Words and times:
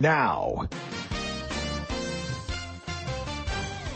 now. 0.00 0.68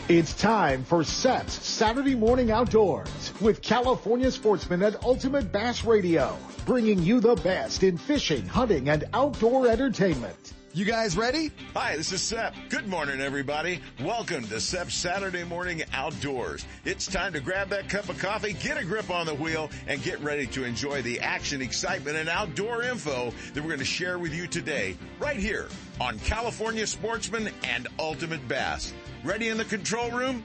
It's 0.07 0.35
time 0.35 0.83
for 0.83 1.03
SEP's 1.03 1.53
Saturday 1.53 2.13
Morning 2.13 2.51
Outdoors 2.51 3.33
with 3.41 3.63
California 3.63 4.29
sportsman 4.29 4.83
at 4.83 5.03
Ultimate 5.03 5.51
Bass 5.51 5.83
Radio, 5.83 6.37
bringing 6.67 7.01
you 7.01 7.19
the 7.19 7.35
best 7.37 7.81
in 7.81 7.97
fishing, 7.97 8.45
hunting, 8.45 8.89
and 8.89 9.05
outdoor 9.13 9.67
entertainment. 9.67 10.44
You 10.75 10.83
guys 10.83 11.15
ready? 11.15 11.51
Hi, 11.73 11.95
this 11.95 12.11
is 12.11 12.21
Sep. 12.21 12.53
Good 12.67 12.85
morning, 12.85 13.21
everybody. 13.21 13.79
Welcome 14.01 14.45
to 14.47 14.59
Sep's 14.59 14.93
Saturday 14.93 15.45
Morning 15.45 15.83
Outdoors. 15.93 16.65
It's 16.83 17.07
time 17.07 17.31
to 17.31 17.39
grab 17.39 17.69
that 17.69 17.87
cup 17.87 18.09
of 18.09 18.19
coffee, 18.19 18.51
get 18.51 18.77
a 18.77 18.83
grip 18.83 19.09
on 19.09 19.25
the 19.25 19.35
wheel, 19.35 19.69
and 19.87 20.03
get 20.03 20.19
ready 20.19 20.45
to 20.47 20.65
enjoy 20.65 21.01
the 21.01 21.21
action, 21.21 21.61
excitement, 21.61 22.17
and 22.17 22.27
outdoor 22.27 22.83
info 22.83 23.31
that 23.53 23.61
we're 23.63 23.69
going 23.69 23.79
to 23.79 23.85
share 23.85 24.19
with 24.19 24.33
you 24.33 24.47
today, 24.47 24.97
right 25.17 25.37
here 25.37 25.69
on 26.01 26.19
California 26.19 26.85
Sportsman 26.85 27.51
and 27.63 27.87
Ultimate 27.97 28.45
Bass. 28.49 28.93
Ready 29.23 29.47
in 29.47 29.55
the 29.55 29.63
control 29.63 30.11
room? 30.11 30.43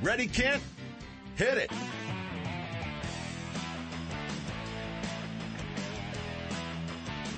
Ready, 0.00 0.28
Kent? 0.28 0.62
Hit 1.34 1.58
it. 1.58 1.72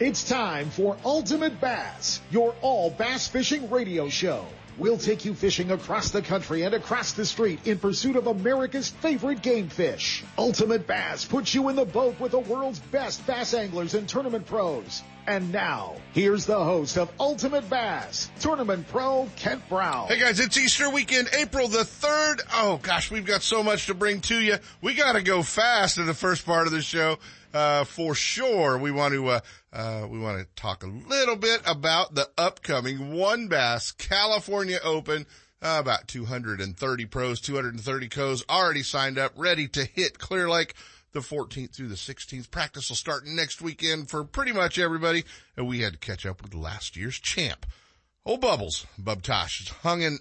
It's 0.00 0.28
time 0.28 0.70
for 0.70 0.96
Ultimate 1.04 1.60
Bass, 1.60 2.20
your 2.32 2.52
all 2.62 2.90
bass 2.90 3.28
fishing 3.28 3.70
radio 3.70 4.08
show. 4.08 4.44
We'll 4.76 4.98
take 4.98 5.24
you 5.24 5.34
fishing 5.34 5.70
across 5.70 6.10
the 6.10 6.20
country 6.20 6.62
and 6.62 6.74
across 6.74 7.12
the 7.12 7.24
street 7.24 7.60
in 7.64 7.78
pursuit 7.78 8.16
of 8.16 8.26
America's 8.26 8.88
favorite 8.88 9.40
game 9.40 9.68
fish. 9.68 10.24
Ultimate 10.36 10.88
Bass 10.88 11.24
puts 11.24 11.54
you 11.54 11.68
in 11.68 11.76
the 11.76 11.84
boat 11.84 12.18
with 12.18 12.32
the 12.32 12.40
world's 12.40 12.80
best 12.80 13.24
bass 13.24 13.54
anglers 13.54 13.94
and 13.94 14.08
tournament 14.08 14.46
pros. 14.46 15.04
And 15.26 15.52
now, 15.52 15.94
here's 16.12 16.44
the 16.44 16.62
host 16.62 16.98
of 16.98 17.10
Ultimate 17.18 17.68
Bass, 17.70 18.30
Tournament 18.40 18.86
Pro 18.88 19.26
Kent 19.36 19.66
Brown. 19.70 20.06
Hey 20.06 20.20
guys, 20.20 20.38
it's 20.38 20.58
Easter 20.58 20.90
weekend, 20.90 21.28
April 21.32 21.66
the 21.66 21.78
3rd. 21.78 22.42
Oh 22.52 22.78
gosh, 22.82 23.10
we've 23.10 23.24
got 23.24 23.42
so 23.42 23.62
much 23.62 23.86
to 23.86 23.94
bring 23.94 24.20
to 24.22 24.38
you. 24.38 24.56
We 24.82 24.92
gotta 24.92 25.22
go 25.22 25.42
fast 25.42 25.96
in 25.96 26.04
the 26.04 26.12
first 26.12 26.44
part 26.44 26.66
of 26.66 26.74
the 26.74 26.82
show. 26.82 27.18
Uh, 27.54 27.84
for 27.84 28.14
sure, 28.14 28.76
we 28.76 28.90
want 28.90 29.14
to, 29.14 29.26
uh, 29.28 29.40
uh, 29.72 30.06
we 30.10 30.18
want 30.18 30.40
to 30.40 30.46
talk 30.60 30.82
a 30.82 30.88
little 30.88 31.36
bit 31.36 31.62
about 31.64 32.14
the 32.14 32.28
upcoming 32.36 33.14
WON 33.14 33.48
Bass 33.48 33.92
California 33.92 34.78
Open. 34.84 35.24
Uh, 35.62 35.78
about 35.80 36.06
230 36.06 37.06
pros, 37.06 37.40
230 37.40 38.08
co's 38.10 38.44
already 38.50 38.82
signed 38.82 39.16
up, 39.16 39.32
ready 39.36 39.66
to 39.68 39.84
hit 39.86 40.18
Clear 40.18 40.50
Lake 40.50 40.74
the 41.14 41.20
14th 41.20 41.74
through 41.74 41.88
the 41.88 41.94
16th. 41.94 42.50
Practice 42.50 42.90
will 42.90 42.96
start 42.96 43.24
next 43.24 43.62
weekend 43.62 44.10
for 44.10 44.24
pretty 44.24 44.52
much 44.52 44.78
everybody. 44.78 45.24
And 45.56 45.66
we 45.66 45.80
had 45.80 45.94
to 45.94 45.98
catch 45.98 46.26
up 46.26 46.42
with 46.42 46.54
last 46.54 46.96
year's 46.96 47.18
champ. 47.18 47.64
Old 48.26 48.40
Bubbles, 48.40 48.86
Bub 48.98 49.22
Tosh, 49.22 49.68
hung 49.82 50.02
in, 50.02 50.18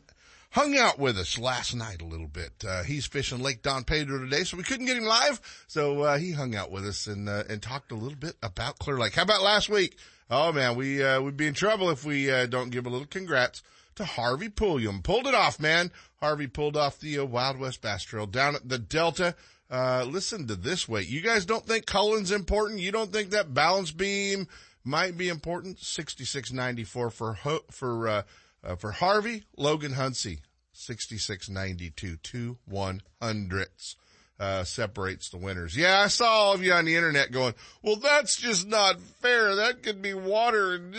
hung 0.52 0.77
out 0.77 0.99
with 0.99 1.17
us 1.17 1.38
last 1.38 1.73
night 1.75 2.02
a 2.02 2.05
little 2.05 2.27
bit. 2.27 2.52
Uh, 2.67 2.83
he's 2.83 3.05
fishing 3.05 3.39
Lake 3.39 3.61
Don 3.61 3.83
Pedro 3.83 4.19
today, 4.19 4.44
so 4.44 4.55
we 4.55 4.64
couldn't 4.64 4.86
get 4.86 4.97
him 4.97 5.05
live. 5.05 5.41
So, 5.67 6.02
uh, 6.02 6.17
he 6.17 6.31
hung 6.31 6.55
out 6.55 6.69
with 6.69 6.86
us 6.86 7.08
and, 7.08 7.27
uh, 7.27 7.44
and 7.49 7.61
talked 7.61 7.91
a 7.91 7.95
little 7.95 8.17
bit 8.17 8.36
about 8.44 8.77
Clear 8.80 8.97
Lake. 8.97 9.16
How 9.16 9.23
about 9.23 9.41
last 9.41 9.69
week? 9.69 9.97
Oh 10.30 10.52
man, 10.52 10.75
we, 10.75 11.03
uh, 11.03 11.21
would 11.21 11.38
be 11.38 11.47
in 11.47 11.53
trouble 11.53 11.89
if 11.89 12.05
we, 12.05 12.30
uh, 12.30 12.45
don't 12.45 12.71
give 12.71 12.86
a 12.86 12.89
little 12.89 13.08
congrats 13.08 13.64
to 13.95 14.05
Harvey 14.05 14.49
Pulliam. 14.49 15.02
Pulled 15.02 15.27
it 15.27 15.36
off, 15.36 15.59
man. 15.59 15.91
Harvey 16.19 16.47
pulled 16.47 16.77
off 16.77 16.99
the 16.99 17.19
uh, 17.19 17.25
Wild 17.25 17.58
West 17.58 17.81
Bass 17.81 18.03
Trail 18.03 18.25
down 18.25 18.55
at 18.55 18.67
the 18.67 18.80
Delta. 18.80 19.36
Uh, 19.74 20.06
listen 20.08 20.46
to 20.46 20.56
this 20.56 20.88
way. 20.88 21.02
You 21.02 21.22
guys 21.22 21.48
don't 21.48 21.66
think 21.66 21.88
Cullen's 21.88 22.32
important? 22.32 22.80
You 22.80 22.92
don't 22.92 23.12
think 23.12 23.32
that 23.32 23.56
balance 23.56 23.90
beam 23.90 24.48
might 24.84 25.18
be 25.18 25.30
important? 25.30 25.80
6694 25.80 27.10
for, 27.10 27.38
for, 27.72 28.08
uh, 28.08 28.22
uh, 28.64 28.76
for 28.76 28.92
Harvey, 28.92 29.46
Logan 29.58 29.94
Hunsey, 29.94 30.42
6692, 30.74 32.18
two 32.18 32.58
one 32.66 33.02
hundredths, 33.20 33.95
uh, 34.39 34.64
separates 34.64 35.30
the 35.30 35.38
winners. 35.38 35.76
Yeah, 35.76 36.02
I 36.02 36.08
saw 36.08 36.28
all 36.28 36.54
of 36.54 36.64
you 36.64 36.72
on 36.73 36.86
the 36.86 36.95
internet 36.95 37.32
going, 37.32 37.56
well, 37.82 37.95
that's 37.95 38.36
just 38.36 38.67
not 38.67 39.02
fair. 39.02 39.56
That 39.56 39.82
could 39.82 40.04
be 40.04 40.14
water. 40.14 40.80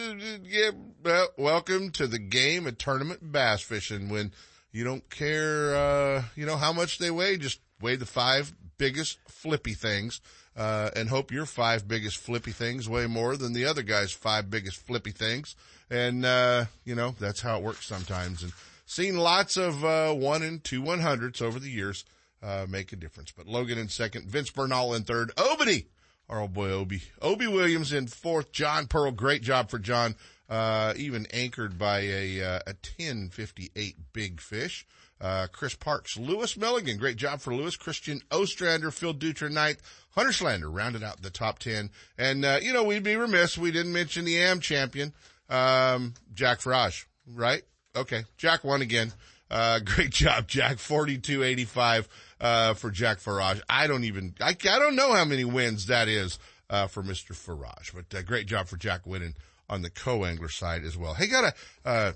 Yeah, 0.42 1.26
welcome 1.38 1.90
to 1.92 2.08
the 2.08 2.18
game 2.18 2.66
of 2.66 2.78
tournament 2.78 3.20
bass 3.30 3.60
fishing 3.62 4.08
when 4.08 4.32
you 4.72 4.82
don't 4.82 5.08
care, 5.10 5.76
uh, 5.76 6.24
you 6.34 6.44
know, 6.44 6.56
how 6.56 6.72
much 6.72 6.98
they 6.98 7.12
weigh. 7.12 7.36
Just 7.36 7.60
weigh 7.80 7.96
the 7.96 8.06
five 8.06 8.52
biggest 8.78 9.18
flippy 9.28 9.74
things, 9.74 10.20
uh, 10.56 10.90
and 10.94 11.08
hope 11.08 11.32
your 11.32 11.46
five 11.46 11.86
biggest 11.88 12.18
flippy 12.18 12.52
things 12.52 12.88
weigh 12.88 13.06
more 13.06 13.36
than 13.36 13.52
the 13.52 13.64
other 13.64 13.82
guy's 13.82 14.12
five 14.12 14.50
biggest 14.50 14.76
flippy 14.76 15.10
things. 15.10 15.56
And, 15.90 16.24
uh, 16.24 16.66
you 16.84 16.94
know, 16.94 17.14
that's 17.18 17.40
how 17.40 17.58
it 17.58 17.62
works 17.62 17.86
sometimes. 17.86 18.42
And 18.42 18.52
seen 18.86 19.16
lots 19.16 19.56
of, 19.56 19.84
uh, 19.84 20.12
one 20.12 20.42
and 20.42 20.62
two 20.62 20.82
one 20.82 21.00
hundredths 21.00 21.42
over 21.42 21.58
the 21.58 21.70
years, 21.70 22.04
uh, 22.42 22.66
make 22.68 22.92
a 22.92 22.96
difference. 22.96 23.32
But 23.32 23.46
Logan 23.46 23.78
in 23.78 23.88
second, 23.88 24.26
Vince 24.26 24.50
Bernal 24.50 24.94
in 24.94 25.04
third, 25.04 25.32
Obity, 25.36 25.86
our 26.28 26.40
old 26.40 26.54
boy 26.54 26.70
Obi, 26.70 27.02
Obi 27.20 27.46
Williams 27.46 27.92
in 27.92 28.06
fourth, 28.06 28.52
John 28.52 28.86
Pearl, 28.86 29.12
great 29.12 29.42
job 29.42 29.70
for 29.70 29.78
John, 29.78 30.14
uh, 30.48 30.94
even 30.96 31.26
anchored 31.32 31.78
by 31.78 32.00
a, 32.00 32.42
uh, 32.42 32.60
a 32.66 32.74
1058 32.98 33.96
big 34.12 34.40
fish. 34.40 34.86
Uh, 35.20 35.46
Chris 35.52 35.74
Parks, 35.74 36.16
Lewis 36.16 36.56
Milligan, 36.56 36.98
great 36.98 37.16
job 37.16 37.40
for 37.40 37.54
Lewis. 37.54 37.76
Christian 37.76 38.20
Ostrander, 38.30 38.90
Phil 38.90 39.14
Dutra 39.14 39.50
ninth. 39.50 39.80
Hunter 40.10 40.32
Schlander 40.32 40.70
rounded 40.70 41.02
out 41.02 41.22
the 41.22 41.30
top 41.30 41.58
10. 41.58 41.90
And, 42.18 42.44
uh, 42.44 42.58
you 42.62 42.72
know, 42.72 42.84
we'd 42.84 43.02
be 43.02 43.16
remiss. 43.16 43.58
We 43.58 43.70
didn't 43.70 43.92
mention 43.92 44.24
the 44.24 44.36
AM 44.38 44.60
champion, 44.60 45.12
um, 45.48 46.14
Jack 46.32 46.60
Farage, 46.60 47.04
right? 47.32 47.62
Okay. 47.96 48.24
Jack 48.36 48.64
won 48.64 48.82
again. 48.82 49.12
Uh, 49.50 49.78
great 49.84 50.10
job, 50.10 50.46
Jack. 50.46 50.78
4285, 50.78 52.08
uh, 52.40 52.74
for 52.74 52.90
Jack 52.90 53.18
Farage. 53.18 53.60
I 53.68 53.86
don't 53.86 54.04
even, 54.04 54.34
I, 54.40 54.50
I 54.50 54.78
don't 54.78 54.96
know 54.96 55.12
how 55.12 55.24
many 55.24 55.44
wins 55.44 55.86
that 55.86 56.08
is, 56.08 56.38
uh, 56.70 56.86
for 56.86 57.02
Mr. 57.02 57.32
Farage, 57.32 57.92
but, 57.94 58.16
uh, 58.16 58.22
great 58.22 58.46
job 58.46 58.68
for 58.68 58.76
Jack 58.76 59.06
winning 59.06 59.34
on 59.68 59.82
the 59.82 59.90
co-angler 59.90 60.48
side 60.48 60.84
as 60.84 60.96
well. 60.96 61.14
Hey, 61.14 61.26
got 61.26 61.44
a, 61.44 61.88
uh, 61.88 62.12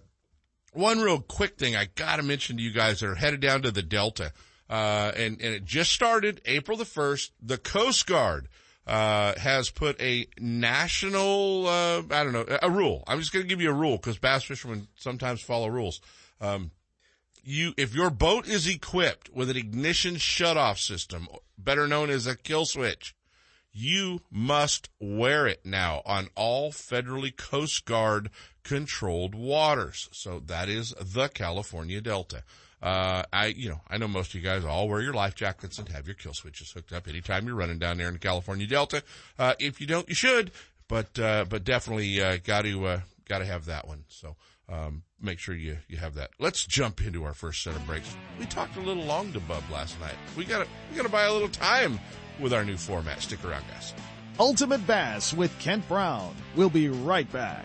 one 0.78 1.00
real 1.00 1.20
quick 1.20 1.58
thing 1.58 1.76
I 1.76 1.88
gotta 1.94 2.22
mention 2.22 2.56
to 2.56 2.62
you 2.62 2.72
guys 2.72 3.00
that 3.00 3.08
are 3.08 3.14
headed 3.14 3.40
down 3.40 3.62
to 3.62 3.70
the 3.70 3.82
Delta. 3.82 4.32
Uh, 4.70 5.12
and, 5.16 5.40
and 5.40 5.54
it 5.54 5.64
just 5.64 5.92
started 5.92 6.40
April 6.44 6.76
the 6.76 6.84
1st. 6.84 7.30
The 7.42 7.58
Coast 7.58 8.06
Guard, 8.06 8.48
uh, 8.88 9.38
has 9.38 9.70
put 9.70 10.00
a 10.00 10.26
national, 10.38 11.66
uh, 11.66 12.02
I 12.10 12.24
don't 12.24 12.32
know, 12.32 12.46
a 12.62 12.70
rule. 12.70 13.04
I'm 13.06 13.18
just 13.18 13.32
going 13.32 13.44
to 13.44 13.48
give 13.48 13.60
you 13.60 13.70
a 13.70 13.74
rule 13.74 13.98
because 13.98 14.18
bass 14.18 14.44
fishermen 14.44 14.88
sometimes 14.96 15.42
follow 15.42 15.68
rules. 15.68 16.00
Um, 16.40 16.70
you, 17.44 17.74
if 17.76 17.94
your 17.94 18.08
boat 18.08 18.48
is 18.48 18.66
equipped 18.66 19.30
with 19.34 19.50
an 19.50 19.56
ignition 19.56 20.14
shutoff 20.14 20.78
system, 20.78 21.28
better 21.58 21.86
known 21.86 22.08
as 22.08 22.26
a 22.26 22.36
kill 22.36 22.64
switch, 22.64 23.14
you 23.78 24.20
must 24.30 24.88
wear 24.98 25.46
it 25.46 25.60
now 25.64 26.02
on 26.04 26.28
all 26.34 26.72
federally 26.72 27.34
Coast 27.34 27.84
Guard 27.84 28.30
controlled 28.64 29.34
waters. 29.34 30.08
So 30.12 30.40
that 30.46 30.68
is 30.68 30.94
the 31.00 31.28
California 31.28 32.00
Delta. 32.00 32.42
Uh, 32.82 33.22
I, 33.32 33.46
you 33.46 33.68
know, 33.68 33.80
I 33.88 33.98
know 33.98 34.08
most 34.08 34.30
of 34.30 34.34
you 34.34 34.42
guys 34.42 34.64
all 34.64 34.88
wear 34.88 35.00
your 35.00 35.14
life 35.14 35.34
jackets 35.34 35.78
and 35.78 35.88
have 35.90 36.06
your 36.06 36.14
kill 36.14 36.34
switches 36.34 36.72
hooked 36.72 36.92
up 36.92 37.08
anytime 37.08 37.46
you're 37.46 37.56
running 37.56 37.78
down 37.78 37.98
there 37.98 38.08
in 38.08 38.14
the 38.14 38.20
California 38.20 38.66
Delta. 38.66 39.02
Uh, 39.38 39.54
if 39.58 39.80
you 39.80 39.86
don't, 39.86 40.08
you 40.08 40.14
should, 40.14 40.50
but, 40.88 41.18
uh, 41.18 41.44
but 41.48 41.64
definitely, 41.64 42.16
got 42.44 42.62
to, 42.62 43.02
got 43.28 43.38
to 43.38 43.44
have 43.44 43.64
that 43.66 43.86
one. 43.86 44.04
So, 44.08 44.36
um, 44.68 45.02
make 45.20 45.38
sure 45.38 45.54
you, 45.54 45.78
you 45.88 45.96
have 45.96 46.14
that. 46.14 46.30
Let's 46.38 46.66
jump 46.66 47.00
into 47.00 47.24
our 47.24 47.32
first 47.32 47.62
set 47.62 47.74
of 47.74 47.86
breaks. 47.86 48.14
We 48.38 48.44
talked 48.46 48.76
a 48.76 48.80
little 48.80 49.04
long 49.04 49.32
to 49.32 49.40
Bub 49.40 49.62
last 49.72 49.98
night. 49.98 50.14
We 50.36 50.44
gotta, 50.44 50.66
we 50.90 50.96
gotta 50.96 51.08
buy 51.08 51.24
a 51.24 51.32
little 51.32 51.48
time 51.48 51.98
with 52.40 52.52
our 52.52 52.64
new 52.64 52.76
format. 52.76 53.20
Stick 53.20 53.44
around, 53.44 53.64
guys. 53.72 53.94
Ultimate 54.38 54.86
Bass 54.86 55.34
with 55.34 55.56
Kent 55.58 55.86
Brown. 55.88 56.34
We'll 56.54 56.70
be 56.70 56.88
right 56.88 57.30
back. 57.32 57.64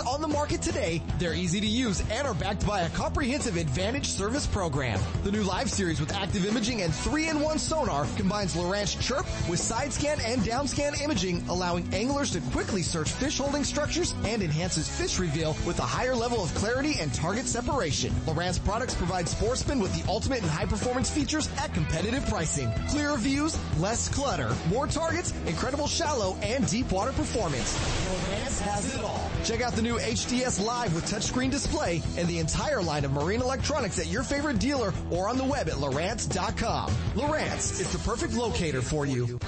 on 0.00 0.20
the 0.20 0.28
market 0.28 0.62
today. 0.62 1.02
They're 1.18 1.34
easy 1.34 1.60
to 1.60 1.66
use 1.66 2.02
and 2.10 2.26
are 2.26 2.34
backed 2.34 2.66
by 2.66 2.80
a 2.80 2.90
comprehensive 2.90 3.56
advantage 3.56 4.06
service 4.06 4.46
program. 4.46 5.00
The 5.24 5.32
new 5.32 5.42
Live 5.42 5.70
series 5.70 6.00
with 6.00 6.14
active 6.14 6.44
imaging 6.44 6.82
and 6.82 6.92
3-in-1 6.92 7.58
sonar 7.58 8.06
combines 8.16 8.54
Lowrance 8.54 9.00
Chirp 9.00 9.26
with 9.48 9.60
side 9.60 9.92
scan 9.92 10.18
and 10.20 10.44
down 10.44 10.68
scan 10.68 10.94
imaging, 11.02 11.44
allowing 11.48 11.92
anglers 11.94 12.30
to 12.32 12.40
quickly 12.52 12.82
search 12.82 13.10
fish 13.10 13.38
holding 13.38 13.64
structures 13.64 14.14
and 14.24 14.42
enhances 14.42 14.88
fish 14.88 15.18
reveal 15.18 15.56
with 15.66 15.78
a 15.78 15.82
higher 15.82 16.14
level 16.14 16.42
of 16.42 16.54
clarity 16.54 16.96
and 17.00 17.12
target 17.14 17.46
separation. 17.46 18.12
Lowrance 18.26 18.62
products 18.64 18.94
provide 18.94 19.28
sportsmen 19.28 19.80
with 19.80 19.94
the 19.94 20.08
ultimate 20.10 20.42
and 20.42 20.50
high 20.50 20.66
performance 20.66 21.10
features 21.10 21.48
at 21.58 21.72
competitive 21.74 22.26
pricing. 22.26 22.70
Clearer 22.88 23.16
views, 23.16 23.58
less 23.78 24.08
clutter, 24.08 24.54
more 24.68 24.86
targets, 24.86 25.32
incredible 25.46 25.86
shallow 25.86 26.36
and 26.42 26.66
deep 26.68 26.90
water 26.92 27.12
performance. 27.12 27.76
Lowrance 27.78 28.60
has 28.60 28.94
it 28.94 29.04
all. 29.04 29.30
Check 29.44 29.60
out 29.60 29.72
the 29.72 29.82
new 29.82 29.87
HDS 29.96 30.64
Live 30.64 30.94
with 30.94 31.10
touchscreen 31.10 31.50
display 31.50 32.02
and 32.16 32.28
the 32.28 32.38
entire 32.38 32.82
line 32.82 33.04
of 33.04 33.12
marine 33.12 33.40
electronics 33.40 33.98
at 33.98 34.06
your 34.06 34.22
favorite 34.22 34.58
dealer 34.58 34.92
or 35.10 35.28
on 35.28 35.36
the 35.38 35.44
web 35.44 35.68
at 35.68 35.74
Lowrance.com. 35.74 36.90
Lowrance 37.14 37.80
is 37.80 37.90
the 37.92 37.98
perfect 37.98 38.34
locator 38.34 38.82
for 38.82 39.06
you. 39.06 39.38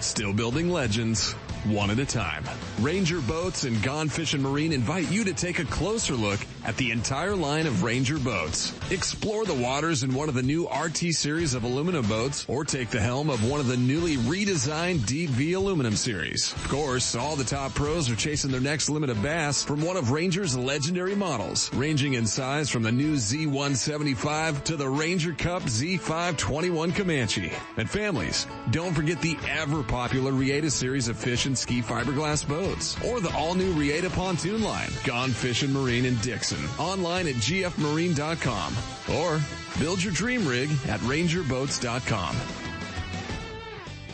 Still 0.00 0.32
building 0.32 0.70
legends, 0.70 1.32
one 1.64 1.90
at 1.90 1.98
a 1.98 2.06
time. 2.06 2.44
Ranger 2.80 3.20
Boats 3.20 3.64
and 3.64 3.82
Gone 3.82 4.08
Fishing 4.08 4.42
Marine 4.42 4.72
invite 4.72 5.10
you 5.10 5.24
to 5.24 5.34
take 5.34 5.58
a 5.58 5.64
closer 5.64 6.14
look 6.14 6.40
at 6.64 6.76
the 6.76 6.90
entire 6.90 7.34
line 7.34 7.66
of 7.66 7.82
Ranger 7.82 8.18
boats. 8.18 8.72
Explore 8.90 9.44
the 9.44 9.54
waters 9.54 10.02
in 10.02 10.14
one 10.14 10.28
of 10.28 10.34
the 10.34 10.42
new 10.42 10.68
RT 10.68 10.98
series 11.14 11.54
of 11.54 11.64
aluminum 11.64 12.06
boats 12.06 12.44
or 12.48 12.64
take 12.64 12.90
the 12.90 13.00
helm 13.00 13.30
of 13.30 13.48
one 13.48 13.60
of 13.60 13.66
the 13.66 13.76
newly 13.76 14.16
redesigned 14.16 15.06
Deep 15.06 15.30
V 15.30 15.54
aluminum 15.54 15.96
series. 15.96 16.52
Of 16.52 16.68
course, 16.68 17.14
all 17.14 17.36
the 17.36 17.44
top 17.44 17.74
pros 17.74 18.10
are 18.10 18.16
chasing 18.16 18.50
their 18.50 18.60
next 18.60 18.88
limit 18.88 19.10
of 19.10 19.22
bass 19.22 19.62
from 19.62 19.82
one 19.82 19.96
of 19.96 20.10
Ranger's 20.10 20.56
legendary 20.56 21.14
models, 21.14 21.72
ranging 21.74 22.14
in 22.14 22.26
size 22.26 22.68
from 22.68 22.82
the 22.82 22.92
new 22.92 23.14
Z175 23.14 24.64
to 24.64 24.76
the 24.76 24.88
Ranger 24.88 25.32
Cup 25.32 25.62
Z521 25.62 26.94
Comanche. 26.94 27.52
And 27.76 27.88
families, 27.88 28.46
don't 28.70 28.94
forget 28.94 29.20
the 29.20 29.36
ever 29.48 29.82
popular 29.82 30.32
Reata 30.32 30.70
series 30.70 31.08
of 31.08 31.16
fish 31.16 31.46
and 31.46 31.56
ski 31.56 31.80
fiberglass 31.80 32.46
boats 32.46 32.96
or 33.04 33.20
the 33.20 33.34
all 33.36 33.54
new 33.54 33.72
Reata 33.72 34.10
pontoon 34.10 34.62
line, 34.62 34.90
Gone 35.04 35.30
Fishing 35.30 35.72
Marine 35.72 36.04
in 36.04 36.16
Dixon. 36.16 36.49
Online 36.78 37.28
at 37.28 37.34
gfmarine.com 37.36 38.74
or 39.14 39.40
build 39.78 40.02
your 40.02 40.12
dream 40.12 40.46
rig 40.46 40.70
at 40.88 41.00
rangerboats.com. 41.00 42.36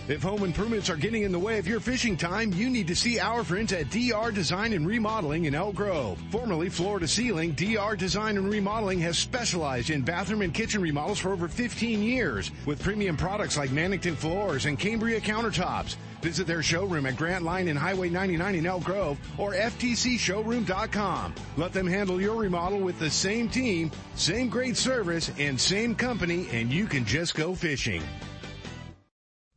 If 0.09 0.23
home 0.23 0.44
improvements 0.44 0.88
are 0.88 0.97
getting 0.97 1.25
in 1.25 1.33
the 1.33 1.38
way 1.38 1.59
of 1.59 1.67
your 1.67 1.81
fishing 1.81 2.17
time, 2.17 2.53
you 2.53 2.71
need 2.71 2.87
to 2.87 2.94
see 2.94 3.19
our 3.19 3.43
friends 3.43 3.73
at 3.73 3.91
DR 3.91 4.31
Design 4.31 4.73
and 4.73 4.87
Remodeling 4.87 5.47
in 5.47 5.55
Elk 5.56 5.75
Grove. 5.75 6.23
Formerly 6.31 6.69
Floor 6.69 7.00
to 7.00 7.09
Ceiling, 7.09 7.55
DR 7.55 7.97
Design 7.97 8.37
and 8.37 8.49
Remodeling 8.49 9.00
has 9.00 9.19
specialized 9.19 9.91
in 9.91 10.03
bathroom 10.03 10.43
and 10.43 10.55
kitchen 10.55 10.81
remodels 10.81 11.19
for 11.19 11.33
over 11.33 11.49
15 11.49 12.05
years 12.05 12.53
with 12.67 12.81
premium 12.81 13.17
products 13.17 13.56
like 13.56 13.71
Mannington 13.71 14.15
floors 14.15 14.67
and 14.67 14.79
Cambria 14.79 15.21
countertops. 15.21 15.97
Visit 16.22 16.46
their 16.46 16.62
showroom 16.62 17.06
at 17.06 17.16
Grant 17.16 17.44
Line 17.44 17.68
and 17.68 17.78
Highway 17.78 18.08
99 18.08 18.54
in 18.54 18.66
Elk 18.66 18.84
Grove 18.84 19.18
or 19.38 19.52
FTCshowroom.com. 19.52 21.34
Let 21.56 21.72
them 21.72 21.86
handle 21.86 22.20
your 22.20 22.36
remodel 22.36 22.80
with 22.80 22.98
the 22.98 23.10
same 23.10 23.48
team, 23.48 23.90
same 24.14 24.48
great 24.48 24.76
service, 24.76 25.30
and 25.38 25.60
same 25.60 25.94
company, 25.94 26.48
and 26.52 26.72
you 26.72 26.86
can 26.86 27.04
just 27.04 27.34
go 27.34 27.54
fishing. 27.54 28.02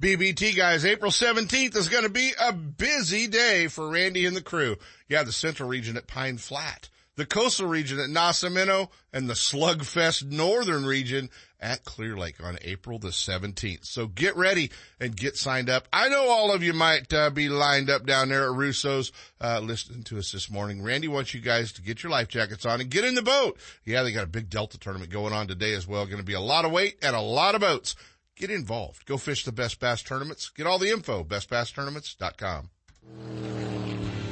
BBT 0.01 0.55
guys, 0.55 0.85
April 0.85 1.11
17th 1.11 1.75
is 1.75 1.89
going 1.89 2.05
to 2.05 2.09
be 2.09 2.31
a 2.39 2.53
busy 2.53 3.27
day 3.27 3.67
for 3.67 3.89
Randy 3.89 4.25
and 4.25 4.33
the 4.33 4.41
crew. 4.41 4.77
Yeah, 5.09 5.23
the 5.23 5.33
central 5.33 5.67
region 5.67 5.97
at 5.97 6.07
Pine 6.07 6.37
Flat, 6.37 6.87
the 7.17 7.25
coastal 7.25 7.67
region 7.67 7.99
at 7.99 8.09
Nacimiento, 8.09 8.87
and 9.11 9.29
the 9.29 9.33
Slugfest 9.33 10.23
northern 10.23 10.85
region 10.85 11.29
at 11.61 11.83
Clear 11.83 12.17
Lake 12.17 12.43
on 12.43 12.57
April 12.61 12.99
the 12.99 13.09
17th. 13.09 13.85
So 13.85 14.07
get 14.07 14.35
ready 14.35 14.71
and 14.99 15.15
get 15.15 15.35
signed 15.35 15.69
up. 15.69 15.87
I 15.91 16.09
know 16.09 16.29
all 16.29 16.53
of 16.53 16.63
you 16.63 16.73
might 16.73 17.11
uh, 17.13 17.29
be 17.29 17.49
lined 17.49 17.89
up 17.89 18.05
down 18.05 18.29
there 18.29 18.45
at 18.45 18.55
Russo's, 18.55 19.11
uh, 19.41 19.59
listening 19.59 20.03
to 20.03 20.17
us 20.17 20.31
this 20.31 20.49
morning. 20.49 20.81
Randy 20.81 21.07
wants 21.07 21.33
you 21.33 21.41
guys 21.41 21.71
to 21.73 21.81
get 21.81 22.03
your 22.03 22.11
life 22.11 22.27
jackets 22.27 22.65
on 22.65 22.81
and 22.81 22.89
get 22.89 23.05
in 23.05 23.15
the 23.15 23.21
boat. 23.21 23.57
Yeah, 23.85 24.03
they 24.03 24.11
got 24.11 24.23
a 24.23 24.27
big 24.27 24.49
Delta 24.49 24.79
tournament 24.79 25.11
going 25.11 25.33
on 25.33 25.47
today 25.47 25.73
as 25.73 25.87
well. 25.87 26.05
Going 26.05 26.17
to 26.17 26.23
be 26.23 26.33
a 26.33 26.39
lot 26.39 26.65
of 26.65 26.71
weight 26.71 26.97
and 27.01 27.15
a 27.15 27.21
lot 27.21 27.55
of 27.55 27.61
boats. 27.61 27.95
Get 28.35 28.51
involved. 28.51 29.05
Go 29.05 29.17
fish 29.17 29.43
the 29.43 29.51
best 29.51 29.79
bass 29.79 30.01
tournaments. 30.01 30.49
Get 30.49 30.65
all 30.65 30.79
the 30.79 30.89
info, 30.89 31.23
bestbasstournaments.com. 31.23 33.78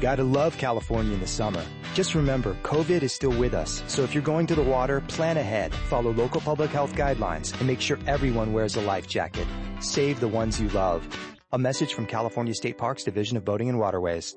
Gotta 0.00 0.24
love 0.24 0.56
California 0.58 1.14
in 1.14 1.20
the 1.20 1.26
summer. 1.26 1.64
Just 1.94 2.14
remember, 2.14 2.56
COVID 2.62 3.02
is 3.02 3.12
still 3.12 3.36
with 3.38 3.54
us. 3.54 3.82
So 3.86 4.02
if 4.02 4.14
you're 4.14 4.22
going 4.22 4.46
to 4.48 4.54
the 4.54 4.62
water, 4.62 5.00
plan 5.02 5.36
ahead, 5.36 5.74
follow 5.74 6.12
local 6.12 6.40
public 6.40 6.70
health 6.70 6.94
guidelines, 6.94 7.56
and 7.58 7.66
make 7.66 7.80
sure 7.80 7.98
everyone 8.06 8.52
wears 8.52 8.76
a 8.76 8.80
life 8.80 9.06
jacket. 9.06 9.46
Save 9.80 10.20
the 10.20 10.28
ones 10.28 10.60
you 10.60 10.68
love. 10.70 11.06
A 11.52 11.58
message 11.58 11.94
from 11.94 12.06
California 12.06 12.54
State 12.54 12.78
Parks 12.78 13.04
Division 13.04 13.36
of 13.36 13.44
Boating 13.44 13.68
and 13.68 13.78
Waterways. 13.78 14.36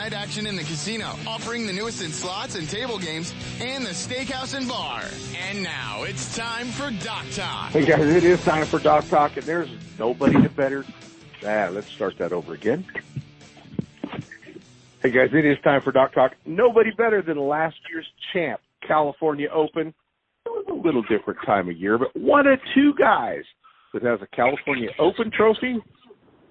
night 0.00 0.14
action 0.14 0.46
in 0.46 0.56
the 0.56 0.62
casino, 0.62 1.14
offering 1.26 1.66
the 1.66 1.72
newest 1.74 2.02
in 2.02 2.10
slots 2.10 2.54
and 2.54 2.66
table 2.70 2.98
games, 2.98 3.34
and 3.60 3.84
the 3.84 3.90
steakhouse 3.90 4.56
and 4.56 4.66
bar. 4.66 5.02
And 5.46 5.62
now 5.62 6.04
it's 6.04 6.34
time 6.34 6.68
for 6.68 6.90
Dock 7.04 7.26
Talk. 7.32 7.72
Hey 7.72 7.84
guys, 7.84 8.08
it 8.08 8.24
is 8.24 8.42
time 8.42 8.64
for 8.64 8.78
Dock 8.78 9.06
Talk, 9.08 9.36
and 9.36 9.44
there's 9.44 9.68
nobody 9.98 10.40
to 10.40 10.48
better. 10.48 10.86
Ah, 11.46 11.68
let's 11.70 11.88
start 11.88 12.16
that 12.16 12.32
over 12.32 12.54
again. 12.54 12.86
Hey 15.02 15.10
guys, 15.10 15.34
it 15.34 15.44
is 15.44 15.58
time 15.62 15.82
for 15.82 15.92
Dock 15.92 16.14
Talk. 16.14 16.32
Nobody 16.46 16.92
better 16.92 17.20
than 17.20 17.36
last 17.38 17.76
year's 17.90 18.06
champ, 18.32 18.62
California 18.80 19.50
Open. 19.52 19.88
It 20.46 20.48
was 20.48 20.64
a 20.70 20.72
little 20.72 21.02
different 21.02 21.40
time 21.44 21.68
of 21.68 21.76
year, 21.76 21.98
but 21.98 22.16
one 22.16 22.46
of 22.46 22.58
two 22.74 22.94
guys 22.94 23.44
that 23.92 24.02
has 24.02 24.22
a 24.22 24.26
California 24.34 24.88
Open 24.98 25.30
trophy 25.30 25.78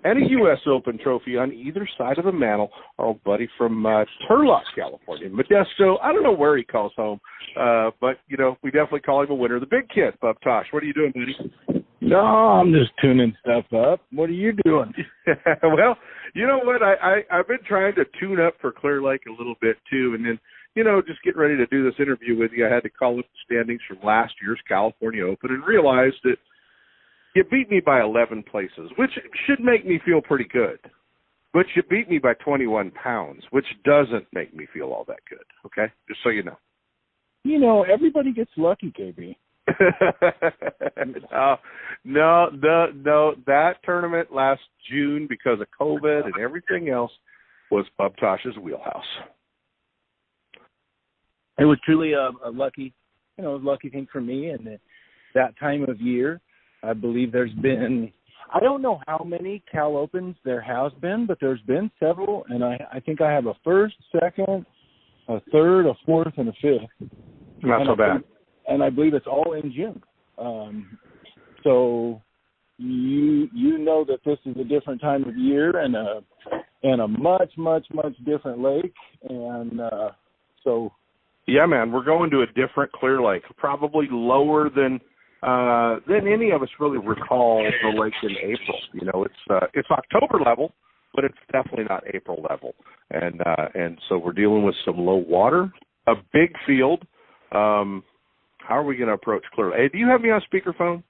and 0.03 0.23
a 0.23 0.29
U.S. 0.29 0.59
Open 0.67 0.97
trophy 0.97 1.37
on 1.37 1.51
either 1.53 1.87
side 1.97 2.17
of 2.17 2.25
the 2.25 2.31
mantle. 2.31 2.69
Our 2.97 3.07
old 3.07 3.23
buddy 3.23 3.49
from 3.57 3.85
uh, 3.85 4.05
Turlock, 4.29 4.63
California, 4.75 5.29
Modesto. 5.29 5.97
I 6.01 6.13
don't 6.13 6.23
know 6.23 6.35
where 6.35 6.57
he 6.57 6.63
calls 6.63 6.93
home, 6.95 7.19
uh, 7.59 7.91
but 7.99 8.17
you 8.27 8.37
know 8.37 8.57
we 8.63 8.71
definitely 8.71 9.01
call 9.01 9.23
him 9.23 9.31
a 9.31 9.35
winner. 9.35 9.59
The 9.59 9.65
big 9.65 9.89
kid, 9.89 10.13
Bub 10.21 10.37
Tosh. 10.43 10.67
What 10.71 10.83
are 10.83 10.85
you 10.85 10.93
doing, 10.93 11.13
buddy? 11.13 11.83
No, 12.01 12.17
I'm 12.17 12.71
just 12.71 12.91
tuning 13.01 13.35
stuff 13.41 13.65
up. 13.73 14.01
What 14.11 14.29
are 14.29 14.33
you 14.33 14.53
doing? 14.63 14.93
well, 15.63 15.97
you 16.33 16.47
know 16.47 16.59
what? 16.63 16.81
I, 16.81 16.93
I 16.93 17.39
I've 17.39 17.47
been 17.47 17.63
trying 17.67 17.95
to 17.95 18.05
tune 18.19 18.39
up 18.39 18.55
for 18.61 18.71
Clear 18.71 19.01
Lake 19.01 19.21
a 19.27 19.31
little 19.31 19.55
bit 19.61 19.77
too, 19.91 20.13
and 20.15 20.25
then 20.25 20.39
you 20.75 20.83
know 20.83 21.01
just 21.05 21.21
getting 21.23 21.41
ready 21.41 21.57
to 21.57 21.65
do 21.67 21.83
this 21.83 21.99
interview 21.99 22.37
with 22.37 22.51
you, 22.55 22.65
I 22.65 22.73
had 22.73 22.83
to 22.83 22.89
call 22.89 23.19
up 23.19 23.25
the 23.25 23.53
standings 23.53 23.81
from 23.87 23.97
last 24.03 24.33
year's 24.41 24.61
California 24.67 25.25
Open 25.25 25.51
and 25.51 25.63
realized 25.65 26.17
that 26.23 26.37
you 27.35 27.43
beat 27.45 27.69
me 27.69 27.79
by 27.79 28.01
11 28.01 28.43
places, 28.43 28.91
which 28.97 29.11
should 29.45 29.59
make 29.59 29.85
me 29.85 29.99
feel 30.05 30.21
pretty 30.21 30.47
good. 30.51 30.79
But 31.53 31.65
you 31.75 31.83
beat 31.89 32.09
me 32.09 32.19
by 32.19 32.33
21 32.35 32.91
pounds, 32.91 33.43
which 33.51 33.65
doesn't 33.83 34.25
make 34.33 34.53
me 34.55 34.67
feel 34.73 34.87
all 34.87 35.03
that 35.07 35.19
good. 35.29 35.39
Okay, 35.65 35.91
just 36.07 36.19
so 36.23 36.29
you 36.29 36.43
know. 36.43 36.57
You 37.43 37.59
know, 37.59 37.83
everybody 37.83 38.33
gets 38.33 38.51
lucky, 38.57 38.93
KB. 38.97 39.35
no, 39.69 41.27
uh, 41.35 41.55
no, 42.03 42.49
no, 42.49 42.87
no. 42.93 43.35
That 43.47 43.75
tournament 43.83 44.31
last 44.31 44.61
June, 44.91 45.25
because 45.29 45.59
of 45.59 45.67
COVID 45.79 46.25
and 46.25 46.33
everything 46.39 46.89
else, 46.89 47.11
was 47.71 47.85
Bub 47.97 48.13
Tosh's 48.19 48.57
wheelhouse. 48.61 49.03
It 51.59 51.65
was 51.65 51.79
truly 51.83 52.13
a, 52.13 52.29
a 52.45 52.51
lucky, 52.51 52.93
you 53.37 53.43
know, 53.43 53.55
lucky 53.55 53.89
thing 53.89 54.07
for 54.11 54.21
me. 54.21 54.49
And 54.49 54.79
that 55.33 55.57
time 55.59 55.83
of 55.89 55.99
year, 55.99 56.41
I 56.83 56.93
believe 56.93 57.31
there's 57.31 57.53
been, 57.53 58.11
I 58.53 58.59
don't 58.59 58.81
know 58.81 58.99
how 59.07 59.23
many 59.25 59.63
Cal 59.71 59.97
Opens 59.97 60.35
there 60.45 60.61
has 60.61 60.91
been, 61.01 61.25
but 61.27 61.37
there's 61.41 61.61
been 61.61 61.91
several, 61.99 62.45
and 62.49 62.63
I, 62.63 62.79
I 62.93 62.99
think 62.99 63.21
I 63.21 63.31
have 63.31 63.45
a 63.47 63.53
first, 63.63 63.95
second, 64.19 64.65
a 65.27 65.39
third, 65.51 65.85
a 65.85 65.93
fourth, 66.05 66.33
and 66.37 66.49
a 66.49 66.53
fifth. 66.61 67.09
Not 67.61 67.81
and 67.81 67.87
so 67.87 67.93
I 67.93 67.95
bad. 67.95 68.13
think- 68.13 68.25
and 68.67 68.83
I 68.83 68.89
believe 68.89 69.13
it's 69.15 69.27
all 69.27 69.53
in 69.53 69.71
June. 69.73 70.01
Um, 70.37 70.97
so 71.63 72.21
you 72.77 73.49
you 73.53 73.77
know 73.77 74.05
that 74.05 74.19
this 74.25 74.37
is 74.45 74.55
a 74.57 74.63
different 74.63 75.01
time 75.01 75.27
of 75.27 75.35
year 75.35 75.79
and 75.79 75.95
a 75.95 76.21
and 76.83 77.01
a 77.01 77.07
much 77.07 77.51
much 77.57 77.85
much 77.93 78.15
different 78.25 78.59
lake, 78.61 78.93
and 79.27 79.81
uh, 79.81 80.09
so 80.63 80.91
Yeah, 81.47 81.65
man, 81.65 81.91
we're 81.91 82.05
going 82.05 82.29
to 82.31 82.41
a 82.41 82.45
different 82.47 82.91
Clear 82.93 83.21
Lake, 83.21 83.43
probably 83.57 84.07
lower 84.09 84.69
than 84.69 85.01
uh 85.41 85.99
than 86.07 86.27
any 86.27 86.51
of 86.51 86.61
us 86.61 86.69
really 86.79 86.97
recall 86.97 87.63
the 87.83 87.99
lake 87.99 88.13
in 88.23 88.31
April. 88.31 88.77
You 88.93 89.05
know, 89.05 89.23
it's 89.23 89.33
uh 89.49 89.67
it's 89.73 89.89
October 89.91 90.43
level, 90.43 90.73
but 91.15 91.23
it's 91.23 91.37
definitely 91.51 91.85
not 91.89 92.03
April 92.13 92.45
level. 92.49 92.75
And 93.11 93.41
uh 93.41 93.67
and 93.73 93.97
so 94.07 94.17
we're 94.17 94.33
dealing 94.33 94.63
with 94.63 94.75
some 94.85 94.97
low 94.97 95.23
water, 95.27 95.71
a 96.07 96.15
big 96.33 96.53
field. 96.65 97.05
Um 97.51 98.03
how 98.59 98.77
are 98.77 98.83
we 98.83 98.97
going 98.97 99.07
to 99.07 99.15
approach 99.15 99.43
Clear 99.55 99.71
Lake? 99.71 99.79
Hey, 99.79 99.89
do 99.89 99.97
you 99.97 100.07
have 100.09 100.21
me 100.21 100.29
on 100.29 100.41
speakerphone? 100.53 101.01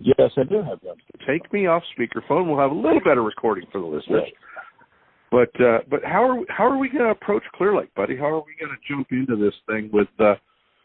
yes, 0.00 0.30
I 0.36 0.44
do 0.44 0.56
have 0.62 0.80
them. 0.80 0.96
Take 1.26 1.52
me 1.52 1.66
off 1.66 1.82
speakerphone. 1.96 2.48
We'll 2.48 2.58
have 2.58 2.70
a 2.70 2.74
little 2.74 3.00
better 3.00 3.22
recording 3.22 3.66
for 3.70 3.80
the 3.80 3.86
listeners. 3.86 4.28
But 5.30 5.60
uh, 5.60 5.78
but 5.88 6.00
how 6.04 6.28
are 6.28 6.44
how 6.48 6.64
are 6.66 6.76
we 6.76 6.88
going 6.88 7.04
to 7.04 7.10
approach 7.10 7.42
Clear 7.54 7.76
Lake, 7.76 7.94
buddy? 7.94 8.16
How 8.16 8.26
are 8.26 8.44
we 8.44 8.54
going 8.60 8.76
to 8.76 8.92
jump 8.92 9.08
into 9.10 9.36
this 9.36 9.54
thing 9.66 9.88
with 9.92 10.08
uh, 10.18 10.34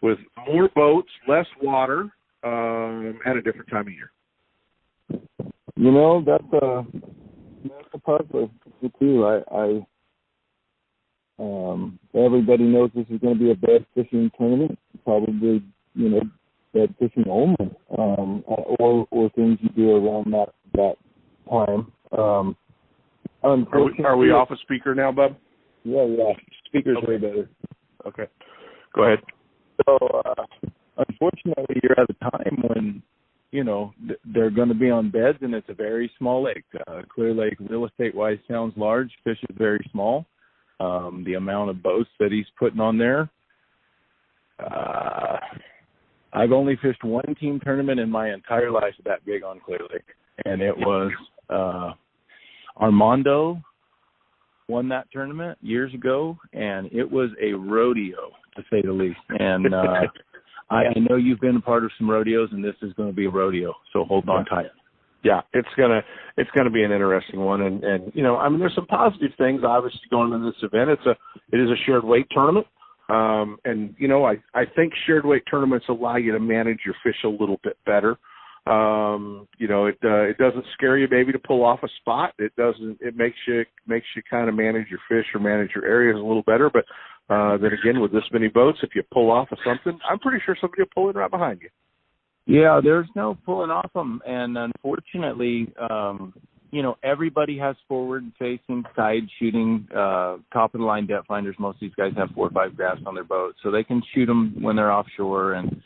with 0.02 0.20
more 0.48 0.70
boats, 0.76 1.10
less 1.28 1.48
water, 1.62 2.10
um, 2.44 3.20
at 3.26 3.36
a 3.36 3.42
different 3.42 3.70
time 3.70 3.88
of 3.88 3.94
year? 3.94 4.12
You 5.76 5.92
know 5.92 6.24
that's 6.26 6.64
a 6.64 6.86
that's 7.64 7.88
the 7.94 8.00
part 8.00 8.26
of 8.34 8.50
it 8.82 8.92
too. 9.00 9.26
I, 9.26 9.42
I 9.56 9.86
um 11.40 12.00
everybody 12.16 12.64
knows 12.64 12.90
this 12.96 13.06
is 13.10 13.20
going 13.20 13.38
to 13.38 13.44
be 13.44 13.52
a 13.52 13.56
bed 13.56 13.86
fishing 13.94 14.32
tournament. 14.38 14.80
Probably 15.04 15.64
you 15.94 16.10
know 16.10 16.22
bed 16.74 16.96
fishing 16.98 17.26
only, 17.30 17.76
um, 17.98 18.44
or 18.48 19.08
or 19.12 19.30
things 19.32 19.60
you 19.62 19.70
do 19.70 19.92
around 19.96 20.34
that 20.34 20.54
that 20.74 20.96
time. 21.50 21.92
Um, 22.18 22.58
Are 23.44 23.84
we, 23.84 24.04
are 24.04 24.18
we 24.18 24.32
off 24.32 24.50
a 24.52 24.58
speaker 24.58 24.96
now, 24.96 25.12
bub? 25.12 25.38
Yeah, 25.84 26.06
yeah. 26.06 26.34
Speakers 26.66 26.98
way 27.08 27.18
better. 27.18 27.50
Okay, 28.06 28.26
go 28.96 29.04
ahead. 29.04 29.20
So, 29.86 29.98
uh, 30.26 30.68
unfortunately, 30.98 31.80
you're 31.84 32.00
at 32.00 32.10
a 32.10 32.32
time 32.32 32.64
when, 32.68 33.04
you 33.52 33.64
know, 33.64 33.94
th- 34.08 34.20
they're 34.26 34.50
going 34.50 34.70
to 34.70 34.76
be 34.76 34.90
on 34.90 35.12
beds 35.12 35.38
and 35.42 35.54
it's 35.54 35.70
a 35.70 35.74
very 35.74 36.12
small 36.18 36.44
lake. 36.44 36.66
Uh, 36.88 37.02
Clear 37.14 37.34
Lake, 37.34 37.58
real 37.60 37.86
estate 37.86 38.16
wise, 38.16 38.38
sounds 38.48 38.74
large. 38.78 39.12
Fish 39.24 39.40
is 39.50 39.56
very 39.58 39.86
small. 39.92 40.26
Um, 40.80 41.24
the 41.26 41.36
amount 41.36 41.70
of 41.72 41.82
boats 41.82 42.10
that 42.20 42.32
he's 42.32 42.46
putting 42.60 42.80
on 42.80 42.98
there. 42.98 43.30
Uh, 44.60 45.38
I've 46.34 46.52
only 46.52 46.78
fished 46.82 47.04
one 47.04 47.36
team 47.40 47.60
tournament 47.64 48.00
in 48.00 48.10
my 48.10 48.32
entire 48.32 48.72
life 48.72 48.94
that 49.06 49.26
big 49.26 49.44
on 49.44 49.60
Clear 49.60 49.80
Lake, 49.92 50.04
and 50.46 50.62
it 50.62 50.76
was 50.76 51.12
uh, 51.50 51.94
Armando 52.80 53.62
won 54.68 54.90
that 54.90 55.08
tournament 55.12 55.58
years 55.62 55.94
ago, 55.94 56.38
and 56.54 56.92
it 56.92 57.10
was 57.10 57.30
a 57.42 57.54
rodeo 57.54 58.32
to 58.58 58.64
say 58.70 58.82
the 58.82 58.92
least. 58.92 59.20
And 59.30 59.74
uh, 59.74 60.02
I, 60.70 60.76
I 60.76 61.00
know 61.10 61.16
you've 61.16 61.40
been 61.40 61.56
a 61.56 61.62
part 61.62 61.84
of 61.84 61.92
some 61.98 62.10
rodeos, 62.10 62.50
and 62.52 62.64
this 62.64 62.76
is 62.82 62.94
going 62.94 63.10
to 63.10 63.16
be 63.16 63.26
a 63.26 63.30
rodeo, 63.30 63.74
so 63.94 64.04
hold 64.04 64.28
on 64.30 64.46
tight. 64.46 64.68
Yeah, 65.24 65.42
it's 65.52 65.68
gonna 65.76 66.02
it's 66.38 66.50
gonna 66.56 66.70
be 66.70 66.84
an 66.84 66.92
interesting 66.92 67.40
one, 67.40 67.62
and 67.62 67.84
and 67.84 68.12
you 68.14 68.24
know, 68.24 68.38
I 68.38 68.50
mean, 68.50 68.60
there's 68.60 68.76
some 68.76 68.86
positive 68.86 69.32
things 69.38 69.62
obviously 69.66 70.02
going 70.10 70.32
into 70.32 70.52
this 70.52 70.62
event. 70.62 70.92
It's 70.92 71.06
a 71.06 71.18
it 71.52 71.60
is 71.60 71.70
a 71.70 71.76
shared 71.86 72.04
weight 72.04 72.28
tournament, 72.32 72.68
um, 73.10 73.58
and 73.66 73.96
you 73.98 74.08
know, 74.08 74.26
I 74.26 74.36
I 74.54 74.66
think 74.76 74.94
shared 75.06 75.26
weight 75.26 75.44
tournaments 75.50 75.88
allow 75.90 76.18
you 76.18 76.34
to 76.34 76.40
manage 76.40 76.80
your 76.86 76.96
fish 77.04 77.18
a 77.26 77.28
little 77.28 77.60
bit 77.64 77.78
better. 77.86 78.18
Um, 78.68 79.48
you 79.58 79.68
know, 79.68 79.86
it 79.86 79.98
uh, 80.04 80.24
it 80.24 80.38
doesn't 80.38 80.66
scare 80.74 80.98
you 80.98 81.08
maybe 81.10 81.32
to 81.32 81.40
pull 81.40 81.64
off 81.64 81.84
a 81.84 81.88
spot. 82.00 82.34
It 82.38 82.56
doesn't. 82.56 83.00
It 83.02 83.16
makes 83.16 83.38
you 83.48 83.64
makes 83.88 84.06
you 84.16 84.22
kind 84.30 84.50
of 84.50 84.56
manage 84.56 84.88
your 84.90 85.00
fish 85.10 85.26
or 85.34 85.40
manage 85.40 85.72
your 85.74 85.86
areas 85.86 86.16
a 86.16 86.26
little 86.26 86.44
better. 86.44 86.70
But 86.72 86.86
uh, 87.30 87.58
then 87.58 87.72
again, 87.74 88.02
with 88.02 88.12
this 88.12 88.24
many 88.32 88.48
boats, 88.48 88.80
if 88.84 88.92
you 88.96 89.04
pull 89.12 89.32
off 89.32 89.52
of 89.52 89.58
something, 89.66 90.00
I'm 90.10 90.20
pretty 90.20 90.42
sure 90.46 90.56
somebody 90.60 90.84
will 90.84 90.90
pull 90.94 91.10
in 91.10 91.16
right 91.16 91.32
behind 91.32 91.62
you. 91.62 91.70
Yeah, 92.46 92.80
there's 92.82 93.08
no 93.16 93.38
pulling 93.46 93.72
off 93.72 93.92
them, 93.94 94.22
and 94.26 94.58
unfortunately, 94.58 95.74
um, 95.90 96.34
you 96.72 96.82
know, 96.82 96.98
everybody 97.04 97.58
has 97.58 97.76
forward 97.90 98.24
facing, 98.40 98.84
side 98.96 99.24
shooting, 99.38 99.88
uh, 99.92 100.38
top 100.54 100.74
of 100.74 100.80
the 100.80 100.86
line 100.86 101.08
depth 101.08 101.28
finders. 101.28 101.56
Most 101.60 101.76
of 101.76 101.82
these 101.82 101.96
guys 101.98 102.12
have 102.18 102.30
four 102.36 102.48
or 102.48 102.52
five 102.52 102.76
graphs 102.76 103.02
on 103.06 103.16
their 103.16 103.26
boat, 103.26 103.56
so 103.62 103.72
they 103.72 103.84
can 103.84 104.02
shoot 104.14 104.28
them 104.28 104.56
when 104.62 104.78
they're 104.78 104.92
offshore, 104.92 105.54
and 105.54 105.82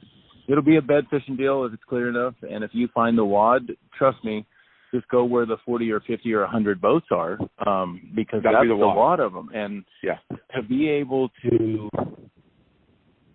it'll 0.47 0.63
be 0.63 0.77
a 0.77 0.81
bed 0.81 1.05
fishing 1.09 1.35
deal 1.35 1.65
if 1.65 1.73
it's 1.73 1.83
clear 1.89 2.09
enough. 2.09 2.35
And 2.47 2.63
if 2.63 2.71
you 2.73 2.87
find 2.93 3.17
the 3.17 3.25
wad, 3.25 3.71
trust 3.97 4.23
me, 4.23 4.45
just 4.93 5.07
go 5.07 5.23
where 5.23 5.45
the 5.45 5.57
40 5.65 5.91
or 5.91 5.99
50 6.01 6.33
or 6.33 6.41
100 6.41 6.81
boats 6.81 7.07
are, 7.11 7.37
um, 7.65 8.01
because 8.15 8.43
Gotta 8.43 8.57
that's 8.57 8.63
be 8.63 8.69
the 8.69 8.75
the 8.75 8.85
wad. 8.85 8.97
wad 8.97 9.19
of 9.19 9.33
them. 9.33 9.49
And 9.53 9.85
Yeah. 10.03 10.17
to 10.55 10.61
be 10.63 10.89
able 10.89 11.29
to 11.43 11.89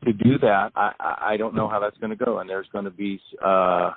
to 0.04 0.12
do 0.12 0.38
that, 0.38 0.70
I, 0.76 0.92
I 1.00 1.16
I 1.32 1.36
don't 1.36 1.54
know 1.54 1.68
how 1.68 1.80
that's 1.80 1.96
going 1.98 2.16
to 2.16 2.24
go, 2.24 2.38
and 2.38 2.48
there's 2.48 2.68
going 2.72 2.84
to 2.84 2.90
be 2.90 3.20
uh, 3.44 3.92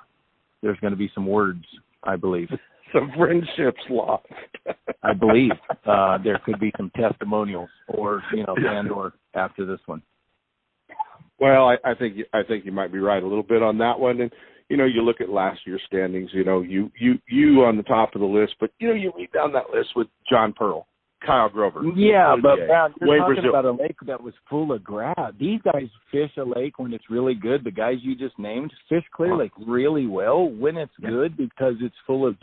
there's 0.62 0.80
going 0.80 0.92
to 0.92 0.98
be 0.98 1.12
some 1.14 1.28
words, 1.28 1.64
I 2.04 2.16
believe. 2.16 2.50
Some 2.92 3.12
friendships 3.16 3.80
lost. 3.92 4.26
I 5.04 5.14
believe 5.14 5.52
uh, 5.86 6.18
there 6.24 6.40
could 6.44 6.60
be 6.60 6.74
some 6.76 6.90
testimonials, 6.96 7.70
or 7.88 8.24
you 8.34 8.44
know, 8.44 8.56
and 8.58 8.90
or 8.90 9.14
after 9.36 9.64
this 9.64 9.80
one. 9.86 10.02
Well, 11.40 11.70
I, 11.70 11.78
I 11.86 11.94
think 11.94 12.18
I 12.34 12.42
think 12.42 12.66
you 12.66 12.72
might 12.72 12.92
be 12.92 12.98
right 12.98 13.22
a 13.22 13.28
little 13.28 13.44
bit 13.44 13.62
on 13.62 13.78
that 13.78 14.00
one. 14.00 14.22
And 14.22 14.32
you 14.70 14.78
know, 14.78 14.86
you 14.86 15.02
look 15.02 15.20
at 15.20 15.30
last 15.30 15.62
year's 15.66 15.82
standings. 15.88 16.30
You 16.34 16.44
know, 16.44 16.62
you 16.62 16.92
you 17.00 17.16
you 17.28 17.64
on 17.64 17.78
the 17.78 17.84
top 17.84 18.16
of 18.16 18.22
the 18.22 18.28
list, 18.28 18.56
but 18.60 18.72
you 18.80 18.88
know, 18.88 18.94
you 18.94 19.12
read 19.18 19.32
down 19.32 19.52
that 19.54 19.72
list 19.74 19.90
with 19.96 20.08
John 20.30 20.54
Pearl, 20.54 20.86
Kyle 21.26 21.50
Grover. 21.50 21.82
Yeah, 21.96 22.36
but 22.42 22.56
Brad, 22.68 22.92
you're 23.02 23.10
Wayne 23.10 23.20
talking 23.20 23.36
Brazil. 23.36 23.50
about 23.50 23.66
a 23.66 23.72
lake 23.72 23.98
that 24.06 24.22
was 24.22 24.34
full 24.50 24.72
of 24.72 24.84
grass. 24.84 25.18
These 25.40 25.60
guys 25.64 25.90
fish 26.12 26.32
a 26.38 26.44
lake 26.44 26.80
when 26.80 26.94
it's 26.94 27.10
really 27.10 27.34
good. 27.34 27.64
The 27.64 27.72
guys 27.72 27.96
you 28.02 28.16
just 28.16 28.38
named 28.38 28.72
fish 28.88 29.04
Clear 29.14 29.36
Lake 29.36 29.52
really 29.68 30.06
well 30.06 30.50
when 30.50 30.78
it's 30.78 30.94
good 31.02 31.36
because 31.36 31.74
it's 31.82 31.96
full 32.06 32.28
of, 32.28 32.36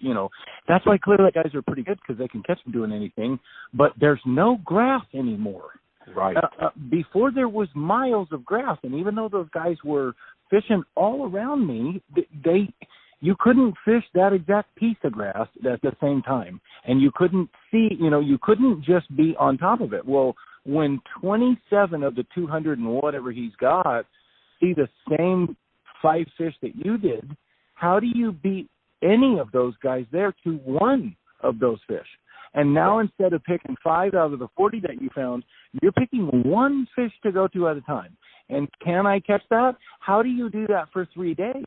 you 0.00 0.14
know, 0.14 0.30
that's 0.66 0.84
why 0.86 0.98
Clear 0.98 1.18
Lake 1.22 1.34
guys 1.34 1.54
are 1.54 1.62
pretty 1.62 1.82
good 1.82 1.98
because 2.00 2.18
they 2.18 2.28
can 2.28 2.42
catch 2.42 2.62
them 2.64 2.72
doing 2.72 2.92
anything. 2.92 3.38
But 3.72 3.92
there's 4.00 4.20
no 4.26 4.58
grass 4.64 5.04
anymore. 5.12 5.70
Right. 6.14 6.36
Uh, 6.36 6.66
uh, 6.66 6.70
before 6.90 7.32
there 7.32 7.48
was 7.48 7.68
miles 7.74 8.28
of 8.30 8.44
grass, 8.44 8.76
and 8.82 8.94
even 8.94 9.14
though 9.14 9.28
those 9.28 9.48
guys 9.54 9.76
were 9.84 10.14
fishing 10.50 10.82
all 10.94 11.28
around 11.28 11.66
me, 11.66 12.02
they 12.44 12.68
you 13.20 13.34
couldn't 13.38 13.74
fish 13.86 14.02
that 14.14 14.34
exact 14.34 14.74
piece 14.76 14.98
of 15.02 15.12
grass 15.12 15.48
at 15.64 15.80
the 15.80 15.92
same 16.02 16.20
time, 16.20 16.60
and 16.84 17.00
you 17.00 17.10
couldn't 17.14 17.48
see, 17.70 17.88
you 17.98 18.10
know, 18.10 18.20
you 18.20 18.36
couldn't 18.42 18.84
just 18.84 19.14
be 19.16 19.34
on 19.38 19.56
top 19.56 19.80
of 19.80 19.94
it. 19.94 20.04
Well, 20.04 20.34
when 20.66 21.00
27 21.22 22.02
of 22.02 22.14
the 22.14 22.26
200 22.34 22.78
and 22.78 22.88
whatever 22.88 23.32
he's 23.32 23.54
got 23.58 24.04
see 24.60 24.74
the 24.74 24.88
same 25.16 25.56
five 26.02 26.26
fish 26.36 26.54
that 26.60 26.76
you 26.76 26.98
did, 26.98 27.34
how 27.74 27.98
do 27.98 28.06
you 28.06 28.32
beat 28.32 28.68
any 29.02 29.38
of 29.38 29.50
those 29.52 29.74
guys 29.82 30.04
there 30.12 30.34
to 30.44 30.56
one 30.58 31.16
of 31.40 31.58
those 31.58 31.78
fish? 31.86 32.06
And 32.54 32.72
now 32.72 33.00
instead 33.00 33.32
of 33.32 33.42
picking 33.44 33.76
five 33.82 34.14
out 34.14 34.32
of 34.32 34.38
the 34.38 34.48
40 34.56 34.80
that 34.80 35.00
you 35.02 35.10
found, 35.14 35.44
you're 35.82 35.92
picking 35.92 36.26
one 36.44 36.86
fish 36.94 37.12
to 37.24 37.32
go 37.32 37.48
to 37.48 37.68
at 37.68 37.76
a 37.76 37.80
time. 37.82 38.16
And 38.48 38.68
can 38.82 39.06
I 39.06 39.20
catch 39.20 39.42
that? 39.50 39.76
How 40.00 40.22
do 40.22 40.28
you 40.28 40.50
do 40.50 40.66
that 40.68 40.88
for 40.92 41.06
three 41.12 41.34
days? 41.34 41.64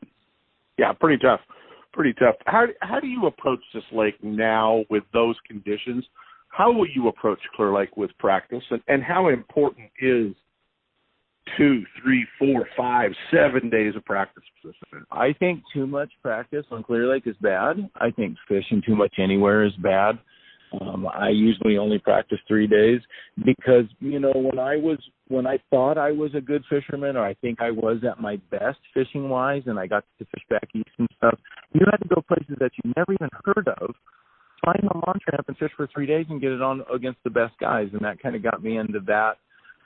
Yeah, 0.78 0.92
pretty 0.92 1.20
tough, 1.22 1.40
pretty 1.92 2.14
tough. 2.14 2.36
How 2.46 2.66
how 2.80 3.00
do 3.00 3.08
you 3.08 3.26
approach 3.26 3.60
this 3.74 3.82
lake 3.92 4.22
now 4.22 4.84
with 4.88 5.02
those 5.12 5.34
conditions? 5.46 6.04
How 6.50 6.72
will 6.72 6.86
you 6.88 7.08
approach 7.08 7.40
Clear 7.54 7.74
Lake 7.74 7.96
with 7.96 8.10
practice, 8.18 8.62
and, 8.70 8.80
and 8.88 9.02
how 9.02 9.28
important 9.28 9.90
is 10.00 10.34
two, 11.56 11.82
three, 12.00 12.26
four, 12.38 12.66
five, 12.76 13.10
seven 13.32 13.68
days 13.70 13.96
of 13.96 14.04
practice 14.04 14.44
for 14.62 14.68
this 14.68 14.76
event? 14.90 15.06
I 15.10 15.32
think 15.38 15.62
too 15.74 15.86
much 15.86 16.10
practice 16.22 16.64
on 16.70 16.84
Clear 16.84 17.12
Lake 17.12 17.26
is 17.26 17.36
bad. 17.40 17.90
I 17.96 18.10
think 18.10 18.36
fishing 18.48 18.82
too 18.86 18.96
much 18.96 19.14
anywhere 19.18 19.64
is 19.64 19.72
bad. 19.82 20.18
Um, 20.80 21.06
I 21.06 21.30
usually 21.30 21.78
only 21.78 21.98
practice 21.98 22.38
three 22.46 22.66
days 22.66 23.00
because 23.44 23.84
you 24.00 24.20
know 24.20 24.32
when 24.34 24.58
I 24.58 24.76
was 24.76 24.98
when 25.28 25.46
I 25.46 25.58
thought 25.70 25.98
I 25.98 26.12
was 26.12 26.34
a 26.34 26.40
good 26.40 26.62
fisherman 26.68 27.16
or 27.16 27.24
I 27.24 27.34
think 27.34 27.60
I 27.60 27.70
was 27.70 27.98
at 28.08 28.20
my 28.20 28.36
best 28.50 28.78
fishing 28.94 29.28
wise 29.28 29.62
and 29.66 29.78
I 29.78 29.86
got 29.86 30.04
to 30.18 30.24
fish 30.24 30.44
back 30.50 30.68
east 30.74 30.90
and 30.98 31.08
stuff, 31.16 31.38
you 31.72 31.80
had 31.90 31.98
to 31.98 32.08
go 32.08 32.22
places 32.22 32.56
that 32.60 32.70
you 32.82 32.92
never 32.96 33.12
even 33.12 33.28
heard 33.44 33.68
of, 33.80 33.94
find 34.64 34.82
a 34.84 35.06
launch 35.06 35.22
ramp 35.30 35.46
and 35.48 35.56
fish 35.56 35.70
for 35.76 35.88
three 35.92 36.06
days 36.06 36.26
and 36.28 36.40
get 36.40 36.52
it 36.52 36.62
on 36.62 36.82
against 36.94 37.22
the 37.24 37.30
best 37.30 37.54
guys 37.60 37.88
and 37.92 38.00
that 38.02 38.20
kind 38.22 38.36
of 38.36 38.42
got 38.42 38.62
me 38.62 38.78
into 38.78 39.00
that 39.06 39.34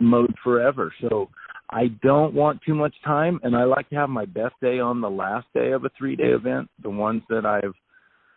mode 0.01 0.35
forever. 0.43 0.93
So 1.01 1.29
I 1.71 1.89
don't 2.03 2.35
want 2.35 2.61
too 2.67 2.75
much 2.75 2.95
time 3.05 3.41
and 3.43 3.57
I 3.57 3.65
like 3.65 3.89
to 3.91 3.97
have 3.97 4.11
my 4.11 4.25
best 4.25 4.55
day 4.61 4.79
on 4.79 5.01
the 5.01 5.11
last 5.11 5.47
day 5.55 5.73
of 5.73 5.85
a 5.85 5.91
three 5.97 6.17
day 6.17 6.31
event. 6.31 6.69
The 6.83 6.91
ones 6.91 7.23
that 7.29 7.47
I've 7.47 7.75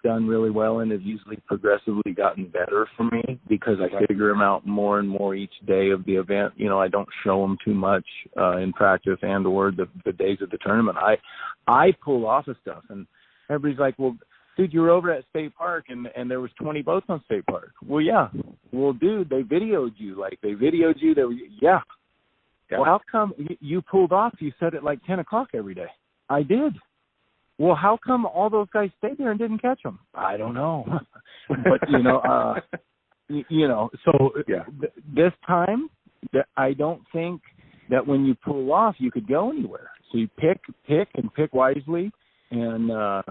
done 0.05 0.27
really 0.27 0.51
well 0.51 0.79
and 0.79 0.91
have 0.91 1.01
usually 1.01 1.38
progressively 1.47 2.13
gotten 2.15 2.45
better 2.45 2.88
for 2.95 3.05
me 3.05 3.39
because 3.50 3.77
I 3.81 4.05
figure 4.05 4.29
them 4.29 4.41
out 4.41 4.65
more 4.65 5.00
and 5.00 5.09
more 5.09 5.33
each 5.33 5.53
day 5.65 5.89
of 5.89 6.05
the 6.05 6.13
event. 6.13 6.53
You 6.57 6.69
know, 6.69 6.79
I 6.79 6.88
don't 6.89 7.09
show 7.24 7.41
them 7.41 7.57
too 7.65 7.74
much 7.74 8.05
uh, 8.38 8.57
in 8.57 8.71
practice 8.71 9.17
and 9.24 9.47
or 9.47 9.71
the, 9.71 9.88
the 10.05 10.13
days 10.13 10.38
of 10.41 10.51
the 10.51 10.59
tournament. 10.59 10.97
I 11.00 11.17
I 11.67 11.91
pull 12.03 12.27
off 12.27 12.47
of 12.47 12.55
stuff, 12.62 12.83
and 12.89 13.07
everybody's 13.50 13.79
like, 13.79 13.95
"Well, 13.97 14.15
dude, 14.55 14.74
you 14.74 14.81
were 14.81 14.91
over 14.91 15.12
at 15.12 15.25
State 15.31 15.55
Park 15.55 15.85
and 15.89 16.07
and 16.15 16.29
there 16.29 16.39
was 16.39 16.51
20 16.62 16.83
boats 16.83 17.07
on 17.09 17.24
State 17.25 17.45
Park." 17.47 17.71
Well, 17.88 18.01
yeah. 18.01 18.27
Well, 18.71 18.93
dude, 18.93 19.29
they 19.29 19.41
videoed 19.41 19.93
you. 19.97 20.19
Like 20.19 20.38
they 20.43 20.51
videoed 20.51 21.01
you. 21.01 21.15
They 21.15 21.24
were, 21.24 21.33
yeah. 21.33 21.79
yeah. 22.69 22.77
Well, 22.77 22.85
how 22.85 23.00
come 23.12 23.33
you, 23.39 23.57
you 23.59 23.81
pulled 23.81 24.12
off? 24.12 24.35
You 24.39 24.53
said 24.59 24.75
it 24.75 24.83
like 24.83 25.03
10 25.05 25.17
o'clock 25.17 25.50
every 25.55 25.74
day. 25.74 25.89
I 26.29 26.43
did. 26.43 26.74
Well, 27.57 27.75
how 27.75 27.97
come 28.05 28.25
all 28.25 28.50
those 28.50 28.67
guys 28.74 28.89
stayed 28.97 29.17
there 29.17 29.31
and 29.31 29.39
didn't 29.39 29.59
catch 29.62 29.81
them? 29.83 30.00
I 30.13 30.38
don't 30.38 30.53
know. 30.53 30.85
but 31.50 31.89
you 31.89 32.03
know, 32.03 32.19
uh 32.19 32.55
you 33.50 33.67
know, 33.67 33.89
so 34.03 34.31
yeah. 34.47 34.63
th- 34.79 34.93
this 35.13 35.31
time 35.47 35.89
that 36.33 36.47
I 36.57 36.74
don't 36.74 37.01
think 37.13 37.41
that 37.89 38.05
when 38.05 38.25
you 38.25 38.35
pull 38.35 38.74
off 38.74 38.95
you 38.97 39.12
could 39.12 39.27
go 39.27 39.51
anywhere. 39.51 39.89
So 40.12 40.17
you 40.17 40.27
pick 40.38 40.59
pick 40.88 41.09
and 41.15 41.33
pick 41.33 41.53
wisely 41.53 42.12
and 42.51 42.91
uh 42.91 43.21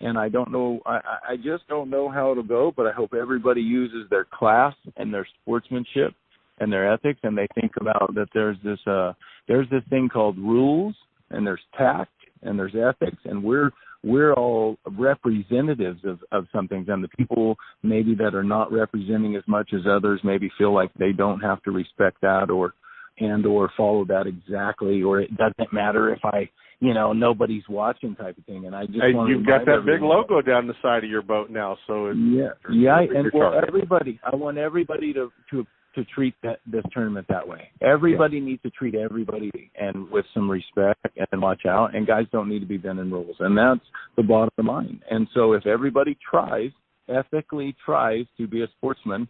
and 0.00 0.18
I 0.18 0.28
don't 0.28 0.50
know 0.50 0.80
I 0.86 1.00
I 1.30 1.36
just 1.36 1.68
don't 1.68 1.90
know 1.90 2.08
how 2.08 2.30
it'll 2.32 2.42
go, 2.42 2.72
but 2.74 2.86
I 2.86 2.92
hope 2.92 3.12
everybody 3.12 3.60
uses 3.60 4.08
their 4.08 4.26
class 4.32 4.74
and 4.96 5.12
their 5.12 5.26
sportsmanship 5.42 6.14
and 6.58 6.72
their 6.72 6.90
ethics 6.90 7.20
and 7.22 7.36
they 7.36 7.48
think 7.54 7.72
about 7.78 8.14
that 8.14 8.28
there's 8.32 8.56
this 8.64 8.78
uh 8.86 9.12
there's 9.46 9.68
this 9.68 9.82
thing 9.90 10.08
called 10.08 10.38
rules 10.38 10.94
and 11.30 11.46
there's 11.46 11.60
tact 11.76 12.12
and 12.44 12.58
there's 12.58 12.74
ethics 12.74 13.22
and 13.24 13.42
we're 13.42 13.70
we're 14.04 14.34
all 14.34 14.76
representatives 14.98 16.00
of, 16.04 16.20
of 16.30 16.46
some 16.54 16.68
things. 16.68 16.86
And 16.88 17.02
the 17.02 17.08
people 17.08 17.56
maybe 17.82 18.14
that 18.16 18.34
are 18.34 18.44
not 18.44 18.70
representing 18.70 19.34
as 19.34 19.42
much 19.46 19.70
as 19.72 19.80
others 19.90 20.20
maybe 20.22 20.50
feel 20.58 20.74
like 20.74 20.92
they 20.98 21.12
don't 21.12 21.40
have 21.40 21.62
to 21.62 21.70
respect 21.70 22.20
that 22.20 22.50
or 22.50 22.74
and 23.18 23.46
or 23.46 23.70
follow 23.76 24.04
that 24.06 24.26
exactly 24.26 25.02
or 25.02 25.20
it 25.20 25.30
doesn't 25.36 25.72
matter 25.72 26.12
if 26.12 26.18
I 26.24 26.50
you 26.80 26.92
know 26.92 27.12
nobody's 27.12 27.62
watching 27.68 28.14
type 28.14 28.36
of 28.36 28.44
thing. 28.44 28.66
And 28.66 28.74
I 28.74 28.86
just 28.86 28.98
hey, 29.00 29.14
want 29.14 29.30
you've 29.30 29.46
got 29.46 29.64
that 29.64 29.84
big 29.86 30.02
logo 30.02 30.42
down 30.42 30.66
the 30.66 30.74
side 30.82 31.04
of 31.04 31.10
your 31.10 31.22
boat 31.22 31.50
now 31.50 31.78
so 31.86 32.06
it's, 32.06 32.18
yeah. 32.20 32.48
yeah 32.70 32.98
and 33.00 33.30
well 33.32 33.58
everybody 33.66 34.20
I 34.24 34.36
want 34.36 34.58
everybody 34.58 35.12
to 35.14 35.30
to 35.52 35.66
to 35.94 36.04
treat 36.04 36.34
that 36.42 36.60
this 36.66 36.82
tournament 36.92 37.26
that 37.28 37.46
way. 37.46 37.70
Everybody 37.80 38.38
yeah. 38.38 38.44
needs 38.44 38.62
to 38.62 38.70
treat 38.70 38.94
everybody 38.94 39.50
and 39.78 40.10
with 40.10 40.24
some 40.34 40.50
respect 40.50 41.00
and 41.32 41.42
watch 41.42 41.62
out. 41.66 41.94
And 41.94 42.06
guys 42.06 42.26
don't 42.32 42.48
need 42.48 42.60
to 42.60 42.66
be 42.66 42.76
bending 42.76 43.10
rules, 43.10 43.36
and 43.40 43.56
that's 43.56 43.86
the 44.16 44.22
bottom 44.22 44.66
line. 44.66 45.00
And 45.10 45.28
so, 45.34 45.52
if 45.52 45.66
everybody 45.66 46.16
tries 46.30 46.70
ethically 47.08 47.76
tries 47.84 48.24
to 48.38 48.46
be 48.46 48.62
a 48.62 48.66
sportsman, 48.76 49.28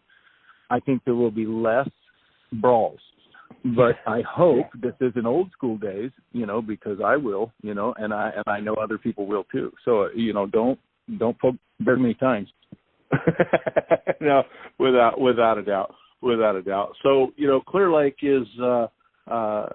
I 0.71 0.81
think 0.81 1.03
there 1.05 1.15
will 1.15 1.31
be 1.31 1.47
less 1.47 1.89
brawls. 2.53 3.01
But 3.65 3.97
I 4.07 4.23
hope 4.29 4.67
this 4.81 4.95
isn't 5.01 5.27
old 5.27 5.51
school 5.53 5.79
days, 5.79 6.11
you 6.33 6.45
know, 6.47 6.61
because 6.61 6.99
I 7.05 7.17
will, 7.17 7.51
you 7.63 7.75
know, 7.75 7.95
and 7.97 8.13
I 8.13 8.31
and 8.35 8.45
I 8.47 8.61
know 8.61 8.75
other 8.75 8.99
people 8.99 9.27
will 9.27 9.45
too. 9.45 9.73
So 9.85 10.09
you 10.15 10.33
know, 10.33 10.47
don't 10.47 10.79
don't 11.19 11.39
poke 11.39 11.57
very 11.81 11.99
many 11.99 12.15
times. 12.15 12.49
no, 14.21 14.43
without 14.79 15.21
without 15.21 15.59
a 15.59 15.63
doubt 15.63 15.95
without 16.25 16.57
a 16.57 16.63
doubt. 16.63 16.95
So, 17.03 17.33
you 17.37 17.47
know, 17.47 17.61
Clear 17.61 17.93
Lake 17.93 18.17
is 18.23 18.47
uh 18.63 18.87
uh 19.31 19.67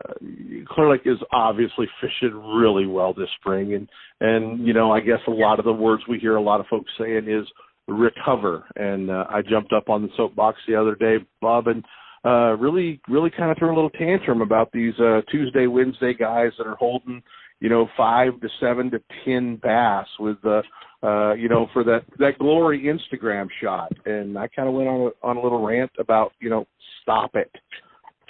Clear 0.70 0.92
Lake 0.92 1.02
is 1.06 1.18
obviously 1.32 1.88
fishing 2.02 2.36
really 2.56 2.86
well 2.86 3.14
this 3.14 3.30
spring 3.40 3.74
and 3.74 3.88
and 4.20 4.66
you 4.66 4.74
know, 4.74 4.92
I 4.92 5.00
guess 5.00 5.20
a 5.28 5.32
lot 5.32 5.60
of 5.60 5.66
the 5.66 5.74
words 5.74 6.04
we 6.10 6.20
hear 6.20 6.36
a 6.36 6.42
lot 6.42 6.60
of 6.60 6.68
folks 6.68 6.92
saying 7.00 7.28
is 7.28 7.48
recover 7.88 8.66
and 8.76 9.10
uh, 9.10 9.26
I 9.30 9.42
jumped 9.42 9.74
up 9.74 9.90
on 9.90 10.04
the 10.04 10.10
soapbox 10.16 10.60
the 10.68 10.76
other 10.76 10.96
day, 10.96 11.26
Bob, 11.42 11.68
and 11.68 11.84
uh 12.26 12.58
really 12.58 13.00
really 13.08 13.30
kind 13.30 13.50
of 13.50 13.58
threw 13.58 13.74
a 13.74 13.76
little 13.76 13.90
tantrum 13.92 14.42
about 14.42 14.72
these 14.72 14.94
uh 15.00 15.22
Tuesday, 15.32 15.68
Wednesday 15.68 16.14
guys 16.14 16.52
that 16.58 16.68
are 16.68 16.76
holding, 16.76 17.24
you 17.60 17.70
know, 17.70 17.88
5 17.98 18.40
to 18.42 18.48
7 18.60 18.92
to 18.92 19.02
10 19.26 19.60
bass 19.62 20.08
with 20.20 20.38
uh 20.46 20.62
uh, 21.02 21.34
you 21.34 21.48
know, 21.48 21.68
for 21.72 21.84
that 21.86 22.02
that 22.18 22.38
glory 22.40 22.84
Instagram 22.84 23.48
shot. 23.62 23.92
And 24.06 24.38
I 24.38 24.48
kind 24.50 24.68
of 24.68 24.76
went 24.76 24.90
on 24.90 25.12
a, 25.12 25.28
on 25.28 25.38
a 25.38 25.42
little 25.42 25.66
rant 25.66 25.92
about, 25.98 26.34
you 26.42 26.50
know, 26.50 26.66
stop 27.02 27.36
it, 27.36 27.50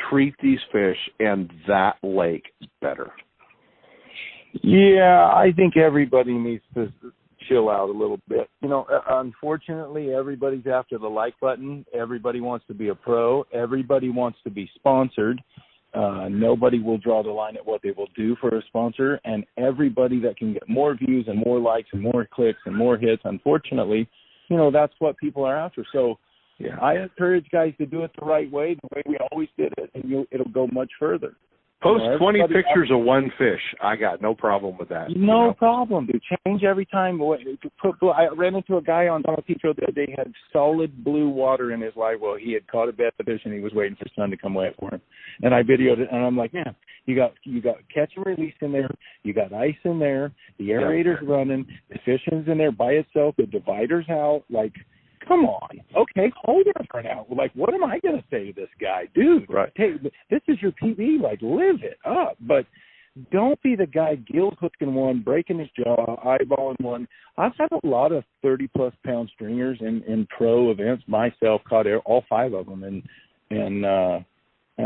treat 0.09 0.35
these 0.41 0.59
fish 0.71 0.97
and 1.19 1.51
that 1.67 1.95
lake 2.03 2.45
better. 2.79 3.11
Yeah, 4.61 5.31
I 5.33 5.51
think 5.55 5.77
everybody 5.77 6.33
needs 6.33 6.63
to 6.75 6.91
chill 7.47 7.69
out 7.69 7.89
a 7.89 7.91
little 7.91 8.19
bit. 8.27 8.49
You 8.61 8.69
know, 8.69 8.85
uh, 8.91 9.19
unfortunately, 9.19 10.13
everybody's 10.13 10.67
after 10.67 10.97
the 10.97 11.07
like 11.07 11.33
button. 11.39 11.85
Everybody 11.93 12.41
wants 12.41 12.65
to 12.67 12.73
be 12.73 12.89
a 12.89 12.95
pro. 12.95 13.45
Everybody 13.53 14.09
wants 14.09 14.37
to 14.43 14.49
be 14.49 14.69
sponsored. 14.75 15.41
Uh, 15.93 16.27
nobody 16.29 16.79
will 16.79 16.99
draw 16.99 17.23
the 17.23 17.29
line 17.29 17.57
at 17.57 17.65
what 17.65 17.81
they 17.81 17.91
will 17.91 18.09
do 18.15 18.35
for 18.39 18.55
a 18.55 18.61
sponsor, 18.67 19.19
and 19.25 19.43
everybody 19.57 20.19
that 20.19 20.37
can 20.37 20.53
get 20.53 20.67
more 20.69 20.95
views 20.95 21.25
and 21.27 21.43
more 21.43 21.59
likes 21.59 21.89
and 21.93 22.01
more 22.01 22.27
clicks 22.31 22.59
and 22.65 22.75
more 22.75 22.95
hits, 22.95 23.21
unfortunately, 23.25 24.07
you 24.49 24.57
know 24.57 24.69
that's 24.69 24.93
what 24.99 25.17
people 25.17 25.43
are 25.43 25.57
after. 25.57 25.83
So, 25.91 26.19
yeah, 26.59 26.77
I 26.79 26.97
encourage 26.97 27.47
guys 27.51 27.73
to 27.79 27.87
do 27.87 28.03
it 28.03 28.11
the 28.19 28.25
right 28.25 28.51
way, 28.51 28.75
the 28.75 28.89
way 28.95 29.01
we 29.07 29.17
always 29.31 29.49
did 29.57 29.73
it, 29.77 29.89
and 29.95 30.03
you'll, 30.07 30.25
it'll 30.31 30.51
go 30.51 30.67
much 30.67 30.91
further. 30.99 31.33
Post 31.81 32.03
you 32.03 32.09
know, 32.11 32.17
20 32.17 32.39
pictures 32.53 32.89
of 32.91 32.99
one 32.99 33.31
fish. 33.37 33.61
I 33.81 33.95
got 33.95 34.21
no 34.21 34.35
problem 34.35 34.77
with 34.77 34.89
that. 34.89 35.09
No 35.11 35.15
you 35.15 35.25
know? 35.25 35.53
problem, 35.57 36.07
dude. 36.07 36.21
Change 36.45 36.63
every 36.63 36.85
time. 36.85 37.21
I 37.21 38.27
ran 38.35 38.55
into 38.55 38.75
a 38.75 38.81
guy 38.81 39.07
on 39.07 39.21
Don 39.21 39.41
Pedro 39.47 39.73
the 39.73 39.83
other 39.83 39.93
day. 39.93 40.13
Had 40.17 40.33
solid 40.51 41.05
blue 41.05 41.29
water 41.29 41.71
in 41.71 41.79
his 41.79 41.93
live 41.95 42.19
well. 42.21 42.35
He 42.35 42.51
had 42.51 42.67
caught 42.67 42.89
a 42.89 42.91
bed 42.91 43.11
fish 43.23 43.41
and 43.45 43.53
he 43.53 43.61
was 43.61 43.71
waiting 43.73 43.95
for 43.95 44.07
sun 44.13 44.29
to 44.29 44.35
come 44.35 44.55
wet 44.55 44.75
for 44.77 44.93
him. 44.93 45.01
And 45.41 45.55
I 45.55 45.63
videoed 45.63 45.99
it, 45.99 46.09
and 46.11 46.25
I'm 46.25 46.35
like, 46.35 46.53
man, 46.53 46.75
you 47.05 47.15
got 47.15 47.33
you 47.43 47.61
got 47.61 47.77
catch 47.93 48.11
and 48.17 48.25
release 48.25 48.55
in 48.61 48.73
there. 48.73 48.89
You 49.23 49.33
got 49.33 49.53
ice 49.53 49.73
in 49.85 49.99
there. 49.99 50.33
The 50.57 50.71
aerator's 50.71 51.19
yeah. 51.23 51.33
running. 51.33 51.65
The 51.89 51.99
fishing's 52.03 52.47
in 52.49 52.57
there 52.57 52.73
by 52.73 52.91
itself. 52.91 53.35
The 53.37 53.45
divider's 53.45 54.09
out. 54.09 54.43
Like 54.49 54.73
come 55.27 55.45
on. 55.45 55.81
Okay, 55.95 56.31
hold 56.43 56.67
it 56.67 56.75
for 56.91 57.01
now. 57.01 57.25
Like, 57.29 57.51
what 57.53 57.73
am 57.73 57.83
I 57.83 57.99
going 57.99 58.17
to 58.17 58.23
say 58.29 58.47
to 58.47 58.53
this 58.53 58.69
guy, 58.79 59.03
dude? 59.13 59.45
Right. 59.49 59.71
Hey, 59.75 59.93
this 60.29 60.41
is 60.47 60.57
your 60.61 60.71
PB. 60.71 61.21
Like, 61.21 61.39
live 61.41 61.83
it 61.83 61.97
up. 62.05 62.37
But 62.41 62.65
don't 63.31 63.61
be 63.61 63.75
the 63.75 63.87
guy 63.87 64.15
gill 64.15 64.53
hooking 64.59 64.93
one, 64.93 65.21
breaking 65.21 65.59
his 65.59 65.69
jaw, 65.75 66.17
eyeballing 66.25 66.79
one. 66.81 67.07
I've 67.37 67.53
had 67.57 67.69
a 67.71 67.87
lot 67.87 68.11
of 68.11 68.23
thirty 68.41 68.69
plus 68.75 68.93
pound 69.05 69.31
stringers 69.33 69.77
in 69.81 70.03
in 70.03 70.27
pro 70.35 70.71
events 70.71 71.03
myself. 71.07 71.61
Caught 71.67 71.87
all 72.05 72.23
five 72.29 72.53
of 72.53 72.67
them, 72.67 72.83
and 72.83 73.03
and 73.49 73.85
uh, 73.85 74.19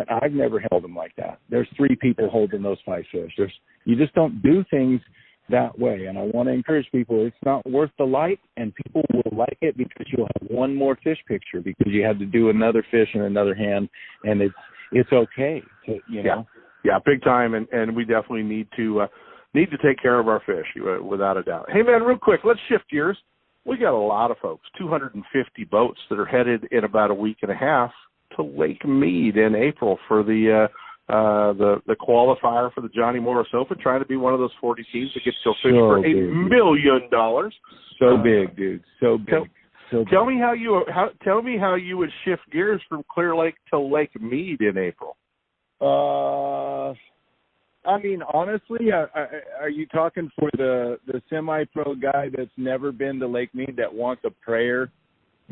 I've 0.09 0.31
never 0.31 0.59
held 0.71 0.83
them 0.83 0.95
like 0.95 1.15
that. 1.17 1.39
There's 1.49 1.67
three 1.75 1.95
people 1.95 2.29
holding 2.29 2.63
those 2.63 2.79
five 2.85 3.03
fish. 3.11 3.31
There's 3.37 3.53
you 3.85 3.95
just 3.95 4.13
don't 4.15 4.41
do 4.41 4.63
things 4.71 5.01
that 5.49 5.77
way. 5.77 6.05
And 6.05 6.17
I 6.17 6.23
want 6.23 6.47
to 6.47 6.53
encourage 6.53 6.89
people, 6.91 7.25
it's 7.25 7.35
not 7.45 7.69
worth 7.69 7.91
the 7.97 8.05
like, 8.05 8.39
and 8.57 8.73
people 8.75 9.03
will 9.13 9.37
like 9.37 9.57
it 9.61 9.77
because 9.77 10.07
you'll 10.11 10.29
have 10.39 10.49
one 10.49 10.75
more 10.75 10.97
fish 11.03 11.17
picture 11.27 11.61
because 11.61 11.91
you 11.91 12.03
had 12.03 12.19
to 12.19 12.25
do 12.25 12.49
another 12.49 12.85
fish 12.91 13.09
in 13.13 13.21
another 13.21 13.53
hand, 13.53 13.89
and 14.23 14.41
it's 14.41 14.55
it's 14.91 15.11
okay 15.11 15.61
to 15.85 15.99
you 16.09 16.23
know. 16.23 16.45
Yeah, 16.83 16.93
yeah, 16.93 16.99
big 17.05 17.23
time, 17.23 17.55
and 17.55 17.67
and 17.69 17.95
we 17.95 18.05
definitely 18.05 18.43
need 18.43 18.67
to 18.77 19.01
uh, 19.01 19.07
need 19.53 19.69
to 19.71 19.77
take 19.77 20.01
care 20.01 20.19
of 20.19 20.27
our 20.27 20.41
fish 20.45 20.65
uh, 20.77 21.03
without 21.03 21.37
a 21.37 21.43
doubt. 21.43 21.69
Hey 21.71 21.81
man, 21.81 22.03
real 22.03 22.17
quick, 22.17 22.41
let's 22.43 22.59
shift 22.69 22.89
gears. 22.89 23.17
We 23.65 23.77
got 23.77 23.93
a 23.93 23.97
lot 23.97 24.29
of 24.29 24.37
folks, 24.39 24.65
250 24.77 25.63
boats 25.65 25.99
that 26.09 26.19
are 26.19 26.25
headed 26.25 26.67
in 26.71 26.83
about 26.83 27.11
a 27.11 27.13
week 27.13 27.37
and 27.43 27.51
a 27.51 27.55
half 27.55 27.91
to 28.35 28.43
Lake 28.43 28.85
Mead 28.85 29.37
in 29.37 29.55
April 29.55 29.97
for 30.07 30.21
the 30.21 30.65
uh, 30.65 30.73
uh, 31.09 31.51
the 31.53 31.81
the 31.85 31.95
qualifier 31.95 32.73
for 32.73 32.81
the 32.81 32.89
Johnny 32.89 33.19
Morris 33.19 33.49
Open, 33.53 33.77
trying 33.77 34.01
to 34.01 34.07
be 34.07 34.15
one 34.15 34.33
of 34.33 34.39
those 34.39 34.53
40 34.61 34.85
teams 34.91 35.11
that 35.13 35.23
gets 35.25 35.37
to 35.43 35.51
fish 35.61 35.73
So 35.73 35.79
for 35.79 36.05
a 36.05 36.13
million 36.13 37.09
dollars. 37.11 37.53
So 37.99 38.15
Uh, 38.15 38.23
big, 38.23 38.55
dude. 38.55 38.83
So 38.99 39.17
big. 39.17 39.27
Tell, 39.27 39.45
so 39.91 40.05
tell 40.05 40.25
me 40.25 40.39
how 40.39 40.53
you 40.53 40.85
how 40.87 41.09
tell 41.23 41.41
me 41.41 41.57
how 41.57 41.75
you 41.75 41.97
would 41.97 42.09
shift 42.23 42.43
gears 42.51 42.81
from 42.87 43.03
Clear 43.11 43.35
Lake 43.35 43.55
to 43.71 43.79
Lake 43.79 44.19
Mead 44.21 44.61
in 44.61 44.77
April. 44.77 45.17
Uh, 45.81 46.93
I 47.85 47.99
mean, 48.01 48.21
honestly, 48.33 48.91
are, 48.93 49.69
you 49.69 49.85
talking 49.87 50.31
for 50.39 50.49
the 50.53 50.97
the 51.05 51.21
semi-pro 51.29 51.95
guy 51.95 52.29
that's 52.35 52.49
never 52.55 52.93
been 52.93 53.19
to 53.19 53.27
Lake 53.27 53.53
Mead 53.53 53.75
that 53.77 53.93
wants 53.93 54.23
a 54.25 54.29
prayer? 54.29 54.89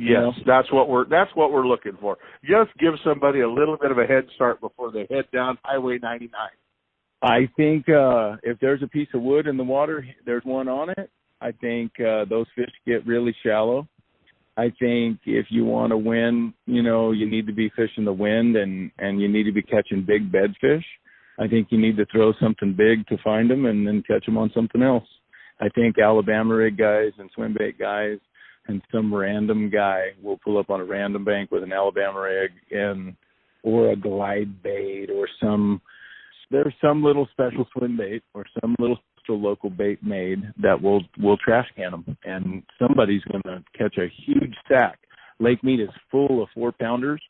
Yes, 0.01 0.15
know? 0.15 0.31
that's 0.47 0.71
what 0.73 0.89
we're 0.89 1.07
that's 1.07 1.29
what 1.35 1.51
we're 1.51 1.67
looking 1.67 1.95
for. 2.01 2.17
Just 2.43 2.75
give 2.79 2.93
somebody 3.03 3.41
a 3.41 3.49
little 3.49 3.77
bit 3.77 3.91
of 3.91 3.99
a 3.99 4.05
head 4.05 4.25
start 4.33 4.59
before 4.59 4.91
they 4.91 5.05
head 5.11 5.25
down 5.31 5.59
Highway 5.63 5.99
99. 6.01 6.31
I 7.21 7.47
think 7.55 7.87
uh 7.87 8.37
if 8.41 8.59
there's 8.59 8.81
a 8.81 8.87
piece 8.87 9.09
of 9.13 9.21
wood 9.21 9.45
in 9.45 9.57
the 9.57 9.63
water, 9.63 10.03
there's 10.25 10.43
one 10.43 10.67
on 10.67 10.89
it. 10.89 11.11
I 11.39 11.51
think 11.51 11.91
uh 11.99 12.25
those 12.25 12.47
fish 12.55 12.71
get 12.87 13.05
really 13.05 13.35
shallow. 13.45 13.87
I 14.57 14.73
think 14.79 15.19
if 15.25 15.45
you 15.49 15.65
want 15.65 15.91
to 15.91 15.97
win, 15.97 16.53
you 16.65 16.81
know, 16.81 17.11
you 17.11 17.29
need 17.29 17.45
to 17.45 17.53
be 17.53 17.71
fishing 17.75 18.05
the 18.05 18.13
wind 18.13 18.55
and 18.55 18.89
and 18.97 19.21
you 19.21 19.27
need 19.27 19.43
to 19.43 19.51
be 19.51 19.61
catching 19.61 20.03
big 20.03 20.31
bed 20.31 20.55
fish. 20.59 20.85
I 21.39 21.47
think 21.47 21.67
you 21.69 21.79
need 21.79 21.97
to 21.97 22.07
throw 22.07 22.33
something 22.41 22.73
big 22.75 23.05
to 23.07 23.21
find 23.23 23.51
them 23.51 23.67
and 23.67 23.85
then 23.87 24.03
catch 24.07 24.25
them 24.25 24.37
on 24.37 24.51
something 24.55 24.81
else. 24.81 25.07
I 25.59 25.69
think 25.69 25.99
Alabama 25.99 26.55
rig 26.55 26.75
guys 26.75 27.11
and 27.19 27.29
swim 27.35 27.55
bait 27.57 27.77
guys 27.77 28.17
and 28.67 28.81
some 28.91 29.13
random 29.13 29.69
guy 29.69 30.07
will 30.21 30.37
pull 30.37 30.57
up 30.57 30.69
on 30.69 30.81
a 30.81 30.85
random 30.85 31.25
bank 31.25 31.51
with 31.51 31.63
an 31.63 31.73
Alabama 31.73 32.21
rig 32.21 32.51
and 32.71 33.15
or 33.63 33.91
a 33.91 33.95
glide 33.95 34.61
bait 34.63 35.09
or 35.13 35.27
some 35.41 35.81
there's 36.49 36.73
some 36.81 37.03
little 37.03 37.27
special 37.31 37.65
swim 37.71 37.97
bait 37.97 38.23
or 38.33 38.45
some 38.59 38.75
little 38.79 38.97
special 39.17 39.39
local 39.39 39.69
bait 39.69 40.03
made 40.03 40.43
that 40.61 40.81
will 40.81 41.01
will 41.19 41.37
trash 41.37 41.67
can 41.75 41.91
them 41.91 42.17
and 42.23 42.63
somebody's 42.79 43.23
going 43.31 43.43
to 43.43 43.63
catch 43.77 43.97
a 43.97 44.11
huge 44.25 44.55
sack. 44.67 44.99
Lake 45.39 45.63
Mead 45.63 45.79
is 45.79 45.89
full 46.11 46.43
of 46.43 46.49
four 46.53 46.71
pounders. 46.71 47.21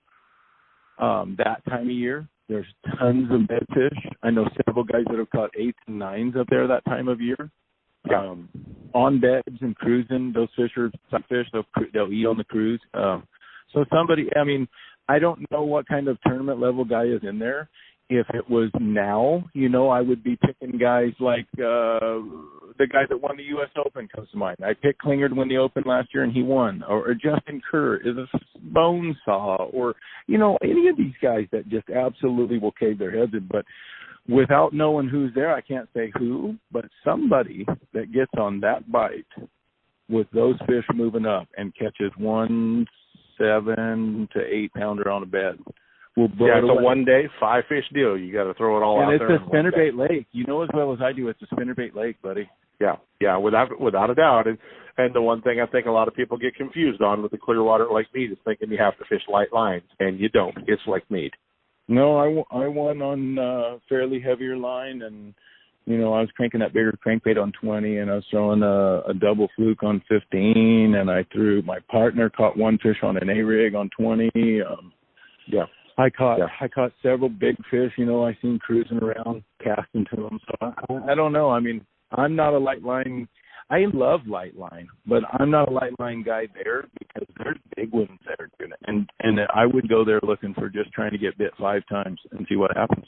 Um, 1.00 1.36
that 1.38 1.64
time 1.68 1.86
of 1.86 1.92
year, 1.92 2.28
there's 2.50 2.68
tons 3.00 3.32
of 3.32 3.48
bed 3.48 3.66
fish. 3.74 3.98
I 4.22 4.30
know 4.30 4.46
several 4.66 4.84
guys 4.84 5.06
that 5.10 5.18
have 5.18 5.30
caught 5.30 5.52
eights 5.58 5.80
and 5.88 5.98
nines 5.98 6.36
up 6.36 6.48
there 6.50 6.68
that 6.68 6.84
time 6.86 7.08
of 7.08 7.22
year. 7.22 7.50
Yeah. 8.10 8.20
Um, 8.20 8.50
on 8.94 9.20
beds 9.20 9.58
and 9.62 9.76
cruising, 9.76 10.32
those 10.34 10.50
fish 10.56 10.72
are 10.78 10.92
some 11.10 11.24
fish. 11.30 11.46
They'll 11.54 11.66
they'll 11.94 12.12
eat 12.12 12.26
on 12.26 12.38
the 12.38 12.44
cruise. 12.44 12.82
Um, 12.94 13.24
so 13.74 13.86
somebody, 13.94 14.28
I 14.36 14.44
mean, 14.44 14.68
I 15.08 15.20
don't 15.20 15.50
know 15.52 15.64
what 15.64 15.88
kind 15.88 16.08
of 16.08 16.18
tournament 16.22 16.60
level 16.60 16.84
guy 16.84 17.06
is 17.06 17.22
in 17.24 17.40
there. 17.40 17.70
If 18.10 18.28
it 18.34 18.50
was 18.50 18.70
now, 18.80 19.46
you 19.54 19.70
know, 19.70 19.88
I 19.88 20.02
would 20.02 20.24
be 20.24 20.38
picking 20.38 20.78
guys 20.78 21.14
like 21.20 21.48
uh 21.54 22.20
the 22.78 22.88
guy 22.92 23.04
that 23.08 23.22
won 23.22 23.38
the 23.38 23.44
U.S. 23.44 23.70
Open 23.86 24.08
comes 24.14 24.30
to 24.32 24.38
mind. 24.38 24.58
I 24.64 24.74
picked 24.74 25.00
Klinger 25.00 25.30
to 25.30 25.36
win 25.36 25.48
the 25.48 25.58
Open 25.58 25.84
last 25.86 26.10
year 26.14 26.24
and 26.24 26.34
he 26.34 26.42
won, 26.42 26.84
or, 26.84 27.10
or 27.10 27.14
Justin 27.14 27.62
Kerr 27.70 27.98
is 27.98 28.18
a 28.18 28.28
bone 28.62 29.16
saw, 29.24 29.56
or 29.72 29.96
you 30.28 30.38
know, 30.38 30.58
any 30.64 30.90
of 30.90 30.98
these 30.98 31.14
guys 31.22 31.46
that 31.52 31.70
just 31.70 31.90
absolutely 31.90 32.58
will 32.58 32.74
cave 32.74 33.00
their 33.00 33.18
heads 33.18 33.34
in. 33.34 33.48
But 33.50 33.66
without 34.30 34.74
knowing 34.74 35.08
who's 35.10 35.34
there, 35.34 35.54
I 35.54 35.62
can't 35.62 35.90
say 35.96 36.12
who, 36.18 36.56
but 36.72 36.86
somebody 37.04 37.66
that 37.94 38.12
gets 38.14 38.32
on 38.38 38.60
that 38.62 38.92
bite 38.92 39.26
with 40.10 40.28
those 40.34 40.56
fish 40.68 40.86
moving 40.94 41.26
up 41.26 41.48
and 41.58 41.74
catches 41.76 42.12
one 42.18 42.86
seven 43.38 44.28
to 44.34 44.40
eight 44.42 44.72
pounder 44.74 45.10
on 45.10 45.24
a 45.24 45.26
bed 45.26 45.58
will 46.18 46.28
blow 46.28 46.48
Yeah, 46.48 46.58
it 46.60 46.64
it's 46.66 46.80
a 46.80 46.84
one 46.84 47.06
day 47.06 47.24
five 47.40 47.64
fish 47.70 47.86
deal. 47.94 48.18
You 48.18 48.34
got 48.34 48.44
to 48.44 48.54
throw 48.54 48.78
it 48.78 48.84
all 48.84 49.02
and 49.02 49.08
out 49.08 49.14
it's 49.16 49.22
there. 49.22 49.36
a 49.36 49.40
in 49.40 49.48
one 49.48 49.72
day. 49.72 49.78
spinnerbait 49.78 50.10
lake. 50.10 50.28
You 50.32 50.46
know 50.46 50.62
as 50.64 50.70
well 50.74 50.94
as 50.94 51.00
I 51.02 51.14
do, 51.14 51.30
it's 51.30 51.42
a 51.42 51.56
spinnerbait 51.56 51.96
lake, 51.96 52.22
buddy. 52.22 52.50
Yeah, 52.80 52.96
yeah, 53.20 53.38
without 53.38 53.80
without 53.80 54.10
a 54.10 54.16
doubt. 54.16 54.48
And 54.48 54.58
and 54.98 55.16
the 55.16 55.22
one 55.22 55.42
thing 55.42 55.60
I 55.62 55.66
think 55.72 55.86
a 55.86 55.92
lot 55.92 56.08
of 56.08 56.16
people 56.16 56.38
get 56.38 56.56
confused 56.56 57.02
on 57.02 57.22
with 57.22 57.32
the 57.32 57.38
Clearwater 57.38 57.88
Lake 57.92 58.08
Mead 58.14 58.32
is 58.32 58.38
thinking 58.44 58.70
you 58.72 58.78
have 58.78 58.98
to 58.98 59.06
fish 59.06 59.22
light 59.32 59.54
lines, 59.54 59.84
and 60.00 60.20
you 60.20 60.30
don't. 60.30 60.58
It's 60.68 60.82
Lake 60.88 61.10
Mead. 61.10 61.32
No, 61.92 62.18
I, 62.18 62.24
w- 62.24 62.46
I 62.52 62.68
won 62.70 63.02
on 63.02 63.38
uh, 63.38 63.78
fairly 63.90 64.22
heavier 64.22 64.56
line, 64.56 65.02
and 65.02 65.34
you 65.86 65.98
know 65.98 66.14
I 66.14 66.22
was 66.22 66.30
cranking 66.38 66.62
that 66.62 66.72
bigger 66.74 66.98
crankbait 67.06 67.38
on 67.42 67.52
20, 67.62 67.98
and 67.98 68.10
I 68.10 68.16
was 68.16 68.24
throwing 68.32 68.64
a, 68.64 69.02
a 69.10 69.14
double 69.14 69.50
fluke 69.58 69.84
on 69.84 70.02
15, 70.08 70.96
and 70.96 71.12
I 71.12 71.26
threw 71.34 71.62
my 71.64 71.80
partner 71.90 72.30
caught 72.30 72.56
one 72.58 72.78
fish 72.78 72.96
on 73.04 73.18
an 73.18 73.30
A 73.30 73.42
rig 73.42 73.76
on 73.76 73.90
20. 74.00 74.30
Um, 74.62 74.94
Yeah. 75.48 75.66
I 75.98 76.10
caught 76.10 76.40
Yeah. 76.40 76.48
I 76.62 76.70
caught 76.70 76.94
several 77.04 77.28
big 77.28 77.58
fish. 77.70 77.92
You 77.98 78.06
know 78.06 78.26
I 78.26 78.38
seen 78.42 78.58
cruising 78.60 79.00
around 79.00 79.44
casting 79.62 80.06
to 80.12 80.16
them. 80.16 80.40
So 80.48 80.56
I, 80.62 81.12
I 81.12 81.16
don't 81.16 81.34
know. 81.34 81.50
I 81.52 81.60
mean 81.60 81.86
I'm 82.14 82.38
not 82.38 82.54
a 82.54 82.58
light 82.58 82.84
line. 82.84 83.28
I 83.72 83.86
love 83.94 84.22
Lightline, 84.28 84.88
but 85.06 85.24
I'm 85.32 85.50
not 85.50 85.70
a 85.70 85.72
Lightline 85.72 86.26
guy 86.26 86.48
there 86.54 86.84
because 87.00 87.28
there's 87.38 87.58
big 87.78 87.94
ones 87.94 88.20
that 88.28 88.38
are 88.42 88.50
doing 88.60 88.72
it, 88.72 88.80
and 88.86 89.10
and 89.22 89.40
I 89.56 89.66
would 89.66 89.88
go 89.88 90.04
there 90.04 90.20
looking 90.24 90.54
for 90.54 90.68
just 90.68 90.92
trying 90.92 91.12
to 91.12 91.18
get 91.18 91.38
bit 91.38 91.52
five 91.58 91.84
times 91.90 92.20
and 92.32 92.46
see 92.50 92.58
what 92.58 92.76
happens. 92.76 93.06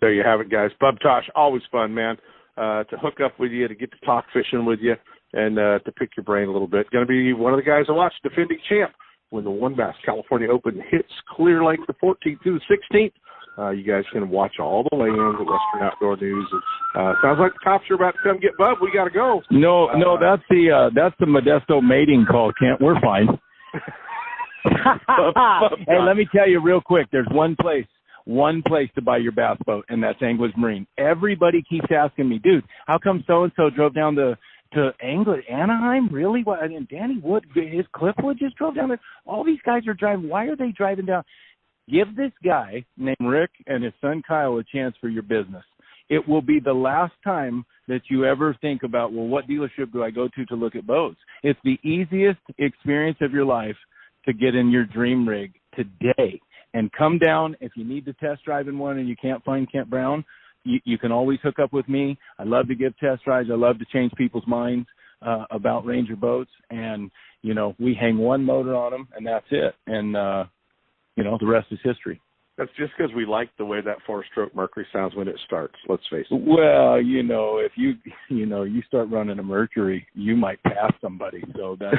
There 0.00 0.14
you 0.14 0.22
have 0.24 0.40
it, 0.40 0.50
guys. 0.50 0.70
Bub 0.80 0.96
Tosh, 1.02 1.28
always 1.34 1.62
fun, 1.70 1.94
man. 1.94 2.16
Uh, 2.56 2.84
to 2.84 2.96
hook 2.96 3.20
up 3.22 3.38
with 3.38 3.52
you, 3.52 3.68
to 3.68 3.74
get 3.74 3.90
to 3.90 3.98
talk 4.06 4.24
fishing 4.32 4.64
with 4.64 4.78
you, 4.80 4.94
and 5.34 5.58
uh, 5.58 5.78
to 5.80 5.92
pick 5.92 6.10
your 6.16 6.24
brain 6.24 6.48
a 6.48 6.52
little 6.52 6.66
bit. 6.66 6.90
Going 6.90 7.04
to 7.04 7.08
be 7.08 7.34
one 7.34 7.52
of 7.52 7.58
the 7.58 7.64
guys 7.64 7.84
I 7.90 7.92
watch, 7.92 8.14
defending 8.22 8.58
champ, 8.70 8.92
when 9.28 9.44
the 9.44 9.50
WON 9.50 9.76
Bass 9.76 9.94
California 10.06 10.48
Open 10.50 10.80
hits 10.90 11.12
Clear 11.36 11.62
Lake 11.62 11.80
the 11.86 11.94
14th 11.94 12.42
through 12.42 12.60
the 12.60 12.76
16th. 12.94 13.12
Uh, 13.58 13.70
you 13.70 13.82
guys 13.82 14.04
can 14.12 14.28
watch 14.28 14.56
all 14.60 14.84
the 14.90 14.96
lanes 14.96 15.16
at 15.16 15.46
Western 15.46 15.80
Outdoor 15.82 16.16
News. 16.18 16.46
Uh, 16.94 17.14
sounds 17.22 17.38
like 17.40 17.52
the 17.54 17.58
cops 17.64 17.84
are 17.90 17.94
about 17.94 18.12
to 18.12 18.18
come 18.22 18.38
get 18.38 18.56
Bub. 18.58 18.78
We 18.82 18.90
got 18.92 19.04
to 19.04 19.10
go. 19.10 19.42
No, 19.50 19.88
no, 19.96 20.14
Uh, 20.16 20.20
that's 20.20 20.42
the 20.50 20.70
uh 20.70 20.90
that's 20.94 21.14
the 21.18 21.26
Modesto 21.26 21.82
mating 21.82 22.26
call, 22.30 22.52
Kent. 22.58 22.80
We're 22.80 23.00
fine. 23.00 23.28
hey, 24.64 25.98
let 26.06 26.16
me 26.16 26.26
tell 26.34 26.48
you 26.48 26.60
real 26.60 26.80
quick. 26.80 27.06
There's 27.12 27.26
one 27.30 27.56
place, 27.60 27.86
one 28.24 28.62
place 28.66 28.90
to 28.94 29.02
buy 29.02 29.18
your 29.18 29.32
bass 29.32 29.56
boat, 29.64 29.84
and 29.88 30.02
that's 30.02 30.20
Anglers 30.22 30.52
Marine. 30.56 30.86
Everybody 30.98 31.62
keeps 31.68 31.86
asking 31.90 32.28
me, 32.28 32.38
dude, 32.38 32.64
how 32.86 32.98
come 32.98 33.24
so 33.26 33.44
and 33.44 33.52
so 33.56 33.70
drove 33.70 33.94
down 33.94 34.14
to 34.16 34.36
to 34.74 34.90
Angler 35.00 35.42
Anaheim? 35.50 36.08
Really? 36.08 36.42
What? 36.42 36.62
And 36.62 36.88
Danny 36.88 37.18
Wood, 37.22 37.46
his 37.54 37.86
Cliffwood 37.94 38.38
just 38.38 38.56
drove 38.56 38.74
down 38.74 38.88
there. 38.88 39.00
All 39.24 39.44
these 39.44 39.60
guys 39.64 39.86
are 39.86 39.94
driving. 39.94 40.28
Why 40.28 40.46
are 40.46 40.56
they 40.56 40.72
driving 40.76 41.06
down? 41.06 41.22
Give 41.90 42.14
this 42.16 42.32
guy 42.44 42.84
named 42.96 43.16
Rick 43.20 43.50
and 43.66 43.84
his 43.84 43.92
son 44.00 44.22
Kyle 44.26 44.58
a 44.58 44.64
chance 44.64 44.94
for 45.00 45.08
your 45.08 45.22
business. 45.22 45.64
It 46.08 46.26
will 46.28 46.42
be 46.42 46.60
the 46.60 46.72
last 46.72 47.14
time 47.24 47.64
that 47.88 48.02
you 48.08 48.24
ever 48.24 48.56
think 48.60 48.82
about, 48.82 49.12
well, 49.12 49.26
what 49.26 49.48
dealership 49.48 49.92
do 49.92 50.02
I 50.02 50.10
go 50.10 50.28
to 50.28 50.46
to 50.46 50.54
look 50.54 50.74
at 50.76 50.86
boats? 50.86 51.18
It's 51.42 51.58
the 51.64 51.78
easiest 51.82 52.40
experience 52.58 53.18
of 53.20 53.32
your 53.32 53.44
life 53.44 53.76
to 54.24 54.32
get 54.32 54.54
in 54.54 54.70
your 54.70 54.84
dream 54.84 55.28
rig 55.28 55.52
today 55.74 56.40
and 56.74 56.92
come 56.92 57.18
down 57.18 57.56
if 57.60 57.72
you 57.76 57.84
need 57.84 58.04
to 58.06 58.12
test 58.14 58.44
drive 58.44 58.68
in 58.68 58.78
one 58.78 58.98
and 58.98 59.08
you 59.08 59.16
can't 59.16 59.44
find 59.44 59.70
Kent 59.70 59.88
Brown. 59.88 60.24
You, 60.64 60.80
you 60.84 60.98
can 60.98 61.12
always 61.12 61.38
hook 61.42 61.58
up 61.60 61.72
with 61.72 61.88
me. 61.88 62.18
I 62.38 62.44
love 62.44 62.68
to 62.68 62.74
give 62.74 62.96
test 62.98 63.24
drives. 63.24 63.48
I 63.50 63.56
love 63.56 63.78
to 63.78 63.84
change 63.92 64.12
people's 64.16 64.46
minds 64.46 64.88
uh, 65.22 65.44
about 65.50 65.86
Ranger 65.86 66.16
boats, 66.16 66.50
and 66.70 67.10
you 67.42 67.54
know 67.54 67.74
we 67.78 67.96
hang 67.98 68.18
one 68.18 68.44
motor 68.44 68.74
on 68.74 68.92
them, 68.92 69.08
and 69.16 69.26
that's 69.26 69.46
it. 69.50 69.74
And 69.86 70.16
uh, 70.16 70.44
you 71.16 71.24
know 71.24 71.36
the 71.40 71.46
rest 71.46 71.68
is 71.70 71.78
history. 71.82 72.20
That's 72.58 72.70
just 72.78 72.92
because 72.96 73.14
we 73.14 73.26
like 73.26 73.50
the 73.58 73.66
way 73.66 73.82
that 73.82 73.98
four-stroke 74.06 74.54
Mercury 74.56 74.86
sounds 74.90 75.14
when 75.14 75.28
it 75.28 75.38
starts. 75.44 75.74
Let's 75.90 76.02
face 76.10 76.24
it. 76.30 76.40
Well, 76.42 77.02
you 77.02 77.22
know, 77.22 77.58
if 77.58 77.72
you 77.76 77.94
you 78.30 78.46
know 78.46 78.62
you 78.62 78.82
start 78.82 79.10
running 79.10 79.38
a 79.38 79.42
Mercury, 79.42 80.06
you 80.14 80.36
might 80.36 80.62
pass 80.62 80.92
somebody. 81.00 81.42
So 81.54 81.76
that 81.80 81.94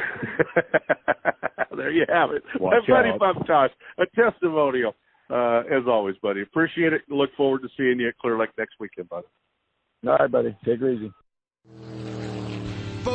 there 1.75 1.91
you 1.91 2.05
have 2.09 2.31
it. 2.31 2.43
Watch 2.59 2.83
My 2.87 2.97
buddy 2.97 3.09
out. 3.09 3.19
Bob 3.19 3.47
Tosh, 3.47 3.71
a 3.99 4.05
testimonial. 4.15 4.95
Uh, 5.29 5.59
as 5.69 5.83
always, 5.87 6.15
buddy. 6.23 6.41
Appreciate 6.41 6.93
it. 6.93 7.01
Look 7.09 7.29
forward 7.35 7.61
to 7.61 7.67
seeing 7.75 7.99
you 7.99 8.07
at 8.07 8.17
Clear 8.17 8.39
Lake 8.39 8.51
next 8.57 8.75
weekend, 8.79 9.09
buddy. 9.09 9.27
all 10.05 10.15
right, 10.15 10.31
buddy, 10.31 10.55
take 10.63 10.79
it 10.81 11.11
easy. 11.73 12.16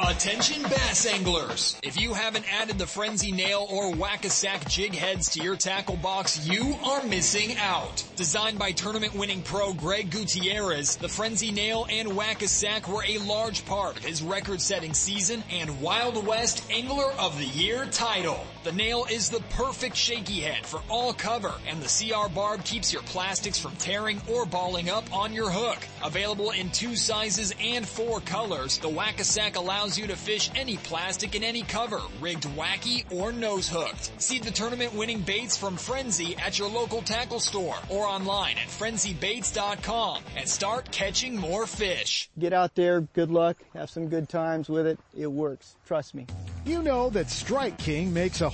Attention 0.00 0.62
bass 0.62 1.06
anglers! 1.06 1.78
If 1.82 2.00
you 2.00 2.14
haven't 2.14 2.52
added 2.52 2.78
the 2.78 2.86
Frenzy 2.86 3.30
Nail 3.30 3.64
or 3.70 3.94
Whack-A-Sack 3.94 4.68
jig 4.68 4.94
heads 4.94 5.30
to 5.30 5.42
your 5.42 5.56
tackle 5.56 5.96
box, 5.96 6.46
you 6.48 6.74
are 6.84 7.04
missing 7.04 7.56
out. 7.58 8.02
Designed 8.16 8.58
by 8.58 8.72
tournament 8.72 9.14
winning 9.14 9.42
pro 9.42 9.72
Greg 9.72 10.10
Gutierrez, 10.10 10.96
the 10.96 11.08
Frenzy 11.08 11.52
Nail 11.52 11.86
and 11.88 12.16
Whack-A-Sack 12.16 12.88
were 12.88 13.04
a 13.06 13.18
large 13.18 13.64
part 13.66 13.96
of 13.96 14.04
his 14.04 14.20
record 14.20 14.60
setting 14.60 14.94
season 14.94 15.44
and 15.50 15.80
Wild 15.80 16.26
West 16.26 16.64
Angler 16.70 17.12
of 17.18 17.38
the 17.38 17.46
Year 17.46 17.86
title. 17.86 18.44
The 18.64 18.72
nail 18.72 19.04
is 19.10 19.28
the 19.28 19.42
perfect 19.50 19.94
shaky 19.94 20.40
head 20.40 20.64
for 20.64 20.80
all 20.88 21.12
cover 21.12 21.52
and 21.68 21.82
the 21.82 22.08
CR 22.08 22.32
barb 22.32 22.64
keeps 22.64 22.94
your 22.94 23.02
plastics 23.02 23.58
from 23.58 23.76
tearing 23.76 24.22
or 24.26 24.46
balling 24.46 24.88
up 24.88 25.04
on 25.14 25.34
your 25.34 25.50
hook. 25.50 25.76
Available 26.02 26.50
in 26.52 26.70
two 26.70 26.96
sizes 26.96 27.54
and 27.60 27.86
four 27.86 28.20
colors, 28.20 28.78
the 28.78 28.88
Whack-A-Sack 28.88 29.56
allows 29.56 29.98
you 29.98 30.06
to 30.06 30.16
fish 30.16 30.50
any 30.54 30.78
plastic 30.78 31.34
in 31.34 31.44
any 31.44 31.60
cover, 31.60 32.00
rigged 32.22 32.44
wacky 32.56 33.04
or 33.12 33.32
nose 33.32 33.68
hooked. 33.68 34.12
See 34.16 34.38
the 34.38 34.50
tournament 34.50 34.94
winning 34.94 35.20
baits 35.20 35.58
from 35.58 35.76
Frenzy 35.76 36.34
at 36.38 36.58
your 36.58 36.70
local 36.70 37.02
tackle 37.02 37.40
store 37.40 37.76
or 37.90 38.06
online 38.06 38.56
at 38.56 38.68
frenzybaits.com 38.68 40.22
and 40.38 40.48
start 40.48 40.90
catching 40.90 41.36
more 41.36 41.66
fish. 41.66 42.30
Get 42.38 42.54
out 42.54 42.74
there, 42.76 43.02
good 43.02 43.30
luck, 43.30 43.58
have 43.74 43.90
some 43.90 44.08
good 44.08 44.30
times 44.30 44.70
with 44.70 44.86
it. 44.86 44.98
It 45.14 45.26
works. 45.26 45.76
Trust 45.84 46.14
me. 46.14 46.26
You 46.64 46.82
know 46.82 47.10
that 47.10 47.28
Strike 47.28 47.76
King 47.76 48.14
makes 48.14 48.40
a 48.40 48.53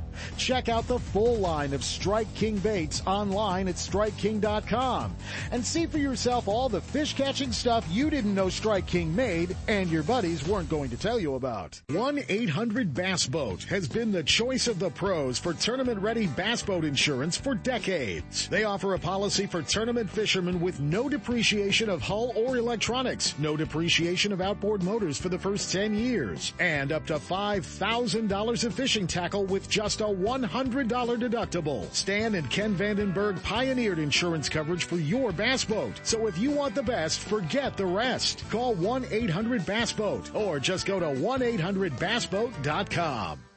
Check 0.37 0.69
out 0.69 0.87
the 0.87 0.99
full 0.99 1.37
line 1.37 1.73
of 1.73 1.83
Strike 1.83 2.33
King 2.33 2.57
baits 2.57 3.01
online 3.05 3.67
at 3.67 3.75
StrikeKing.com 3.75 5.15
and 5.51 5.65
see 5.65 5.85
for 5.85 5.97
yourself 5.97 6.47
all 6.47 6.69
the 6.69 6.81
fish 6.81 7.15
catching 7.15 7.51
stuff 7.51 7.85
you 7.89 8.09
didn't 8.09 8.35
know 8.35 8.49
Strike 8.49 8.87
King 8.87 9.15
made 9.15 9.55
and 9.67 9.89
your 9.89 10.03
buddies 10.03 10.47
weren't 10.47 10.69
going 10.69 10.89
to 10.89 10.97
tell 10.97 11.19
you 11.19 11.35
about. 11.35 11.81
1-800-BASS 11.89 13.27
Boat 13.27 13.63
has 13.63 13.87
been 13.87 14.11
the 14.11 14.23
choice 14.23 14.67
of 14.67 14.79
the 14.79 14.89
pros 14.89 15.37
for 15.39 15.53
tournament 15.53 15.99
ready 16.01 16.27
bass 16.27 16.61
boat 16.61 16.85
insurance 16.85 17.37
for 17.37 17.55
decades. 17.55 18.47
They 18.49 18.63
offer 18.63 18.93
a 18.93 18.99
policy 18.99 19.45
for 19.45 19.61
tournament 19.61 20.09
fishermen 20.09 20.59
with 20.59 20.79
no 20.79 21.09
depreciation 21.09 21.89
of 21.89 22.01
hull 22.01 22.33
or 22.35 22.57
electronics, 22.57 23.35
no 23.39 23.55
depreciation 23.55 24.31
of 24.31 24.41
outboard 24.41 24.83
motors 24.83 25.17
for 25.17 25.29
the 25.29 25.39
first 25.39 25.71
10 25.71 25.93
years, 25.93 26.53
and 26.59 26.91
up 26.91 27.05
to 27.07 27.15
$5,000 27.15 28.63
of 28.63 28.73
fishing 28.73 29.07
tackle 29.07 29.45
with 29.45 29.69
just 29.69 30.00
a 30.01 30.05
$100 30.05 30.87
deductible. 30.87 31.91
Stan 31.93 32.35
and 32.35 32.49
Ken 32.49 32.75
Vandenberg 32.75 33.41
pioneered 33.43 33.99
insurance 33.99 34.49
coverage 34.49 34.83
for 34.85 34.97
your 34.97 35.31
bass 35.31 35.63
boat. 35.63 35.93
So 36.03 36.27
if 36.27 36.37
you 36.37 36.51
want 36.51 36.75
the 36.75 36.83
best, 36.83 37.21
forget 37.21 37.77
the 37.77 37.85
rest. 37.85 38.43
Call 38.49 38.75
1-800-BASS-BOAT 38.75 40.35
or 40.35 40.59
just 40.59 40.85
go 40.85 40.99
to 40.99 41.07
1-800-BASSBOAT.com. 41.07 43.50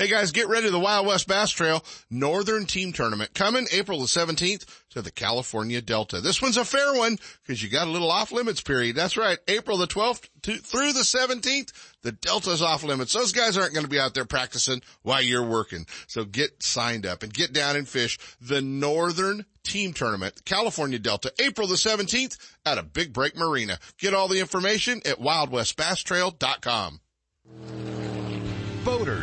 Hey 0.00 0.06
guys, 0.06 0.30
get 0.30 0.46
ready 0.46 0.66
to 0.66 0.70
the 0.70 0.78
Wild 0.78 1.08
West 1.08 1.26
Bass 1.26 1.50
Trail 1.50 1.84
Northern 2.08 2.66
Team 2.66 2.92
Tournament 2.92 3.34
coming 3.34 3.66
April 3.72 3.98
the 3.98 4.06
17th 4.06 4.64
to 4.90 5.02
the 5.02 5.10
California 5.10 5.82
Delta. 5.82 6.20
This 6.20 6.40
one's 6.40 6.56
a 6.56 6.64
fair 6.64 6.94
one 6.94 7.18
because 7.42 7.60
you 7.60 7.68
got 7.68 7.88
a 7.88 7.90
little 7.90 8.12
off 8.12 8.30
limits 8.30 8.60
period. 8.60 8.94
That's 8.94 9.16
right. 9.16 9.40
April 9.48 9.76
the 9.76 9.88
12th 9.88 10.28
to, 10.42 10.54
through 10.58 10.92
the 10.92 11.00
17th, 11.00 11.72
the 12.02 12.12
Delta's 12.12 12.62
off 12.62 12.84
limits. 12.84 13.12
Those 13.12 13.32
guys 13.32 13.58
aren't 13.58 13.72
going 13.72 13.86
to 13.86 13.90
be 13.90 13.98
out 13.98 14.14
there 14.14 14.24
practicing 14.24 14.82
while 15.02 15.20
you're 15.20 15.42
working. 15.42 15.84
So 16.06 16.24
get 16.24 16.62
signed 16.62 17.04
up 17.04 17.24
and 17.24 17.34
get 17.34 17.52
down 17.52 17.74
and 17.74 17.88
fish 17.88 18.20
the 18.40 18.62
Northern 18.62 19.46
Team 19.64 19.94
Tournament, 19.94 20.44
California 20.44 21.00
Delta, 21.00 21.32
April 21.40 21.66
the 21.66 21.74
17th 21.74 22.38
at 22.64 22.78
a 22.78 22.84
Big 22.84 23.12
Break 23.12 23.36
Marina. 23.36 23.80
Get 23.98 24.14
all 24.14 24.28
the 24.28 24.38
information 24.38 25.00
at 25.04 25.18
wildwestbasstrail.com. 25.18 27.00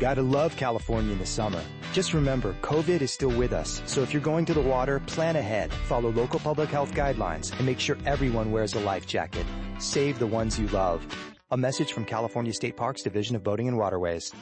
Gotta 0.00 0.22
love 0.22 0.56
California 0.56 1.12
in 1.12 1.18
the 1.18 1.26
summer. 1.26 1.62
Just 1.92 2.14
remember, 2.14 2.54
COVID 2.62 3.00
is 3.00 3.12
still 3.12 3.30
with 3.36 3.52
us, 3.52 3.82
so 3.86 4.02
if 4.02 4.12
you're 4.12 4.22
going 4.22 4.44
to 4.44 4.54
the 4.54 4.60
water, 4.60 5.00
plan 5.00 5.36
ahead, 5.36 5.72
follow 5.72 6.10
local 6.10 6.40
public 6.40 6.68
health 6.68 6.92
guidelines, 6.92 7.56
and 7.56 7.66
make 7.66 7.80
sure 7.80 7.96
everyone 8.06 8.52
wears 8.52 8.74
a 8.74 8.80
life 8.80 9.06
jacket. 9.06 9.46
Save 9.78 10.18
the 10.18 10.26
ones 10.26 10.58
you 10.58 10.68
love. 10.68 11.06
A 11.50 11.56
message 11.56 11.92
from 11.92 12.04
California 12.04 12.52
State 12.52 12.76
Parks 12.76 13.02
Division 13.02 13.34
of 13.34 13.42
Boating 13.42 13.68
and 13.68 13.78
Waterways. 13.78 14.32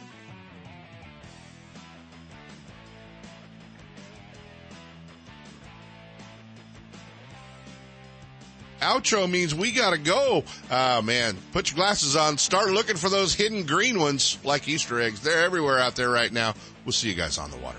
Outro 8.86 9.28
means 9.30 9.54
we 9.54 9.72
gotta 9.72 9.98
go. 9.98 10.44
Ah, 10.70 11.00
man, 11.02 11.36
put 11.52 11.70
your 11.70 11.76
glasses 11.76 12.16
on. 12.16 12.38
Start 12.38 12.70
looking 12.70 12.96
for 12.96 13.08
those 13.08 13.34
hidden 13.34 13.64
green 13.64 13.98
ones 13.98 14.38
like 14.44 14.68
Easter 14.68 15.00
eggs. 15.00 15.20
They're 15.20 15.44
everywhere 15.44 15.78
out 15.78 15.96
there 15.96 16.10
right 16.10 16.32
now. 16.32 16.54
We'll 16.84 16.92
see 16.92 17.08
you 17.08 17.14
guys 17.14 17.38
on 17.38 17.50
the 17.50 17.58
water. 17.58 17.78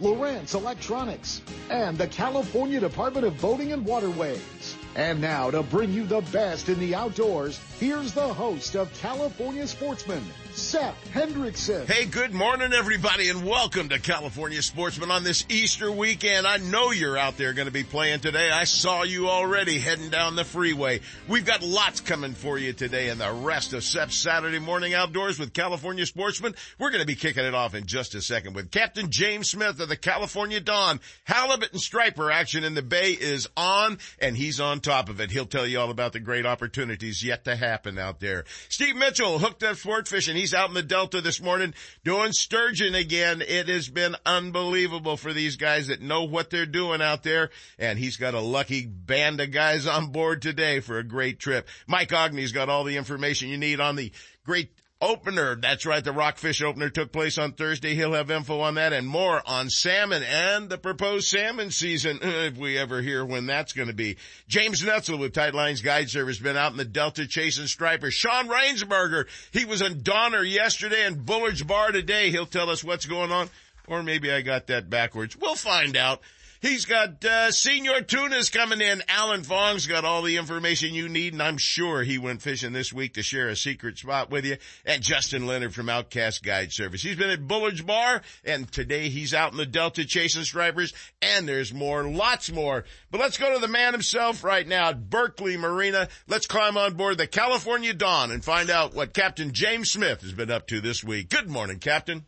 Lowrance 0.00 0.54
Electronics, 0.54 1.42
and 1.70 1.98
the 1.98 2.06
California 2.06 2.78
Department 2.78 3.26
of 3.26 3.40
Boating 3.40 3.72
and 3.72 3.84
Waterways. 3.84 4.76
And 4.94 5.20
now 5.20 5.50
to 5.50 5.62
bring 5.62 5.92
you 5.92 6.04
the 6.06 6.20
best 6.32 6.68
in 6.68 6.78
the 6.78 6.94
outdoors, 6.94 7.60
here's 7.80 8.12
the 8.12 8.32
host 8.32 8.76
of 8.76 8.92
California 9.00 9.66
Sportsman, 9.66 10.24
Sep 10.58 10.96
Hendrickson. 11.12 11.86
Hey, 11.86 12.04
good 12.04 12.34
morning 12.34 12.72
everybody 12.72 13.28
and 13.28 13.46
welcome 13.46 13.90
to 13.90 14.00
California 14.00 14.60
Sportsman 14.60 15.08
on 15.08 15.22
this 15.22 15.44
Easter 15.48 15.90
weekend. 15.90 16.48
I 16.48 16.56
know 16.56 16.90
you're 16.90 17.16
out 17.16 17.36
there 17.36 17.52
going 17.52 17.68
to 17.68 17.72
be 17.72 17.84
playing 17.84 18.20
today. 18.20 18.50
I 18.50 18.64
saw 18.64 19.04
you 19.04 19.28
already 19.28 19.78
heading 19.78 20.10
down 20.10 20.34
the 20.34 20.44
freeway. 20.44 21.00
We've 21.28 21.46
got 21.46 21.62
lots 21.62 22.00
coming 22.00 22.34
for 22.34 22.58
you 22.58 22.72
today 22.72 23.08
and 23.08 23.20
the 23.20 23.32
rest 23.32 23.72
of 23.72 23.84
Sep's 23.84 24.16
Saturday 24.16 24.58
morning 24.58 24.94
outdoors 24.94 25.38
with 25.38 25.52
California 25.52 26.04
Sportsman. 26.04 26.56
We're 26.76 26.90
going 26.90 27.02
to 27.02 27.06
be 27.06 27.14
kicking 27.14 27.44
it 27.44 27.54
off 27.54 27.76
in 27.76 27.86
just 27.86 28.16
a 28.16 28.20
second 28.20 28.56
with 28.56 28.72
Captain 28.72 29.10
James 29.10 29.48
Smith 29.48 29.78
of 29.78 29.88
the 29.88 29.96
California 29.96 30.58
Dawn. 30.58 30.98
Halibut 31.22 31.70
and 31.70 31.80
striper 31.80 32.32
action 32.32 32.64
in 32.64 32.74
the 32.74 32.82
bay 32.82 33.12
is 33.12 33.48
on 33.56 33.98
and 34.18 34.36
he's 34.36 34.58
on 34.58 34.80
top 34.80 35.08
of 35.08 35.20
it. 35.20 35.30
He'll 35.30 35.46
tell 35.46 35.68
you 35.68 35.78
all 35.78 35.90
about 35.90 36.14
the 36.14 36.20
great 36.20 36.46
opportunities 36.46 37.22
yet 37.22 37.44
to 37.44 37.54
happen 37.54 37.96
out 37.96 38.18
there. 38.18 38.44
Steve 38.68 38.96
Mitchell 38.96 39.38
hooked 39.38 39.62
up 39.62 39.76
sport 39.76 40.08
fishing. 40.08 40.34
He's 40.34 40.47
out 40.54 40.68
in 40.68 40.74
the 40.74 40.82
Delta 40.82 41.20
this 41.20 41.40
morning 41.40 41.74
doing 42.04 42.32
sturgeon 42.32 42.94
again. 42.94 43.42
It 43.42 43.68
has 43.68 43.88
been 43.88 44.16
unbelievable 44.26 45.16
for 45.16 45.32
these 45.32 45.56
guys 45.56 45.88
that 45.88 46.02
know 46.02 46.24
what 46.24 46.50
they're 46.50 46.66
doing 46.66 47.02
out 47.02 47.22
there. 47.22 47.50
And 47.78 47.98
he's 47.98 48.16
got 48.16 48.34
a 48.34 48.40
lucky 48.40 48.86
band 48.86 49.40
of 49.40 49.50
guys 49.52 49.86
on 49.86 50.12
board 50.12 50.42
today 50.42 50.80
for 50.80 50.98
a 50.98 51.04
great 51.04 51.38
trip. 51.38 51.68
Mike 51.86 52.10
Aughney's 52.10 52.52
got 52.52 52.68
all 52.68 52.84
the 52.84 52.96
information 52.96 53.48
you 53.48 53.58
need 53.58 53.80
on 53.80 53.96
the 53.96 54.12
great 54.44 54.70
opener. 55.00 55.54
That's 55.56 55.86
right. 55.86 56.02
The 56.02 56.12
Rockfish 56.12 56.62
opener 56.62 56.90
took 56.90 57.12
place 57.12 57.38
on 57.38 57.52
Thursday. 57.52 57.94
He'll 57.94 58.14
have 58.14 58.30
info 58.30 58.60
on 58.60 58.74
that 58.74 58.92
and 58.92 59.06
more 59.06 59.42
on 59.46 59.70
salmon 59.70 60.22
and 60.22 60.68
the 60.68 60.78
proposed 60.78 61.28
salmon 61.28 61.70
season. 61.70 62.20
If 62.38 62.56
we 62.56 62.78
ever 62.78 63.02
hear 63.02 63.24
when 63.24 63.46
that's 63.46 63.72
going 63.72 63.88
to 63.88 63.94
be. 63.94 64.16
James 64.46 64.82
Netzel 64.82 65.18
with 65.18 65.32
Tight 65.32 65.54
Lines 65.54 65.82
Guide 65.82 66.08
Service 66.08 66.38
been 66.38 66.56
out 66.56 66.70
in 66.70 66.78
the 66.78 66.84
Delta 66.84 67.26
chasing 67.26 67.66
stripers. 67.66 68.14
Sean 68.14 68.48
Rainsberger, 68.48 69.26
he 69.50 69.64
was 69.64 69.82
in 69.82 70.02
Donner 70.02 70.42
yesterday 70.42 71.04
and 71.04 71.26
Bullard's 71.26 71.62
Bar 71.62 71.92
today. 71.92 72.30
He'll 72.30 72.46
tell 72.46 72.70
us 72.70 72.84
what's 72.84 73.06
going 73.06 73.32
on. 73.32 73.50
Or 73.86 74.02
maybe 74.02 74.30
I 74.30 74.42
got 74.42 74.68
that 74.68 74.88
backwards. 74.88 75.36
We'll 75.36 75.56
find 75.56 75.96
out. 75.96 76.20
He's 76.60 76.86
got 76.86 77.24
uh, 77.24 77.52
Senior 77.52 78.00
Tunas 78.00 78.50
coming 78.50 78.80
in. 78.80 79.02
Alan 79.08 79.44
Fong's 79.44 79.86
got 79.86 80.04
all 80.04 80.22
the 80.22 80.38
information 80.38 80.92
you 80.92 81.08
need, 81.08 81.32
and 81.32 81.42
I'm 81.42 81.56
sure 81.56 82.02
he 82.02 82.18
went 82.18 82.42
fishing 82.42 82.72
this 82.72 82.92
week 82.92 83.14
to 83.14 83.22
share 83.22 83.48
a 83.48 83.54
secret 83.54 83.96
spot 83.96 84.28
with 84.30 84.44
you. 84.44 84.56
And 84.84 85.00
Justin 85.00 85.46
Leonard 85.46 85.72
from 85.72 85.88
Outcast 85.88 86.42
Guide 86.42 86.72
Service. 86.72 87.00
He's 87.00 87.16
been 87.16 87.30
at 87.30 87.46
Bullard's 87.46 87.82
Bar, 87.82 88.22
and 88.44 88.70
today 88.72 89.08
he's 89.08 89.34
out 89.34 89.52
in 89.52 89.58
the 89.58 89.66
Delta 89.66 90.04
chasing 90.04 90.42
stripers, 90.42 90.92
and 91.22 91.46
there's 91.46 91.72
more, 91.72 92.02
lots 92.02 92.50
more. 92.50 92.84
But 93.12 93.20
let's 93.20 93.38
go 93.38 93.54
to 93.54 93.60
the 93.60 93.68
man 93.68 93.92
himself 93.92 94.42
right 94.42 94.66
now 94.66 94.88
at 94.88 95.08
Berkeley 95.08 95.56
Marina. 95.56 96.08
Let's 96.26 96.48
climb 96.48 96.76
on 96.76 96.94
board 96.94 97.18
the 97.18 97.28
California 97.28 97.94
Dawn 97.94 98.32
and 98.32 98.44
find 98.44 98.68
out 98.68 98.94
what 98.94 99.14
Captain 99.14 99.52
James 99.52 99.92
Smith 99.92 100.22
has 100.22 100.32
been 100.32 100.50
up 100.50 100.66
to 100.68 100.80
this 100.80 101.04
week. 101.04 101.28
Good 101.28 101.48
morning, 101.48 101.78
Captain. 101.78 102.26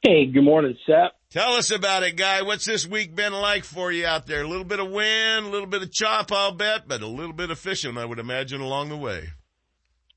Hey, 0.00 0.24
good 0.24 0.42
morning, 0.42 0.76
Sep. 0.86 1.12
Tell 1.32 1.54
us 1.54 1.70
about 1.70 2.02
it, 2.02 2.16
guy. 2.16 2.42
What's 2.42 2.66
this 2.66 2.86
week 2.86 3.16
been 3.16 3.32
like 3.32 3.64
for 3.64 3.90
you 3.90 4.04
out 4.04 4.26
there? 4.26 4.42
A 4.42 4.46
little 4.46 4.66
bit 4.66 4.80
of 4.80 4.90
wind, 4.90 5.46
a 5.46 5.48
little 5.48 5.66
bit 5.66 5.80
of 5.80 5.90
chop, 5.90 6.30
I'll 6.30 6.52
bet, 6.52 6.86
but 6.86 7.00
a 7.00 7.06
little 7.06 7.32
bit 7.32 7.50
of 7.50 7.58
fishing, 7.58 7.96
I 7.96 8.04
would 8.04 8.18
imagine, 8.18 8.60
along 8.60 8.90
the 8.90 8.98
way. 8.98 9.30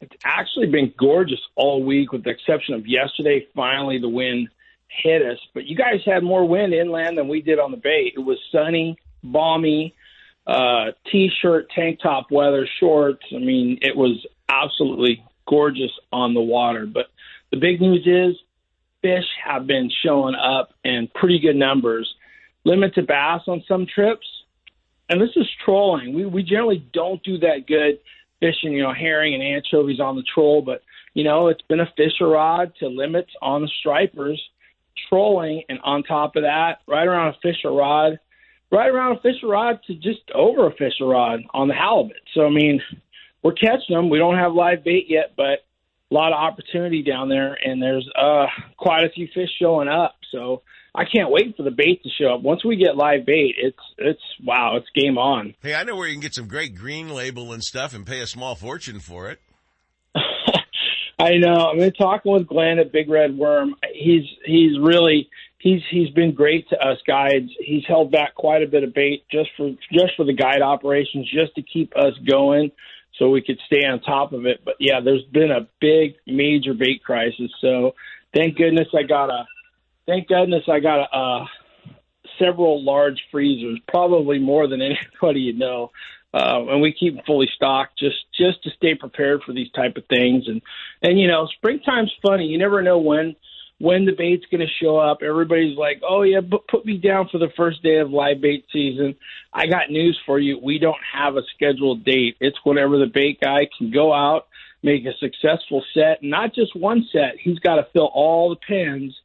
It's 0.02 0.16
actually 0.26 0.68
been 0.68 0.94
gorgeous 1.00 1.40
all 1.56 1.82
week, 1.82 2.12
with 2.12 2.26
the 2.26 2.32
exception 2.32 2.74
of 2.74 2.86
yesterday. 2.86 3.48
Finally, 3.56 4.00
the 4.00 4.10
wind 4.10 4.50
hit 4.90 5.22
us, 5.22 5.38
but 5.54 5.64
you 5.64 5.78
guys 5.78 6.02
had 6.06 6.22
more 6.22 6.46
wind 6.46 6.74
inland 6.74 7.18
than 7.18 7.30
we 7.30 7.42
did 7.42 7.60
on 7.60 7.72
the 7.72 7.78
bay. 7.78 8.12
It 8.14 8.20
was 8.20 8.38
sunny, 8.52 8.98
balmy, 9.24 9.96
uh, 10.46 10.88
t-shirt, 11.10 11.70
tank 11.74 12.02
top 12.04 12.28
weather, 12.30 12.68
shorts. 12.82 13.24
I 13.34 13.40
mean, 13.40 13.80
it 13.82 13.96
was 13.96 14.22
absolutely 14.50 15.24
gorgeous 15.48 15.92
on 16.12 16.34
the 16.34 16.42
water. 16.42 16.86
But 16.86 17.06
the 17.52 17.58
big 17.58 17.80
news 17.80 18.06
is 18.06 18.36
fish 19.06 19.26
have 19.46 19.68
been 19.68 19.92
showing 20.04 20.34
up 20.34 20.74
in 20.84 21.08
pretty 21.14 21.40
good 21.40 21.56
numbers. 21.56 22.12
Limited 22.64 23.06
bass 23.06 23.42
on 23.48 23.64
some 23.68 23.86
trips, 23.86 24.26
and 25.08 25.22
this 25.22 25.30
is 25.36 25.48
trolling. 25.64 26.16
We 26.16 26.26
we 26.26 26.42
generally 26.42 26.84
don't 26.94 27.22
do 27.22 27.38
that 27.40 27.68
good 27.68 28.00
fishing, 28.40 28.74
you 28.74 28.82
know, 28.82 28.94
herring 28.94 29.36
and 29.36 29.44
anchovies 29.44 30.00
on 30.00 30.16
the 30.16 30.24
troll, 30.34 30.64
but 30.64 30.82
you 31.14 31.24
know, 31.24 31.48
it's 31.50 31.62
been 31.62 31.80
a 31.80 31.94
fisher 31.96 32.28
rod 32.28 32.74
to 32.80 32.88
limits 32.88 33.30
on 33.42 33.62
the 33.62 33.70
stripers, 33.80 34.42
trolling, 35.08 35.62
and 35.70 35.80
on 35.84 36.02
top 36.02 36.36
of 36.36 36.42
that, 36.42 36.80
right 36.88 37.08
around 37.08 37.36
a 37.36 37.38
fisher 37.44 37.72
rod, 37.72 38.20
right 38.72 38.90
around 38.90 39.18
a 39.18 39.22
fisher 39.22 39.48
rod 39.48 39.80
to 39.86 39.94
just 39.94 40.32
over 40.34 40.66
a 40.66 40.72
fisher 40.72 41.06
rod 41.06 41.42
on 41.54 41.68
the 41.68 41.76
halibut. 41.76 42.18
So 42.34 42.48
I 42.48 42.50
mean, 42.50 42.82
we're 43.44 43.54
catching 43.54 43.96
them. 43.96 44.10
We 44.10 44.18
don't 44.18 44.40
have 44.40 44.54
live 44.54 44.84
bait 44.84 45.06
yet, 45.08 45.34
but 45.38 45.60
lot 46.14 46.32
of 46.32 46.38
opportunity 46.38 47.04
down 47.04 47.30
there, 47.30 47.58
and 47.64 47.82
there's 47.82 48.08
uh, 48.20 48.46
quite 48.78 49.06
a 49.06 49.10
few 49.10 49.28
fish 49.34 49.50
showing 49.60 49.88
up. 49.88 50.16
So 50.32 50.62
I 50.94 51.04
can't 51.06 51.32
wait 51.32 51.56
for 51.58 51.64
the 51.64 51.72
bait 51.72 52.04
to 52.04 52.10
show 52.10 52.36
up. 52.36 52.42
Once 52.42 52.64
we 52.64 52.76
get 52.76 52.96
live 52.96 53.26
bait, 53.26 53.56
it's 53.58 53.80
it's 53.98 54.22
wow, 54.44 54.78
it's 54.78 54.88
game 54.96 55.18
on. 55.18 55.56
Hey, 55.62 55.76
I 55.76 55.84
know 55.84 55.96
where 55.96 56.08
you 56.08 56.14
can 56.14 56.22
get 56.22 56.34
some 56.34 56.48
great 56.48 56.76
green 56.76 57.10
label 57.10 57.54
and 57.54 57.64
stuff, 57.64 57.94
and 57.94 58.06
pay 58.06 58.22
a 58.22 58.28
small 58.28 58.56
fortune 58.56 59.00
for 59.00 59.30
it. 59.30 59.40
I 61.20 61.38
know. 61.38 61.70
I've 61.72 61.80
been 61.80 61.94
talking 61.94 62.32
with 62.32 62.48
Glenn 62.48 62.80
at 62.80 62.92
Big 62.92 63.10
Red 63.10 63.38
Worm. 63.38 63.76
He's 63.94 64.26
he's 64.46 64.78
really 64.80 65.30
he's 65.60 65.82
he's 65.90 66.10
been 66.12 66.34
great 66.34 66.70
to 66.70 66.78
us 66.78 67.00
guides. 67.06 67.52
He's 67.60 67.84
held 67.88 68.12
back 68.12 68.36
quite 68.36 68.64
a 68.64 68.68
bit 68.68 68.84
of 68.84 68.94
bait 68.94 69.24
just 69.32 69.50
for 69.58 69.72
just 69.92 70.16
for 70.16 70.26
the 70.26 70.34
guide 70.34 70.62
operations, 70.62 71.30
just 71.34 71.56
to 71.56 71.62
keep 71.62 71.94
us 71.98 72.14
going 72.30 72.72
so 73.18 73.30
we 73.30 73.42
could 73.42 73.60
stay 73.66 73.86
on 73.86 74.02
top 74.02 74.34
of 74.34 74.46
it. 74.46 74.62
But 74.64 74.76
yeah, 74.80 75.00
there's 75.04 75.24
been 75.24 75.52
a 75.52 75.68
big 75.80 76.16
major 76.28 76.74
bait 76.74 77.04
crisis. 77.04 77.52
So 77.62 77.96
thank 78.34 78.58
goodness 78.58 78.88
I 78.98 79.04
got 79.04 79.30
a 79.30 79.46
thank 80.06 80.28
goodness 80.28 80.64
I 80.68 80.80
got 80.80 81.00
a, 81.00 81.18
a 81.18 81.50
several 82.40 82.84
large 82.84 83.22
freezers, 83.32 83.80
probably 83.88 84.40
more 84.40 84.68
than 84.68 84.82
anybody 85.22 85.42
you 85.42 85.54
know. 85.54 85.92
Uh, 86.34 86.66
and 86.68 86.82
we 86.82 86.92
keep 86.92 87.16
them 87.16 87.24
fully 87.26 87.50
stocked 87.56 87.98
just 87.98 88.18
just 88.38 88.62
to 88.64 88.70
stay 88.72 88.94
prepared 88.94 89.42
for 89.44 89.54
these 89.54 89.72
type 89.72 89.96
of 89.96 90.04
things. 90.08 90.48
And 90.48 90.62
and 91.02 91.20
you 91.20 91.28
know, 91.28 91.48
springtime's 91.48 92.12
funny. 92.22 92.46
You 92.46 92.58
never 92.58 92.82
know 92.82 93.00
when 93.00 93.36
when 93.80 94.06
the 94.06 94.14
bait's 94.14 94.46
going 94.50 94.66
to 94.66 94.74
show 94.82 94.98
up. 94.98 95.20
Everybody's 95.22 95.78
like, 95.78 96.02
"Oh 96.08 96.22
yeah, 96.22 96.40
but 96.42 96.68
put 96.68 96.86
me 96.86 96.98
down 96.98 97.28
for 97.32 97.38
the 97.38 97.52
first 97.58 97.84
day 97.84 97.98
of 97.98 98.12
live 98.12 98.42
bait 98.42 98.66
season." 98.72 99.16
I 99.54 99.68
got 99.68 99.90
news 99.90 100.20
for 100.26 100.40
you. 100.40 100.60
We 100.62 100.80
don't 100.80 101.02
have 101.14 101.36
a 101.36 101.42
scheduled 101.56 102.04
date. 102.06 102.38
It's 102.40 102.58
whenever 102.64 102.98
the 102.98 103.12
bait 103.14 103.40
guy 103.42 103.68
can 103.78 103.92
go 103.92 104.14
out, 104.14 104.48
make 104.84 105.06
a 105.06 105.18
successful 105.20 105.84
set, 105.94 106.24
not 106.24 106.54
just 106.54 106.76
one 106.76 107.08
set. 107.12 107.36
He's 107.40 107.60
got 107.60 107.76
to 107.76 107.88
fill 107.92 108.10
all 108.14 108.50
the 108.50 108.56
pens 108.56 109.16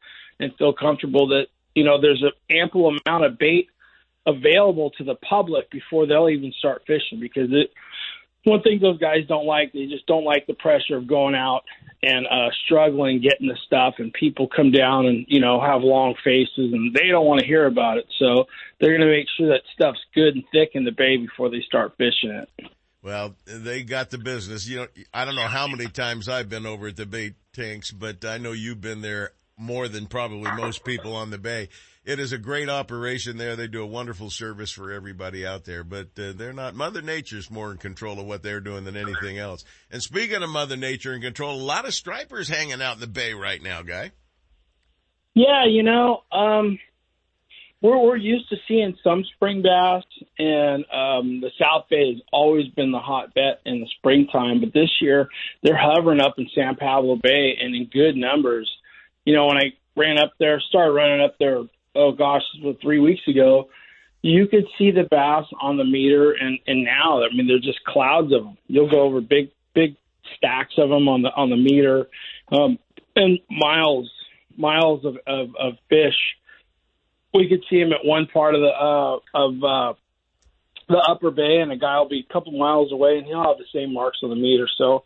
and 0.41 0.55
feel 0.57 0.73
comfortable 0.73 1.29
that 1.29 1.47
you 1.75 1.85
know 1.85 2.01
there's 2.01 2.23
an 2.23 2.33
ample 2.51 2.89
amount 2.89 3.25
of 3.25 3.39
bait 3.39 3.69
available 4.27 4.91
to 4.91 5.05
the 5.05 5.15
public 5.15 5.71
before 5.71 6.07
they'll 6.07 6.29
even 6.29 6.53
start 6.59 6.83
fishing 6.87 7.21
because 7.21 7.49
it 7.51 7.71
one 8.45 8.63
thing 8.63 8.79
those 8.81 8.99
guys 8.99 9.27
don't 9.29 9.47
like 9.47 9.73
they 9.73 9.87
just 9.87 10.07
don't 10.07 10.25
like 10.25 10.47
the 10.47 10.55
pressure 10.55 10.97
of 10.97 11.07
going 11.07 11.35
out 11.35 11.63
and 12.03 12.27
uh 12.27 12.51
struggling 12.65 13.21
getting 13.21 13.49
the 13.49 13.59
stuff 13.67 13.95
and 13.99 14.13
people 14.13 14.49
come 14.49 14.71
down 14.71 15.07
and 15.07 15.27
you 15.29 15.41
know 15.41 15.61
have 15.61 15.83
long 15.83 16.15
faces 16.25 16.73
and 16.73 16.95
they 16.95 17.09
don't 17.09 17.27
want 17.27 17.41
to 17.41 17.47
hear 17.47 17.67
about 17.67 17.99
it. 17.99 18.07
So 18.19 18.47
they're 18.81 18.97
going 18.97 19.01
to 19.01 19.15
make 19.15 19.27
sure 19.37 19.49
that 19.49 19.63
stuff's 19.75 20.01
good 20.15 20.35
and 20.35 20.45
thick 20.53 20.71
in 20.75 20.85
the 20.85 20.93
bay 20.93 21.17
before 21.17 21.51
they 21.51 21.61
start 21.61 21.95
fishing 21.99 22.31
it. 22.31 22.71
Well 23.03 23.35
they 23.45 23.83
got 23.83 24.11
the 24.11 24.19
business. 24.19 24.67
You 24.67 24.79
know 24.79 24.87
i 25.13 25.25
don't 25.25 25.35
know 25.35 25.49
how 25.49 25.67
many 25.67 25.87
times 25.87 26.29
i've 26.29 26.49
been 26.49 26.67
over 26.67 26.89
at 26.89 26.97
the 26.97 27.07
bait 27.07 27.35
tanks 27.53 27.91
but 27.91 28.25
i 28.25 28.39
know 28.39 28.53
you've 28.53 28.81
been 28.81 29.03
there 29.03 29.33
more 29.57 29.89
than 29.89 30.07
probably 30.07 30.51
most 30.53 30.85
people 30.85 31.15
on 31.15 31.31
the 31.31 31.39
bay 31.39 31.69
it 32.05 32.19
is 32.19 32.33
a 32.33 32.39
great 32.39 32.69
operation 32.69 33.37
there. 33.37 33.57
They 33.57 33.67
do 33.67 33.83
a 33.83 33.87
wonderful 33.87 34.31
service 34.31 34.71
for 34.71 34.91
everybody 34.91 35.47
out 35.47 35.65
there, 35.65 35.85
but 35.85 36.09
uh, 36.19 36.33
they're 36.35 36.53
not. 36.53 36.75
Mother 36.75 37.03
Nature's 37.03 37.51
more 37.51 37.71
in 37.71 37.77
control 37.77 38.19
of 38.19 38.27
what 38.27 38.43
they're 38.43 38.61
doing 38.61 38.85
than 38.85 38.97
anything 38.97 39.39
else. 39.39 39.65
And 39.91 40.03
speaking 40.03 40.43
of 40.43 40.49
Mother 40.49 40.77
Nature 40.77 41.13
in 41.13 41.21
control, 41.21 41.61
a 41.61 41.63
lot 41.63 41.87
of 41.87 41.93
stripers 41.93 42.49
hanging 42.49 42.81
out 42.81 42.95
in 42.95 43.01
the 43.01 43.07
bay 43.07 43.35
right 43.35 43.63
now, 43.63 43.83
guy. 43.83 44.13
Yeah, 45.35 45.67
you 45.67 45.83
know, 45.83 46.25
um, 46.33 46.79
we're 47.83 47.99
we're 47.99 48.17
used 48.17 48.49
to 48.49 48.57
seeing 48.67 48.97
some 49.05 49.25
spring 49.35 49.63
bass, 49.63 50.03
and 50.39 50.85
um, 50.93 51.41
the 51.41 51.51
South 51.59 51.85
Bay 51.89 52.15
has 52.15 52.23
always 52.33 52.67
been 52.69 52.93
the 52.93 52.99
hot 52.99 53.35
bet 53.35 53.61
in 53.65 53.81
the 53.81 53.89
springtime. 53.99 54.61
But 54.61 54.73
this 54.73 54.91
year, 55.01 55.29
they're 55.63 55.79
hovering 55.79 56.21
up 56.21 56.35
in 56.39 56.49
San 56.55 56.77
Pablo 56.77 57.17
Bay 57.23 57.57
and 57.61 57.75
in 57.75 57.89
good 57.93 58.17
numbers. 58.17 58.71
You 59.25 59.35
know, 59.35 59.47
when 59.47 59.59
I 59.59 59.73
ran 59.97 60.19
up 60.19 60.33
there, 60.39 60.61
started 60.69 60.93
running 60.93 61.21
up 61.21 61.37
there 61.39 61.63
oh 61.95 62.13
gosh, 62.13 62.43
three 62.81 63.01
weeks 63.01 63.23
ago, 63.29 63.69
you 64.23 64.47
could 64.47 64.67
see 64.79 64.91
the 64.91 65.07
bass 65.11 65.47
on 65.61 65.77
the 65.77 65.85
meter, 65.85 66.33
and 66.33 66.59
and 66.67 66.85
now 66.85 67.23
I 67.23 67.35
mean 67.35 67.47
there's 67.47 67.65
just 67.65 67.85
clouds 67.85 68.33
of 68.33 68.45
them. 68.45 68.59
You'll 68.67 68.91
go 68.91 69.03
over 69.03 69.21
big 69.21 69.51
big 69.75 69.97
stacks 70.37 70.75
of 70.79 70.91
them 70.91 71.09
on 71.09 71.23
the 71.23 71.31
on 71.31 71.51
the 71.51 71.57
meter, 71.57 72.09
um, 72.53 72.79
and 73.17 73.39
miles 73.51 74.11
miles 74.57 75.05
of, 75.05 75.17
of 75.27 75.55
of 75.59 75.75
fish. 75.89 76.17
We 77.33 77.49
could 77.49 77.63
see 77.71 77.81
them 77.81 77.93
at 77.93 78.05
one 78.05 78.27
part 78.27 78.55
of 78.55 78.61
the 78.61 78.69
uh, 78.69 79.19
of 79.35 79.65
uh, 79.65 79.95
the 80.89 80.99
upper 81.09 81.31
bay, 81.31 81.59
and 81.63 81.73
a 81.73 81.77
guy 81.77 81.99
will 81.99 82.09
be 82.09 82.27
a 82.29 82.33
couple 82.33 82.53
miles 82.53 82.93
away, 82.93 83.19
and 83.19 83.27
he'll 83.27 83.45
have 83.45 83.59
the 83.59 83.65
same 83.73 83.95
marks 83.95 84.19
on 84.23 84.31
the 84.31 84.37
meter. 84.37 84.69
So 84.77 85.05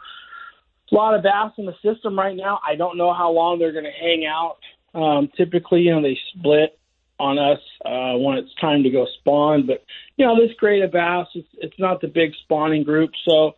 a 0.90 0.94
lot 0.94 1.14
of 1.14 1.22
bass 1.22 1.52
in 1.58 1.66
the 1.66 1.74
system 1.82 2.18
right 2.18 2.36
now. 2.36 2.60
I 2.66 2.76
don't 2.76 2.96
know 2.96 3.12
how 3.12 3.30
long 3.30 3.58
they're 3.58 3.72
going 3.72 3.84
to 3.84 3.90
hang 3.90 4.26
out. 4.26 4.58
Um, 4.94 5.28
typically, 5.36 5.82
you 5.82 5.92
know, 5.92 6.02
they 6.02 6.18
split 6.36 6.78
on 7.18 7.38
us 7.38 7.60
uh, 7.84 8.18
when 8.18 8.38
it's 8.38 8.54
time 8.60 8.82
to 8.82 8.90
go 8.90 9.06
spawn. 9.20 9.66
But 9.66 9.84
you 10.16 10.26
know, 10.26 10.40
this 10.40 10.54
grade 10.56 10.82
of 10.82 10.92
bass, 10.92 11.28
it's, 11.34 11.48
it's 11.54 11.78
not 11.78 12.00
the 12.00 12.08
big 12.08 12.32
spawning 12.42 12.84
group, 12.84 13.10
so 13.28 13.54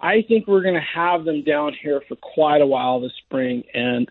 I 0.00 0.22
think 0.26 0.46
we're 0.46 0.62
going 0.62 0.74
to 0.74 0.80
have 0.80 1.24
them 1.24 1.42
down 1.42 1.74
here 1.80 2.02
for 2.08 2.16
quite 2.16 2.60
a 2.60 2.66
while 2.66 3.00
this 3.00 3.12
spring, 3.24 3.64
and 3.74 4.08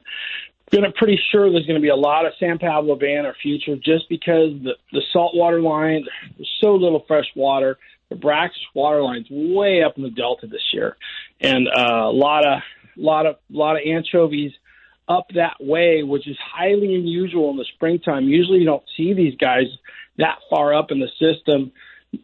I'm 0.74 0.92
pretty 0.94 1.20
sure 1.32 1.50
there's 1.50 1.66
going 1.66 1.80
to 1.80 1.82
be 1.82 1.90
a 1.90 1.96
lot 1.96 2.26
of 2.26 2.34
San 2.40 2.60
Pablo 2.60 2.96
Bay 2.96 3.16
in 3.16 3.26
our 3.26 3.36
future, 3.42 3.76
just 3.76 4.10
because 4.10 4.52
the 4.64 4.74
the 4.92 5.02
saltwater 5.14 5.62
line, 5.62 6.06
there's 6.38 6.52
so 6.62 6.76
little 6.76 7.06
fresh 7.08 7.28
water. 7.36 7.78
The 8.10 8.16
brackish 8.16 8.58
water 8.74 9.02
line's 9.02 9.28
way 9.30 9.84
up 9.84 9.98
in 9.98 10.04
the 10.04 10.10
delta 10.10 10.48
this 10.48 10.74
year, 10.74 10.98
and 11.42 11.68
uh, 11.68 12.06
a 12.06 12.12
lot 12.12 12.46
of 12.46 12.62
lot 12.96 13.26
of 13.26 13.36
lot 13.50 13.76
of 13.76 13.82
anchovies 13.86 14.52
up 15.08 15.28
that 15.36 15.58
way, 15.60 16.04
which 16.04 16.28
is 16.28 16.38
highly 16.40 16.96
unusual 16.96 17.50
in 17.52 17.58
the 17.58 17.66
springtime. 17.76 18.26
Usually 18.26 18.60
you 18.60 18.66
don't 18.66 18.84
see 18.96 19.14
these 19.14 19.36
guys 19.36 19.66
that 20.18 20.40
far 20.50 20.74
up 20.74 20.92
in 20.92 21.00
the 21.00 21.10
system, 21.20 21.72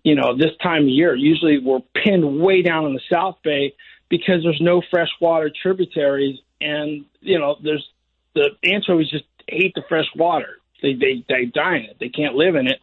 you 0.03 0.15
know, 0.15 0.35
this 0.37 0.51
time 0.61 0.83
of 0.83 0.89
year. 0.89 1.15
Usually 1.15 1.59
we're 1.59 1.79
pinned 1.93 2.39
way 2.39 2.61
down 2.61 2.85
in 2.85 2.93
the 2.93 3.01
South 3.11 3.37
Bay 3.43 3.73
because 4.09 4.43
there's 4.43 4.61
no 4.61 4.81
freshwater 4.91 5.51
tributaries 5.61 6.39
and, 6.59 7.05
you 7.21 7.39
know, 7.39 7.55
there's 7.63 7.87
the 8.33 8.49
anchovies 8.63 9.09
just 9.09 9.25
hate 9.47 9.73
the 9.75 9.83
fresh 9.87 10.07
water. 10.15 10.57
They, 10.81 10.93
they, 10.93 11.23
they 11.29 11.45
die 11.45 11.77
in 11.77 11.83
it. 11.85 11.97
They 11.99 12.09
can't 12.09 12.35
live 12.35 12.55
in 12.55 12.67
it. 12.67 12.79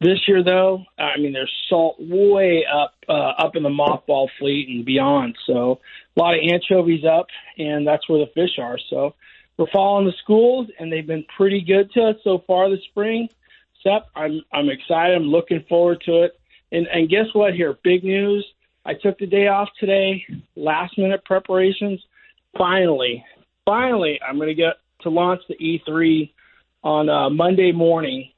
This 0.00 0.18
year, 0.28 0.44
though, 0.44 0.84
I 0.96 1.18
mean, 1.18 1.32
there's 1.32 1.52
salt 1.68 1.96
way 1.98 2.64
up 2.64 2.94
uh, 3.08 3.32
up 3.38 3.56
in 3.56 3.64
the 3.64 3.68
mothball 3.68 4.28
fleet 4.38 4.68
and 4.68 4.84
beyond. 4.84 5.36
So 5.44 5.80
a 6.16 6.20
lot 6.20 6.34
of 6.34 6.40
anchovies 6.48 7.04
up, 7.04 7.26
and 7.58 7.84
that's 7.86 8.08
where 8.08 8.20
the 8.20 8.30
fish 8.32 8.58
are. 8.58 8.78
So 8.90 9.14
we're 9.56 9.66
following 9.72 10.06
the 10.06 10.12
schools, 10.22 10.68
and 10.78 10.92
they've 10.92 11.06
been 11.06 11.26
pretty 11.36 11.60
good 11.60 11.90
to 11.92 12.10
us 12.10 12.16
so 12.22 12.44
far 12.46 12.70
this 12.70 12.84
spring. 12.90 13.28
Sep, 13.82 14.06
I'm 14.14 14.40
I'm 14.52 14.68
excited. 14.68 15.16
I'm 15.16 15.24
looking 15.24 15.64
forward 15.68 16.00
to 16.06 16.22
it. 16.22 16.38
And 16.70 16.86
and 16.86 17.08
guess 17.08 17.26
what? 17.32 17.54
Here, 17.54 17.76
big 17.82 18.04
news. 18.04 18.46
I 18.84 18.94
took 18.94 19.18
the 19.18 19.26
day 19.26 19.48
off 19.48 19.68
today. 19.80 20.24
Last 20.54 20.96
minute 20.96 21.24
preparations. 21.24 22.00
Finally, 22.56 23.24
finally, 23.64 24.20
I'm 24.26 24.36
going 24.36 24.48
to 24.48 24.54
get 24.54 24.76
to 25.00 25.10
launch 25.10 25.42
the 25.48 25.56
E3 25.56 26.30
on 26.84 27.08
uh, 27.08 27.30
Monday 27.30 27.72
morning 27.72 28.30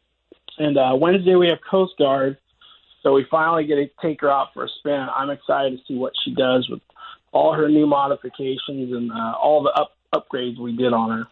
and 0.58 0.76
uh, 0.76 0.94
Wednesday 0.94 1.34
we 1.34 1.48
have 1.48 1.58
Coast 1.70 1.94
Guard, 1.98 2.38
so 3.02 3.12
we 3.12 3.26
finally 3.30 3.66
get 3.66 3.76
to 3.76 3.88
take 4.02 4.20
her 4.20 4.30
out 4.30 4.48
for 4.54 4.64
a 4.64 4.68
spin. 4.78 5.06
I'm 5.14 5.30
excited 5.30 5.78
to 5.78 5.84
see 5.86 5.96
what 5.96 6.12
she 6.24 6.34
does 6.34 6.68
with 6.70 6.80
all 7.32 7.54
her 7.54 7.68
new 7.68 7.86
modifications 7.86 8.92
and 8.92 9.10
uh, 9.12 9.32
all 9.40 9.62
the 9.62 9.70
up 9.70 9.96
upgrades 10.14 10.58
we 10.58 10.76
did 10.76 10.92
on 10.92 11.10
her. 11.10 11.24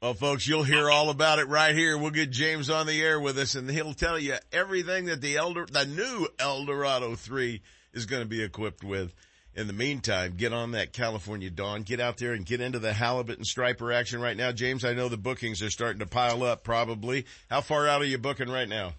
Well, 0.00 0.14
folks, 0.14 0.46
you'll 0.46 0.62
hear 0.62 0.90
all 0.90 1.10
about 1.10 1.40
it 1.40 1.48
right 1.48 1.74
here. 1.74 1.98
We'll 1.98 2.10
get 2.10 2.30
James 2.30 2.70
on 2.70 2.86
the 2.86 3.02
air 3.02 3.20
with 3.20 3.36
us, 3.36 3.54
and 3.54 3.70
he'll 3.70 3.92
tell 3.92 4.18
you 4.18 4.36
everything 4.50 5.06
that 5.06 5.20
the 5.20 5.36
Elder, 5.36 5.66
the 5.70 5.84
new 5.84 6.26
Eldorado 6.38 7.16
three 7.16 7.60
is 7.92 8.06
going 8.06 8.22
to 8.22 8.28
be 8.28 8.42
equipped 8.42 8.82
with. 8.82 9.12
In 9.56 9.66
the 9.66 9.72
meantime, 9.72 10.34
get 10.36 10.52
on 10.52 10.72
that 10.72 10.92
California 10.92 11.50
Dawn. 11.50 11.82
Get 11.82 11.98
out 11.98 12.18
there 12.18 12.34
and 12.34 12.46
get 12.46 12.60
into 12.60 12.78
the 12.78 12.92
halibut 12.92 13.38
and 13.38 13.46
striper 13.46 13.92
action 13.92 14.20
right 14.20 14.36
now. 14.36 14.52
James, 14.52 14.84
I 14.84 14.94
know 14.94 15.08
the 15.08 15.16
bookings 15.16 15.60
are 15.60 15.70
starting 15.70 15.98
to 15.98 16.06
pile 16.06 16.44
up 16.44 16.62
probably. 16.62 17.26
How 17.48 17.60
far 17.60 17.88
out 17.88 18.00
are 18.00 18.06
you 18.06 18.18
booking 18.18 18.48
right 18.48 18.68
now? 18.68 18.92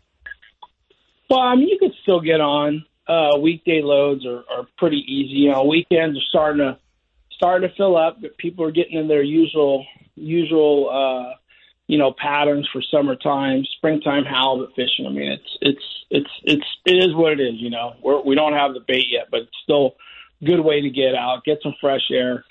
Well, 1.30 1.39
I 1.39 1.56
mean, 1.56 1.70
you 1.70 1.78
could 1.80 1.93
still 2.02 2.20
get 2.20 2.41
on. 2.41 2.86
Uh, 3.08 3.38
weekday 3.39 3.82
loads 3.82 4.26
are, 4.26 4.43
are 4.52 4.68
pretty 4.78 4.97
easy. 4.97 5.39
You 5.39 5.52
know, 5.52 5.64
weekends 5.64 6.18
are 6.18 6.30
starting 6.30 6.60
to 6.60 6.78
starting 7.32 7.68
to 7.68 7.76
fill 7.76 7.97
up, 7.97 8.22
but 8.22 8.38
people 8.38 8.66
are 8.66 8.72
getting 8.72 8.97
in 8.97 9.08
their 9.08 9.24
usual 9.24 9.86
usual 10.16 10.89
uh, 10.91 11.36
you 11.88 11.97
know 11.97 12.14
patterns 12.22 12.68
for 12.72 12.82
summertime, 12.91 13.64
springtime 13.78 14.26
halibut 14.26 14.76
fishing. 14.76 15.06
I 15.08 15.10
mean, 15.10 15.32
it's 15.32 15.58
it's 15.62 15.86
it's 16.10 16.30
it's 16.43 16.68
it 16.86 16.97
is 16.97 17.16
what 17.16 17.32
it 17.32 17.39
is. 17.39 17.56
You 17.56 17.70
know, 17.70 17.93
We're, 18.04 18.22
we 18.22 18.36
don't 18.36 18.54
have 18.54 18.74
the 18.74 18.82
bait 18.86 19.06
yet, 19.10 19.28
but 19.32 19.41
it's 19.41 19.58
still 19.64 19.95
good 20.44 20.60
way 20.60 20.82
to 20.82 20.89
get 20.89 21.16
out, 21.16 21.44
get 21.44 21.60
some 21.64 21.76
fresh 21.80 22.10
air, 22.12 22.44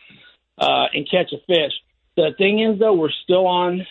uh, 0.59 0.87
and 0.95 1.09
catch 1.11 1.33
a 1.33 1.39
fish. 1.47 1.73
The 2.17 2.31
thing 2.37 2.61
is, 2.61 2.79
though, 2.79 2.95
we're 2.95 3.11
still 3.25 3.47
on, 3.47 3.87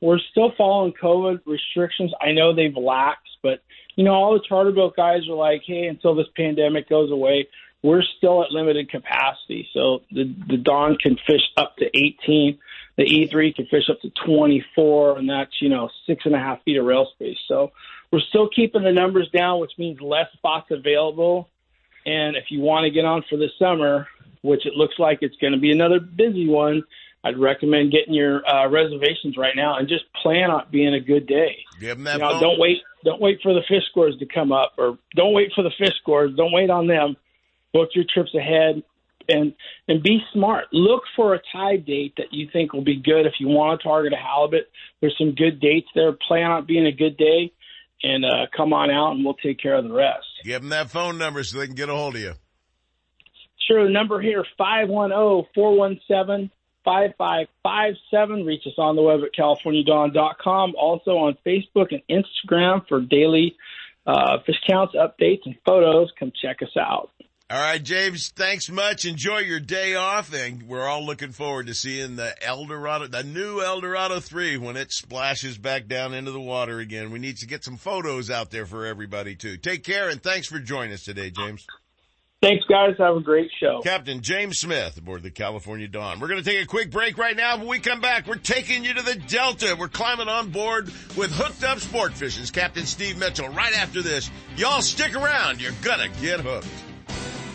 we're 0.00 0.20
still 0.30 0.52
following 0.56 0.92
COVID 0.92 1.40
restrictions. 1.46 2.12
I 2.20 2.32
know 2.32 2.54
they've 2.54 2.72
laxed, 2.72 3.38
but 3.42 3.60
you 3.96 4.04
know, 4.04 4.12
all 4.12 4.34
the 4.34 4.44
charter 4.46 4.72
boat 4.72 4.96
guys 4.96 5.28
are 5.28 5.34
like, 5.34 5.62
hey, 5.66 5.86
until 5.86 6.14
this 6.14 6.26
pandemic 6.36 6.88
goes 6.88 7.10
away, 7.10 7.48
we're 7.82 8.02
still 8.16 8.42
at 8.42 8.50
limited 8.50 8.90
capacity. 8.90 9.68
So 9.72 10.02
the 10.10 10.34
the 10.48 10.56
Dawn 10.56 10.96
can 10.96 11.16
fish 11.26 11.42
up 11.56 11.76
to 11.76 11.86
18. 11.86 12.58
The 12.96 13.04
E3 13.04 13.54
can 13.54 13.66
fish 13.66 13.90
up 13.90 14.00
to 14.00 14.10
24, 14.24 15.18
and 15.18 15.28
that's 15.28 15.60
you 15.60 15.68
know 15.68 15.90
six 16.06 16.24
and 16.24 16.34
a 16.34 16.38
half 16.38 16.62
feet 16.64 16.78
of 16.78 16.86
rail 16.86 17.06
space. 17.14 17.36
So 17.46 17.72
we're 18.10 18.20
still 18.20 18.48
keeping 18.48 18.82
the 18.82 18.92
numbers 18.92 19.28
down, 19.30 19.60
which 19.60 19.72
means 19.76 20.00
less 20.00 20.32
spots 20.32 20.70
available 20.70 21.50
and 22.06 22.36
if 22.36 22.44
you 22.50 22.60
want 22.60 22.84
to 22.84 22.90
get 22.90 23.04
on 23.04 23.24
for 23.28 23.36
the 23.36 23.48
summer, 23.58 24.06
which 24.42 24.66
it 24.66 24.74
looks 24.74 24.94
like 24.98 25.18
it's 25.22 25.36
going 25.36 25.52
to 25.52 25.58
be 25.58 25.72
another 25.72 26.00
busy 26.00 26.46
one, 26.48 26.82
I'd 27.24 27.38
recommend 27.38 27.90
getting 27.90 28.12
your 28.12 28.46
uh, 28.46 28.68
reservations 28.68 29.38
right 29.38 29.56
now 29.56 29.78
and 29.78 29.88
just 29.88 30.04
plan 30.22 30.50
on 30.50 30.66
being 30.70 30.94
a 30.94 31.00
good 31.00 31.26
day. 31.26 31.56
Give 31.80 31.96
them 31.96 32.04
that. 32.04 32.18
You 32.18 32.20
know, 32.20 32.38
don't 32.38 32.60
wait. 32.60 32.82
Don't 33.02 33.20
wait 33.20 33.40
for 33.42 33.54
the 33.54 33.62
fish 33.66 33.82
scores 33.90 34.16
to 34.18 34.26
come 34.26 34.52
up, 34.52 34.74
or 34.76 34.98
don't 35.16 35.32
wait 35.32 35.52
for 35.54 35.62
the 35.62 35.72
fish 35.78 35.94
scores. 36.00 36.34
Don't 36.36 36.52
wait 36.52 36.68
on 36.68 36.86
them. 36.86 37.16
Book 37.72 37.90
your 37.94 38.04
trips 38.12 38.34
ahead, 38.34 38.82
and 39.28 39.54
and 39.88 40.02
be 40.02 40.20
smart. 40.34 40.66
Look 40.72 41.02
for 41.16 41.34
a 41.34 41.40
tide 41.50 41.86
date 41.86 42.12
that 42.18 42.32
you 42.32 42.48
think 42.52 42.74
will 42.74 42.84
be 42.84 43.00
good 43.00 43.24
if 43.24 43.34
you 43.40 43.48
want 43.48 43.80
to 43.80 43.88
target 43.88 44.12
a 44.12 44.16
halibut. 44.16 44.68
There's 45.00 45.16
some 45.16 45.34
good 45.34 45.60
dates 45.60 45.88
there. 45.94 46.12
Plan 46.12 46.50
on 46.50 46.66
being 46.66 46.86
a 46.86 46.92
good 46.92 47.16
day. 47.16 47.52
And 48.04 48.24
uh, 48.24 48.46
come 48.54 48.74
on 48.74 48.90
out 48.90 49.12
and 49.12 49.24
we'll 49.24 49.32
take 49.34 49.58
care 49.58 49.76
of 49.76 49.84
the 49.84 49.92
rest. 49.92 50.26
Give 50.44 50.60
them 50.60 50.68
that 50.70 50.90
phone 50.90 51.16
number 51.16 51.42
so 51.42 51.58
they 51.58 51.66
can 51.66 51.74
get 51.74 51.88
a 51.88 51.94
hold 51.94 52.16
of 52.16 52.20
you. 52.20 52.34
Sure, 53.66 53.82
the 53.84 53.90
number 53.90 54.20
here, 54.20 54.44
510-417-5557. 54.60 56.50
Reach 58.46 58.66
us 58.66 58.74
on 58.76 58.94
the 58.96 59.00
web 59.00 59.20
at 59.24 59.32
californiadawn.com. 59.32 60.74
Also 60.76 61.12
on 61.12 61.38
Facebook 61.46 61.92
and 61.92 62.02
Instagram 62.10 62.86
for 62.86 63.00
daily 63.00 63.56
uh, 64.06 64.36
fish 64.44 64.60
counts, 64.68 64.94
updates, 64.94 65.46
and 65.46 65.56
photos. 65.64 66.12
Come 66.18 66.30
check 66.42 66.58
us 66.60 66.76
out. 66.78 67.08
All 67.54 67.60
right, 67.60 67.80
James, 67.80 68.30
thanks 68.30 68.68
much. 68.68 69.04
Enjoy 69.04 69.38
your 69.38 69.60
day 69.60 69.94
off, 69.94 70.34
and 70.34 70.64
we're 70.64 70.88
all 70.88 71.06
looking 71.06 71.30
forward 71.30 71.68
to 71.68 71.74
seeing 71.74 72.16
the 72.16 72.34
Eldorado, 72.44 73.06
the 73.06 73.22
new 73.22 73.60
Eldorado 73.60 74.18
3 74.18 74.56
when 74.56 74.76
it 74.76 74.90
splashes 74.90 75.56
back 75.56 75.86
down 75.86 76.14
into 76.14 76.32
the 76.32 76.40
water 76.40 76.80
again. 76.80 77.12
We 77.12 77.20
need 77.20 77.36
to 77.36 77.46
get 77.46 77.62
some 77.62 77.76
photos 77.76 78.28
out 78.28 78.50
there 78.50 78.66
for 78.66 78.84
everybody 78.84 79.36
too. 79.36 79.56
Take 79.56 79.84
care, 79.84 80.08
and 80.08 80.20
thanks 80.20 80.48
for 80.48 80.58
joining 80.58 80.94
us 80.94 81.04
today, 81.04 81.30
James. 81.30 81.64
Thanks, 82.42 82.64
guys. 82.64 82.96
Have 82.98 83.14
a 83.14 83.20
great 83.20 83.52
show. 83.60 83.82
Captain 83.84 84.20
James 84.20 84.58
Smith 84.58 84.98
aboard 84.98 85.22
the 85.22 85.30
California 85.30 85.86
Dawn. 85.86 86.18
We're 86.18 86.26
going 86.26 86.42
to 86.42 86.50
take 86.50 86.60
a 86.60 86.66
quick 86.66 86.90
break 86.90 87.16
right 87.18 87.36
now. 87.36 87.56
When 87.58 87.68
we 87.68 87.78
come 87.78 88.00
back, 88.00 88.26
we're 88.26 88.34
taking 88.34 88.82
you 88.82 88.94
to 88.94 89.02
the 89.02 89.14
Delta. 89.14 89.76
We're 89.78 89.86
climbing 89.86 90.26
on 90.26 90.50
board 90.50 90.86
with 91.16 91.30
Hooked 91.30 91.62
Up 91.62 91.78
Sport 91.78 92.14
Fishing's 92.14 92.50
Captain 92.50 92.84
Steve 92.84 93.16
Mitchell 93.16 93.48
right 93.50 93.78
after 93.78 94.02
this. 94.02 94.28
Y'all 94.56 94.82
stick 94.82 95.14
around. 95.14 95.60
You're 95.60 95.70
going 95.84 96.00
to 96.00 96.20
get 96.20 96.40
hooked. 96.40 96.66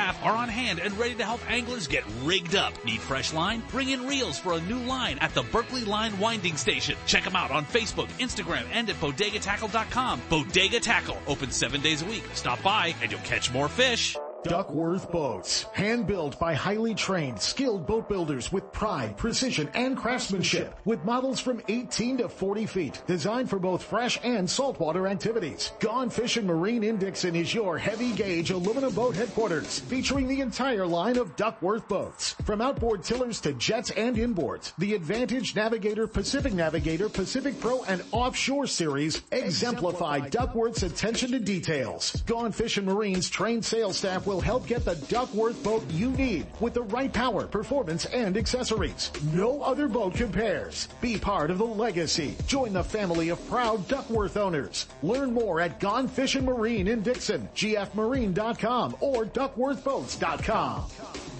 are 0.23 0.33
on 0.33 0.49
hand 0.49 0.79
and 0.79 0.97
ready 0.97 1.15
to 1.15 1.23
help 1.23 1.39
anglers 1.49 1.87
get 1.87 2.03
rigged 2.23 2.55
up. 2.55 2.73
Need 2.83 3.01
fresh 3.01 3.33
line? 3.33 3.61
Bring 3.69 3.89
in 3.89 4.07
reels 4.07 4.39
for 4.39 4.53
a 4.53 4.61
new 4.61 4.79
line 4.79 5.17
at 5.19 5.33
the 5.33 5.43
Berkeley 5.43 5.85
Line 5.85 6.17
Winding 6.19 6.57
Station. 6.57 6.95
Check 7.05 7.23
them 7.23 7.35
out 7.35 7.51
on 7.51 7.65
Facebook, 7.65 8.07
Instagram, 8.19 8.65
and 8.71 8.89
at 8.89 8.95
bodegatackle.com. 8.97 10.21
Bodega 10.29 10.79
Tackle, 10.79 11.17
open 11.27 11.51
seven 11.51 11.81
days 11.81 12.01
a 12.01 12.05
week. 12.05 12.23
Stop 12.33 12.61
by 12.63 12.95
and 13.01 13.11
you'll 13.11 13.21
catch 13.21 13.51
more 13.51 13.69
fish. 13.69 14.15
Duckworth 14.43 15.11
Boats. 15.11 15.63
Hand 15.73 16.07
built 16.07 16.39
by 16.39 16.55
highly 16.55 16.95
trained, 16.95 17.39
skilled 17.39 17.85
boat 17.85 18.09
builders 18.09 18.51
with 18.51 18.71
pride, 18.71 19.15
precision, 19.15 19.69
and 19.75 19.95
craftsmanship. 19.95 20.79
With 20.83 21.05
models 21.05 21.39
from 21.39 21.61
18 21.67 22.17
to 22.17 22.29
40 22.29 22.65
feet. 22.65 23.01
Designed 23.05 23.49
for 23.49 23.59
both 23.59 23.83
fresh 23.83 24.19
and 24.23 24.49
saltwater 24.49 25.07
activities. 25.07 25.71
Gone 25.79 26.09
Fishing 26.09 26.47
Marine 26.47 26.83
in 26.83 27.01
is 27.01 27.53
your 27.53 27.77
heavy 27.77 28.13
gauge 28.13 28.51
aluminum 28.51 28.93
boat 28.93 29.15
headquarters. 29.15 29.79
Featuring 29.79 30.27
the 30.27 30.41
entire 30.41 30.87
line 30.87 31.17
of 31.17 31.35
Duckworth 31.35 31.87
boats. 31.87 32.33
From 32.43 32.61
outboard 32.61 33.03
tillers 33.03 33.41
to 33.41 33.53
jets 33.53 33.91
and 33.91 34.15
inboards. 34.15 34.73
The 34.77 34.95
Advantage 34.95 35.55
Navigator, 35.55 36.07
Pacific 36.07 36.53
Navigator, 36.53 37.09
Pacific 37.09 37.59
Pro, 37.59 37.83
and 37.83 38.03
Offshore 38.11 38.67
series 38.67 39.21
exemplify 39.31 40.29
Duckworth's 40.29 40.83
attention 40.83 41.31
to 41.31 41.39
details. 41.39 42.21
Gone 42.25 42.51
Fishing 42.51 42.85
Marine's 42.85 43.29
trained 43.29 43.63
sales 43.63 43.97
staff 43.97 44.25
will 44.31 44.39
help 44.39 44.65
get 44.65 44.85
the 44.85 44.95
Duckworth 45.09 45.61
boat 45.61 45.83
you 45.91 46.09
need 46.11 46.45
with 46.61 46.73
the 46.73 46.83
right 46.83 47.11
power, 47.11 47.45
performance, 47.45 48.05
and 48.05 48.37
accessories. 48.37 49.11
No 49.33 49.61
other 49.61 49.89
boat 49.89 50.13
compares. 50.13 50.87
Be 51.01 51.17
part 51.17 51.51
of 51.51 51.57
the 51.57 51.65
legacy. 51.65 52.37
Join 52.47 52.71
the 52.71 52.83
family 52.83 53.27
of 53.27 53.45
proud 53.49 53.85
Duckworth 53.89 54.37
owners. 54.37 54.87
Learn 55.03 55.33
more 55.33 55.59
at 55.59 55.81
Gone 55.81 56.07
Fishing 56.07 56.45
Marine 56.45 56.87
in 56.87 57.01
Dixon, 57.01 57.49
gfmarine.com 57.55 58.95
or 59.01 59.25
duckworthboats.com. 59.25 61.30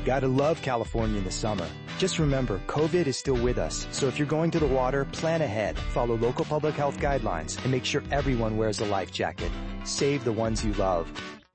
Gotta 0.06 0.28
love 0.28 0.62
California 0.62 1.18
in 1.18 1.24
the 1.24 1.32
summer. 1.32 1.68
Just 1.98 2.20
remember, 2.20 2.60
COVID 2.68 3.08
is 3.08 3.18
still 3.18 3.42
with 3.42 3.58
us. 3.58 3.88
So 3.92 4.08
if 4.08 4.18
you're 4.18 4.28
going 4.28 4.52
to 4.52 4.60
the 4.60 4.68
water, 4.68 5.06
plan 5.06 5.42
ahead, 5.42 5.78
follow 5.78 6.18
local 6.18 6.46
public 6.46 6.76
health 6.76 7.00
guidelines, 7.00 7.62
and 7.64 7.72
make 7.72 7.86
sure 7.86 8.04
everyone 8.12 8.58
wears 8.58 8.80
a 8.80 8.86
life 8.86 9.12
jacket. 9.12 9.52
Save 9.84 10.24
the 10.24 10.32
ones 10.32 10.66
you 10.66 10.74
love. 10.74 11.12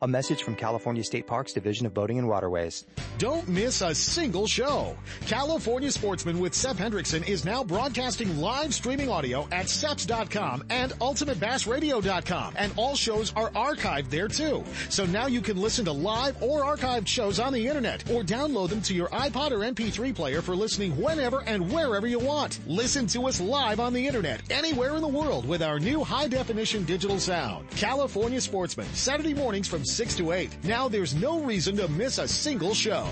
A 0.06 0.08
message 0.08 0.44
from 0.44 0.54
California 0.54 1.02
State 1.02 1.26
Parks 1.26 1.52
Division 1.52 1.84
of 1.84 1.92
Boating 1.92 2.20
and 2.20 2.28
Waterways. 2.28 2.86
Don't 3.18 3.48
miss 3.48 3.80
a 3.80 3.92
single 3.92 4.46
show. 4.46 4.96
California 5.22 5.90
Sportsman 5.90 6.38
with 6.38 6.54
Sep 6.54 6.76
Hendrickson 6.76 7.26
is 7.26 7.44
now 7.44 7.64
broadcasting 7.64 8.38
live 8.38 8.72
streaming 8.72 9.10
audio 9.10 9.48
at 9.50 9.66
seps.com 9.66 10.62
and 10.70 10.92
ultimatebassradio.com. 11.00 12.54
And 12.56 12.72
all 12.76 12.94
shows 12.94 13.32
are 13.34 13.50
archived 13.50 14.08
there 14.08 14.28
too. 14.28 14.62
So 14.90 15.06
now 15.06 15.26
you 15.26 15.40
can 15.40 15.60
listen 15.60 15.84
to 15.86 15.92
live 15.92 16.40
or 16.40 16.62
archived 16.62 17.08
shows 17.08 17.40
on 17.40 17.52
the 17.52 17.66
internet 17.66 18.08
or 18.08 18.22
download 18.22 18.68
them 18.68 18.82
to 18.82 18.94
your 18.94 19.08
iPod 19.08 19.50
or 19.50 19.58
MP3 19.58 20.14
player 20.14 20.40
for 20.40 20.54
listening 20.54 20.96
whenever 21.02 21.40
and 21.48 21.72
wherever 21.72 22.06
you 22.06 22.20
want. 22.20 22.60
Listen 22.68 23.08
to 23.08 23.26
us 23.26 23.40
live 23.40 23.80
on 23.80 23.92
the 23.92 24.06
internet 24.06 24.40
anywhere 24.52 24.94
in 24.94 25.02
the 25.02 25.08
world 25.08 25.48
with 25.48 25.62
our 25.62 25.80
new 25.80 26.04
high 26.04 26.28
definition 26.28 26.84
digital 26.84 27.18
sound. 27.18 27.68
California 27.70 28.40
Sportsman, 28.40 28.86
Saturday 28.94 29.34
mornings 29.34 29.66
from 29.66 29.84
6 29.96 30.16
to 30.16 30.32
8. 30.32 30.62
Now 30.62 30.88
there's 30.88 31.14
no 31.14 31.40
reason 31.40 31.74
to 31.78 31.88
miss 31.88 32.18
a 32.18 32.28
single 32.28 32.74
show. 32.74 33.08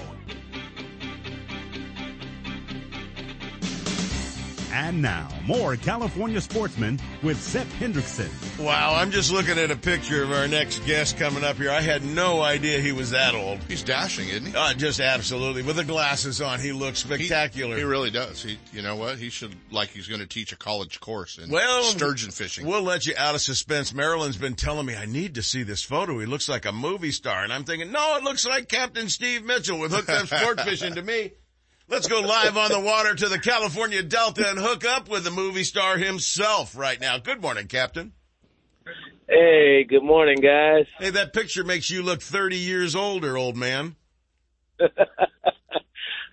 And 4.74 5.00
now, 5.00 5.28
more 5.46 5.76
California 5.76 6.40
sportsmen 6.40 6.98
with 7.22 7.40
Sep 7.40 7.68
Hendrickson. 7.78 8.28
Wow, 8.58 8.96
I'm 8.96 9.12
just 9.12 9.30
looking 9.30 9.56
at 9.56 9.70
a 9.70 9.76
picture 9.76 10.24
of 10.24 10.32
our 10.32 10.48
next 10.48 10.84
guest 10.84 11.16
coming 11.16 11.44
up 11.44 11.58
here. 11.58 11.70
I 11.70 11.80
had 11.80 12.04
no 12.04 12.42
idea 12.42 12.80
he 12.80 12.90
was 12.90 13.12
that 13.12 13.36
old. 13.36 13.60
He's 13.68 13.84
dashing, 13.84 14.28
isn't 14.30 14.46
he? 14.46 14.56
Uh, 14.56 14.74
just 14.74 14.98
absolutely. 14.98 15.62
With 15.62 15.76
the 15.76 15.84
glasses 15.84 16.42
on, 16.42 16.58
he 16.58 16.72
looks 16.72 16.98
spectacular. 16.98 17.76
He, 17.76 17.82
he 17.82 17.86
really 17.86 18.10
does. 18.10 18.42
He, 18.42 18.58
you 18.72 18.82
know 18.82 18.96
what? 18.96 19.18
He 19.18 19.30
should, 19.30 19.54
like 19.70 19.90
he's 19.90 20.08
going 20.08 20.20
to 20.20 20.26
teach 20.26 20.50
a 20.50 20.56
college 20.56 20.98
course 20.98 21.38
in 21.38 21.50
well, 21.50 21.84
sturgeon 21.84 22.32
fishing. 22.32 22.66
We'll 22.66 22.82
let 22.82 23.06
you 23.06 23.14
out 23.16 23.36
of 23.36 23.42
suspense. 23.42 23.94
Marilyn's 23.94 24.38
been 24.38 24.56
telling 24.56 24.86
me 24.86 24.96
I 24.96 25.06
need 25.06 25.36
to 25.36 25.42
see 25.44 25.62
this 25.62 25.84
photo. 25.84 26.18
He 26.18 26.26
looks 26.26 26.48
like 26.48 26.66
a 26.66 26.72
movie 26.72 27.12
star. 27.12 27.44
And 27.44 27.52
I'm 27.52 27.62
thinking, 27.62 27.92
no, 27.92 28.16
it 28.16 28.24
looks 28.24 28.44
like 28.44 28.68
Captain 28.68 29.08
Steve 29.08 29.44
Mitchell 29.44 29.78
with 29.78 29.92
hooked 29.92 30.10
up 30.10 30.26
sport 30.26 30.60
fishing 30.62 30.96
to 30.96 31.02
me. 31.02 31.30
Let's 31.86 32.08
go 32.08 32.20
live 32.20 32.56
on 32.56 32.70
the 32.70 32.80
water 32.80 33.14
to 33.14 33.28
the 33.28 33.38
California 33.38 34.02
Delta 34.02 34.48
and 34.48 34.58
hook 34.58 34.86
up 34.86 35.08
with 35.08 35.22
the 35.22 35.30
movie 35.30 35.64
star 35.64 35.98
himself 35.98 36.76
right 36.76 36.98
now. 36.98 37.18
Good 37.18 37.42
morning, 37.42 37.66
Captain. 37.66 38.12
Hey, 39.28 39.84
good 39.84 40.02
morning, 40.02 40.38
guys. 40.40 40.86
Hey, 40.98 41.10
that 41.10 41.32
picture 41.34 41.62
makes 41.62 41.90
you 41.90 42.02
look 42.02 42.22
30 42.22 42.56
years 42.56 42.96
older, 42.96 43.36
old 43.36 43.56
man. 43.56 43.96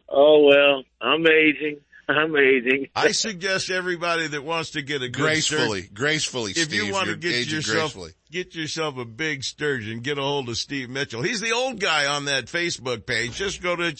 oh, 0.10 0.45
well, 0.47 0.84
I'm 1.02 1.26
aging. 1.28 1.82
I'm 2.08 2.36
aging. 2.36 2.88
I 2.95 3.12
suggest 3.12 3.70
everybody 3.70 4.28
that 4.28 4.43
wants 4.43 4.72
to 4.72 4.82
get 4.82 5.02
a 5.02 5.10
good 5.10 5.22
gracefully, 5.22 5.82
sturgeon, 5.82 5.93
gracefully, 5.93 6.52
if 6.52 6.58
Steve, 6.64 6.74
you 6.74 6.93
want 6.93 7.08
to 7.08 7.16
get 7.16 7.47
yourself 7.47 7.93
gracefully. 7.93 8.12
get 8.32 8.56
yourself 8.56 8.97
a 8.97 9.06
big 9.06 9.43
sturgeon, 9.43 9.99
get 9.99 10.18
a 10.18 10.22
hold 10.22 10.49
of 10.49 10.58
Steve 10.58 10.89
Mitchell. 10.89 11.22
He's 11.22 11.39
the 11.39 11.52
old 11.52 11.80
guy 11.80 12.08
on 12.08 12.26
that 12.26 12.45
Facebook 12.45 13.06
page. 13.06 13.36
Just 13.36 13.62
go 13.62 13.76
to 13.76 13.95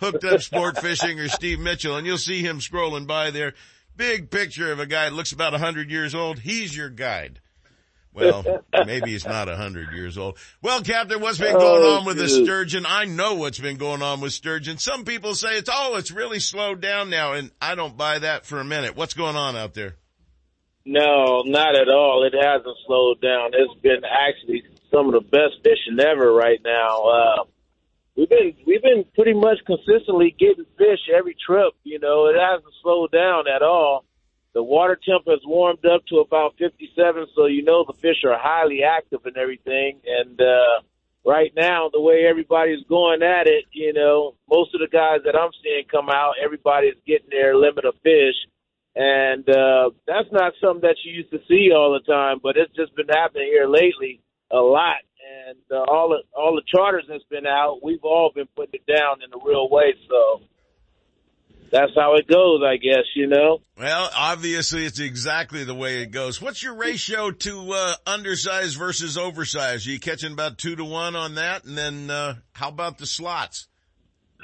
Hooked 0.00 0.24
Up 0.24 0.40
Sport 0.42 0.78
Fishing 0.78 1.18
or 1.20 1.28
Steve 1.28 1.60
Mitchell, 1.60 1.96
and 1.96 2.06
you'll 2.06 2.18
see 2.18 2.42
him 2.42 2.58
scrolling 2.58 3.06
by 3.06 3.30
there. 3.30 3.54
Big 3.96 4.30
picture 4.30 4.72
of 4.72 4.80
a 4.80 4.86
guy 4.86 5.04
that 5.10 5.14
looks 5.14 5.32
about 5.32 5.54
a 5.54 5.58
hundred 5.58 5.90
years 5.90 6.14
old. 6.14 6.38
He's 6.38 6.74
your 6.76 6.88
guide. 6.88 7.40
Well, 8.12 8.64
maybe 8.86 9.10
he's 9.12 9.24
not 9.26 9.48
a 9.48 9.56
hundred 9.56 9.92
years 9.92 10.18
old. 10.18 10.36
Well, 10.62 10.82
Captain, 10.82 11.20
what's 11.20 11.38
been 11.38 11.52
going 11.56 11.82
Oh, 11.84 11.98
on 11.98 12.04
with 12.06 12.16
the 12.16 12.28
sturgeon? 12.28 12.84
I 12.88 13.04
know 13.04 13.34
what's 13.34 13.60
been 13.60 13.76
going 13.76 14.02
on 14.02 14.20
with 14.20 14.32
sturgeon. 14.32 14.78
Some 14.78 15.04
people 15.04 15.34
say 15.36 15.58
it's, 15.58 15.70
oh, 15.72 15.94
it's 15.96 16.10
really 16.10 16.40
slowed 16.40 16.80
down 16.80 17.08
now, 17.08 17.34
and 17.34 17.52
I 17.62 17.76
don't 17.76 17.96
buy 17.96 18.18
that 18.18 18.46
for 18.46 18.58
a 18.58 18.64
minute. 18.64 18.96
What's 18.96 19.14
going 19.14 19.36
on 19.36 19.54
out 19.56 19.74
there? 19.74 19.94
No, 20.84 21.42
not 21.44 21.76
at 21.76 21.88
all. 21.88 22.24
It 22.26 22.34
hasn't 22.34 22.76
slowed 22.86 23.20
down. 23.20 23.50
It's 23.52 23.80
been 23.80 24.00
actually 24.04 24.64
some 24.90 25.06
of 25.06 25.12
the 25.12 25.20
best 25.20 25.62
fishing 25.62 26.00
ever 26.04 26.32
right 26.32 26.58
now. 26.64 27.04
Uh, 27.04 27.44
we've 28.20 28.28
been 28.28 28.54
we've 28.66 28.82
been 28.82 29.04
pretty 29.14 29.32
much 29.32 29.58
consistently 29.66 30.34
getting 30.38 30.66
fish 30.76 31.00
every 31.16 31.36
trip. 31.46 31.72
You 31.84 31.98
know, 31.98 32.26
it 32.26 32.36
hasn't 32.38 32.72
slowed 32.82 33.12
down 33.12 33.44
at 33.48 33.62
all. 33.62 34.04
The 34.52 34.62
water 34.62 34.98
temp 35.08 35.24
has 35.26 35.40
warmed 35.46 35.86
up 35.86 36.04
to 36.06 36.16
about 36.16 36.56
57, 36.58 37.26
so 37.36 37.46
you 37.46 37.62
know 37.62 37.84
the 37.86 37.94
fish 37.94 38.24
are 38.24 38.36
highly 38.36 38.82
active 38.82 39.20
and 39.24 39.36
everything. 39.36 40.00
And 40.04 40.40
uh, 40.40 40.82
right 41.24 41.52
now, 41.56 41.88
the 41.92 42.00
way 42.00 42.26
everybody's 42.28 42.84
going 42.88 43.22
at 43.22 43.46
it, 43.46 43.66
you 43.72 43.92
know, 43.92 44.34
most 44.50 44.74
of 44.74 44.80
the 44.80 44.88
guys 44.90 45.20
that 45.24 45.38
I'm 45.38 45.52
seeing 45.62 45.84
come 45.88 46.08
out, 46.10 46.34
everybody's 46.44 46.98
getting 47.06 47.30
their 47.30 47.56
limit 47.56 47.84
of 47.84 47.94
fish. 48.02 48.34
And 48.96 49.48
uh, 49.48 49.90
that's 50.04 50.32
not 50.32 50.54
something 50.60 50.82
that 50.82 50.96
you 51.04 51.12
used 51.12 51.30
to 51.30 51.38
see 51.46 51.70
all 51.72 51.92
the 51.92 52.12
time, 52.12 52.38
but 52.42 52.56
it's 52.56 52.74
just 52.74 52.94
been 52.96 53.08
happening 53.08 53.46
here 53.52 53.68
lately 53.68 54.20
a 54.50 54.58
lot. 54.58 54.98
And 55.50 55.58
uh, 55.68 55.82
all 55.90 56.10
the 56.10 56.22
all 56.38 56.54
the 56.54 56.62
charters 56.72 57.04
that's 57.08 57.24
been 57.24 57.46
out, 57.46 57.80
we've 57.82 58.04
all 58.04 58.30
been 58.32 58.46
putting 58.54 58.74
it 58.74 58.86
down 58.86 59.16
in 59.24 59.32
a 59.34 59.44
real 59.44 59.68
way. 59.68 59.94
So 60.08 60.42
that's 61.72 61.90
how 61.96 62.14
it 62.14 62.28
goes, 62.28 62.62
I 62.64 62.76
guess. 62.76 63.04
You 63.16 63.26
know. 63.26 63.58
Well, 63.76 64.10
obviously 64.16 64.84
it's 64.84 65.00
exactly 65.00 65.64
the 65.64 65.74
way 65.74 66.02
it 66.02 66.12
goes. 66.12 66.40
What's 66.40 66.62
your 66.62 66.74
ratio 66.74 67.32
to, 67.32 67.72
uh, 67.72 67.94
undersize 68.06 68.78
versus 68.78 69.18
oversize? 69.18 69.86
Are 69.86 69.90
you 69.90 69.98
catching 69.98 70.32
about 70.32 70.58
two 70.58 70.76
to 70.76 70.84
one 70.84 71.16
on 71.16 71.34
that? 71.34 71.64
And 71.64 71.76
then, 71.76 72.10
uh, 72.10 72.36
how 72.52 72.68
about 72.68 72.98
the 72.98 73.06
slots? 73.06 73.66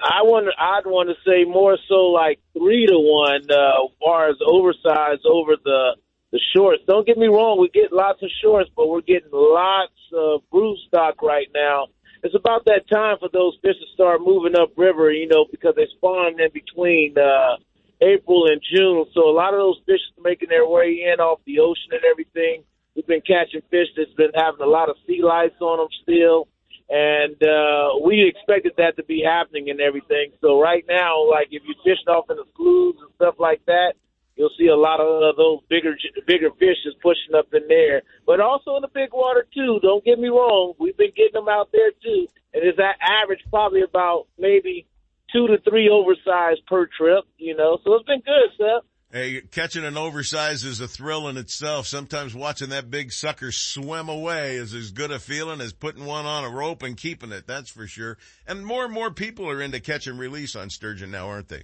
I 0.03 0.23
want 0.25 0.49
I'd 0.59 0.87
want 0.87 1.09
to 1.09 1.15
say 1.25 1.45
more 1.49 1.79
so 1.89 2.13
like 2.13 2.41
three 2.53 2.87
to 2.87 2.99
one, 2.99 3.47
uh, 3.51 3.85
as 3.85 3.93
far 4.03 4.29
as 4.29 4.37
oversized 4.45 5.25
over 5.25 5.57
the 5.63 5.97
the 6.33 6.41
shorts. 6.55 6.83
Don't 6.87 7.07
get 7.07 7.19
me 7.19 7.27
wrong, 7.27 7.61
we 7.61 7.69
get 7.69 7.93
lots 7.93 8.23
of 8.23 8.31
shorts, 8.43 8.71
but 8.77 8.89
we're 8.89 9.01
getting 9.01 9.31
lots 9.33 9.93
of 10.15 10.43
brood 10.51 10.79
stock 10.89 11.23
right 11.23 11.49
now. 11.55 11.87
It's 12.23 12.35
about 12.35 12.65
that 12.65 12.89
time 12.93 13.17
for 13.21 13.29
those 13.33 13.57
fish 13.63 13.77
to 13.79 13.95
start 13.95 14.21
moving 14.21 14.59
up 14.59 14.71
river, 14.77 15.13
you 15.13 15.29
know, 15.29 15.47
because 15.51 15.75
they 15.77 15.87
spawn 15.97 16.41
in 16.41 16.49
between 16.53 17.15
uh, 17.17 17.57
April 18.01 18.47
and 18.47 18.61
June. 18.75 19.05
So 19.15 19.29
a 19.29 19.37
lot 19.37 19.55
of 19.55 19.61
those 19.61 19.81
fish 19.87 20.01
are 20.19 20.23
making 20.23 20.49
their 20.49 20.67
way 20.67 21.07
in 21.07 21.21
off 21.21 21.41
the 21.47 21.61
ocean 21.61 21.93
and 21.93 22.03
everything. 22.11 22.65
We've 22.97 23.07
been 23.07 23.21
catching 23.21 23.61
fish 23.71 23.89
that's 23.97 24.13
been 24.17 24.33
having 24.35 24.61
a 24.61 24.69
lot 24.69 24.89
of 24.89 24.97
sea 25.07 25.21
lice 25.23 25.55
on 25.61 25.79
them 25.79 25.89
still 26.03 26.49
and 26.89 27.35
uh, 27.43 27.99
we 28.05 28.31
expected 28.31 28.73
that 28.79 28.97
to 28.97 29.05
be 29.05 29.23
happening 29.27 29.71
and 29.71 29.81
everything. 29.81 30.31
So 30.41 30.61
right 30.61 30.85
now, 30.89 31.29
like 31.29 31.49
if 31.51 31.63
you 31.67 31.75
fished 31.85 32.07
off 32.07 32.31
in 32.31 32.37
the 32.37 32.45
sloughs 32.57 32.97
and 33.01 33.11
stuff 33.17 33.35
like 33.39 33.61
that, 33.67 33.95
you'll 34.37 34.55
see 34.59 34.69
a 34.69 34.77
lot 34.77 35.01
of 35.01 35.23
uh, 35.23 35.33
those 35.37 35.61
bigger 35.69 35.97
bigger 36.27 36.51
fish 36.59 36.79
is 36.85 36.95
pushing 37.03 37.35
up 37.37 37.49
in 37.53 37.67
there. 37.69 38.03
But 38.27 38.41
also 38.41 38.77
in 38.77 38.83
the 38.83 38.93
big 38.93 39.13
water 39.13 39.47
too. 39.53 39.81
Don't 39.83 40.05
get 40.05 40.19
me 40.19 40.29
wrong, 40.29 40.75
we've 40.79 40.97
been 40.97 41.13
getting 41.17 41.35
them 41.35 41.49
out 41.49 41.71
there 41.73 41.91
too, 42.03 42.29
and 42.55 42.63
it's 42.63 42.79
that 42.79 42.97
average 43.01 43.41
probably 43.51 43.83
about 43.83 44.27
maybe 44.39 44.87
two 45.33 45.47
to 45.49 45.59
three 45.69 45.89
oversized 45.89 46.65
per 46.67 46.87
trip. 46.87 47.25
You 47.39 47.57
know, 47.57 47.79
so 47.85 47.95
it's 47.95 48.07
been 48.07 48.21
good, 48.21 48.51
Seth. 48.57 48.89
Hey, 49.13 49.41
catching 49.41 49.85
an 49.85 49.97
oversize 49.97 50.65
is 50.65 50.81
a 50.81 50.89
thrill 50.89 51.29
in 51.29 51.37
itself. 51.37 51.87
Sometimes 51.87 52.35
watching 52.35 52.71
that 52.71 52.91
big 52.91 53.13
sucker 53.13 53.53
swim 53.53 54.09
away 54.09 54.57
is 54.57 54.75
as 54.75 54.91
good 54.91 55.13
a 55.13 55.21
feeling 55.21 55.61
as 55.61 55.73
putting 55.73 56.05
one 56.05 56.27
on 56.27 56.45
a 56.45 56.51
rope 56.51 56.83
and 56.83 56.97
keeping 56.97 57.31
it. 57.31 57.47
That's 57.47 57.71
for 57.71 57.87
sure. 57.87 58.19
And 58.49 58.67
more 58.67 58.85
and 58.85 58.93
more 58.93 59.13
people 59.13 59.49
are 59.49 59.63
into 59.63 59.79
catch 59.79 60.09
and 60.09 60.19
release 60.19 60.57
on 60.57 60.71
sturgeon 60.71 61.13
now, 61.13 61.29
aren't 61.29 61.49
they? 61.49 61.63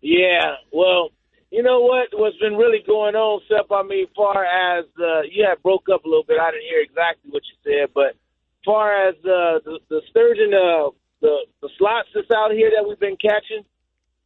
Yeah, 0.00 0.54
well, 0.72 1.10
you 1.50 1.62
know 1.62 1.80
what? 1.80 2.08
What's 2.12 2.36
been 2.38 2.56
really 2.56 2.82
going 2.86 3.14
on, 3.14 3.40
Seth? 3.48 3.70
I 3.70 3.82
mean, 3.82 4.06
far 4.16 4.44
as 4.44 4.84
uh, 4.98 5.22
you 5.30 5.44
had 5.48 5.62
broke 5.62 5.88
up 5.92 6.04
a 6.04 6.08
little 6.08 6.24
bit. 6.26 6.40
I 6.40 6.50
didn't 6.50 6.68
hear 6.68 6.82
exactly 6.82 7.30
what 7.30 7.42
you 7.46 7.56
said, 7.64 7.90
but 7.94 8.16
far 8.64 9.08
as 9.08 9.14
uh, 9.24 9.60
the 9.64 9.78
the 9.88 10.00
sturgeon, 10.10 10.52
uh, 10.54 10.90
the 11.20 11.46
the 11.62 11.70
slots 11.78 12.08
that's 12.14 12.30
out 12.34 12.52
here 12.52 12.70
that 12.74 12.86
we've 12.88 13.00
been 13.00 13.16
catching, 13.16 13.64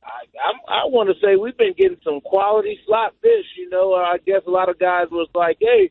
I 0.03 0.27
I, 0.41 0.83
I 0.83 0.87
want 0.87 1.09
to 1.11 1.17
say 1.25 1.37
we've 1.37 1.57
been 1.59 1.75
getting 1.77 2.01
some 2.05 2.21
quality 2.21 2.79
slot 2.87 3.15
fish. 3.23 3.47
You 3.57 3.71
know, 3.71 3.95
I 3.95 4.19
guess 4.25 4.43
a 4.47 4.51
lot 4.51 4.69
of 4.69 4.79
guys 4.79 5.07
was 5.11 5.29
like, 5.35 5.59
hey. 5.61 5.91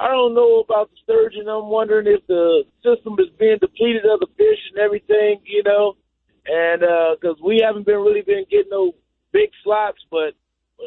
I 0.00 0.12
don't 0.12 0.36
know 0.36 0.60
about 0.60 0.90
the 0.90 0.96
sturgeon. 1.02 1.48
I'm 1.48 1.66
wondering 1.66 2.06
if 2.06 2.24
the 2.28 2.62
system 2.86 3.16
is 3.18 3.34
being 3.36 3.58
depleted 3.60 4.04
of 4.06 4.20
the 4.20 4.28
fish 4.36 4.60
and 4.70 4.78
everything, 4.78 5.40
you 5.44 5.64
know. 5.64 5.96
and 6.46 6.80
because 7.18 7.36
uh, 7.40 7.44
we 7.44 7.62
haven't 7.64 7.86
been 7.86 7.98
really 7.98 8.22
been 8.22 8.44
getting 8.50 8.70
no 8.70 8.92
big 9.32 9.50
slots, 9.62 9.98
but 10.10 10.34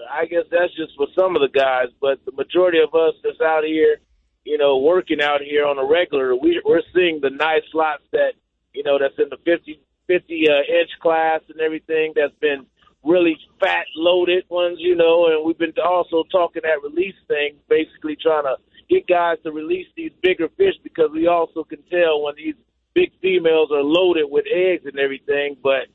I 0.10 0.26
guess 0.26 0.44
that's 0.52 0.76
just 0.76 0.96
for 0.96 1.08
some 1.18 1.36
of 1.36 1.42
the 1.42 1.50
guys. 1.50 1.88
But 2.00 2.24
the 2.26 2.32
majority 2.32 2.80
of 2.80 2.94
us 2.96 3.16
that's 3.24 3.42
out 3.42 3.64
here, 3.64 3.98
you 4.44 4.58
know, 4.58 4.78
working 4.78 5.22
out 5.22 5.42
here 5.42 5.66
on 5.66 5.78
a 5.78 5.86
regular, 5.86 6.36
we, 6.36 6.62
we're 6.66 6.82
seeing 6.94 7.20
the 7.22 7.30
nice 7.30 7.64
slots 7.72 8.04
that 8.12 8.34
you 8.74 8.84
know 8.84 8.98
that's 9.00 9.18
in 9.20 9.30
the 9.30 9.38
50, 9.44 9.80
50 10.08 10.50
uh, 10.50 10.54
inch 10.82 10.92
class 11.02 11.42
and 11.50 11.60
everything 11.60 12.14
that's 12.16 12.36
been 12.40 12.66
really 13.04 13.38
fat 13.60 13.86
loaded 13.96 14.46
ones, 14.50 14.78
you 14.80 14.96
know, 14.96 15.28
and 15.28 15.46
we've 15.46 15.58
been 15.58 15.74
also 15.84 16.24
talking 16.32 16.62
that 16.64 16.88
release 16.88 17.16
thing, 17.28 17.56
basically 17.68 18.16
trying 18.16 18.44
to 18.44 18.56
get 18.90 19.08
guys 19.08 19.38
to 19.44 19.52
release 19.52 19.88
these 19.96 20.12
bigger 20.22 20.50
fish 20.58 20.76
because 20.84 21.10
we 21.12 21.28
also 21.28 21.64
can 21.64 21.82
tell 21.90 22.22
when 22.22 22.36
these 22.36 22.56
big 22.94 23.12
females 23.22 23.70
are 23.72 23.84
loaded 23.84 24.26
with 24.30 24.46
eggs 24.54 24.86
and 24.86 25.00
everything. 25.00 25.58
But 25.64 25.88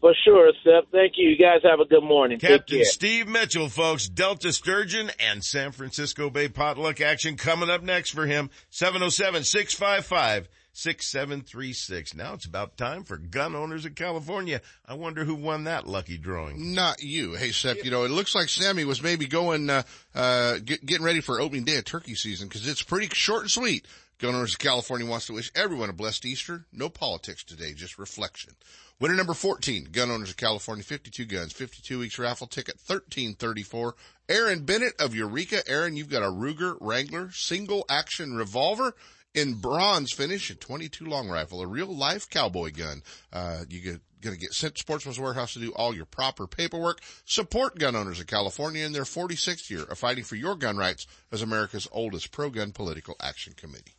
For 0.00 0.14
sure, 0.24 0.50
Seth. 0.64 0.90
Thank 0.90 1.14
you. 1.16 1.28
You 1.28 1.36
guys 1.36 1.60
have 1.62 1.78
a 1.78 1.84
good 1.84 2.02
morning. 2.02 2.38
Captain 2.38 2.84
Steve 2.84 3.28
Mitchell, 3.28 3.68
folks. 3.68 4.08
Delta 4.08 4.50
Sturgeon 4.50 5.10
and 5.20 5.44
San 5.44 5.72
Francisco 5.72 6.30
Bay 6.30 6.48
potluck 6.48 7.02
action 7.02 7.36
coming 7.36 7.68
up 7.68 7.82
next 7.82 8.10
for 8.10 8.24
him. 8.24 8.48
707 8.70 9.44
655 9.44 10.48
6736. 10.72 12.14
Now 12.14 12.32
it's 12.32 12.46
about 12.46 12.78
time 12.78 13.04
for 13.04 13.18
gun 13.18 13.54
owners 13.54 13.84
of 13.84 13.94
California. 13.94 14.62
I 14.86 14.94
wonder 14.94 15.24
who 15.24 15.34
won 15.34 15.64
that 15.64 15.86
lucky 15.86 16.16
drawing. 16.16 16.74
Not 16.74 17.02
you. 17.02 17.34
Hey, 17.34 17.50
Seth, 17.50 17.84
you 17.84 17.90
know, 17.90 18.04
it 18.04 18.10
looks 18.10 18.34
like 18.34 18.48
Sammy 18.48 18.86
was 18.86 19.02
maybe 19.02 19.26
going, 19.26 19.68
uh, 19.68 19.82
uh, 20.14 20.58
get, 20.64 20.86
getting 20.86 21.04
ready 21.04 21.20
for 21.20 21.40
opening 21.40 21.64
day 21.64 21.76
of 21.76 21.84
turkey 21.84 22.14
season 22.14 22.48
because 22.48 22.66
it's 22.66 22.82
pretty 22.82 23.08
short 23.14 23.42
and 23.42 23.50
sweet. 23.50 23.86
Gun 24.18 24.34
owners 24.34 24.52
of 24.52 24.58
California 24.58 25.06
wants 25.06 25.26
to 25.26 25.32
wish 25.32 25.50
everyone 25.54 25.90
a 25.90 25.94
blessed 25.94 26.26
Easter. 26.26 26.66
No 26.72 26.88
politics 26.88 27.42
today, 27.42 27.72
just 27.74 27.98
reflection. 27.98 28.54
Winner 29.00 29.14
number 29.14 29.32
14, 29.32 29.88
Gun 29.92 30.10
Owners 30.10 30.28
of 30.28 30.36
California, 30.36 30.84
52 30.84 31.24
guns, 31.24 31.54
52 31.54 31.98
weeks 31.98 32.18
raffle 32.18 32.46
ticket, 32.46 32.74
1334. 32.76 33.94
Aaron 34.28 34.64
Bennett 34.66 35.00
of 35.00 35.14
Eureka. 35.14 35.66
Aaron, 35.66 35.96
you've 35.96 36.10
got 36.10 36.22
a 36.22 36.26
Ruger 36.26 36.76
Wrangler 36.82 37.30
single 37.32 37.86
action 37.88 38.34
revolver 38.34 38.94
in 39.34 39.54
bronze 39.54 40.12
finish 40.12 40.50
and 40.50 40.60
22 40.60 41.06
long 41.06 41.30
rifle, 41.30 41.62
a 41.62 41.66
real 41.66 41.96
life 41.96 42.28
cowboy 42.28 42.72
gun. 42.72 43.02
Uh, 43.32 43.60
you 43.70 43.80
get 43.80 44.00
going 44.20 44.36
to 44.36 44.40
get 44.40 44.52
sent 44.52 44.74
to 44.74 44.80
Sportsman's 44.80 45.18
Warehouse 45.18 45.54
to 45.54 45.60
do 45.60 45.72
all 45.72 45.94
your 45.94 46.04
proper 46.04 46.46
paperwork. 46.46 47.00
Support 47.24 47.78
gun 47.78 47.96
owners 47.96 48.20
of 48.20 48.26
California 48.26 48.84
in 48.84 48.92
their 48.92 49.04
46th 49.04 49.70
year 49.70 49.84
of 49.84 49.98
fighting 49.98 50.24
for 50.24 50.36
your 50.36 50.56
gun 50.56 50.76
rights 50.76 51.06
as 51.32 51.40
America's 51.40 51.88
oldest 51.90 52.30
pro-gun 52.30 52.72
political 52.72 53.16
action 53.18 53.54
committee. 53.56 53.94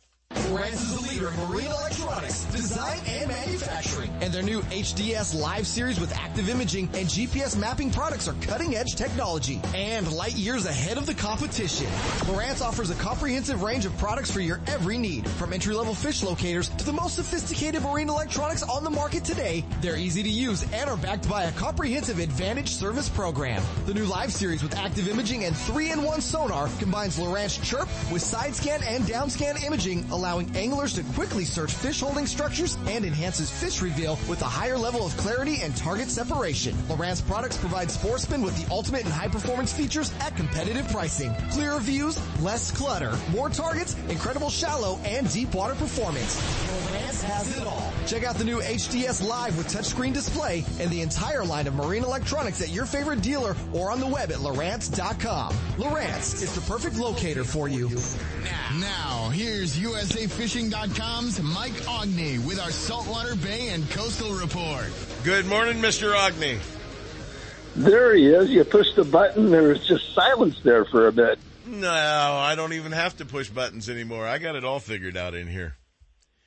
Lowrance 0.52 0.74
is 0.74 0.94
the 0.94 1.08
leader 1.08 1.28
in 1.28 1.48
marine 1.48 1.66
electronics, 1.66 2.31
their 4.32 4.42
new 4.42 4.62
HDS 4.62 5.38
Live 5.38 5.66
series 5.66 6.00
with 6.00 6.16
active 6.16 6.48
imaging 6.48 6.88
and 6.94 7.06
GPS 7.06 7.54
mapping 7.54 7.90
products 7.90 8.28
are 8.28 8.34
cutting 8.40 8.74
edge 8.74 8.94
technology 8.94 9.60
and 9.74 10.10
light 10.10 10.34
years 10.34 10.64
ahead 10.64 10.96
of 10.96 11.04
the 11.04 11.12
competition. 11.12 11.86
Lowrance 12.24 12.62
offers 12.62 12.88
a 12.88 12.94
comprehensive 12.94 13.62
range 13.62 13.84
of 13.84 13.96
products 13.98 14.30
for 14.30 14.40
your 14.40 14.58
every 14.66 14.96
need, 14.96 15.28
from 15.28 15.52
entry-level 15.52 15.94
fish 15.94 16.22
locators 16.22 16.70
to 16.70 16.84
the 16.84 16.92
most 16.92 17.16
sophisticated 17.16 17.82
marine 17.82 18.08
electronics 18.08 18.62
on 18.62 18.84
the 18.84 18.90
market 18.90 19.22
today. 19.22 19.64
They're 19.82 19.98
easy 19.98 20.22
to 20.22 20.30
use 20.30 20.64
and 20.72 20.88
are 20.88 20.96
backed 20.96 21.28
by 21.28 21.44
a 21.44 21.52
comprehensive 21.52 22.18
advantage 22.18 22.70
service 22.70 23.10
program. 23.10 23.62
The 23.84 23.92
new 23.92 24.06
Live 24.06 24.32
series 24.32 24.62
with 24.62 24.74
active 24.76 25.08
imaging 25.08 25.44
and 25.44 25.54
3-in-1 25.54 26.22
sonar 26.22 26.70
combines 26.78 27.18
Lowrance 27.18 27.62
Chirp 27.62 27.88
with 28.10 28.22
side 28.22 28.54
scan 28.54 28.82
and 28.82 29.06
down 29.06 29.28
scan 29.28 29.62
imaging 29.62 30.06
allowing 30.10 30.56
anglers 30.56 30.94
to 30.94 31.02
quickly 31.12 31.44
search 31.44 31.72
fish 31.72 32.00
holding 32.00 32.26
structures 32.26 32.78
and 32.86 33.04
enhances 33.04 33.50
fish 33.50 33.82
reveal 33.82 34.16
with 34.28 34.42
a 34.42 34.46
higher 34.46 34.78
level 34.78 35.06
of 35.06 35.16
clarity 35.16 35.60
and 35.62 35.76
target 35.76 36.08
separation. 36.08 36.74
Lowrance 36.88 37.26
products 37.26 37.56
provide 37.56 37.90
sportsmen 37.90 38.42
with 38.42 38.56
the 38.56 38.72
ultimate 38.72 39.04
and 39.04 39.12
high 39.12 39.28
performance 39.28 39.72
features 39.72 40.12
at 40.20 40.36
competitive 40.36 40.88
pricing. 40.88 41.34
Clearer 41.50 41.80
views, 41.80 42.18
less 42.40 42.70
clutter, 42.70 43.16
more 43.30 43.48
targets, 43.48 43.96
incredible 44.08 44.50
shallow 44.50 44.98
and 45.04 45.30
deep 45.32 45.54
water 45.54 45.74
performance. 45.74 46.40
Lowrance 46.40 47.22
has 47.22 47.56
it 47.56 47.66
all. 47.66 47.92
Check 48.06 48.24
out 48.24 48.36
the 48.36 48.44
new 48.44 48.60
HDS 48.60 49.26
Live 49.26 49.56
with 49.56 49.68
touchscreen 49.68 50.12
display 50.12 50.64
and 50.80 50.90
the 50.90 51.02
entire 51.02 51.44
line 51.44 51.66
of 51.66 51.74
marine 51.74 52.04
electronics 52.04 52.60
at 52.60 52.70
your 52.70 52.86
favorite 52.86 53.22
dealer 53.22 53.56
or 53.72 53.90
on 53.90 54.00
the 54.00 54.06
web 54.06 54.30
at 54.30 54.38
Lowrance.com. 54.38 55.52
Lowrance 55.76 56.42
is 56.42 56.54
the 56.54 56.60
perfect 56.62 56.96
locator 56.96 57.44
for 57.44 57.68
you. 57.68 57.88
Now, 58.78 59.30
here's 59.32 59.76
USAFishing.com's 59.78 61.40
Mike 61.42 61.72
Aughney 61.84 62.44
with 62.44 62.58
our 62.58 62.70
Saltwater 62.70 63.36
Bay 63.36 63.68
and 63.68 63.88
Coastal 64.12 64.34
Report. 64.34 64.90
Good 65.24 65.46
morning, 65.46 65.78
Mr. 65.78 66.14
Aughney. 66.14 66.58
There 67.74 68.14
he 68.14 68.26
is. 68.26 68.50
You 68.50 68.62
push 68.62 68.92
the 68.94 69.04
button, 69.04 69.50
there 69.50 69.62
was 69.62 69.86
just 69.86 70.14
silence 70.14 70.60
there 70.62 70.84
for 70.84 71.06
a 71.06 71.12
bit. 71.12 71.38
No, 71.64 71.90
I 71.90 72.54
don't 72.54 72.74
even 72.74 72.92
have 72.92 73.16
to 73.18 73.24
push 73.24 73.48
buttons 73.48 73.88
anymore. 73.88 74.26
I 74.26 74.36
got 74.36 74.54
it 74.54 74.64
all 74.64 74.80
figured 74.80 75.16
out 75.16 75.34
in 75.34 75.48
here. 75.48 75.76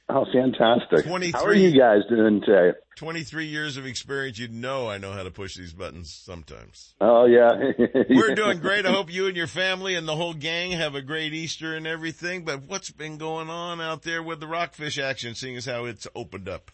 Oh, 0.08 0.28
fantastic. 0.32 1.06
how 1.06 1.44
are 1.44 1.56
you 1.56 1.76
guys 1.76 2.02
doing 2.08 2.42
today? 2.42 2.78
23 2.98 3.48
years 3.48 3.78
of 3.78 3.88
experience. 3.88 4.38
You'd 4.38 4.54
know 4.54 4.88
I 4.88 5.00
know 5.00 5.14
how 5.14 5.24
to 5.24 5.32
push 5.32 5.56
these 5.56 5.74
buttons 5.74 6.14
sometimes. 6.14 6.94
Oh, 7.02 7.26
yeah. 7.26 7.50
We're 8.10 8.36
doing 8.36 8.60
great. 8.60 8.86
I 8.86 8.92
hope 8.92 9.12
you 9.12 9.26
and 9.26 9.36
your 9.36 9.48
family 9.48 9.96
and 9.96 10.08
the 10.08 10.16
whole 10.16 10.36
gang 10.36 10.70
have 10.72 10.94
a 10.94 11.02
great 11.02 11.34
Easter 11.34 11.76
and 11.76 11.88
everything. 11.88 12.46
But 12.46 12.68
what's 12.68 12.92
been 12.92 13.18
going 13.18 13.50
on 13.50 13.82
out 13.82 14.04
there 14.04 14.22
with 14.22 14.40
the 14.40 14.48
rockfish 14.48 15.00
action, 15.00 15.34
seeing 15.34 15.58
as 15.58 15.66
how 15.66 15.86
it's 15.86 16.06
opened 16.14 16.48
up? 16.48 16.70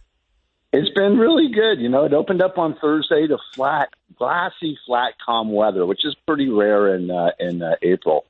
It's 0.73 0.89
been 0.89 1.17
really 1.17 1.49
good. 1.49 1.79
You 1.79 1.89
know, 1.89 2.05
it 2.05 2.13
opened 2.13 2.41
up 2.41 2.57
on 2.57 2.77
Thursday 2.79 3.27
to 3.27 3.37
flat, 3.55 3.89
glassy, 4.15 4.77
flat, 4.85 5.13
calm 5.23 5.51
weather, 5.51 5.85
which 5.85 6.05
is 6.05 6.15
pretty 6.25 6.49
rare 6.49 6.95
in 6.95 7.11
uh, 7.11 7.31
in 7.39 7.61
uh, 7.61 7.75
April. 7.81 8.25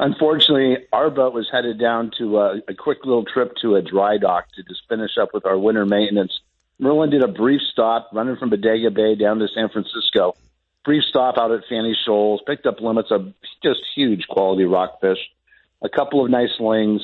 Unfortunately, 0.00 0.86
our 0.92 1.10
boat 1.10 1.34
was 1.34 1.48
headed 1.50 1.78
down 1.78 2.12
to 2.18 2.38
a, 2.38 2.60
a 2.68 2.74
quick 2.74 2.98
little 3.04 3.24
trip 3.24 3.54
to 3.62 3.74
a 3.76 3.82
dry 3.82 4.16
dock 4.16 4.46
to 4.54 4.62
just 4.62 4.82
finish 4.88 5.18
up 5.20 5.30
with 5.34 5.44
our 5.44 5.58
winter 5.58 5.84
maintenance 5.86 6.38
Merlin 6.78 7.10
did 7.10 7.22
a 7.22 7.28
brief 7.28 7.60
stop 7.72 8.10
running 8.12 8.36
from 8.36 8.50
Bodega 8.50 8.90
Bay 8.90 9.16
down 9.16 9.40
to 9.40 9.48
San 9.48 9.68
Francisco. 9.68 10.36
Brief 10.84 11.02
stop 11.02 11.36
out 11.36 11.50
at 11.50 11.64
Fanny 11.68 11.96
Shoals, 12.06 12.40
picked 12.46 12.66
up 12.66 12.80
limits 12.80 13.10
of 13.10 13.32
just 13.62 13.80
huge 13.96 14.26
quality 14.28 14.64
rockfish, 14.64 15.18
a 15.82 15.88
couple 15.88 16.24
of 16.24 16.30
nice 16.30 16.60
lings, 16.60 17.02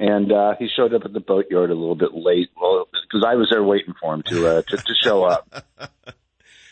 and 0.00 0.32
uh, 0.32 0.54
he 0.58 0.66
showed 0.74 0.94
up 0.94 1.02
at 1.04 1.12
the 1.12 1.20
boatyard 1.20 1.70
a 1.70 1.74
little 1.74 1.94
bit 1.94 2.14
late, 2.14 2.48
well, 2.60 2.88
because 2.90 3.24
I 3.24 3.34
was 3.34 3.48
there 3.50 3.62
waiting 3.62 3.94
for 4.00 4.14
him 4.14 4.22
to 4.28 4.48
uh, 4.48 4.62
to, 4.62 4.76
to 4.78 4.94
show 5.04 5.22
up. 5.24 5.64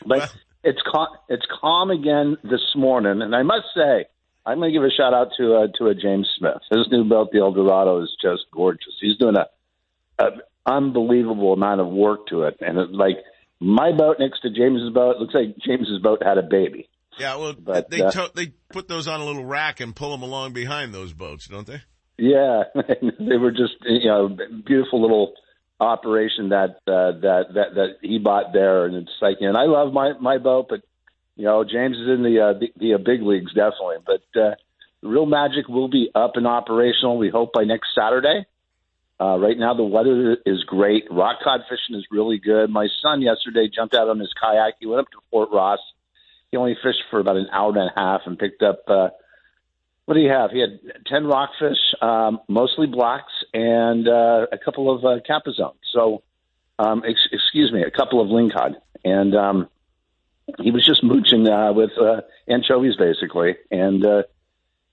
But 0.06 0.34
it's 0.62 0.80
calm, 0.90 1.08
it's 1.28 1.44
calm 1.60 1.90
again 1.90 2.38
this 2.44 2.62
morning, 2.76 3.20
and 3.20 3.34
I 3.34 3.42
must 3.42 3.66
say, 3.76 4.06
I'm 4.46 4.58
going 4.58 4.72
to 4.72 4.78
give 4.78 4.84
a 4.84 4.90
shout 4.90 5.12
out 5.12 5.30
to 5.36 5.56
uh, 5.56 5.66
to 5.76 5.86
a 5.88 5.94
James 5.94 6.28
Smith. 6.38 6.62
His 6.70 6.86
new 6.90 7.04
boat, 7.04 7.30
the 7.32 7.40
El 7.40 7.52
Dorado, 7.52 8.02
is 8.02 8.16
just 8.22 8.44
gorgeous. 8.52 8.94
He's 9.00 9.18
doing 9.18 9.34
a, 9.36 9.46
a 10.22 10.30
unbelievable 10.64 11.52
amount 11.52 11.80
of 11.80 11.88
work 11.88 12.28
to 12.28 12.44
it, 12.44 12.58
and 12.60 12.78
it's 12.78 12.92
like 12.92 13.16
my 13.60 13.90
boat 13.92 14.16
next 14.20 14.40
to 14.42 14.50
James's 14.50 14.90
boat. 14.94 15.16
It 15.16 15.20
looks 15.20 15.34
like 15.34 15.56
James's 15.66 16.00
boat 16.00 16.22
had 16.22 16.38
a 16.38 16.42
baby. 16.42 16.88
Yeah, 17.18 17.36
well, 17.36 17.54
But, 17.58 17.90
they 17.90 18.00
uh, 18.00 18.10
to- 18.12 18.30
they 18.34 18.52
put 18.72 18.86
those 18.86 19.08
on 19.08 19.20
a 19.20 19.24
little 19.24 19.44
rack 19.44 19.80
and 19.80 19.94
pull 19.94 20.12
them 20.12 20.22
along 20.22 20.52
behind 20.52 20.94
those 20.94 21.12
boats, 21.12 21.48
don't 21.48 21.66
they? 21.66 21.82
Yeah, 22.18 22.64
they 22.74 23.36
were 23.36 23.52
just 23.52 23.76
you 23.84 24.08
know 24.08 24.36
beautiful 24.66 25.00
little 25.00 25.34
operation 25.80 26.48
that 26.48 26.80
uh, 26.88 27.12
that 27.20 27.44
that 27.54 27.74
that 27.74 27.88
he 28.02 28.18
bought 28.18 28.52
there, 28.52 28.86
and 28.86 28.96
it's 28.96 29.12
like 29.22 29.38
and 29.40 29.56
I 29.56 29.64
love 29.64 29.92
my 29.92 30.12
my 30.20 30.38
boat, 30.38 30.66
but 30.68 30.80
you 31.36 31.44
know 31.44 31.62
James 31.64 31.96
is 31.96 32.08
in 32.08 32.24
the 32.24 32.40
uh, 32.40 32.58
the, 32.58 32.72
the 32.76 32.94
uh, 32.94 32.98
big 32.98 33.22
leagues 33.22 33.54
definitely. 33.54 33.98
But 34.04 34.40
uh, 34.40 34.54
Real 35.00 35.26
Magic 35.26 35.68
will 35.68 35.88
be 35.88 36.10
up 36.12 36.32
and 36.34 36.46
operational. 36.46 37.18
We 37.18 37.30
hope 37.30 37.52
by 37.52 37.62
next 37.64 37.88
Saturday. 37.94 38.46
Uh, 39.20 39.36
right 39.38 39.58
now 39.58 39.74
the 39.74 39.84
weather 39.84 40.36
is 40.44 40.64
great. 40.64 41.04
Rock 41.10 41.38
cod 41.42 41.60
fishing 41.68 41.96
is 41.96 42.06
really 42.10 42.38
good. 42.38 42.68
My 42.68 42.88
son 43.00 43.22
yesterday 43.22 43.68
jumped 43.72 43.94
out 43.94 44.08
on 44.08 44.18
his 44.18 44.32
kayak. 44.40 44.74
He 44.80 44.86
went 44.86 45.00
up 45.00 45.10
to 45.12 45.18
Fort 45.30 45.50
Ross. 45.52 45.80
He 46.50 46.56
only 46.56 46.76
fished 46.82 47.02
for 47.10 47.20
about 47.20 47.36
an 47.36 47.48
hour 47.52 47.70
and 47.70 47.78
a 47.78 47.92
half 47.94 48.22
and 48.26 48.36
picked 48.38 48.62
up. 48.62 48.82
Uh, 48.88 49.08
what 50.08 50.14
do 50.14 50.20
you 50.20 50.30
have? 50.30 50.50
He 50.52 50.60
had 50.60 50.80
10 51.06 51.26
rockfish, 51.26 51.76
um, 52.00 52.40
mostly 52.48 52.86
blacks, 52.86 53.32
and 53.52 54.08
uh, 54.08 54.46
a 54.50 54.56
couple 54.56 54.90
of 54.90 55.04
uh, 55.04 55.18
cabezones. 55.28 55.74
So, 55.92 56.22
um, 56.78 57.02
ex- 57.06 57.28
excuse 57.30 57.70
me, 57.70 57.82
a 57.82 57.90
couple 57.90 58.22
of 58.22 58.28
lingcod. 58.28 58.76
And 59.04 59.36
um, 59.36 59.68
he 60.60 60.70
was 60.70 60.82
just 60.86 61.04
mooching 61.04 61.46
uh, 61.46 61.74
with 61.74 61.90
uh, 62.00 62.22
anchovies, 62.48 62.96
basically. 62.96 63.56
And 63.70 64.02
uh, 64.02 64.22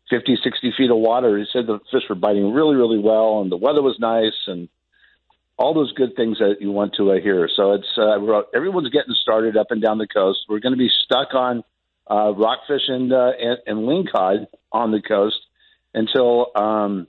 50, 0.10 0.38
60 0.44 0.74
feet 0.78 0.92
of 0.92 0.98
water. 0.98 1.38
He 1.38 1.46
said 1.54 1.66
the 1.66 1.80
fish 1.94 2.04
were 2.10 2.16
biting 2.16 2.52
really, 2.52 2.76
really 2.76 3.00
well, 3.00 3.40
and 3.40 3.50
the 3.50 3.56
weather 3.56 3.82
was 3.82 3.96
nice, 3.98 4.36
and 4.48 4.68
all 5.56 5.74
those 5.74 5.94
good 5.94 6.18
things 6.18 6.40
that 6.40 6.58
you 6.60 6.74
want 6.74 6.96
to 6.96 7.14
uh, 7.14 7.22
hear. 7.22 7.48
So 7.56 7.72
it's 7.72 7.88
uh, 7.98 8.18
everyone's 8.54 8.90
getting 8.90 9.16
started 9.22 9.56
up 9.56 9.68
and 9.70 9.82
down 9.82 9.98
the 9.98 10.08
coast. 10.08 10.40
We're 10.50 10.60
going 10.60 10.74
to 10.74 10.78
be 10.78 10.92
stuck 11.06 11.34
on 11.34 11.64
uh, 12.10 12.34
rockfish 12.34 12.84
and, 12.88 13.12
uh, 13.12 13.32
and 13.40 13.58
and 13.66 13.80
lingcod 13.80 14.48
on 14.72 14.92
the 14.92 15.02
coast 15.02 15.38
until 15.94 16.52
um, 16.56 17.08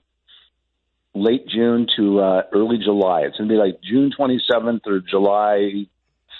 late 1.14 1.47
June 1.49 1.86
to 1.97 2.20
uh, 2.20 2.42
early 2.53 2.78
July. 2.78 3.22
It's 3.22 3.36
going 3.36 3.49
to 3.49 3.55
be 3.55 3.59
like 3.59 3.80
June 3.82 4.12
27th 4.18 4.86
or 4.86 5.01
July 5.01 5.86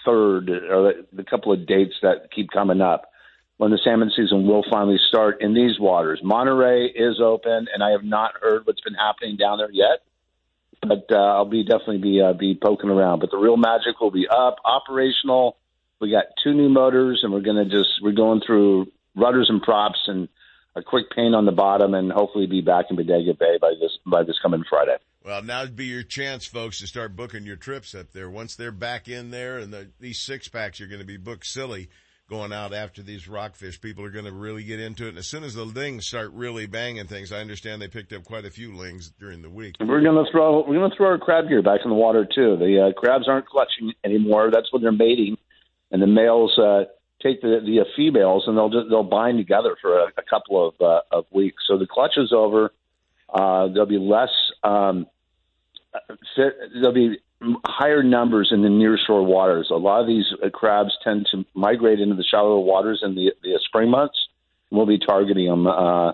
3rd, 0.07 0.71
or 0.71 0.95
the 1.13 1.25
couple 1.25 1.53
of 1.53 1.67
dates 1.67 1.95
that 2.03 2.31
keep 2.35 2.51
coming 2.51 2.81
up 2.81 3.11
when 3.57 3.71
the 3.71 3.79
salmon 3.83 4.11
season 4.15 4.47
will 4.47 4.65
finally 4.71 4.99
start 5.09 5.41
in 5.41 5.55
these 5.55 5.81
waters. 5.81 6.21
Monterey 6.23 6.87
is 6.87 7.21
open, 7.21 7.67
and 7.73 7.83
I 7.83 7.91
have 7.91 8.05
not 8.05 8.35
heard 8.41 8.67
what's 8.67 8.83
been 8.83 8.95
happening 8.95 9.37
down 9.37 9.59
there 9.59 9.71
yet. 9.73 10.03
But 10.83 11.07
uh, 11.11 11.17
I'll 11.17 11.47
be 11.47 11.65
definitely 11.65 11.99
be 11.99 12.21
uh, 12.21 12.35
be 12.35 12.55
poking 12.55 12.91
around. 12.91 13.21
But 13.21 13.31
the 13.31 13.39
real 13.39 13.57
magic 13.57 13.99
will 14.01 14.11
be 14.11 14.29
up, 14.29 14.57
operational. 14.65 15.57
We 16.01 16.11
got 16.11 16.25
two 16.43 16.55
new 16.55 16.69
motors, 16.69 17.21
and 17.23 17.33
we're 17.33 17.41
gonna 17.41 17.65
just 17.65 18.01
we're 18.03 18.13
going 18.13 18.41
through 18.47 18.87
rudders 19.17 19.49
and 19.49 19.63
props 19.63 19.99
and 20.07 20.29
a 20.75 20.83
quick 20.83 21.07
paint 21.15 21.35
on 21.35 21.47
the 21.47 21.53
bottom, 21.53 21.95
and 21.95 22.13
hopefully 22.13 22.47
be 22.47 22.61
back 22.61 22.87
in 22.91 22.97
Bodega 22.97 23.35
Bay 23.35 23.57
by 23.61 23.73
this 23.81 23.93
by 24.07 24.23
this 24.23 24.39
coming 24.43 24.65
Friday. 24.69 24.97
Well, 25.25 25.43
now'd 25.43 25.75
be 25.75 25.87
your 25.87 26.05
chance, 26.05 26.47
folks, 26.47 26.79
to 26.79 26.87
start 26.87 27.17
booking 27.17 27.47
your 27.47 27.57
trips 27.57 27.97
up 27.97 28.13
there. 28.13 28.31
Once 28.31 28.55
they're 28.55 28.71
back 28.71 29.09
in 29.09 29.33
there 29.33 29.59
and 29.59 29.73
the, 29.73 29.91
these 29.99 30.21
six 30.21 30.47
packs 30.47 30.81
are 30.81 30.87
going 30.87 31.01
to 31.01 31.07
be 31.07 31.17
booked 31.17 31.47
silly 31.47 31.89
going 32.29 32.53
out 32.53 32.73
after 32.73 33.03
these 33.03 33.27
rockfish. 33.27 33.81
People 33.81 34.05
are 34.05 34.11
going 34.11 34.25
to 34.25 34.33
really 34.33 34.63
get 34.63 34.79
into 34.79 35.07
it. 35.07 35.11
And 35.11 35.19
as 35.19 35.27
soon 35.27 35.43
as 35.43 35.55
the 35.55 35.65
lings 35.65 36.07
start 36.07 36.33
really 36.33 36.67
banging 36.67 37.07
things, 37.07 37.33
I 37.33 37.39
understand 37.39 37.83
they 37.83 37.89
picked 37.89 38.13
up 38.13 38.25
quite 38.25 38.45
a 38.45 38.51
few 38.51 38.77
lings 38.77 39.11
during 39.19 39.43
the 39.43 39.51
week. 39.51 39.75
We're 39.81 40.03
gonna 40.03 40.25
throw 40.31 40.65
we're 40.67 40.75
gonna 40.75 40.95
throw 40.97 41.09
our 41.09 41.19
crab 41.19 41.49
gear 41.49 41.63
back 41.63 41.81
in 41.85 41.91
the 41.91 41.97
water 41.97 42.25
too. 42.25 42.57
The 42.57 42.89
uh, 42.89 43.01
crabs 43.01 43.29
aren't 43.29 43.47
clutching 43.47 43.93
anymore. 44.05 44.51
That's 44.53 44.73
when 44.73 44.83
they're 44.83 44.93
mating, 44.93 45.39
and 45.91 46.03
the 46.03 46.07
males 46.07 46.59
uh, 46.59 46.85
take 47.23 47.41
the 47.41 47.61
the 47.65 47.85
females 47.97 48.45
and 48.47 48.57
they'll 48.57 48.69
just 48.69 48.89
they'll 48.91 49.03
bind 49.03 49.39
together 49.39 49.77
for 49.81 49.99
a, 49.99 50.07
a 50.17 50.23
couple 50.23 50.69
of 50.69 50.75
uh, 50.81 51.01
of 51.11 51.27
weeks. 51.31 51.63
So 51.67 51.79
the 51.79 51.87
clutch 51.87 52.17
is 52.17 52.33
over. 52.33 52.73
Uh, 53.33 53.69
there'll 53.69 53.87
be 53.87 53.99
less. 53.99 54.31
Um, 54.63 55.07
fit, 56.35 56.55
there'll 56.75 56.93
be 56.93 57.19
higher 57.65 58.03
numbers 58.03 58.51
in 58.53 58.63
the 58.63 58.69
nearshore 58.69 59.25
waters. 59.25 59.69
A 59.71 59.77
lot 59.77 60.01
of 60.01 60.07
these 60.07 60.27
uh, 60.43 60.51
crabs 60.51 60.97
tend 61.03 61.27
to 61.33 61.45
migrate 61.55 62.01
into 62.01 62.15
the 62.15 62.25
shallower 62.25 62.61
waters 62.61 63.01
in 63.03 63.15
the 63.15 63.33
the 63.43 63.59
spring 63.65 63.91
months. 63.91 64.17
We'll 64.71 64.87
be 64.87 64.99
targeting 64.99 65.47
them 65.47 65.67
uh, 65.67 66.13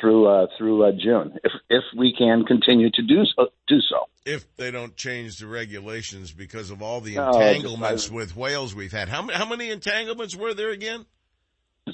through 0.00 0.26
uh, 0.26 0.46
through 0.58 0.84
uh, 0.84 0.92
June 0.92 1.38
if 1.44 1.52
if 1.70 1.84
we 1.96 2.14
can 2.16 2.44
continue 2.44 2.90
to 2.90 3.02
do 3.02 3.24
so. 3.36 3.48
Do 3.68 3.80
so. 3.80 4.06
If 4.26 4.56
they 4.56 4.70
don't 4.70 4.96
change 4.96 5.38
the 5.38 5.46
regulations 5.46 6.32
because 6.32 6.70
of 6.70 6.82
all 6.82 7.00
the 7.00 7.16
No, 7.16 7.28
entanglements 7.28 8.10
with 8.10 8.34
whales 8.36 8.74
we've 8.74 8.92
had. 8.92 9.08
How, 9.08 9.20
many- 9.22 9.38
how 9.38 9.46
many 9.46 9.70
entanglements 9.70 10.34
were 10.34 10.54
there 10.54 10.70
again? 10.70 11.04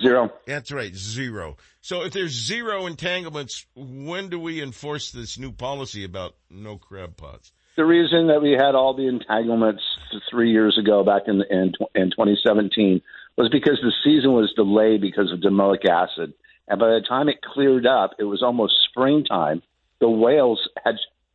Zero. 0.01 0.31
That's 0.47 0.71
right, 0.71 0.95
zero. 0.95 1.57
So 1.81 2.03
if 2.05 2.13
there's 2.13 2.31
zero 2.31 2.87
entanglements, 2.87 3.67
when 3.75 4.29
do 4.29 4.39
we 4.39 4.63
enforce 4.63 5.11
this 5.11 5.37
new 5.37 5.51
policy 5.51 6.05
about 6.05 6.37
no 6.49 6.77
crab 6.79 7.17
pots? 7.17 7.53
The 7.77 7.85
reason 7.85 8.29
that 8.29 8.41
we 8.41 8.53
had 8.53 8.77
all 8.77 8.95
the 8.95 9.09
entanglements 9.09 9.83
three 10.31 10.53
years 10.53 10.79
ago, 10.79 11.03
back 11.03 11.23
in 11.27 11.43
in, 11.51 11.73
in 11.97 12.11
2017, 12.11 13.03
was 13.37 13.49
because 13.49 13.81
the 13.83 13.93
season 14.05 14.33
was 14.33 14.53
delayed 14.55 15.01
because 15.01 15.33
of 15.33 15.41
domoic 15.41 15.85
acid, 15.89 16.35
and 16.71 16.79
by 16.81 16.87
the 16.87 17.05
time 17.07 17.29
it 17.29 17.43
cleared 17.43 17.87
up, 17.87 18.13
it 18.19 18.25
was 18.25 18.43
almost 18.43 18.75
springtime. 18.89 19.61
The 20.01 20.09
whales 20.09 20.67
had 20.83 20.95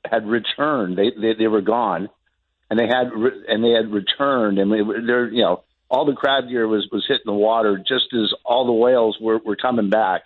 had 0.10 0.26
returned; 0.28 0.98
they 0.98 1.12
they, 1.12 1.34
they 1.38 1.48
were 1.48 1.62
gone, 1.62 2.10
and 2.72 2.80
they 2.80 2.88
had 2.88 3.12
re- 3.14 3.44
and 3.48 3.64
they 3.64 3.72
had 3.72 3.92
returned, 3.92 4.58
and 4.58 4.72
they, 4.72 4.82
were- 4.82 5.02
they're 5.06 5.28
you 5.32 5.44
know 5.44 5.64
all 5.90 6.06
the 6.06 6.14
crab 6.14 6.48
gear 6.50 6.68
was 6.68 6.88
was 6.92 7.06
hitting 7.08 7.26
the 7.28 7.34
water 7.34 7.78
just 7.78 8.06
as 8.14 8.34
all 8.44 8.66
the 8.66 8.74
whales 8.74 9.18
were 9.22 9.38
were 9.46 9.56
coming 9.56 9.90
back, 9.92 10.22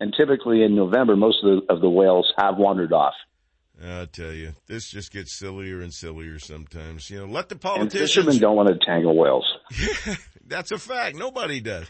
and 0.00 0.12
typically 0.14 0.62
in 0.62 0.74
November, 0.74 1.16
most 1.16 1.38
of 1.42 1.48
the 1.66 1.72
of 1.72 1.80
the 1.80 1.88
whales 1.88 2.30
have 2.36 2.58
wandered 2.58 2.92
off. 2.92 3.14
I 3.82 4.04
tell 4.12 4.32
you, 4.32 4.52
this 4.66 4.90
just 4.90 5.10
gets 5.10 5.38
sillier 5.38 5.80
and 5.80 5.90
sillier 5.94 6.38
sometimes. 6.38 7.08
You 7.08 7.20
know, 7.20 7.32
let 7.32 7.48
the 7.48 7.56
politicians. 7.56 7.94
And 7.94 8.00
fishermen 8.02 8.38
don't 8.38 8.54
want 8.54 8.68
to 8.68 8.84
tangle 8.84 9.16
whales. 9.16 9.46
That's 10.46 10.70
a 10.70 10.76
fact. 10.78 11.16
Nobody 11.16 11.60
does. 11.60 11.86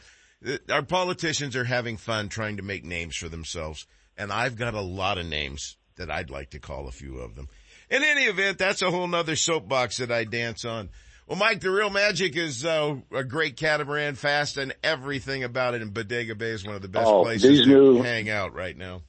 Our 0.70 0.82
politicians 0.82 1.54
are 1.56 1.64
having 1.64 1.96
fun 1.96 2.28
trying 2.28 2.56
to 2.56 2.62
make 2.62 2.84
names 2.84 3.14
for 3.16 3.28
themselves, 3.28 3.86
and 4.16 4.32
I've 4.32 4.56
got 4.56 4.74
a 4.74 4.80
lot 4.80 5.18
of 5.18 5.26
names 5.26 5.76
that 5.96 6.10
I'd 6.10 6.30
like 6.30 6.50
to 6.50 6.58
call 6.58 6.88
a 6.88 6.92
few 6.92 7.18
of 7.18 7.34
them. 7.36 7.48
In 7.90 8.02
any 8.02 8.22
event, 8.22 8.56
that's 8.58 8.82
a 8.82 8.90
whole 8.90 9.06
nother 9.06 9.36
soapbox 9.36 9.98
that 9.98 10.10
I 10.10 10.24
dance 10.24 10.64
on. 10.64 10.88
Well, 11.26 11.38
Mike, 11.38 11.60
the 11.60 11.70
real 11.70 11.90
magic 11.90 12.36
is 12.36 12.64
uh, 12.64 12.96
a 13.12 13.22
great 13.22 13.56
catamaran 13.56 14.14
fast, 14.14 14.56
and 14.56 14.74
everything 14.82 15.44
about 15.44 15.74
it 15.74 15.82
in 15.82 15.90
Bodega 15.90 16.34
Bay 16.34 16.50
is 16.50 16.64
one 16.64 16.74
of 16.74 16.82
the 16.82 16.88
best 16.88 17.06
Oh, 17.06 17.22
places 17.22 17.62
to 17.62 17.66
new- 17.68 18.02
hang 18.02 18.28
out 18.30 18.54
right 18.54 18.76
now. 18.76 19.02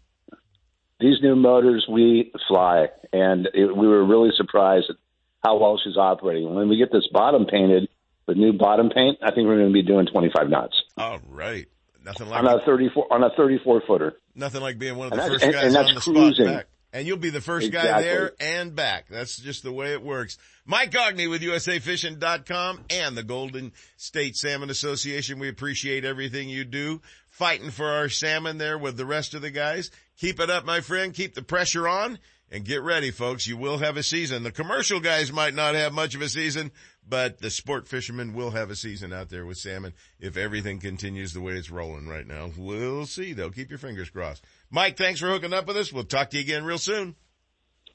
these 0.99 1.17
new 1.21 1.35
motors 1.35 1.85
we 1.89 2.31
fly 2.47 2.87
and 3.13 3.47
it, 3.53 3.75
we 3.75 3.87
were 3.87 4.05
really 4.05 4.29
surprised 4.37 4.85
at 4.89 4.95
how 5.43 5.57
well 5.57 5.79
she's 5.83 5.97
operating 5.97 6.53
when 6.53 6.69
we 6.69 6.77
get 6.77 6.91
this 6.91 7.07
bottom 7.11 7.45
painted 7.45 7.89
the 8.33 8.39
new 8.39 8.53
bottom 8.53 8.89
paint 8.89 9.17
i 9.21 9.31
think 9.31 9.47
we're 9.47 9.57
going 9.57 9.67
to 9.67 9.73
be 9.73 9.83
doing 9.83 10.05
25 10.05 10.49
knots 10.49 10.81
All 10.97 11.19
right, 11.29 11.65
nothing 12.05 12.29
like 12.29 12.43
on 12.43 12.47
a 12.59 12.65
34 12.65 13.07
on 13.11 13.23
a 13.23 13.29
34 13.35 13.81
footer 13.87 14.13
Nothing 14.33 14.61
like 14.61 14.79
being 14.79 14.95
one 14.95 15.11
of 15.11 15.17
the 15.17 15.25
first 15.25 15.43
and- 15.43 15.53
guys 15.53 15.63
and 15.65 15.75
that's 15.75 15.89
on 15.89 15.95
the 15.95 16.01
cruising. 16.01 16.45
spot 16.45 16.55
back. 16.55 16.67
And 16.93 17.05
you'll 17.07 17.17
be 17.17 17.29
the 17.29 17.39
first 17.41 17.71
guy 17.71 18.01
there 18.01 18.31
and 18.41 18.75
back. 18.75 19.05
That's 19.09 19.37
just 19.37 19.63
the 19.63 19.71
way 19.71 19.93
it 19.93 20.01
works. 20.03 20.37
Mike 20.65 20.91
Aughney 20.91 21.29
with 21.29 21.41
USAFishing.com 21.41 22.79
and 22.89 23.17
the 23.17 23.23
Golden 23.23 23.71
State 23.97 24.35
Salmon 24.35 24.69
Association. 24.69 25.39
We 25.39 25.49
appreciate 25.49 26.05
everything 26.05 26.49
you 26.49 26.63
do. 26.65 27.01
Fighting 27.29 27.71
for 27.71 27.85
our 27.87 28.09
salmon 28.09 28.57
there 28.57 28.77
with 28.77 28.97
the 28.97 29.05
rest 29.05 29.33
of 29.33 29.41
the 29.41 29.51
guys. 29.51 29.91
Keep 30.17 30.39
it 30.39 30.49
up, 30.49 30.65
my 30.65 30.81
friend. 30.81 31.13
Keep 31.13 31.33
the 31.33 31.41
pressure 31.43 31.87
on 31.87 32.19
and 32.51 32.65
get 32.65 32.81
ready, 32.83 33.11
folks. 33.11 33.47
You 33.47 33.57
will 33.57 33.77
have 33.77 33.97
a 33.97 34.03
season. 34.03 34.43
The 34.43 34.51
commercial 34.51 34.99
guys 34.99 35.31
might 35.31 35.53
not 35.53 35.75
have 35.75 35.93
much 35.93 36.15
of 36.15 36.21
a 36.21 36.29
season, 36.29 36.71
but 37.07 37.39
the 37.39 37.49
sport 37.49 37.87
fishermen 37.87 38.33
will 38.33 38.51
have 38.51 38.69
a 38.69 38.75
season 38.75 39.11
out 39.11 39.29
there 39.29 39.45
with 39.45 39.57
salmon 39.57 39.93
if 40.19 40.37
everything 40.37 40.79
continues 40.79 41.33
the 41.33 41.41
way 41.41 41.53
it's 41.53 41.69
rolling 41.71 42.07
right 42.07 42.27
now. 42.27 42.51
We'll 42.57 43.05
see 43.05 43.33
though. 43.33 43.49
Keep 43.49 43.69
your 43.69 43.79
fingers 43.79 44.09
crossed. 44.09 44.45
Mike, 44.69 44.97
thanks 44.97 45.19
for 45.19 45.27
hooking 45.29 45.53
up 45.53 45.67
with 45.67 45.77
us. 45.77 45.91
We'll 45.91 46.03
talk 46.03 46.29
to 46.31 46.37
you 46.37 46.43
again 46.43 46.63
real 46.63 46.77
soon. 46.77 47.15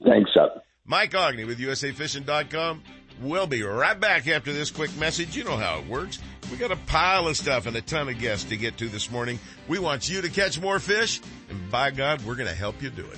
thanks 0.03 0.31
up 0.39 0.63
Mike 0.85 1.11
Aughney 1.11 1.45
with 1.45 1.59
USAFishing.com 1.59 2.83
We'll 3.21 3.47
be 3.47 3.63
right 3.63 3.99
back 3.99 4.27
after 4.27 4.53
this 4.53 4.69
quick 4.69 4.95
message. 4.97 5.35
You 5.35 5.43
know 5.43 5.57
how 5.57 5.79
it 5.79 5.87
works. 5.87 6.19
We 6.51 6.57
got 6.57 6.71
a 6.71 6.75
pile 6.75 7.27
of 7.27 7.35
stuff 7.35 7.65
and 7.65 7.75
a 7.75 7.81
ton 7.81 8.09
of 8.09 8.19
guests 8.19 8.47
to 8.49 8.57
get 8.57 8.77
to 8.77 8.89
this 8.89 9.09
morning. 9.09 9.39
We 9.67 9.79
want 9.79 10.07
you 10.07 10.21
to 10.21 10.29
catch 10.29 10.61
more 10.61 10.79
fish, 10.79 11.19
and 11.49 11.71
by 11.71 11.89
God, 11.91 12.23
we're 12.23 12.35
going 12.35 12.49
to 12.49 12.55
help 12.55 12.81
you 12.81 12.91
do 12.91 13.05
it. 13.05 13.17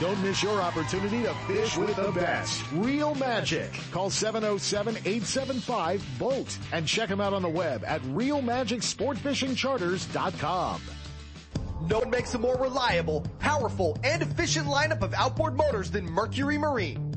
Don't 0.00 0.20
miss 0.22 0.42
your 0.42 0.62
opportunity 0.62 1.22
to 1.24 1.34
fish 1.46 1.76
with 1.76 1.94
the 1.94 2.10
best. 2.12 2.64
Real 2.72 3.14
Magic. 3.16 3.70
Call 3.92 4.08
707-875-BOAT 4.08 6.58
and 6.72 6.86
check 6.86 7.10
them 7.10 7.20
out 7.20 7.34
on 7.34 7.42
the 7.42 7.50
web 7.50 7.84
at 7.86 8.00
realmagicsportfishingcharters.com. 8.04 10.82
No 11.82 11.98
one 11.98 12.10
makes 12.10 12.34
a 12.34 12.38
more 12.38 12.56
reliable, 12.56 13.26
powerful, 13.40 13.98
and 14.02 14.22
efficient 14.22 14.66
lineup 14.66 15.02
of 15.02 15.12
outboard 15.12 15.54
motors 15.54 15.90
than 15.90 16.06
Mercury 16.06 16.56
Marine. 16.56 17.09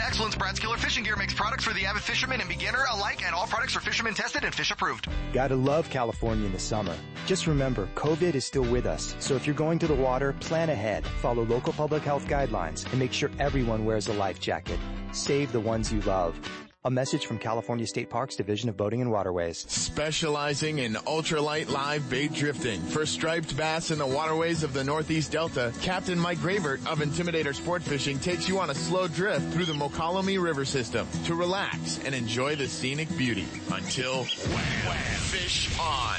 to 0.00 0.06
excellence, 0.06 0.36
Brad's 0.36 0.58
Killer 0.58 0.76
Fishing 0.76 1.04
Gear 1.04 1.16
makes 1.16 1.34
products 1.34 1.64
for 1.64 1.74
the 1.74 1.84
avid 1.86 2.02
fisherman 2.02 2.40
and 2.40 2.48
beginner 2.48 2.84
alike, 2.90 3.24
and 3.24 3.34
all 3.34 3.46
products 3.46 3.76
are 3.76 3.80
fisherman 3.80 4.14
tested 4.14 4.44
and 4.44 4.54
fish 4.54 4.70
approved. 4.70 5.08
Gotta 5.32 5.56
love 5.56 5.88
California 5.90 6.46
in 6.46 6.52
the 6.52 6.58
summer. 6.58 6.94
Just 7.26 7.46
remember, 7.46 7.88
COVID 7.94 8.34
is 8.34 8.44
still 8.44 8.64
with 8.64 8.86
us, 8.86 9.14
so 9.18 9.34
if 9.34 9.46
you're 9.46 9.54
going 9.54 9.78
to 9.80 9.86
the 9.86 9.94
water, 9.94 10.32
plan 10.40 10.70
ahead, 10.70 11.06
follow 11.20 11.44
local 11.44 11.72
public 11.72 12.02
health 12.02 12.26
guidelines, 12.26 12.88
and 12.90 12.98
make 12.98 13.12
sure 13.12 13.30
everyone 13.38 13.84
wears 13.84 14.08
a 14.08 14.12
life 14.14 14.40
jacket. 14.40 14.78
Save 15.12 15.52
the 15.52 15.60
ones 15.60 15.92
you 15.92 16.00
love. 16.02 16.38
A 16.82 16.90
message 16.90 17.26
from 17.26 17.36
California 17.36 17.86
State 17.86 18.08
Parks 18.08 18.36
Division 18.36 18.70
of 18.70 18.76
Boating 18.78 19.02
and 19.02 19.10
Waterways. 19.12 19.66
Specializing 19.68 20.78
in 20.78 20.94
ultralight 20.94 21.68
live 21.68 22.08
bait 22.08 22.32
drifting 22.32 22.80
for 22.80 23.04
striped 23.04 23.54
bass 23.54 23.90
in 23.90 23.98
the 23.98 24.06
waterways 24.06 24.62
of 24.62 24.72
the 24.72 24.82
Northeast 24.82 25.30
Delta, 25.30 25.74
Captain 25.82 26.18
Mike 26.18 26.40
Gravert 26.40 26.80
of 26.86 27.00
Intimidator 27.00 27.54
Sport 27.54 27.82
Fishing 27.82 28.18
takes 28.18 28.48
you 28.48 28.58
on 28.58 28.70
a 28.70 28.74
slow 28.74 29.08
drift 29.08 29.52
through 29.52 29.66
the 29.66 29.74
Mokelumne 29.74 30.42
River 30.42 30.64
system 30.64 31.06
to 31.26 31.34
relax 31.34 31.98
and 32.06 32.14
enjoy 32.14 32.56
the 32.56 32.66
scenic 32.66 33.14
beauty. 33.14 33.46
Until 33.70 34.24
wham, 34.24 35.20
fish 35.28 35.78
on 35.78 36.16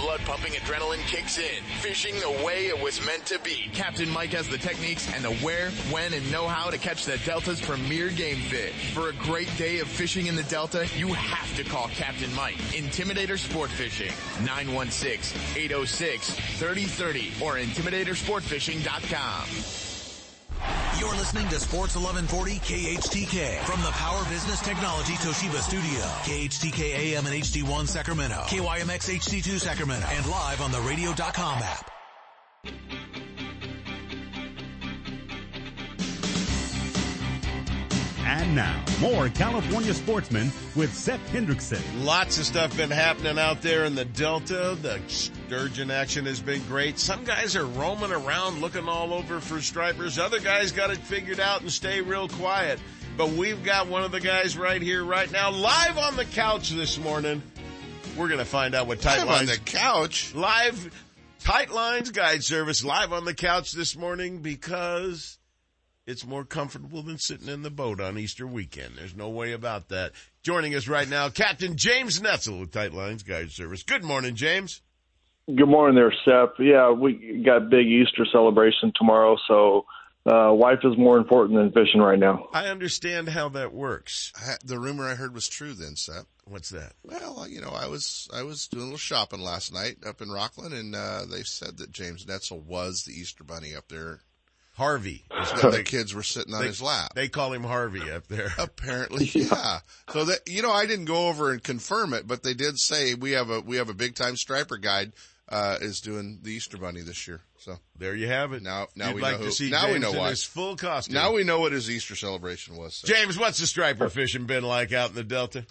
blood 0.00 0.20
pumping 0.20 0.52
adrenaline 0.52 1.04
kicks 1.06 1.36
in. 1.38 1.62
Fishing 1.80 2.14
the 2.20 2.30
way 2.44 2.66
it 2.66 2.80
was 2.80 3.04
meant 3.04 3.26
to 3.26 3.40
be. 3.40 3.68
Captain 3.72 4.08
Mike 4.10 4.30
has 4.30 4.46
the 4.48 4.58
techniques 4.58 5.12
and 5.14 5.24
the 5.24 5.34
where, 5.36 5.70
when, 5.92 6.12
and 6.14 6.32
know-how 6.32 6.70
to 6.70 6.78
catch 6.78 7.04
the 7.04 7.18
Delta's 7.18 7.60
premier 7.60 8.08
game 8.08 8.38
fish. 8.38 8.94
For 8.94 9.10
a 9.10 9.12
great 9.14 9.54
day 9.56 9.78
of 9.80 9.88
fishing 9.88 10.26
in 10.26 10.36
the 10.36 10.44
Delta, 10.44 10.86
you 10.96 11.08
have 11.08 11.54
to 11.56 11.64
call 11.64 11.88
Captain 11.88 12.32
Mike. 12.34 12.56
Intimidator 12.72 13.38
Sport 13.38 13.70
Fishing. 13.70 14.12
916-806-3030 14.44 17.42
or 17.42 17.56
intimidatorsportfishing.com. 17.56 19.89
You're 21.00 21.16
listening 21.16 21.48
to 21.48 21.58
Sports 21.58 21.96
1140 21.96 22.58
KHTK 22.58 23.60
from 23.60 23.80
the 23.80 23.88
Power 23.88 24.22
Business 24.28 24.60
Technology 24.60 25.14
Toshiba 25.14 25.62
Studio. 25.62 26.04
KHTK 26.28 27.14
AM 27.14 27.24
and 27.24 27.42
HD1 27.42 27.88
Sacramento. 27.88 28.34
KYMX 28.42 29.08
HD2 29.08 29.58
Sacramento. 29.58 30.06
And 30.10 30.26
live 30.26 30.60
on 30.60 30.70
the 30.70 30.80
radio.com 30.82 31.62
app. 31.62 31.99
And 38.30 38.54
now, 38.54 38.84
more 39.00 39.28
California 39.28 39.92
sportsmen 39.92 40.52
with 40.76 40.94
Sep 40.94 41.18
Hendrickson. 41.32 41.82
Lots 42.04 42.38
of 42.38 42.46
stuff 42.46 42.76
been 42.76 42.88
happening 42.88 43.40
out 43.40 43.60
there 43.60 43.84
in 43.86 43.96
the 43.96 44.04
Delta. 44.04 44.78
The 44.80 45.00
sturgeon 45.08 45.90
action 45.90 46.26
has 46.26 46.38
been 46.38 46.62
great. 46.68 47.00
Some 47.00 47.24
guys 47.24 47.56
are 47.56 47.66
roaming 47.66 48.12
around 48.12 48.60
looking 48.60 48.88
all 48.88 49.12
over 49.12 49.40
for 49.40 49.60
stripers. 49.60 50.16
Other 50.16 50.38
guys 50.38 50.70
got 50.70 50.90
it 50.90 50.98
figured 50.98 51.40
out 51.40 51.62
and 51.62 51.72
stay 51.72 52.02
real 52.02 52.28
quiet. 52.28 52.78
But 53.16 53.30
we've 53.30 53.64
got 53.64 53.88
one 53.88 54.04
of 54.04 54.12
the 54.12 54.20
guys 54.20 54.56
right 54.56 54.80
here, 54.80 55.02
right 55.02 55.30
now, 55.32 55.50
live 55.50 55.98
on 55.98 56.14
the 56.14 56.24
couch 56.24 56.70
this 56.70 56.98
morning. 56.98 57.42
We're 58.16 58.28
going 58.28 58.38
to 58.38 58.44
find 58.44 58.76
out 58.76 58.86
what 58.86 59.00
tight 59.00 59.18
Live 59.18 59.26
lines. 59.26 59.50
on 59.50 59.56
the 59.56 59.60
couch. 59.64 60.36
Live 60.36 60.92
tight 61.40 61.72
lines 61.72 62.12
guide 62.12 62.44
service 62.44 62.84
live 62.84 63.12
on 63.12 63.24
the 63.24 63.34
couch 63.34 63.72
this 63.72 63.96
morning 63.96 64.38
because 64.38 65.36
it's 66.10 66.26
more 66.26 66.44
comfortable 66.44 67.02
than 67.02 67.18
sitting 67.18 67.48
in 67.48 67.62
the 67.62 67.70
boat 67.70 68.00
on 68.00 68.18
Easter 68.18 68.46
weekend. 68.46 68.96
There's 68.96 69.14
no 69.14 69.28
way 69.28 69.52
about 69.52 69.88
that. 69.90 70.12
Joining 70.42 70.74
us 70.74 70.88
right 70.88 71.08
now, 71.08 71.28
Captain 71.28 71.76
James 71.76 72.20
Netzel 72.20 72.58
with 72.58 72.72
Tight 72.72 72.92
Lines 72.92 73.22
Guide 73.22 73.52
Service. 73.52 73.84
Good 73.84 74.02
morning, 74.02 74.34
James. 74.34 74.82
Good 75.46 75.68
morning 75.68 75.94
there, 75.94 76.12
Sep. 76.24 76.54
Yeah, 76.58 76.90
we 76.90 77.42
got 77.44 77.70
big 77.70 77.86
Easter 77.86 78.26
celebration 78.30 78.92
tomorrow, 78.96 79.36
so 79.46 79.86
uh, 80.26 80.52
wife 80.52 80.80
is 80.84 80.98
more 80.98 81.16
important 81.16 81.58
than 81.58 81.72
fishing 81.72 82.00
right 82.00 82.18
now. 82.18 82.48
I 82.52 82.66
understand 82.66 83.28
how 83.28 83.48
that 83.50 83.72
works. 83.72 84.32
I, 84.36 84.56
the 84.64 84.78
rumor 84.78 85.08
I 85.08 85.14
heard 85.14 85.32
was 85.32 85.48
true 85.48 85.74
then, 85.74 85.96
Sep. 85.96 86.26
What's 86.44 86.70
that? 86.70 86.94
Well, 87.04 87.46
you 87.48 87.60
know, 87.60 87.70
I 87.70 87.86
was 87.86 88.28
I 88.34 88.42
was 88.42 88.66
doing 88.66 88.82
a 88.82 88.86
little 88.86 88.98
shopping 88.98 89.40
last 89.40 89.72
night 89.72 89.98
up 90.04 90.20
in 90.20 90.28
Rocklin, 90.28 90.72
and 90.72 90.94
uh, 90.94 91.24
they 91.30 91.42
said 91.42 91.78
that 91.78 91.92
James 91.92 92.26
Netzel 92.26 92.62
was 92.64 93.04
the 93.04 93.12
Easter 93.12 93.44
Bunny 93.44 93.74
up 93.74 93.88
there. 93.88 94.20
Harvey. 94.72 95.24
That 95.62 95.72
the 95.72 95.82
kids 95.82 96.14
were 96.14 96.22
sitting 96.22 96.54
on 96.54 96.60
They- 96.60 96.68
his 96.68 96.80
lap. 96.82 97.14
They 97.14 97.28
call 97.28 97.52
him 97.52 97.64
Harvey 97.64 98.10
up 98.10 98.26
there. 98.28 98.52
Apparently, 98.58 99.24
yeah. 99.34 99.80
So 100.10 100.24
that 100.24 100.40
you 100.46 100.62
know, 100.62 100.70
I 100.70 100.86
didn't 100.86 101.06
go 101.06 101.28
over 101.28 101.50
and 101.50 101.62
confirm 101.62 102.14
it, 102.14 102.26
but 102.26 102.42
they 102.42 102.54
did 102.54 102.78
say 102.78 103.14
we 103.14 103.32
have 103.32 103.50
a 103.50 103.60
we 103.60 103.76
have 103.76 103.88
a 103.88 103.94
big 103.94 104.14
time 104.14 104.36
striper 104.36 104.76
guide 104.76 105.12
uh, 105.48 105.76
is 105.80 106.00
doing 106.00 106.38
the 106.42 106.52
Easter 106.52 106.76
Bunny 106.78 107.00
this 107.02 107.26
year. 107.26 107.40
So 107.58 107.78
there 107.98 108.14
you 108.14 108.28
have 108.28 108.52
it. 108.52 108.62
Now, 108.62 108.86
now 108.94 109.08
You'd 109.08 109.16
we 109.16 109.22
like 109.22 109.40
know 109.40 109.46
to 109.46 109.52
see 109.52 109.70
now 109.70 109.92
we 109.92 109.98
know 109.98 110.12
why. 110.12 110.30
his 110.30 110.44
full 110.44 110.76
costume. 110.76 111.14
Now 111.14 111.32
we 111.32 111.42
know 111.44 111.60
what 111.60 111.72
his 111.72 111.90
Easter 111.90 112.14
celebration 112.14 112.76
was. 112.76 112.94
So. 112.94 113.08
James, 113.08 113.38
what's 113.38 113.58
the 113.58 113.66
striper 113.66 114.08
fishing 114.08 114.46
been 114.46 114.64
like 114.64 114.92
out 114.92 115.10
in 115.10 115.16
the 115.16 115.24
Delta? 115.24 115.66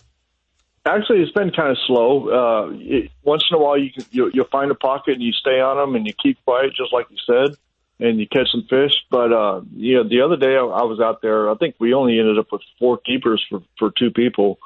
Actually, 0.86 1.22
it's 1.22 1.32
been 1.32 1.52
kind 1.52 1.72
of 1.72 1.78
slow. 1.88 2.30
Uh, 2.30 2.72
it, 2.80 3.12
once 3.24 3.44
in 3.50 3.56
a 3.56 3.60
while, 3.60 3.78
you 3.78 3.92
can 3.92 4.06
you, 4.12 4.32
you'll 4.34 4.48
find 4.48 4.72
a 4.72 4.76
pocket 4.76 5.14
and 5.14 5.24
you 5.24 5.32
stay 5.34 5.60
on 5.60 5.78
them 5.78 5.96
and 5.96 6.06
you 6.06 6.14
keep 6.22 6.44
quiet, 6.46 6.72
just 6.76 6.92
like 6.94 7.06
you 7.10 7.18
said, 7.26 7.56
and 8.00 8.20
you 8.20 8.28
catch 8.28 8.50
some 8.52 8.66
fish. 8.70 8.94
But 9.12 9.34
uh, 9.34 9.62
you 9.76 9.98
know, 9.98 10.10
the 10.10 10.22
other 10.22 10.38
day 10.38 10.56
I, 10.56 10.64
I 10.64 10.84
was 10.84 11.00
out 11.00 11.22
there. 11.22 11.50
I 11.50 11.56
think 11.56 11.76
we 11.80 11.94
only 11.94 12.20
ended 12.20 12.40
up 12.40 12.52
with 12.52 12.62
four 12.80 12.98
keepers 12.98 13.44
for 13.50 13.62
for 13.78 13.92
two 13.98 14.12
people, 14.12 14.60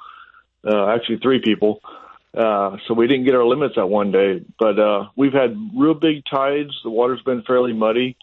uh, 0.66 0.88
actually 0.88 1.18
three 1.18 1.42
people. 1.42 1.82
Uh, 2.36 2.78
so 2.88 2.96
we 2.96 3.08
didn't 3.08 3.26
get 3.26 3.36
our 3.36 3.46
limits 3.46 3.76
that 3.76 3.88
one 3.88 4.12
day. 4.12 4.44
But 4.58 4.80
uh, 4.80 5.10
we've 5.16 5.34
had 5.34 5.56
real 5.78 5.94
big 5.94 6.24
tides. 6.30 6.72
The 6.84 6.90
water's 6.90 7.22
been 7.22 7.44
fairly 7.44 7.74
muddy. 7.74 8.18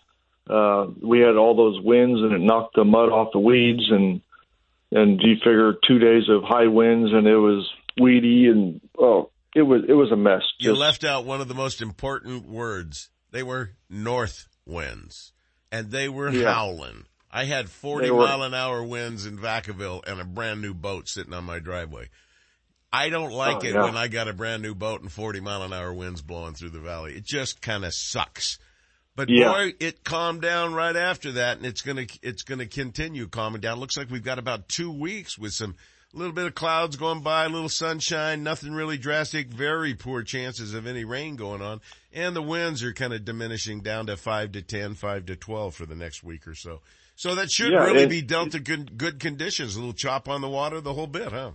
Uh, 0.48 0.88
we 1.00 1.20
had 1.20 1.36
all 1.36 1.54
those 1.54 1.80
winds 1.80 2.20
and 2.20 2.32
it 2.32 2.40
knocked 2.40 2.74
the 2.74 2.84
mud 2.84 3.10
off 3.10 3.28
the 3.32 3.38
weeds 3.38 3.88
and 3.90 4.20
and 4.90 5.20
you 5.22 5.36
figure 5.36 5.74
two 5.86 6.00
days 6.00 6.24
of 6.28 6.42
high 6.42 6.66
winds 6.66 7.12
and 7.12 7.28
it 7.28 7.36
was 7.36 7.70
weedy 8.00 8.48
and 8.48 8.80
oh 8.98 9.30
it 9.54 9.62
was 9.62 9.82
it 9.88 9.92
was 9.92 10.10
a 10.10 10.16
mess. 10.16 10.42
You 10.58 10.70
Just- 10.70 10.80
left 10.80 11.04
out 11.04 11.24
one 11.24 11.40
of 11.40 11.46
the 11.46 11.54
most 11.54 11.80
important 11.80 12.48
words. 12.48 13.10
They 13.30 13.44
were 13.44 13.74
north 13.88 14.48
winds, 14.66 15.32
and 15.72 15.90
they 15.90 16.08
were 16.08 16.30
Yeah. 16.30 16.52
howling. 16.52 17.06
I 17.30 17.44
had 17.44 17.70
40 17.70 18.10
were- 18.10 18.26
mile 18.26 18.42
an 18.42 18.54
hour 18.54 18.82
winds 18.82 19.24
in 19.26 19.38
Vacaville 19.38 20.04
and 20.06 20.20
a 20.20 20.24
brand 20.24 20.60
new 20.60 20.74
boat 20.74 21.08
sitting 21.08 21.32
on 21.32 21.44
my 21.44 21.58
driveway. 21.60 22.08
I 22.92 23.08
don't 23.08 23.30
oh, 23.32 23.36
like 23.36 23.56
Oh, 23.58 23.66
it 23.68 23.74
yeah. 23.74 23.84
when 23.84 23.96
I 23.96 24.08
got 24.08 24.26
a 24.26 24.32
brand 24.32 24.62
new 24.62 24.74
boat 24.74 25.00
and 25.00 25.12
40 25.12 25.38
mile 25.40 25.62
an 25.62 25.72
hour 25.72 25.92
winds 25.94 26.22
blowing 26.22 26.54
through 26.54 26.70
the 26.70 26.80
valley. 26.80 27.14
It 27.14 27.24
just 27.24 27.60
kind 27.62 27.84
of 27.84 27.94
sucks. 27.94 28.58
But 29.14 29.28
Yeah. 29.28 29.52
boy, 29.52 29.74
it 29.78 30.02
calmed 30.02 30.42
down 30.42 30.72
right 30.74 30.96
after 30.96 31.32
that 31.32 31.58
and 31.58 31.66
it's 31.66 31.82
gonna, 31.82 32.06
it's 32.22 32.42
gonna 32.42 32.66
continue 32.66 33.28
calming 33.28 33.60
down. 33.60 33.78
Looks 33.78 33.96
like 33.96 34.10
we've 34.10 34.24
got 34.24 34.40
about 34.40 34.68
two 34.68 34.90
weeks 34.90 35.38
with 35.38 35.52
some, 35.52 35.76
little 36.12 36.32
bit 36.32 36.46
of 36.46 36.56
clouds 36.56 36.96
going 36.96 37.20
by, 37.20 37.44
a 37.44 37.48
little 37.48 37.68
sunshine, 37.68 38.42
nothing 38.42 38.72
really 38.72 38.98
drastic, 38.98 39.46
very 39.48 39.94
poor 39.94 40.24
chances 40.24 40.74
of 40.74 40.84
any 40.88 41.04
rain 41.04 41.36
going 41.36 41.62
on. 41.62 41.80
And 42.12 42.34
the 42.34 42.42
winds 42.42 42.82
are 42.82 42.92
kind 42.92 43.12
of 43.12 43.24
diminishing 43.24 43.80
down 43.80 44.06
to 44.06 44.16
five 44.16 44.52
to 44.52 44.62
10, 44.62 44.94
five 44.94 45.26
to 45.26 45.36
12 45.36 45.74
for 45.74 45.86
the 45.86 45.94
next 45.94 46.24
week 46.24 46.48
or 46.48 46.54
so. 46.54 46.80
So 47.14 47.34
that 47.36 47.50
should 47.50 47.72
Yeah, 47.72 47.84
really 47.84 48.06
be 48.06 48.22
dealt 48.22 48.52
to 48.52 48.60
good, 48.60 48.96
good 48.98 49.20
conditions, 49.20 49.76
a 49.76 49.78
little 49.78 49.92
chop 49.92 50.28
on 50.28 50.40
the 50.40 50.48
water, 50.48 50.80
the 50.80 50.94
whole 50.94 51.06
bit, 51.06 51.30
huh? 51.30 51.52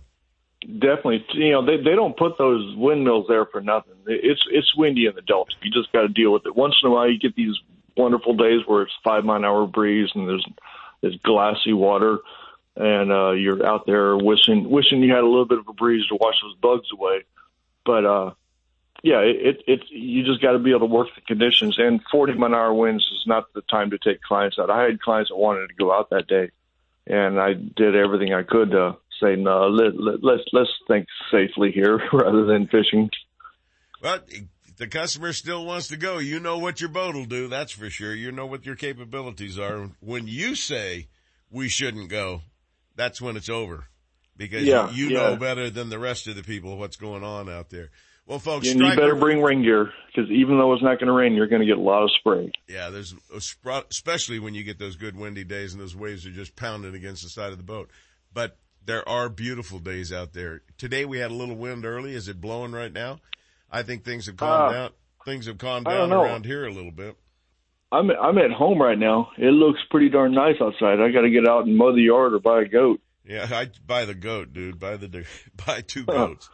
Definitely, 0.62 1.24
you 1.34 1.52
know 1.52 1.64
they 1.64 1.76
they 1.76 1.94
don't 1.94 2.16
put 2.16 2.38
those 2.38 2.74
windmills 2.76 3.26
there 3.28 3.44
for 3.44 3.60
nothing. 3.60 3.92
It's 4.06 4.40
it's 4.50 4.74
windy 4.74 5.06
in 5.06 5.14
the 5.14 5.20
Delta. 5.22 5.52
You 5.62 5.70
just 5.70 5.92
got 5.92 6.00
to 6.02 6.08
deal 6.08 6.32
with 6.32 6.46
it. 6.46 6.56
Once 6.56 6.74
in 6.82 6.88
a 6.88 6.92
while, 6.92 7.08
you 7.08 7.18
get 7.18 7.36
these 7.36 7.54
wonderful 7.96 8.34
days 8.34 8.60
where 8.66 8.82
it's 8.82 8.92
five 9.04 9.24
mile 9.24 9.36
an 9.36 9.44
hour 9.44 9.66
breeze 9.66 10.08
and 10.14 10.26
there's 10.26 10.44
there's 11.02 11.16
glassy 11.22 11.72
water, 11.74 12.18
and 12.74 13.12
uh, 13.12 13.32
you're 13.32 13.64
out 13.64 13.86
there 13.86 14.16
wishing 14.16 14.68
wishing 14.68 15.02
you 15.02 15.12
had 15.12 15.22
a 15.22 15.28
little 15.28 15.46
bit 15.46 15.58
of 15.58 15.68
a 15.68 15.72
breeze 15.74 16.06
to 16.08 16.16
wash 16.16 16.36
those 16.42 16.56
bugs 16.60 16.88
away. 16.92 17.24
But 17.84 18.04
uh, 18.04 18.30
yeah, 19.02 19.20
it, 19.20 19.62
it 19.66 19.80
you 19.90 20.24
just 20.24 20.40
got 20.42 20.52
to 20.52 20.58
be 20.58 20.70
able 20.70 20.80
to 20.80 20.86
work 20.86 21.08
the 21.14 21.20
conditions. 21.22 21.76
And 21.78 22.00
40 22.10 22.34
mile 22.34 22.46
an 22.48 22.54
hour 22.54 22.74
winds 22.74 23.02
is 23.04 23.24
not 23.26 23.52
the 23.54 23.62
time 23.62 23.90
to 23.90 23.98
take 23.98 24.22
clients 24.22 24.58
out. 24.58 24.70
I 24.70 24.82
had 24.84 25.00
clients 25.00 25.30
that 25.30 25.36
wanted 25.36 25.68
to 25.68 25.74
go 25.74 25.92
out 25.92 26.10
that 26.10 26.26
day, 26.26 26.50
and 27.06 27.38
I 27.40 27.54
did 27.54 27.94
everything 27.96 28.32
I 28.32 28.42
could 28.42 28.70
to 28.72 28.96
say 29.22 29.36
no. 29.36 29.68
Let, 29.68 29.98
let, 29.98 30.22
let's 30.24 30.42
let's 30.52 30.70
think 30.88 31.06
safely 31.30 31.72
here 31.72 32.00
rather 32.12 32.44
than 32.46 32.66
fishing. 32.68 33.10
But 34.02 34.28
the 34.76 34.86
customer 34.86 35.32
still 35.32 35.64
wants 35.64 35.88
to 35.88 35.96
go. 35.96 36.18
You 36.18 36.38
know 36.40 36.58
what 36.58 36.80
your 36.80 36.90
boat 36.90 37.14
will 37.14 37.24
do. 37.24 37.48
That's 37.48 37.72
for 37.72 37.88
sure. 37.90 38.14
You 38.14 38.30
know 38.32 38.46
what 38.46 38.66
your 38.66 38.76
capabilities 38.76 39.58
are. 39.58 39.90
When 40.00 40.26
you 40.28 40.54
say 40.54 41.08
we 41.50 41.68
shouldn't 41.68 42.10
go, 42.10 42.42
that's 42.94 43.20
when 43.20 43.36
it's 43.36 43.48
over 43.48 43.86
because 44.36 44.64
Yeah, 44.64 44.90
you 44.90 45.08
yeah. 45.08 45.18
know 45.18 45.36
better 45.36 45.70
than 45.70 45.88
the 45.88 45.98
rest 45.98 46.26
of 46.26 46.36
the 46.36 46.42
people 46.42 46.76
what's 46.76 46.96
going 46.96 47.24
on 47.24 47.48
out 47.48 47.70
there. 47.70 47.90
Well, 48.26 48.40
folks, 48.40 48.68
And 48.68 48.80
you 48.80 48.96
better 48.96 49.14
bring 49.14 49.40
rain 49.40 49.62
gear 49.62 49.92
because 50.08 50.28
even 50.30 50.58
though 50.58 50.72
it's 50.72 50.82
not 50.82 50.98
going 50.98 51.06
to 51.06 51.12
rain, 51.12 51.34
you're 51.34 51.46
going 51.46 51.60
to 51.60 51.66
get 51.66 51.78
a 51.78 51.80
lot 51.80 52.02
of 52.02 52.10
spray. 52.18 52.50
Yeah, 52.68 52.90
there's 52.90 53.14
especially 53.32 54.38
when 54.40 54.54
you 54.54 54.64
get 54.64 54.78
those 54.78 54.96
good 54.96 55.16
windy 55.16 55.44
days 55.44 55.72
and 55.72 55.80
those 55.80 55.94
waves 55.94 56.26
are 56.26 56.32
just 56.32 56.56
pounding 56.56 56.94
against 56.94 57.22
the 57.22 57.28
side 57.28 57.52
of 57.52 57.58
the 57.58 57.64
boat. 57.64 57.88
But 58.34 58.58
there 58.84 59.08
are 59.08 59.28
beautiful 59.28 59.78
days 59.78 60.12
out 60.12 60.32
there. 60.32 60.62
Today 60.76 61.04
we 61.04 61.18
had 61.18 61.30
a 61.30 61.34
little 61.34 61.54
wind 61.56 61.84
early. 61.86 62.14
Is 62.14 62.26
it 62.26 62.40
blowing 62.40 62.72
right 62.72 62.92
now? 62.92 63.20
I 63.70 63.82
think 63.82 64.04
things 64.04 64.26
have 64.26 64.36
calmed 64.36 64.70
Uh, 64.70 64.72
down. 64.72 64.90
Things 65.24 65.46
have 65.46 65.58
calmed 65.58 65.86
down 65.86 66.12
around 66.12 66.46
here 66.46 66.66
a 66.66 66.72
little 66.72 66.92
bit. 66.92 67.16
I'm 67.92 68.10
I'm 68.10 68.38
at 68.38 68.50
home 68.50 68.80
right 68.80 68.98
now. 68.98 69.30
It 69.38 69.52
looks 69.52 69.78
pretty 69.90 70.08
darn 70.08 70.32
nice 70.32 70.56
outside. 70.60 71.00
I 71.00 71.10
got 71.12 71.22
to 71.22 71.30
get 71.30 71.48
out 71.48 71.66
and 71.66 71.76
mow 71.76 71.92
the 71.94 72.02
yard 72.02 72.34
or 72.34 72.40
buy 72.40 72.62
a 72.62 72.64
goat. 72.64 73.00
Yeah, 73.24 73.46
I 73.52 73.70
buy 73.86 74.04
the 74.04 74.14
goat, 74.14 74.52
dude. 74.52 74.78
Buy 74.80 74.96
the 74.96 75.24
buy 75.66 75.80
two 75.82 76.04
goats. 76.04 76.50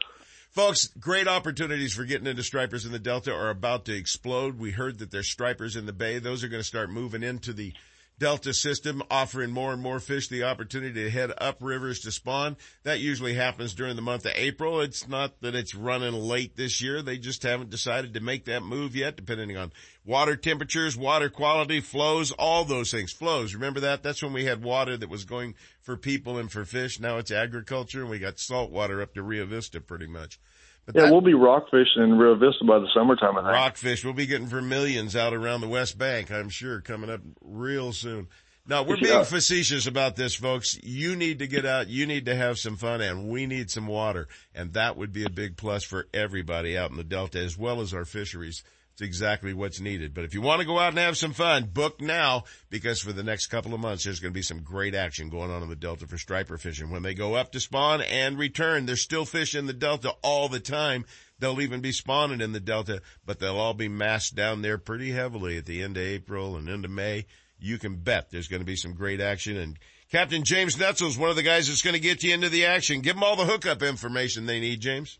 Folks, 0.52 0.88
great 1.00 1.28
opportunities 1.28 1.94
for 1.94 2.04
getting 2.04 2.26
into 2.26 2.42
stripers 2.42 2.84
in 2.84 2.92
the 2.92 2.98
Delta 2.98 3.32
are 3.32 3.48
about 3.48 3.86
to 3.86 3.96
explode. 3.96 4.58
We 4.58 4.70
heard 4.70 4.98
that 4.98 5.10
there's 5.10 5.30
stripers 5.30 5.76
in 5.76 5.86
the 5.86 5.94
Bay. 5.94 6.18
Those 6.18 6.44
are 6.44 6.48
going 6.48 6.60
to 6.60 6.68
start 6.68 6.90
moving 6.90 7.22
into 7.22 7.54
the 7.54 7.72
Delta 8.18 8.52
system, 8.52 9.02
offering 9.10 9.50
more 9.50 9.72
and 9.72 9.80
more 9.80 9.98
fish 9.98 10.28
the 10.28 10.44
opportunity 10.44 11.04
to 11.04 11.10
head 11.10 11.32
up 11.38 11.56
rivers 11.60 12.00
to 12.00 12.12
spawn. 12.12 12.58
That 12.82 13.00
usually 13.00 13.32
happens 13.32 13.72
during 13.72 13.96
the 13.96 14.02
month 14.02 14.26
of 14.26 14.32
April. 14.34 14.82
It's 14.82 15.08
not 15.08 15.40
that 15.40 15.54
it's 15.54 15.74
running 15.74 16.12
late 16.12 16.54
this 16.54 16.82
year. 16.82 17.00
They 17.00 17.16
just 17.16 17.42
haven't 17.44 17.70
decided 17.70 18.12
to 18.12 18.20
make 18.20 18.44
that 18.44 18.62
move 18.62 18.94
yet, 18.94 19.16
depending 19.16 19.56
on 19.56 19.72
water 20.04 20.36
temperatures, 20.36 20.98
water 20.98 21.30
quality, 21.30 21.80
flows, 21.80 22.30
all 22.30 22.66
those 22.66 22.90
things. 22.90 23.10
Flows. 23.10 23.54
Remember 23.54 23.80
that? 23.80 24.02
That's 24.02 24.22
when 24.22 24.34
we 24.34 24.44
had 24.44 24.62
water 24.62 24.98
that 24.98 25.08
was 25.08 25.24
going 25.24 25.54
for 25.82 25.96
people 25.96 26.38
and 26.38 26.50
for 26.50 26.64
fish. 26.64 26.98
Now 27.00 27.18
it's 27.18 27.30
agriculture 27.30 28.00
and 28.00 28.10
we 28.10 28.18
got 28.18 28.38
salt 28.38 28.70
water 28.70 29.02
up 29.02 29.14
to 29.14 29.22
Rio 29.22 29.44
Vista 29.46 29.80
pretty 29.80 30.06
much. 30.06 30.38
But 30.86 30.94
yeah, 30.96 31.02
that- 31.02 31.12
we'll 31.12 31.20
be 31.20 31.34
rock 31.34 31.66
fishing 31.70 32.02
in 32.02 32.18
Rio 32.18 32.34
Vista 32.34 32.64
by 32.64 32.78
the 32.78 32.88
summertime. 32.94 33.36
I 33.36 33.42
think. 33.42 33.52
rockfish 33.52 34.04
we'll 34.04 34.14
be 34.14 34.26
getting 34.26 34.46
for 34.48 34.62
millions 34.62 35.14
out 35.14 35.34
around 35.34 35.60
the 35.60 35.68
West 35.68 35.98
Bank, 35.98 36.30
I'm 36.30 36.48
sure, 36.48 36.80
coming 36.80 37.10
up 37.10 37.20
real 37.40 37.92
soon. 37.92 38.28
Now, 38.64 38.84
we're 38.84 38.96
being 38.96 39.24
facetious 39.24 39.88
about 39.88 40.14
this, 40.14 40.36
folks. 40.36 40.78
You 40.84 41.16
need 41.16 41.40
to 41.40 41.48
get 41.48 41.66
out. 41.66 41.88
You 41.88 42.06
need 42.06 42.26
to 42.26 42.36
have 42.36 42.60
some 42.60 42.76
fun 42.76 43.00
and 43.00 43.28
we 43.28 43.44
need 43.46 43.70
some 43.72 43.88
water. 43.88 44.28
And 44.54 44.72
that 44.74 44.96
would 44.96 45.12
be 45.12 45.24
a 45.24 45.30
big 45.30 45.56
plus 45.56 45.82
for 45.82 46.06
everybody 46.14 46.78
out 46.78 46.92
in 46.92 46.96
the 46.96 47.02
Delta 47.02 47.40
as 47.40 47.58
well 47.58 47.80
as 47.80 47.92
our 47.92 48.04
fisheries. 48.04 48.62
It's 48.92 49.02
exactly 49.02 49.54
what's 49.54 49.80
needed. 49.80 50.12
But 50.12 50.24
if 50.24 50.34
you 50.34 50.42
want 50.42 50.60
to 50.60 50.66
go 50.66 50.78
out 50.78 50.90
and 50.90 50.98
have 50.98 51.16
some 51.16 51.32
fun, 51.32 51.64
book 51.64 52.00
now 52.00 52.44
because 52.68 53.00
for 53.00 53.12
the 53.12 53.22
next 53.22 53.46
couple 53.46 53.72
of 53.72 53.80
months, 53.80 54.04
there's 54.04 54.20
going 54.20 54.32
to 54.32 54.38
be 54.38 54.42
some 54.42 54.62
great 54.62 54.94
action 54.94 55.30
going 55.30 55.50
on 55.50 55.62
in 55.62 55.70
the 55.70 55.76
Delta 55.76 56.06
for 56.06 56.18
striper 56.18 56.58
fishing. 56.58 56.90
When 56.90 57.02
they 57.02 57.14
go 57.14 57.34
up 57.34 57.52
to 57.52 57.60
spawn 57.60 58.02
and 58.02 58.38
return, 58.38 58.84
there's 58.84 59.00
still 59.00 59.24
fish 59.24 59.54
in 59.54 59.66
the 59.66 59.72
Delta 59.72 60.14
all 60.22 60.48
the 60.48 60.60
time. 60.60 61.06
They'll 61.38 61.62
even 61.62 61.80
be 61.80 61.92
spawning 61.92 62.42
in 62.42 62.52
the 62.52 62.60
Delta, 62.60 63.00
but 63.24 63.38
they'll 63.38 63.56
all 63.56 63.74
be 63.74 63.88
massed 63.88 64.34
down 64.34 64.60
there 64.60 64.78
pretty 64.78 65.10
heavily 65.10 65.56
at 65.56 65.64
the 65.64 65.82
end 65.82 65.96
of 65.96 66.02
April 66.02 66.56
and 66.56 66.68
into 66.68 66.88
May. 66.88 67.26
You 67.58 67.78
can 67.78 67.96
bet 67.96 68.30
there's 68.30 68.48
going 68.48 68.60
to 68.60 68.66
be 68.66 68.76
some 68.76 68.94
great 68.94 69.20
action 69.20 69.56
and 69.56 69.78
Captain 70.10 70.44
James 70.44 70.76
Netzel 70.76 71.06
is 71.06 71.16
one 71.16 71.30
of 71.30 71.36
the 71.36 71.42
guys 71.42 71.68
that's 71.68 71.80
going 71.80 71.94
to 71.94 72.00
get 72.00 72.22
you 72.22 72.34
into 72.34 72.50
the 72.50 72.66
action. 72.66 73.00
Give 73.00 73.14
them 73.14 73.22
all 73.22 73.34
the 73.34 73.46
hookup 73.46 73.82
information 73.82 74.44
they 74.44 74.60
need, 74.60 74.82
James. 74.82 75.18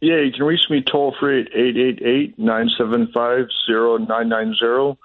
Yeah, 0.00 0.20
you 0.20 0.32
can 0.32 0.44
reach 0.44 0.70
me 0.70 0.82
toll 0.82 1.14
free 1.18 1.40
at 1.42 1.48
eight 1.54 1.76
eight 1.76 2.02
eight 2.02 2.38
nine 2.38 2.70
seven 2.78 3.08
five 3.12 3.48
zero 3.66 3.96
nine 3.96 4.28
nine 4.28 4.54
zero. 4.54 4.98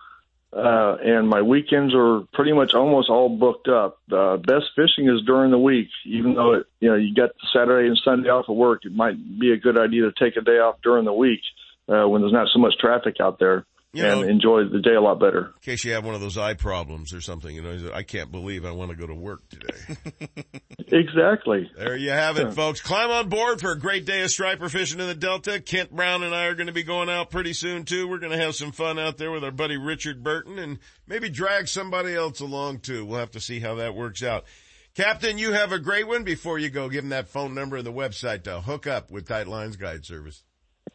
Uh, 0.52 0.98
and 1.04 1.28
my 1.28 1.42
weekends 1.42 1.96
are 1.96 2.22
pretty 2.32 2.54
much 2.54 2.76
almost 2.76 3.10
all 3.10 3.28
booked 3.28 3.68
up. 3.68 3.98
Uh, 4.12 4.38
best 4.38 4.66
fishing 4.76 5.10
is 5.10 5.24
during 5.26 5.50
the 5.50 5.58
week, 5.58 5.90
even 6.06 6.36
though 6.36 6.54
it, 6.54 6.68
you 6.80 6.90
know 6.90 6.96
you 6.96 7.14
got 7.14 7.32
Saturday 7.52 7.88
and 7.88 8.00
Sunday 8.04 8.30
off 8.30 8.48
of 8.48 8.56
work. 8.56 8.86
It 8.86 8.94
might 8.94 9.18
be 9.40 9.52
a 9.52 9.58
good 9.58 9.80
idea 9.80 10.04
to 10.04 10.12
take 10.12 10.38
a 10.38 10.42
day 10.42 10.60
off 10.60 10.76
during 10.84 11.06
the 11.06 11.14
week 11.14 11.42
uh, 11.90 12.08
when 12.08 12.22
there's 12.22 12.34
not 12.34 12.50
so 12.54 12.60
much 12.60 12.78
traffic 12.78 13.20
out 13.20 13.40
there 13.40 13.66
You 13.96 14.06
and 14.06 14.22
know- 14.22 14.28
enjoy 14.28 14.64
the 14.66 14.80
day 14.82 14.96
a 14.96 15.02
lot 15.02 15.20
better. 15.20 15.46
In 15.48 15.62
case 15.62 15.84
you 15.86 15.94
have 15.94 16.04
one 16.04 16.16
of 16.16 16.22
those 16.22 16.38
eye 16.38 16.56
problems 16.56 17.14
or 17.14 17.22
something, 17.22 17.56
you 17.56 17.62
know, 17.62 17.92
I 17.94 18.02
can't 18.04 18.32
believe 18.32 18.66
I 18.66 18.72
want 18.72 18.90
to 18.90 18.98
go 18.98 19.06
to 19.08 19.14
work 19.16 19.42
today. 19.50 20.28
Exactly. 20.92 21.72
There 21.76 21.96
you 21.96 22.12
have 22.12 22.38
it, 22.38 22.44
Yeah. 22.48 22.52
folks. 22.52 22.80
Climb 22.80 23.10
on 23.10 23.28
board 23.30 23.60
for 23.62 23.72
a 23.72 23.80
great 23.80 24.06
day 24.06 24.22
of 24.22 24.30
striper 24.30 24.70
fishing 24.70 25.00
in 25.00 25.08
the 25.08 25.16
Delta. 25.16 25.60
Kent 25.60 25.92
Brown 25.92 26.22
and 26.22 26.36
I 26.36 26.46
are 26.46 26.54
going 26.56 26.68
to 26.68 26.74
be 26.74 26.84
going 26.84 27.10
out 27.10 27.32
pretty 27.32 27.54
soon 27.54 27.84
too. 27.84 28.08
We're 28.08 28.20
going 28.20 28.32
to 28.32 28.38
have 28.38 28.54
some 28.54 28.72
fun 28.72 29.00
out 29.00 29.18
there 29.18 29.32
with 29.32 29.44
our 29.44 29.52
buddy 29.52 29.76
Richard 29.78 30.24
Burton 30.24 30.60
and 30.60 30.78
maybe 31.08 31.30
drag 31.30 31.68
somebody 31.68 32.14
else 32.14 32.42
along 32.42 32.80
too. 32.82 33.06
We'll 33.06 33.20
have 33.20 33.32
to 33.32 33.40
see 33.40 33.60
how 33.60 33.76
that 33.76 33.96
works 33.96 34.22
out. 34.22 34.46
Captain, 34.94 35.40
you 35.40 35.54
have 35.54 35.72
a 35.72 35.80
great 35.80 36.08
one. 36.08 36.24
Before 36.24 36.60
you 36.60 36.70
go, 36.70 36.90
give 36.90 37.02
them 37.04 37.10
that 37.10 37.28
phone 37.28 37.56
number 37.56 37.78
and 37.78 37.86
the 37.86 37.92
website 37.92 38.44
to 38.44 38.62
hook 38.62 38.86
up 38.86 39.10
with 39.10 39.28
Tight 39.28 39.48
Lines 39.48 39.78
Guide 39.78 40.06
Service. 40.06 40.44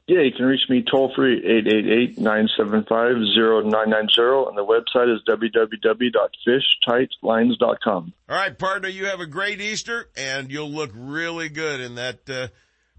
Yeah, 0.07 0.21
you 0.23 0.33
can 0.33 0.47
reach 0.47 0.63
me 0.71 0.83
toll 0.91 1.13
free 1.15 1.37
at 1.37 1.45
eight 1.45 1.67
eight 1.67 1.87
eight 1.87 2.19
nine 2.19 2.49
seven 2.57 2.83
five 2.89 3.17
zero 3.35 3.61
nine 3.61 3.91
nine 3.91 4.09
zero, 4.15 4.49
and 4.49 4.57
the 4.57 4.65
website 4.65 5.15
is 5.15 5.21
www.fishtightlines.com. 5.29 8.13
All 8.29 8.37
right, 8.37 8.59
partner, 8.59 8.89
you 8.89 9.05
have 9.07 9.21
a 9.21 9.27
great 9.27 9.61
Easter 9.61 10.09
and 10.17 10.51
you'll 10.51 10.71
look 10.71 10.91
really 10.95 11.49
good 11.51 11.81
in 11.81 11.97
that, 11.97 12.29
uh, 12.31 12.49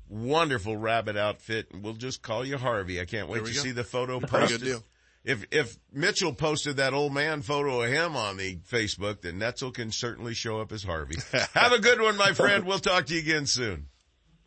wonderful 0.10 0.76
rabbit 0.76 1.16
outfit. 1.18 1.68
And 1.72 1.84
we'll 1.84 1.94
just 1.94 2.22
call 2.22 2.46
you 2.46 2.58
Harvey. 2.58 3.00
I 3.00 3.06
can't 3.06 3.30
wait 3.30 3.46
to 3.46 3.54
go. 3.54 3.60
see 3.60 3.72
the 3.72 3.84
photo 3.84 4.20
Pretty 4.20 4.32
posted. 4.32 4.60
good 4.62 4.66
deal. 4.66 4.84
If, 5.24 5.46
if 5.52 5.78
Mitchell 5.94 6.34
posted 6.34 6.78
that 6.78 6.94
old 6.94 7.14
man 7.14 7.42
photo 7.42 7.82
of 7.82 7.92
him 7.92 8.16
on 8.16 8.38
the 8.38 8.58
Facebook, 8.72 9.22
then 9.22 9.40
Netzel 9.40 9.74
can 9.74 9.92
certainly 9.92 10.34
show 10.34 10.60
up 10.62 10.72
as 10.72 10.84
Harvey. 10.84 11.18
have 11.54 11.74
a 11.74 11.80
good 11.80 12.02
one, 12.02 12.18
my 12.18 12.34
friend. 12.34 12.66
We'll 12.66 12.80
talk 12.80 13.06
to 13.08 13.14
you 13.14 13.20
again 13.20 13.46
soon. 13.46 13.88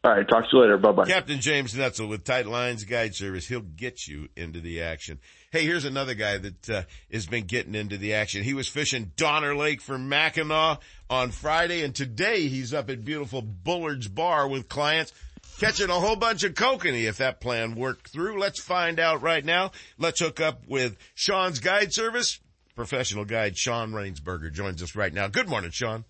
All 0.05 0.11
right, 0.11 0.27
talk 0.29 0.51
to 0.51 0.57
you 0.57 0.63
later. 0.63 0.79
Bye 0.79 0.91
bye. 0.91 1.05
Captain 1.05 1.41
James 1.41 1.75
Netzel 1.75 2.09
with 2.09 2.25
Tight 2.25 2.47
Lines 2.47 2.83
Guide 2.83 3.15
Service. 3.15 3.47
He'll 3.47 3.61
get 3.61 4.09
you 4.09 4.29
into 4.35 4.61
the 4.61 4.83
action. 4.83 5.21
Hey, 5.53 5.65
here's 5.65 5.85
another 5.85 6.15
guy 6.15 6.39
that 6.39 6.71
uh, 6.71 6.83
has 7.13 7.27
been 7.27 7.45
getting 7.45 7.77
into 7.77 7.99
the 7.99 8.15
action. 8.15 8.43
He 8.43 8.53
was 8.53 8.67
fishing 8.67 9.13
Donner 9.17 9.55
Lake 9.55 9.81
for 9.81 9.99
Mackinaw 9.99 10.79
on 11.09 11.31
Friday, 11.31 11.85
and 11.85 11.95
today 11.95 12.49
he's 12.49 12.75
up 12.75 12.91
at 12.91 13.05
beautiful 13.05 13.43
Bullard's 13.43 14.09
Bar 14.09 14.49
with 14.49 14.69
clients 14.69 15.13
catching 15.61 15.91
a 15.91 16.01
whole 16.01 16.17
bunch 16.17 16.43
of 16.43 16.55
kokanee 16.55 17.09
if 17.09 17.19
that 17.19 17.41
plan 17.41 17.77
worked 17.77 18.09
through. 18.09 18.41
Let's 18.41 18.61
find 18.61 18.99
out 18.99 19.23
right 19.23 19.45
now. 19.45 19.71
Let's 19.99 20.19
hook 20.19 20.41
up 20.41 20.67
with 20.67 20.97
Shaun's 21.15 21.61
Guide 21.61 21.93
Service. 21.93 22.41
Professional 22.75 23.25
guide 23.25 23.57
Shaun 23.57 23.93
Rainsberger 23.93 24.53
joins 24.53 24.83
us 24.83 24.97
right 24.97 25.13
now. 25.13 25.29
Good 25.29 25.49
morning, 25.49 25.71
Shaun. 25.71 26.05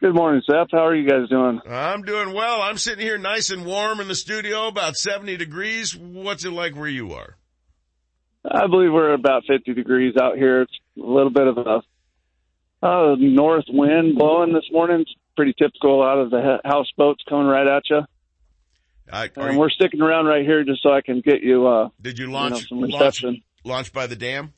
Good 0.00 0.14
morning, 0.14 0.42
Sep. 0.46 0.68
How 0.70 0.86
are 0.86 0.94
you 0.94 1.08
guys 1.08 1.28
doing? 1.28 1.60
I'm 1.68 2.02
doing 2.02 2.32
well. 2.32 2.62
I'm 2.62 2.78
sitting 2.78 3.04
here 3.04 3.18
nice 3.18 3.50
and 3.50 3.66
warm 3.66 3.98
in 3.98 4.06
the 4.06 4.14
studio, 4.14 4.68
about 4.68 4.94
70 4.94 5.36
degrees. 5.36 5.96
What's 5.96 6.44
it 6.44 6.52
like 6.52 6.76
where 6.76 6.88
you 6.88 7.14
are? 7.14 7.36
I 8.48 8.68
believe 8.68 8.92
we're 8.92 9.12
about 9.12 9.42
50 9.48 9.74
degrees 9.74 10.14
out 10.16 10.36
here. 10.36 10.62
It's 10.62 10.72
a 10.96 11.00
little 11.04 11.30
bit 11.30 11.48
of 11.48 11.58
a 11.58 12.86
uh, 12.86 13.16
north 13.18 13.64
wind 13.68 14.16
blowing 14.16 14.52
this 14.52 14.70
morning. 14.70 15.00
It's 15.00 15.14
pretty 15.34 15.52
typical 15.58 16.00
out 16.00 16.18
of 16.18 16.30
the 16.30 16.58
houseboats 16.64 17.24
coming 17.28 17.48
right 17.48 17.66
at 17.66 17.82
you. 17.90 18.02
I, 19.12 19.30
And 19.34 19.58
we're 19.58 19.70
sticking 19.70 20.00
around 20.00 20.26
right 20.26 20.44
here 20.44 20.62
just 20.62 20.80
so 20.80 20.92
I 20.92 21.00
can 21.00 21.22
get 21.22 21.42
you. 21.42 21.66
Uh, 21.66 21.88
Did 22.00 22.20
you 22.20 22.28
know, 22.28 22.34
launch, 22.34 22.68
some 22.68 22.78
launch, 22.78 22.92
reception? 22.92 23.42
launch 23.64 23.92
by 23.92 24.06
the 24.06 24.14
dam? 24.14 24.52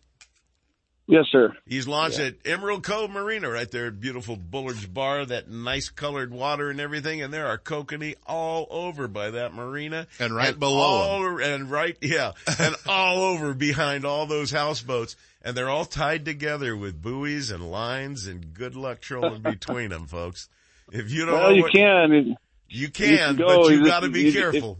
Yes, 1.11 1.25
sir. 1.33 1.53
He's 1.67 1.89
launched 1.89 2.21
at 2.21 2.37
Emerald 2.45 2.85
Cove 2.85 3.11
Marina 3.11 3.51
right 3.51 3.69
there 3.69 3.91
beautiful 3.91 4.37
Bullard's 4.37 4.87
Bar, 4.87 5.27
that 5.27 5.51
nice 5.51 5.89
colored 5.89 6.33
water 6.33 6.71
and 6.71 6.81
everything. 6.81 7.21
And 7.21 7.35
there 7.35 7.49
are 7.49 7.59
kokanee 7.59 8.15
all 8.29 8.69
over 8.71 9.09
by 9.09 9.31
that 9.33 9.53
marina. 9.53 10.07
And 10.21 10.33
right 10.35 10.57
below 10.57 10.79
all, 10.79 11.41
And 11.43 11.69
right, 11.69 11.97
yeah. 12.01 12.33
and 12.61 12.77
all 12.89 13.19
over 13.25 13.55
behind 13.55 14.05
all 14.05 14.27
those 14.27 14.53
houseboats. 14.53 15.17
And 15.43 15.57
they're 15.57 15.69
all 15.69 15.85
tied 15.85 16.25
together 16.25 16.77
with 16.77 17.03
buoys 17.03 17.51
and 17.51 17.71
lines 17.73 18.29
and 18.29 18.55
good 18.55 18.77
luck 18.77 19.01
trolling 19.01 19.43
between 19.43 19.91
them, 19.91 20.07
folks. 20.07 20.49
If 20.93 21.11
you 21.11 21.27
don't 21.27 21.35
well, 21.35 21.51
know 21.51 21.57
you 21.57 21.63
what, 21.63 21.73
can. 21.73 22.13
You 22.13 22.37
You 22.69 22.89
can, 22.89 23.37
can 23.37 23.37
but 23.37 23.65
you 23.71 23.79
You 23.79 23.85
gotta 23.85 24.11
be 24.11 24.23
you- 24.27 24.33
careful. 24.33 24.79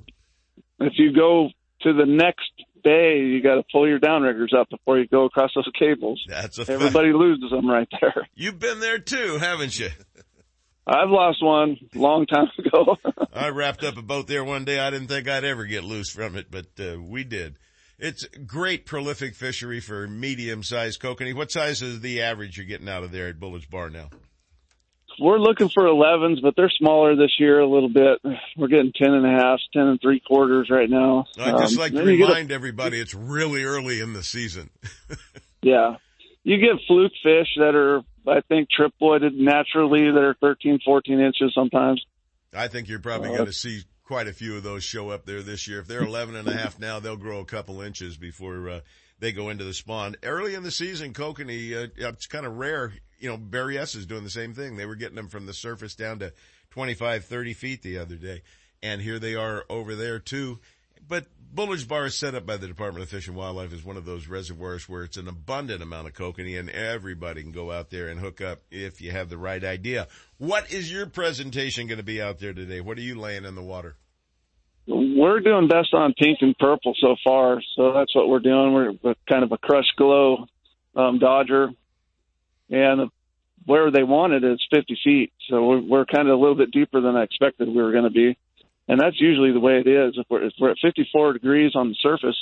If 0.79 0.93
you 0.97 1.13
go 1.13 1.49
to 1.83 1.93
the 1.93 2.07
next 2.07 2.51
bay, 2.83 3.19
you 3.19 3.43
got 3.43 3.57
to 3.57 3.63
pull 3.71 3.89
your 3.89 3.99
downriggers 3.99 4.55
up 4.57 4.69
before 4.71 4.99
you 4.99 5.07
go 5.07 5.25
across 5.25 5.51
those 5.55 5.69
cables. 5.79 6.23
That's 6.29 6.59
a 6.59 6.71
Everybody 6.71 7.13
loses 7.13 7.51
them 7.51 7.69
right 7.69 7.89
there. 8.01 8.29
You've 8.35 8.59
been 8.59 8.81
there 8.81 8.99
too, 8.99 9.39
haven't 9.39 9.79
you? 9.79 9.91
I've 10.87 11.11
lost 11.11 11.43
one 11.43 11.77
long 11.95 12.27
time 12.27 12.49
ago. 12.59 12.97
I 13.33 13.51
wrapped 13.51 13.85
up 13.85 13.97
a 13.97 14.03
boat 14.03 14.27
there 14.27 14.43
one 14.43 14.65
day. 14.65 14.81
I 14.81 14.91
didn't 14.91 15.09
think 15.09 15.29
I'd 15.29 15.45
ever 15.45 15.65
get 15.65 15.85
loose 15.85 16.11
from 16.11 16.37
it, 16.37 16.51
but 16.51 16.67
uh, 16.81 17.01
we 17.01 17.23
did. 17.23 17.57
It's 17.99 18.27
great 18.47 18.87
prolific 18.87 19.35
fishery 19.35 19.81
for 19.81 20.09
medium 20.09 20.63
sized 20.63 21.01
kokanee. 21.01 21.35
What 21.35 21.53
size 21.53 21.83
is 21.83 22.01
the 22.01 22.23
average 22.23 22.57
you're 22.57 22.67
getting 22.67 22.89
out 22.89 23.05
of 23.05 23.13
there 23.13 23.29
at 23.29 23.39
Bullard's 23.39 23.67
Bar 23.67 23.91
now? 23.91 24.09
We're 25.19 25.39
looking 25.39 25.69
for 25.69 25.85
11s, 25.85 26.41
but 26.43 26.55
they're 26.57 26.71
smaller 26.71 27.15
this 27.17 27.33
year 27.39 27.61
a 27.61 27.67
little 27.69 27.89
bit. 27.89 28.21
We're 28.57 28.69
getting 28.69 28.93
10 28.95 29.13
and 29.13 29.27
a 29.27 29.31
half, 29.31 29.59
10 29.73 29.83
and 29.83 30.01
three 30.01 30.21
quarters 30.21 30.69
right 30.71 30.89
now. 30.89 31.27
I'd 31.39 31.59
just 31.59 31.75
Um, 31.75 31.79
like 31.81 31.93
to 31.93 31.99
get 31.99 32.07
a- 32.07 32.27
remind 32.27 32.53
everybody 32.53 32.99
it's 33.01 33.15
really 33.15 33.65
early 33.65 34.01
in 34.01 34.13
the 34.13 34.23
season. 34.23 34.71
yeah. 35.63 35.97
You 36.43 36.57
get 36.59 36.81
fluke 36.87 37.13
fish 37.23 37.49
that 37.57 37.75
are, 37.75 38.03
I 38.27 38.41
think, 38.49 38.69
triploided 38.71 39.35
naturally 39.35 40.11
that 40.11 40.23
are 40.23 40.35
13, 40.41 40.81
14 40.85 41.21
inches 41.21 41.53
sometimes. 41.55 42.03
I 42.55 42.69
think 42.69 42.89
you're 42.89 42.99
probably 42.99 43.29
Uh, 43.31 43.35
going 43.37 43.47
to 43.47 43.53
see 43.53 43.83
quite 44.05 44.27
a 44.27 44.33
few 44.33 44.57
of 44.57 44.63
those 44.63 44.83
show 44.83 45.11
up 45.11 45.27
there 45.27 45.43
this 45.43 45.69
year. 45.69 45.81
If 45.81 45.87
they're 45.87 46.03
11 46.03 46.35
and 46.35 46.49
a 46.49 46.53
half 46.57 46.81
now, 46.81 46.99
they'll 46.99 47.17
grow 47.17 47.41
a 47.41 47.45
couple 47.45 47.81
inches 47.83 48.17
before 48.17 48.69
uh, 48.71 48.81
they 49.21 49.33
go 49.33 49.51
into 49.51 49.65
the 49.65 49.75
spawn. 49.75 50.17
Early 50.23 50.55
in 50.55 50.63
the 50.63 50.71
season, 50.71 51.13
kokanee, 51.13 51.75
uh, 51.77 52.09
it's 52.09 52.27
kind 52.27 52.47
of 52.47 52.57
rare. 52.57 52.95
You 53.19 53.29
know, 53.29 53.39
Berryessa 53.39 53.97
is 53.97 54.07
doing 54.07 54.25
the 54.25 54.31
same 54.31 54.55
thing. 54.55 54.77
They 54.77 54.87
were 54.87 54.97
getting 54.97 55.17
them 55.17 55.29
from 55.29 55.47
the 55.47 55.53
surface 55.53 55.95
down 55.95 56.19
to 56.21 56.33
25, 56.71 57.27
30 57.27 57.55
feet 57.55 57.83
the 57.83 57.99
other 57.99 58.17
day. 58.17 58.43
And 58.83 59.03
here 59.03 59.19
they 59.19 59.35
are 59.35 59.65
over 59.69 59.95
there 59.95 60.19
too. 60.19 60.59
But 61.07 61.27
Bullard's 61.53 61.85
Bar 61.85 62.07
is 62.07 62.15
set 62.15 62.35
up 62.35 62.47
by 62.47 62.57
the 62.57 62.69
Department 62.69 63.03
of 63.03 63.11
Fish 63.11 63.27
and 63.27 63.37
Wildlife 63.37 63.73
as 63.73 63.85
one 63.85 63.97
of 63.97 64.05
those 64.05 64.29
reservoirs 64.29 64.89
where 64.89 65.03
it's 65.03 65.17
an 65.17 65.29
abundant 65.29 65.83
amount 65.83 66.07
of 66.07 66.15
kokanee 66.15 66.59
and 66.59 66.71
everybody 66.71 67.43
can 67.43 67.53
go 67.53 67.73
out 67.73 67.91
there 67.91 68.09
and 68.09 68.21
hook 68.21 68.41
up 68.41 68.61
if 68.71 69.01
you 69.01 69.11
have 69.11 69.29
the 69.29 69.39
right 69.39 69.63
idea. 69.63 70.09
What 70.39 70.71
is 70.73 70.91
your 70.91 71.07
presentation 71.07 71.89
going 71.89 71.99
to 71.99 72.05
be 72.05 72.23
out 72.23 72.39
there 72.39 72.55
today? 72.55 72.81
What 72.81 72.97
are 72.97 73.03
you 73.03 73.19
laying 73.19 73.45
in 73.45 73.55
the 73.55 73.63
water? 73.63 73.97
We're 75.21 75.41
doing 75.41 75.69
best 75.69 75.93
on 75.93 76.15
pink 76.15 76.39
and 76.41 76.57
purple 76.57 76.95
so 76.99 77.15
far, 77.23 77.61
so 77.77 77.93
that's 77.93 78.15
what 78.15 78.31
we're 78.31 78.39
doing. 78.39 78.73
We're 79.03 79.15
kind 79.29 79.45
of 79.45 79.53
a 79.53 79.59
crushed 79.59 79.95
glow 79.99 80.47
um, 80.97 81.19
Dodger, 81.19 81.69
and 82.71 83.11
where 83.67 83.91
they 83.91 84.03
want 84.03 84.33
it 84.33 84.43
is 84.45 84.67
50 84.75 84.99
feet. 85.05 85.33
So 85.51 85.63
we're, 85.63 85.81
we're 85.83 86.05
kind 86.07 86.27
of 86.27 86.39
a 86.39 86.41
little 86.41 86.55
bit 86.55 86.71
deeper 86.71 87.03
than 87.03 87.17
I 87.17 87.25
expected 87.25 87.69
we 87.69 87.83
were 87.83 87.93
going 87.93 88.05
to 88.05 88.11
be, 88.11 88.39
and 88.89 88.99
that's 88.99 89.21
usually 89.21 89.53
the 89.53 89.61
way 89.61 89.83
it 89.85 89.87
is. 89.87 90.15
If 90.17 90.25
we're, 90.31 90.45
if 90.45 90.55
we're 90.59 90.71
at 90.71 90.79
54 90.81 91.35
degrees 91.35 91.73
on 91.75 91.91
the 91.91 91.97
surface, 92.01 92.37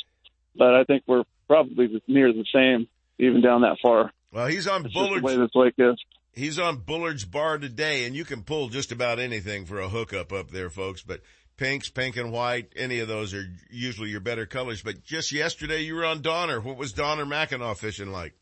but 0.54 0.76
I 0.76 0.84
think 0.84 1.02
we're 1.08 1.24
probably 1.48 2.00
near 2.06 2.32
the 2.32 2.44
same 2.54 2.86
even 3.18 3.40
down 3.42 3.62
that 3.62 3.78
far. 3.82 4.12
Well, 4.32 4.46
he's 4.46 4.68
on 4.68 4.84
It's 4.84 4.94
Bullard's. 4.94 5.24
way 5.24 5.36
this 5.36 5.50
lake 5.56 5.74
is. 5.78 5.96
He's 6.32 6.60
on 6.60 6.76
Bullard's 6.76 7.24
Bar 7.24 7.58
today, 7.58 8.06
and 8.06 8.14
you 8.14 8.24
can 8.24 8.44
pull 8.44 8.68
just 8.68 8.92
about 8.92 9.18
anything 9.18 9.64
for 9.64 9.80
a 9.80 9.88
hookup 9.88 10.32
up 10.32 10.52
there, 10.52 10.70
folks. 10.70 11.02
But 11.02 11.22
pinks, 11.58 11.90
pink 11.90 12.16
and 12.16 12.32
white, 12.32 12.72
any 12.74 13.00
of 13.00 13.08
those 13.08 13.34
are 13.34 13.44
usually 13.70 14.08
your 14.08 14.20
better 14.20 14.46
colors. 14.46 14.82
But 14.82 15.04
just 15.04 15.30
yesterday, 15.32 15.82
you 15.82 15.94
were 15.94 16.06
on 16.06 16.22
Donner. 16.22 16.60
What 16.60 16.78
was 16.78 16.92
Donner 16.92 17.26
Mackinaw 17.26 17.76
fishing 17.76 18.10
like? 18.10 18.32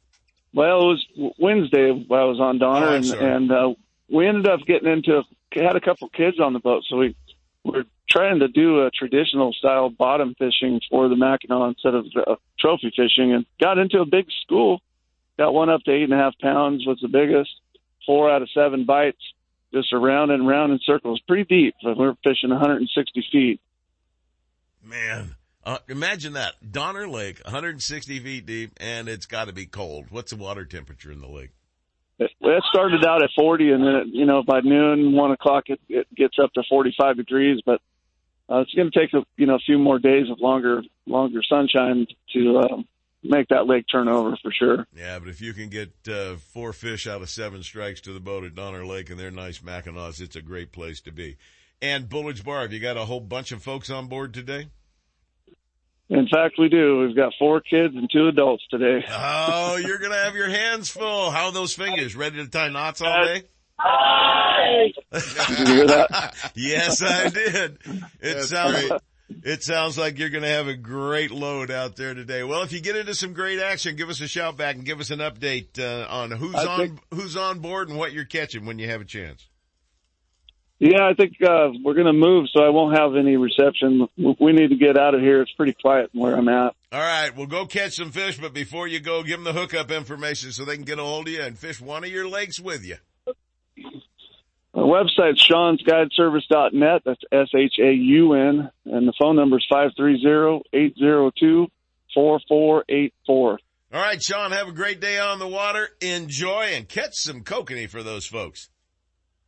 Well, 0.55 0.83
it 0.83 0.85
was 1.19 1.35
Wednesday. 1.39 1.91
I 1.91 2.25
was 2.25 2.39
on 2.41 2.59
Donner, 2.59 2.87
Oh, 2.87 2.95
and, 2.95 3.05
and 3.07 3.51
uh, 3.53 3.75
we 4.09 4.27
ended 4.29 4.47
up 4.47 4.61
getting 4.67 4.89
into 4.91 5.23
had 5.53 5.77
a 5.77 5.81
couple 5.81 6.09
kids 6.11 6.39
on 6.41 6.53
the 6.53 6.59
boat, 6.59 6.85
so 6.89 6.97
we 6.97 7.17
were 7.65 7.85
trying 8.11 8.41
to 8.41 8.49
do 8.49 8.85
a 8.85 8.91
traditional 8.91 9.53
style 9.53 9.91
bottom 9.91 10.35
fishing 10.39 10.81
for 10.91 11.09
the 11.09 11.15
Mackinaw 11.15 11.69
instead 11.69 11.95
of 11.95 12.07
uh, 12.17 12.37
trophy 12.59 12.93
fishing, 12.97 13.33
and 13.33 13.47
got 13.61 13.79
into 13.79 14.01
a 14.01 14.07
big 14.07 14.27
school. 14.43 14.81
Got 15.39 15.53
one 15.53 15.69
up 15.69 15.83
to 15.85 15.93
eight 15.93 16.05
and 16.05 16.15
a 16.15 16.17
half 16.17 16.35
pounds 16.41 16.87
was 16.87 16.99
the 17.03 17.09
biggest. 17.09 17.51
Four 18.07 18.31
out 18.31 18.43
of 18.43 18.49
seven 18.53 18.87
bites, 18.87 19.21
just 19.77 19.93
around 19.93 20.31
and 20.31 20.47
round 20.47 20.73
in 20.73 20.79
circles, 20.85 21.21
pretty 21.27 21.45
deep. 21.45 21.75
We 21.85 21.95
were 21.95 22.15
fishing 22.25 22.51
160 22.51 23.25
feet. 23.31 23.61
Man, 24.83 25.35
uh, 25.65 25.79
imagine 25.89 26.35
that. 26.35 26.55
Donner 26.73 27.09
Lake, 27.09 27.41
160 27.45 28.21
feet 28.21 28.47
deep, 28.47 28.73
and 28.79 29.09
it's 29.09 29.27
got 29.27 29.49
to 29.49 29.53
be 29.53 29.67
cold. 29.67 30.07
What's 30.11 30.31
the 30.31 30.39
water 30.39 30.65
temperature 30.65 31.11
in 31.13 31.21
the 31.21 31.29
lake? 31.29 31.51
it, 32.19 32.31
it 32.41 32.65
started 32.71 33.05
out 33.05 33.23
at 33.23 33.31
40 33.37 33.71
and 33.73 33.83
then, 33.83 33.95
it, 33.95 34.07
you 34.09 34.25
know, 34.25 34.43
by 34.43 34.61
noon, 34.61 35.13
one 35.13 35.33
o'clock, 35.33 35.65
it, 35.67 35.81
it 35.89 36.07
gets 36.15 36.37
up 36.43 36.53
to 36.55 36.63
45 36.69 37.17
degrees, 37.17 37.61
but 37.65 37.81
uh, 38.49 38.61
it's 38.61 38.73
going 38.75 38.91
to 38.91 38.99
take 38.99 39.13
a, 39.13 39.25
you 39.37 39.47
know, 39.47 39.57
a 39.57 39.61
few 39.67 39.79
more 39.79 39.99
days 39.99 40.31
of 40.31 40.41
longer, 40.41 40.83
longer 41.07 41.43
sunshine 41.49 42.07
to, 42.33 42.59
um, 42.59 42.87
make 43.23 43.49
that 43.49 43.67
lake 43.67 43.87
turn 43.91 44.09
over 44.09 44.37
for 44.43 44.53
sure. 44.53 44.87
Yeah, 44.95 45.19
but 45.19 45.29
if 45.29 45.41
you 45.41 45.53
can 45.53 45.69
get 45.69 45.93
uh, 46.09 46.37
four 46.37 46.73
fish 46.73 47.07
out 47.07 47.23
of 47.23 47.31
seven 47.31 47.63
strikes 47.63 48.01
to 48.03 48.13
the 48.13 48.21
boat 48.21 48.45
at 48.45 48.55
Donner 48.55 48.87
Lake 48.87 49.11
and 49.11 49.19
they're 49.19 49.31
nice 49.31 49.61
Mackinaws, 49.61 50.21
it's 50.21 50.37
a 50.37 50.43
great 50.43 50.73
place 50.73 51.01
to 51.03 51.13
be. 51.13 51.37
And 51.83 52.09
Bullard's 52.09 52.43
Bar, 52.43 52.63
have 52.63 52.73
you 52.73 52.81
got 52.81 52.97
a 52.97 53.05
whole 53.05 53.21
bunch 53.21 53.53
of 53.53 53.63
folks 53.63 53.91
on 53.91 54.07
board 54.07 54.33
today? 54.33 54.69
In 56.09 56.29
fact, 56.29 56.55
we 56.59 56.69
do. 56.69 57.01
We've 57.01 57.17
got 57.17 57.33
four 57.39 57.61
kids 57.61 57.95
and 57.97 58.09
two 58.11 58.29
adults 58.29 58.65
today. 58.71 59.05
Oh, 59.59 59.77
you're 59.77 59.99
going 59.99 60.13
to 60.13 60.19
have 60.19 60.35
your 60.35 60.49
hands 60.49 60.89
full. 60.89 61.31
How 61.31 61.47
are 61.47 61.53
those 61.53 61.75
fingers? 61.75 62.15
Ready 62.15 62.37
to 62.37 62.49
tie 62.49 62.69
knots 62.69 63.03
all 63.03 63.25
day? 63.25 63.43
Did 65.13 65.59
you 65.59 65.67
hear 65.67 65.87
that? 65.89 66.53
yes, 66.55 67.03
I 67.03 67.29
did. 67.29 67.79
It 67.85 68.03
That's 68.21 68.49
sounds 68.49 68.89
great. 68.89 69.01
It 69.29 69.63
sounds 69.63 69.99
like 69.99 70.19
you're 70.19 70.31
going 70.31 70.43
to 70.45 70.49
have 70.49 70.69
a 70.69 70.75
great 70.77 71.31
load 71.31 71.71
out 71.71 71.97
there 71.97 72.15
today. 72.15 72.43
Well, 72.45 72.63
if 72.63 72.73
you 72.73 72.81
get 72.81 72.97
into 72.97 73.15
some 73.15 73.33
great 73.33 73.59
action, 73.59 73.97
give 73.97 74.09
us 74.09 74.21
a 74.21 74.29
shout 74.29 74.57
back 74.57 74.77
and 74.77 74.85
give 74.85 75.01
us 75.01 75.11
an 75.11 75.19
update 75.19 75.79
uh, 75.79 76.07
on 76.09 76.31
who's 76.31 76.55
I 76.55 76.67
on 76.67 76.79
think- 76.79 77.01
who's 77.13 77.37
on 77.37 77.59
board 77.61 77.89
and 77.89 77.99
what 77.99 78.13
you're 78.13 78.25
catching 78.25 78.67
when 78.67 78.79
you 78.79 78.89
have 78.89 79.01
a 79.01 79.05
chance. 79.05 79.47
Yeah, 80.79 81.09
I 81.09 81.15
think 81.15 81.33
uh, 81.43 81.69
we're 81.83 81.95
going 81.95 82.07
to 82.07 82.13
move, 82.13 82.49
so 82.55 82.63
I 82.63 82.69
won't 82.69 82.99
have 82.99 83.17
any 83.17 83.37
reception. 83.39 84.09
We 84.19 84.53
need 84.53 84.69
to 84.69 84.77
get 84.77 84.99
out 84.99 85.15
of 85.15 85.23
here. 85.23 85.41
It's 85.41 85.51
pretty 85.53 85.73
quiet 85.73 86.11
where 86.13 86.37
I'm 86.37 86.49
at. 86.51 86.75
All 86.93 87.01
right, 87.01 87.35
well, 87.35 87.47
go 87.47 87.65
catch 87.65 87.95
some 87.95 88.11
fish, 88.11 88.39
but 88.39 88.53
before 88.53 88.87
you 88.87 89.01
go, 89.01 89.23
give 89.23 89.43
them 89.43 89.45
the 89.45 89.59
hookup 89.59 89.91
information 89.91 90.53
so 90.53 90.67
they 90.67 90.77
can 90.77 90.85
get 90.85 90.99
a 90.99 91.03
hold 91.03 91.29
of 91.29 91.33
you 91.33 91.41
and 91.41 91.59
fish 91.59 91.81
one 91.81 92.05
of 92.05 92.11
your 92.11 92.29
lakes 92.29 92.61
with 92.61 92.85
you. 92.85 92.97
Website's 94.87 95.47
shaunsguideservice.net. 95.47 97.03
That's 97.05 97.23
S-H-A-U-N. 97.33 98.71
And 98.85 99.09
the 99.09 99.13
phone 99.19 99.37
number 99.37 99.59
is 99.59 99.67
530-802-4484. 99.73 101.69
All 103.29 103.59
right, 103.93 104.23
Shaun, 104.23 104.53
have 104.53 104.69
a 104.69 104.73
great 104.73 105.01
day 105.01 105.19
on 105.19 105.39
the 105.39 105.47
water. 105.47 105.89
Enjoy 106.01 106.73
and 106.75 106.89
catch 106.89 107.15
some 107.15 107.43
kokanee 107.43 107.89
for 107.89 108.03
those 108.03 108.27
folks. 108.27 108.69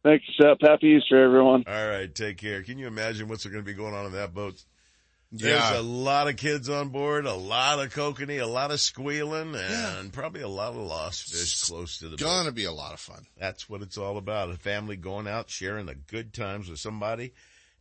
Thanks, 0.05 0.25
Sep. 0.41 0.59
Happy 0.63 0.97
Easter, 0.99 1.23
everyone. 1.23 1.65
All 1.67 1.89
right, 1.89 2.15
take 2.15 2.39
care. 2.39 2.63
Can 2.63 2.79
you 2.79 2.87
imagine 2.87 3.29
what's 3.29 3.45
going 3.45 3.57
to 3.57 3.63
be 3.63 3.75
going 3.75 3.95
on 3.95 4.07
in 4.07 4.13
that 4.13 4.33
boat? 4.33 4.65
Yeah. 5.31 5.71
There's 5.73 5.81
a 5.81 5.83
lot 5.83 6.29
of 6.29 6.37
kids 6.37 6.71
on 6.71 6.89
board, 6.89 7.27
a 7.27 7.35
lot 7.35 7.81
of 7.81 7.93
kokanee, 7.95 8.41
a 8.41 8.47
lot 8.47 8.71
of 8.71 8.81
squealing, 8.81 9.55
and 9.55 10.13
probably 10.13 10.41
a 10.41 10.49
lot 10.49 10.71
of 10.71 10.77
lost 10.77 11.29
fish 11.31 11.65
close 11.65 11.99
to 11.99 12.05
the 12.05 12.17
boat. 12.17 12.21
Gonna 12.21 12.53
be 12.53 12.65
a 12.65 12.73
lot 12.73 12.95
of 12.95 13.01
fun. 13.01 13.27
That's 13.37 13.69
what 13.69 13.83
it's 13.83 13.99
all 13.99 14.17
about. 14.17 14.51
A 14.51 14.57
family 14.57 14.97
going 14.97 15.29
out, 15.29 15.51
sharing 15.51 15.87
the 15.87 15.95
good 15.95 16.33
times 16.33 16.71
with 16.71 16.79
somebody 16.79 17.33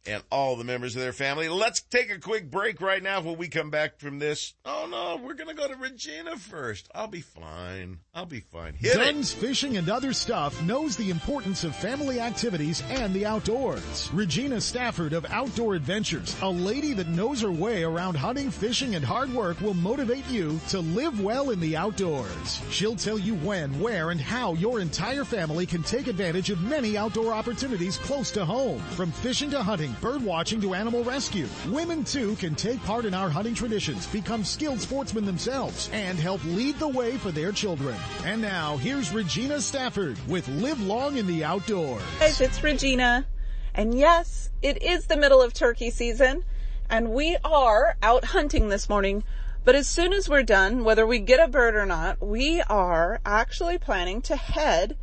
and 0.08 0.24
all 0.32 0.56
the 0.56 0.64
members 0.64 0.96
of 0.96 1.02
their 1.02 1.14
family. 1.14 1.50
Let's 1.50 1.82
take 1.82 2.10
a 2.10 2.20
quick 2.20 2.50
break 2.50 2.82
right 2.82 3.04
now 3.04 3.22
when 3.22 3.38
we 3.38 3.48
come 3.48 3.70
back 3.70 4.00
from 4.00 4.20
this. 4.20 4.54
Oh 4.66 4.88
no, 4.90 5.24
we're 5.24 5.34
going 5.34 5.50
to 5.50 5.56
go 5.56 5.68
to 5.68 5.76
Regina 5.76 6.38
first. 6.38 6.90
I'll 6.96 7.08
be 7.08 7.22
fine. 7.22 8.00
I'll 8.16 8.26
be 8.26 8.40
fine. 8.40 8.74
Hit 8.74 8.96
it. 8.96 8.98
Guns, 8.98 9.34
fishing, 9.34 9.78
and 9.78 9.90
other 9.90 10.14
stuff 10.14 10.62
knows 10.64 10.96
the 10.96 11.10
importance 11.10 11.64
of 11.64 11.76
family 11.76 12.20
activities 12.20 12.82
and 12.90 13.14
the 13.14 13.26
outdoors. 13.26 14.10
Regina 14.14 14.62
Stafford 14.62 15.14
of 15.14 15.26
Outdoor 15.30 15.76
Adventures, 15.76 16.36
a 16.42 16.50
lady 16.50 16.94
that 16.94 17.08
knows 17.10 17.42
her 17.42 17.52
way 17.52 17.84
around 17.84 18.16
hunting, 18.16 18.50
fishing, 18.50 18.96
and 18.96 19.04
hard 19.04 19.32
work 19.34 19.60
will 19.62 19.74
motivate 19.74 20.28
you 20.30 20.60
to 20.70 20.80
live 20.80 21.22
well 21.22 21.50
in 21.50 21.60
the 21.60 21.76
outdoors. 21.76 22.62
She'll 22.70 22.96
tell 22.96 23.20
you 23.20 23.36
when, 23.36 23.80
where, 23.80 24.12
and 24.12 24.22
how 24.22 24.54
your 24.54 24.80
entire 24.80 25.26
family 25.26 25.66
can 25.66 25.84
take 25.84 26.08
advantage 26.08 26.50
of 26.50 26.62
many 26.62 26.98
outdoor 26.98 27.34
opportunities 27.34 27.98
close 27.98 28.32
to 28.32 28.46
home. 28.46 28.80
From 28.92 29.12
fishing 29.12 29.52
to 29.52 29.62
hunting, 29.62 29.96
bird 30.02 30.24
watching 30.24 30.62
to 30.62 30.74
animal 30.74 31.04
rescue. 31.04 31.48
Women 31.70 32.04
too 32.04 32.36
can 32.36 32.56
take 32.56 32.84
part 32.84 33.06
in 33.06 33.14
our 33.14 33.30
hunting 33.30 33.56
traditions, 33.56 34.08
become 34.08 34.44
skilled 34.44 34.82
sportsmen 34.82 35.26
themselves, 35.26 35.90
and 35.94 36.18
help 36.18 36.44
lead 36.46 36.78
the 36.80 36.88
way 36.88 37.18
for 37.18 37.32
their 37.32 37.52
children. 37.52 37.96
And 38.26 38.42
now, 38.42 38.78
here's 38.78 39.12
Regina 39.12 39.62
Stafford 39.62 40.18
with 40.28 40.48
Live 40.48 40.82
Long 40.82 41.18
in 41.18 41.28
the 41.28 41.44
Outdoors. 41.44 42.02
guys, 42.20 42.42
it's 42.42 42.64
Regina. 42.64 43.26
And 43.74 43.98
yes, 43.98 44.50
it 44.62 44.82
is 44.82 45.06
the 45.06 45.18
middle 45.18 45.42
of 45.42 45.54
turkey 45.54 45.90
season 45.90 46.44
and 46.90 47.12
we 47.12 47.38
are 47.44 47.98
out 48.02 48.26
hunting 48.26 48.70
this 48.70 48.90
morning. 48.90 49.24
But 49.64 49.76
as 49.76 49.88
soon 49.88 50.14
as 50.14 50.30
we're 50.30 50.44
done, 50.44 50.84
whether 50.84 51.06
we 51.06 51.20
get 51.20 51.46
a 51.46 51.52
bird 51.52 51.76
or 51.76 51.86
not, 51.86 52.22
we 52.22 52.62
are 52.62 53.20
actually 53.26 53.78
planning 53.78 54.22
to 54.24 54.36
head 54.36 54.98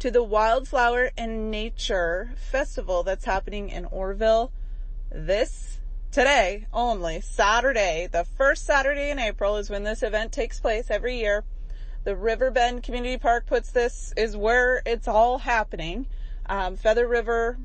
to 0.00 0.10
the 0.10 0.22
Wildflower 0.22 1.10
and 1.18 1.50
Nature 1.50 2.32
Festival 2.50 3.02
that's 3.02 3.26
happening 3.26 3.68
in 3.68 3.84
Oroville 3.84 4.50
this 5.12 5.78
today 6.10 6.66
only, 6.72 7.20
Saturday. 7.20 8.08
The 8.10 8.24
first 8.24 8.64
Saturday 8.64 9.10
in 9.10 9.18
April 9.18 9.56
is 9.56 9.68
when 9.68 9.84
this 9.84 10.02
event 10.02 10.32
takes 10.32 10.58
place 10.58 10.90
every 10.90 11.18
year. 11.18 11.44
The 12.04 12.16
Riverbend 12.16 12.82
Community 12.82 13.18
Park 13.18 13.44
puts 13.44 13.72
this, 13.72 14.14
is 14.16 14.34
where 14.34 14.80
it's 14.86 15.06
all 15.06 15.36
happening. 15.36 16.06
Um, 16.46 16.76
Feather 16.76 17.06
River 17.06 17.58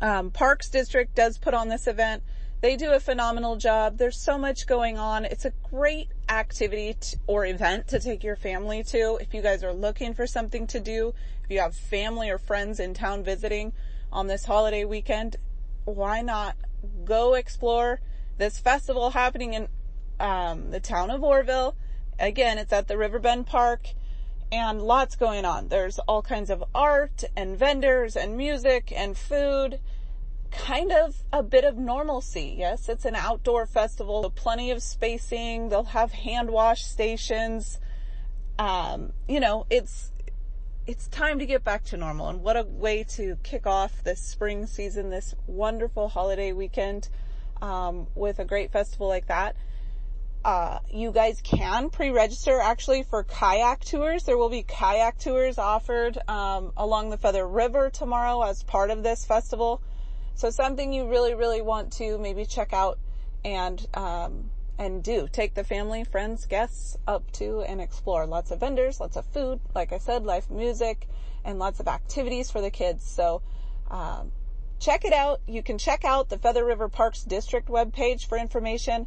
um, 0.00 0.30
Parks 0.30 0.70
District 0.70 1.12
does 1.16 1.38
put 1.38 1.54
on 1.54 1.68
this 1.68 1.88
event. 1.88 2.22
They 2.64 2.76
do 2.76 2.92
a 2.92 2.98
phenomenal 2.98 3.56
job. 3.56 3.98
There's 3.98 4.18
so 4.18 4.38
much 4.38 4.66
going 4.66 4.96
on. 4.96 5.26
It's 5.26 5.44
a 5.44 5.52
great 5.70 6.08
activity 6.30 6.96
t- 6.98 7.18
or 7.26 7.44
event 7.44 7.88
to 7.88 8.00
take 8.00 8.24
your 8.24 8.36
family 8.36 8.82
to. 8.84 9.18
If 9.20 9.34
you 9.34 9.42
guys 9.42 9.62
are 9.62 9.74
looking 9.74 10.14
for 10.14 10.26
something 10.26 10.66
to 10.68 10.80
do, 10.80 11.12
if 11.44 11.50
you 11.50 11.60
have 11.60 11.76
family 11.76 12.30
or 12.30 12.38
friends 12.38 12.80
in 12.80 12.94
town 12.94 13.22
visiting 13.22 13.74
on 14.10 14.28
this 14.28 14.46
holiday 14.46 14.86
weekend, 14.86 15.36
why 15.84 16.22
not 16.22 16.56
go 17.04 17.34
explore 17.34 18.00
this 18.38 18.58
festival 18.58 19.10
happening 19.10 19.52
in 19.52 19.68
um, 20.18 20.70
the 20.70 20.80
town 20.80 21.10
of 21.10 21.22
Oroville? 21.22 21.76
Again, 22.18 22.56
it's 22.56 22.72
at 22.72 22.88
the 22.88 22.96
Riverbend 22.96 23.46
Park 23.46 23.88
and 24.50 24.80
lots 24.80 25.16
going 25.16 25.44
on. 25.44 25.68
There's 25.68 25.98
all 25.98 26.22
kinds 26.22 26.48
of 26.48 26.64
art 26.74 27.24
and 27.36 27.58
vendors 27.58 28.16
and 28.16 28.38
music 28.38 28.90
and 28.90 29.18
food. 29.18 29.80
Kind 30.54 30.92
of 30.92 31.22
a 31.32 31.42
bit 31.42 31.64
of 31.64 31.76
normalcy. 31.76 32.54
Yes, 32.58 32.88
it's 32.88 33.04
an 33.04 33.14
outdoor 33.14 33.66
festival, 33.66 34.22
so 34.22 34.30
plenty 34.30 34.70
of 34.70 34.82
spacing. 34.82 35.68
They'll 35.68 35.84
have 35.84 36.12
hand 36.12 36.50
wash 36.50 36.84
stations. 36.84 37.78
Um, 38.58 39.12
you 39.28 39.40
know, 39.40 39.66
it's, 39.68 40.12
it's 40.86 41.08
time 41.08 41.40
to 41.40 41.46
get 41.46 41.64
back 41.64 41.84
to 41.86 41.96
normal 41.96 42.28
and 42.28 42.42
what 42.42 42.56
a 42.56 42.62
way 42.62 43.04
to 43.10 43.36
kick 43.42 43.66
off 43.66 44.04
this 44.04 44.20
spring 44.20 44.66
season, 44.66 45.10
this 45.10 45.34
wonderful 45.46 46.08
holiday 46.08 46.52
weekend, 46.52 47.08
um, 47.60 48.06
with 48.14 48.38
a 48.38 48.44
great 48.44 48.70
festival 48.70 49.08
like 49.08 49.26
that 49.26 49.56
uh, 50.44 50.78
you 50.90 51.10
guys 51.10 51.40
can 51.42 51.88
pre-register 51.88 52.60
actually 52.60 53.02
for 53.02 53.24
kayak 53.24 53.82
tours. 53.84 54.24
There 54.24 54.36
will 54.36 54.50
be 54.50 54.62
kayak 54.62 55.18
tours 55.18 55.58
offered 55.58 56.18
um, 56.28 56.72
along 56.76 57.10
the 57.10 57.16
Feather 57.16 57.48
River 57.48 57.90
tomorrow 57.90 58.42
as 58.42 58.62
part 58.62 58.90
of 58.90 59.02
this 59.02 59.24
festival. 59.24 59.80
So 60.34 60.50
something 60.50 60.92
you 60.92 61.08
really, 61.08 61.34
really 61.34 61.62
want 61.62 61.92
to 61.94 62.18
maybe 62.18 62.44
check 62.44 62.72
out 62.72 62.98
and 63.44 63.86
um, 63.94 64.50
and 64.78 65.02
do. 65.02 65.28
Take 65.30 65.54
the 65.54 65.64
family, 65.64 66.04
friends, 66.04 66.46
guests 66.46 66.96
up 67.06 67.30
to 67.32 67.62
and 67.62 67.80
explore. 67.80 68.26
Lots 68.26 68.50
of 68.50 68.60
vendors, 68.60 69.00
lots 69.00 69.16
of 69.16 69.24
food, 69.26 69.60
like 69.74 69.92
I 69.92 69.98
said, 69.98 70.24
live 70.24 70.50
music, 70.50 71.08
and 71.44 71.58
lots 71.58 71.80
of 71.80 71.88
activities 71.88 72.50
for 72.50 72.60
the 72.60 72.70
kids. 72.70 73.04
So 73.04 73.42
um, 73.90 74.32
check 74.80 75.04
it 75.04 75.12
out. 75.12 75.40
You 75.46 75.62
can 75.62 75.78
check 75.78 76.04
out 76.04 76.28
the 76.28 76.38
Feather 76.38 76.64
River 76.64 76.88
Parks 76.88 77.22
District 77.22 77.68
webpage 77.68 78.26
for 78.26 78.36
information 78.36 79.06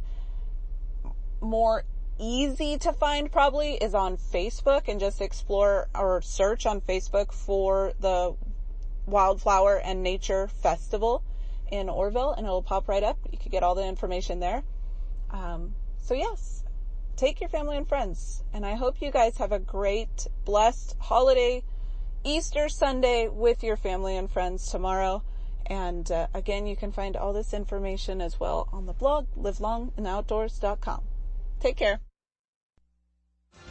more 1.40 1.84
easy 2.18 2.78
to 2.78 2.92
find 2.92 3.30
probably 3.30 3.74
is 3.74 3.94
on 3.94 4.16
Facebook 4.16 4.88
and 4.88 4.98
just 4.98 5.20
explore 5.20 5.88
or 5.94 6.20
search 6.22 6.66
on 6.66 6.80
Facebook 6.80 7.32
for 7.32 7.92
the 8.00 8.34
Wildflower 9.10 9.76
and 9.76 10.02
Nature 10.02 10.48
Festival 10.48 11.22
in 11.70 11.88
Oroville 11.88 12.32
and 12.32 12.46
it'll 12.46 12.62
pop 12.62 12.88
right 12.88 13.02
up. 13.02 13.18
You 13.30 13.38
can 13.38 13.50
get 13.50 13.62
all 13.62 13.74
the 13.74 13.86
information 13.86 14.40
there. 14.40 14.62
Um, 15.30 15.74
so 15.98 16.14
yes, 16.14 16.64
take 17.16 17.40
your 17.40 17.50
family 17.50 17.76
and 17.76 17.88
friends 17.88 18.42
and 18.52 18.64
I 18.64 18.74
hope 18.74 19.02
you 19.02 19.10
guys 19.10 19.36
have 19.38 19.52
a 19.52 19.58
great, 19.58 20.26
blessed 20.44 20.96
holiday 20.98 21.62
Easter 22.24 22.68
Sunday 22.68 23.28
with 23.28 23.62
your 23.62 23.76
family 23.76 24.16
and 24.16 24.30
friends 24.30 24.68
tomorrow. 24.70 25.22
And 25.66 26.10
uh, 26.10 26.28
again, 26.34 26.66
you 26.66 26.76
can 26.76 26.92
find 26.92 27.16
all 27.16 27.32
this 27.32 27.52
information 27.52 28.20
as 28.20 28.40
well 28.40 28.68
on 28.72 28.86
the 28.86 28.92
blog, 28.92 29.26
livelongindoutdoors.com. 29.36 31.02
Take 31.60 31.76
care. 31.76 32.00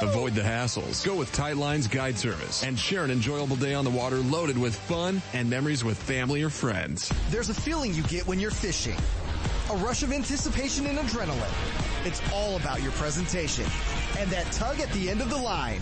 Avoid 0.00 0.34
the 0.34 0.42
hassles. 0.42 1.04
Go 1.04 1.16
with 1.16 1.32
Tight 1.32 1.56
Lines 1.56 1.88
Guide 1.88 2.16
Service 2.16 2.62
and 2.62 2.78
share 2.78 3.02
an 3.02 3.10
enjoyable 3.10 3.56
day 3.56 3.74
on 3.74 3.84
the 3.84 3.90
water 3.90 4.18
loaded 4.18 4.56
with 4.56 4.76
fun 4.76 5.20
and 5.32 5.50
memories 5.50 5.82
with 5.82 6.00
family 6.00 6.44
or 6.44 6.50
friends. 6.50 7.10
There's 7.30 7.48
a 7.48 7.54
feeling 7.54 7.92
you 7.94 8.04
get 8.04 8.28
when 8.28 8.38
you're 8.38 8.52
fishing. 8.52 8.96
A 9.70 9.76
rush 9.78 10.04
of 10.04 10.12
anticipation 10.12 10.86
and 10.86 10.98
adrenaline. 10.98 12.06
It's 12.06 12.22
all 12.32 12.56
about 12.56 12.80
your 12.80 12.92
presentation. 12.92 13.64
And 14.16 14.30
that 14.30 14.52
tug 14.52 14.78
at 14.78 14.92
the 14.92 15.10
end 15.10 15.22
of 15.22 15.30
the 15.30 15.36
line. 15.36 15.80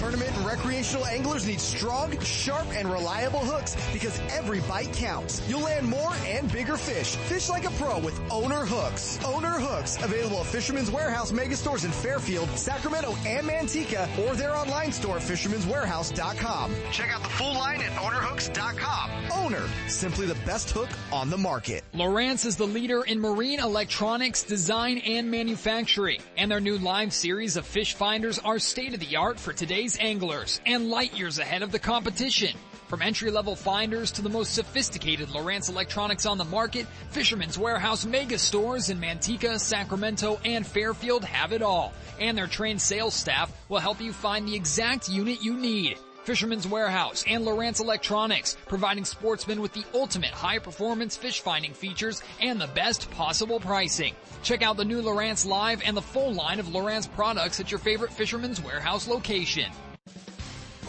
Tournament 0.00 0.34
and 0.34 0.46
recreational 0.46 1.04
anglers 1.04 1.46
need 1.46 1.60
strong, 1.60 2.18
sharp, 2.20 2.66
and 2.72 2.90
reliable 2.90 3.40
hooks 3.40 3.76
because 3.92 4.18
every 4.30 4.60
bite 4.60 4.90
counts. 4.94 5.46
You'll 5.46 5.60
land 5.60 5.86
more 5.86 6.14
and 6.24 6.50
bigger 6.50 6.78
fish. 6.78 7.16
Fish 7.16 7.50
like 7.50 7.66
a 7.66 7.70
pro 7.72 7.98
with 7.98 8.18
Owner 8.30 8.64
Hooks. 8.64 9.18
Owner 9.26 9.58
Hooks, 9.60 10.02
available 10.02 10.38
at 10.38 10.46
Fisherman's 10.46 10.90
Warehouse 10.90 11.32
mega 11.32 11.54
stores 11.54 11.84
in 11.84 11.90
Fairfield, 11.90 12.48
Sacramento, 12.56 13.14
and 13.26 13.46
Manteca, 13.46 14.08
or 14.20 14.34
their 14.36 14.56
online 14.56 14.90
store 14.90 15.16
at 15.16 15.22
fisherman'swarehouse.com. 15.22 16.74
Check 16.92 17.12
out 17.14 17.22
the 17.22 17.28
full 17.28 17.52
line 17.52 17.82
at 17.82 17.92
ownerhooks.com. 17.92 19.10
Owner, 19.34 19.68
simply 19.86 20.24
the 20.24 20.34
best 20.46 20.70
hook 20.70 20.88
on 21.12 21.28
the 21.28 21.36
market. 21.36 21.84
Lowrance 21.92 22.46
is 22.46 22.56
the 22.56 22.66
leader 22.66 23.02
in 23.02 23.20
marine 23.20 23.60
electronics 23.60 24.44
design 24.44 24.96
and 25.04 25.30
manufacturing, 25.30 26.22
and 26.38 26.50
their 26.50 26.60
new 26.60 26.78
live 26.78 27.12
series 27.12 27.58
of 27.58 27.66
fish 27.66 27.92
finders 27.92 28.38
are 28.38 28.58
state 28.58 28.94
of 28.94 29.00
the 29.00 29.16
art 29.16 29.38
for 29.38 29.52
today's 29.52 29.89
anglers 29.98 30.60
and 30.66 30.90
light 30.90 31.16
years 31.16 31.38
ahead 31.38 31.62
of 31.62 31.72
the 31.72 31.78
competition. 31.78 32.56
From 32.88 33.02
entry-level 33.02 33.56
finders 33.56 34.10
to 34.12 34.22
the 34.22 34.28
most 34.28 34.52
sophisticated 34.52 35.28
Lowrance 35.28 35.70
electronics 35.70 36.26
on 36.26 36.38
the 36.38 36.44
market, 36.44 36.86
Fisherman's 37.10 37.56
Warehouse 37.56 38.04
mega 38.04 38.36
stores 38.36 38.90
in 38.90 38.98
Manteca, 38.98 39.60
Sacramento, 39.60 40.40
and 40.44 40.66
Fairfield 40.66 41.24
have 41.24 41.52
it 41.52 41.62
all. 41.62 41.92
And 42.18 42.36
their 42.36 42.48
trained 42.48 42.82
sales 42.82 43.14
staff 43.14 43.52
will 43.68 43.78
help 43.78 44.00
you 44.00 44.12
find 44.12 44.48
the 44.48 44.56
exact 44.56 45.08
unit 45.08 45.42
you 45.42 45.54
need. 45.54 45.98
Fisherman's 46.24 46.66
Warehouse 46.66 47.24
and 47.26 47.44
Lowrance 47.44 47.80
Electronics, 47.80 48.56
providing 48.66 49.04
sportsmen 49.04 49.60
with 49.60 49.72
the 49.72 49.84
ultimate 49.94 50.30
high-performance 50.30 51.16
fish 51.16 51.40
finding 51.40 51.72
features 51.72 52.22
and 52.40 52.60
the 52.60 52.68
best 52.68 53.10
possible 53.10 53.60
pricing. 53.60 54.14
Check 54.42 54.62
out 54.62 54.76
the 54.76 54.84
new 54.84 55.02
Lowrance 55.02 55.46
Live 55.46 55.82
and 55.84 55.96
the 55.96 56.02
full 56.02 56.32
line 56.32 56.60
of 56.60 56.66
Lowrance 56.66 57.10
products 57.12 57.60
at 57.60 57.70
your 57.70 57.80
favorite 57.80 58.12
Fisherman's 58.12 58.60
Warehouse 58.60 59.08
location. 59.08 59.70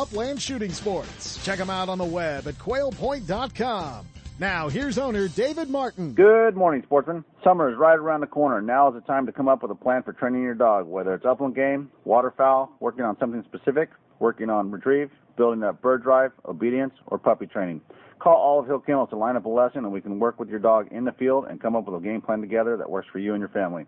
upland 0.00 0.40
shooting 0.40 0.72
sports. 0.72 1.42
Check 1.44 1.58
them 1.58 1.70
out 1.70 1.88
on 1.88 1.98
the 1.98 2.04
web 2.04 2.48
at 2.48 2.54
quailpoint.com. 2.54 4.06
Now, 4.38 4.70
here's 4.70 4.96
owner 4.96 5.28
David 5.28 5.68
Martin. 5.68 6.14
Good 6.14 6.56
morning, 6.56 6.82
sportsmen. 6.86 7.26
Summer 7.44 7.70
is 7.70 7.76
right 7.76 7.98
around 7.98 8.22
the 8.22 8.26
corner. 8.26 8.62
Now 8.62 8.88
is 8.88 8.94
the 8.94 9.02
time 9.02 9.26
to 9.26 9.32
come 9.32 9.48
up 9.48 9.60
with 9.60 9.70
a 9.70 9.74
plan 9.74 10.02
for 10.02 10.14
training 10.14 10.42
your 10.42 10.54
dog, 10.54 10.86
whether 10.86 11.12
it's 11.12 11.26
upland 11.26 11.54
game, 11.54 11.90
waterfowl, 12.04 12.72
working 12.80 13.04
on 13.04 13.18
something 13.18 13.44
specific, 13.44 13.90
working 14.18 14.48
on 14.48 14.70
retrieve, 14.70 15.10
building 15.36 15.62
up 15.62 15.82
bird 15.82 16.02
drive, 16.02 16.32
obedience, 16.46 16.94
or 17.08 17.18
puppy 17.18 17.44
training. 17.44 17.82
Call 18.18 18.36
Olive 18.36 18.66
Hill 18.66 18.80
Kennels 18.80 19.10
to 19.10 19.16
line 19.16 19.36
up 19.36 19.44
a 19.44 19.48
lesson 19.50 19.84
and 19.84 19.92
we 19.92 20.00
can 20.00 20.18
work 20.18 20.40
with 20.40 20.48
your 20.48 20.58
dog 20.58 20.88
in 20.90 21.04
the 21.04 21.12
field 21.12 21.44
and 21.50 21.60
come 21.60 21.76
up 21.76 21.86
with 21.86 22.02
a 22.02 22.04
game 22.04 22.22
plan 22.22 22.40
together 22.40 22.78
that 22.78 22.88
works 22.88 23.08
for 23.12 23.18
you 23.18 23.34
and 23.34 23.40
your 23.40 23.50
family. 23.50 23.84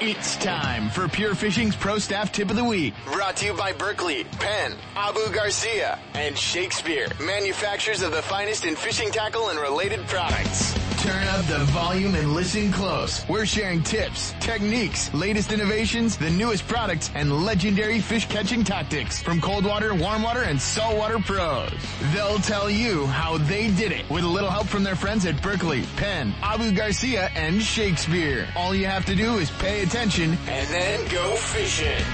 It's 0.00 0.36
time 0.36 0.88
for 0.88 1.08
Pure 1.08 1.34
Fishing's 1.34 1.74
Pro 1.74 1.98
Staff 1.98 2.30
Tip 2.30 2.48
of 2.48 2.54
the 2.54 2.62
Week. 2.62 2.94
Brought 3.12 3.36
to 3.38 3.46
you 3.46 3.54
by 3.54 3.72
Berkley, 3.72 4.22
Penn, 4.22 4.74
Abu 4.94 5.32
Garcia, 5.32 5.98
and 6.14 6.38
Shakespeare, 6.38 7.08
manufacturers 7.20 8.02
of 8.02 8.12
the 8.12 8.22
finest 8.22 8.64
in 8.64 8.76
fishing 8.76 9.10
tackle 9.10 9.48
and 9.48 9.58
related 9.58 10.06
products. 10.06 10.78
Turn 11.08 11.26
up 11.28 11.46
the 11.46 11.64
volume 11.72 12.14
and 12.16 12.34
listen 12.34 12.70
close. 12.70 13.26
We're 13.30 13.46
sharing 13.46 13.82
tips, 13.82 14.34
techniques, 14.40 15.10
latest 15.14 15.52
innovations, 15.52 16.18
the 16.18 16.28
newest 16.28 16.68
products, 16.68 17.10
and 17.14 17.46
legendary 17.46 17.98
fish 17.98 18.28
catching 18.28 18.62
tactics 18.62 19.22
from 19.22 19.40
cold 19.40 19.64
water, 19.64 19.94
warm 19.94 20.22
water, 20.22 20.42
and 20.42 20.60
saltwater 20.60 21.18
pros. 21.18 21.72
They'll 22.12 22.40
tell 22.40 22.68
you 22.68 23.06
how 23.06 23.38
they 23.38 23.70
did 23.70 23.90
it 23.90 24.10
with 24.10 24.22
a 24.22 24.28
little 24.28 24.50
help 24.50 24.66
from 24.66 24.84
their 24.84 24.96
friends 24.96 25.24
at 25.24 25.40
Berkley, 25.40 25.86
Penn, 25.96 26.34
Abu 26.42 26.72
Garcia, 26.72 27.30
and 27.34 27.62
Shakespeare. 27.62 28.46
All 28.54 28.74
you 28.74 28.84
have 28.84 29.06
to 29.06 29.14
do 29.14 29.38
is 29.38 29.50
pay 29.52 29.82
attention 29.84 30.36
and 30.46 30.68
then 30.68 31.08
go 31.08 31.36
fishing. 31.36 32.04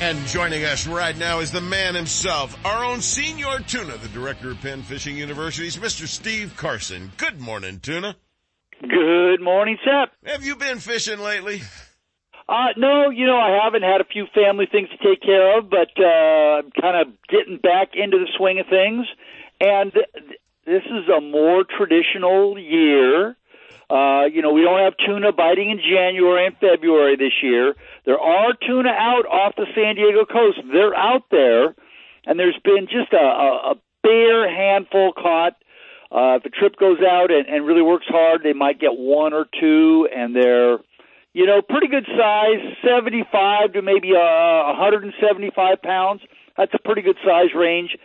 And 0.00 0.18
joining 0.26 0.64
us 0.64 0.86
right 0.86 1.14
now 1.14 1.40
is 1.40 1.50
the 1.50 1.60
man 1.60 1.94
himself, 1.94 2.56
our 2.64 2.86
own 2.86 3.02
senior 3.02 3.58
tuna, 3.66 3.98
the 3.98 4.08
director 4.08 4.50
of 4.50 4.60
Penn 4.62 4.80
Fishing 4.80 5.14
University's 5.14 5.76
Mr. 5.76 6.06
Steve 6.06 6.54
Carson. 6.56 7.12
Good 7.18 7.38
morning, 7.38 7.80
tuna. 7.80 8.16
Good 8.80 9.42
morning, 9.42 9.76
Sep. 9.84 10.10
Have 10.24 10.42
you 10.42 10.56
been 10.56 10.78
fishing 10.78 11.18
lately? 11.18 11.60
Uh, 12.48 12.68
no, 12.78 13.10
you 13.10 13.26
know, 13.26 13.36
I 13.36 13.60
haven't 13.62 13.82
had 13.82 14.00
a 14.00 14.04
few 14.04 14.24
family 14.34 14.66
things 14.72 14.88
to 14.88 14.96
take 15.06 15.20
care 15.20 15.58
of, 15.58 15.68
but, 15.68 15.90
uh, 15.98 16.62
I'm 16.64 16.70
kind 16.80 16.96
of 16.96 17.14
getting 17.28 17.58
back 17.58 17.90
into 17.92 18.18
the 18.18 18.28
swing 18.38 18.58
of 18.58 18.66
things. 18.68 19.06
And 19.60 19.92
th- 19.92 20.38
this 20.64 20.82
is 20.86 21.08
a 21.14 21.20
more 21.20 21.64
traditional 21.64 22.58
year. 22.58 23.36
Uh, 23.90 24.26
you 24.26 24.40
know, 24.40 24.52
we 24.52 24.62
don't 24.62 24.78
have 24.78 24.94
tuna 25.04 25.32
biting 25.32 25.70
in 25.70 25.78
January 25.78 26.46
and 26.46 26.56
February 26.58 27.16
this 27.16 27.42
year. 27.42 27.74
There 28.06 28.20
are 28.20 28.52
tuna 28.54 28.90
out 28.90 29.26
off 29.26 29.54
the 29.56 29.66
San 29.74 29.96
Diego 29.96 30.24
coast. 30.24 30.60
They're 30.72 30.94
out 30.94 31.24
there, 31.30 31.74
and 32.24 32.38
there's 32.38 32.58
been 32.62 32.86
just 32.86 33.12
a, 33.12 33.16
a, 33.16 33.72
a 33.72 33.74
bare 34.04 34.48
handful 34.48 35.12
caught. 35.12 35.54
Uh, 36.12 36.38
if 36.38 36.44
a 36.44 36.50
trip 36.50 36.76
goes 36.76 36.98
out 37.02 37.32
and, 37.32 37.48
and 37.48 37.66
really 37.66 37.82
works 37.82 38.06
hard, 38.08 38.42
they 38.44 38.52
might 38.52 38.78
get 38.78 38.96
one 38.96 39.32
or 39.32 39.46
two, 39.58 40.08
and 40.14 40.36
they're, 40.36 40.78
you 41.32 41.46
know, 41.46 41.60
pretty 41.60 41.88
good 41.88 42.06
size, 42.16 42.62
75 42.86 43.72
to 43.72 43.82
maybe 43.82 44.10
uh, 44.14 44.70
175 44.78 45.82
pounds. 45.82 46.20
That's 46.56 46.72
a 46.74 46.78
pretty 46.78 47.02
good 47.02 47.16
size 47.24 47.54
range. 47.56 47.96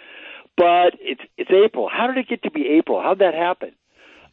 But 0.57 0.95
it's 1.02 1.22
it's 1.38 1.52
April. 1.52 1.90
How 1.91 2.07
did 2.07 2.18
it 2.18 2.30
get 2.30 2.44
to 2.44 2.52
be 2.52 2.78
April? 2.80 3.02
How'd 3.02 3.20
that 3.20 3.34
happen? 3.34 3.74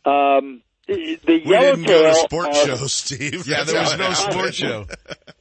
Um, 0.04 0.62
the 0.88 1.18
the 1.24 1.32
We 1.44 1.58
didn't 1.58 1.82
go 1.84 2.02
to 2.02 2.08
yellowtail. 2.08 2.14
sport 2.14 2.46
uh, 2.48 2.52
show, 2.66 2.86
Steve. 2.86 3.46
Yeah, 3.46 3.58
That's 3.64 3.72
there 3.72 3.80
was 3.82 3.98
no 3.98 4.04
happened. 4.10 4.32
sport 4.32 4.54
show. 4.54 4.86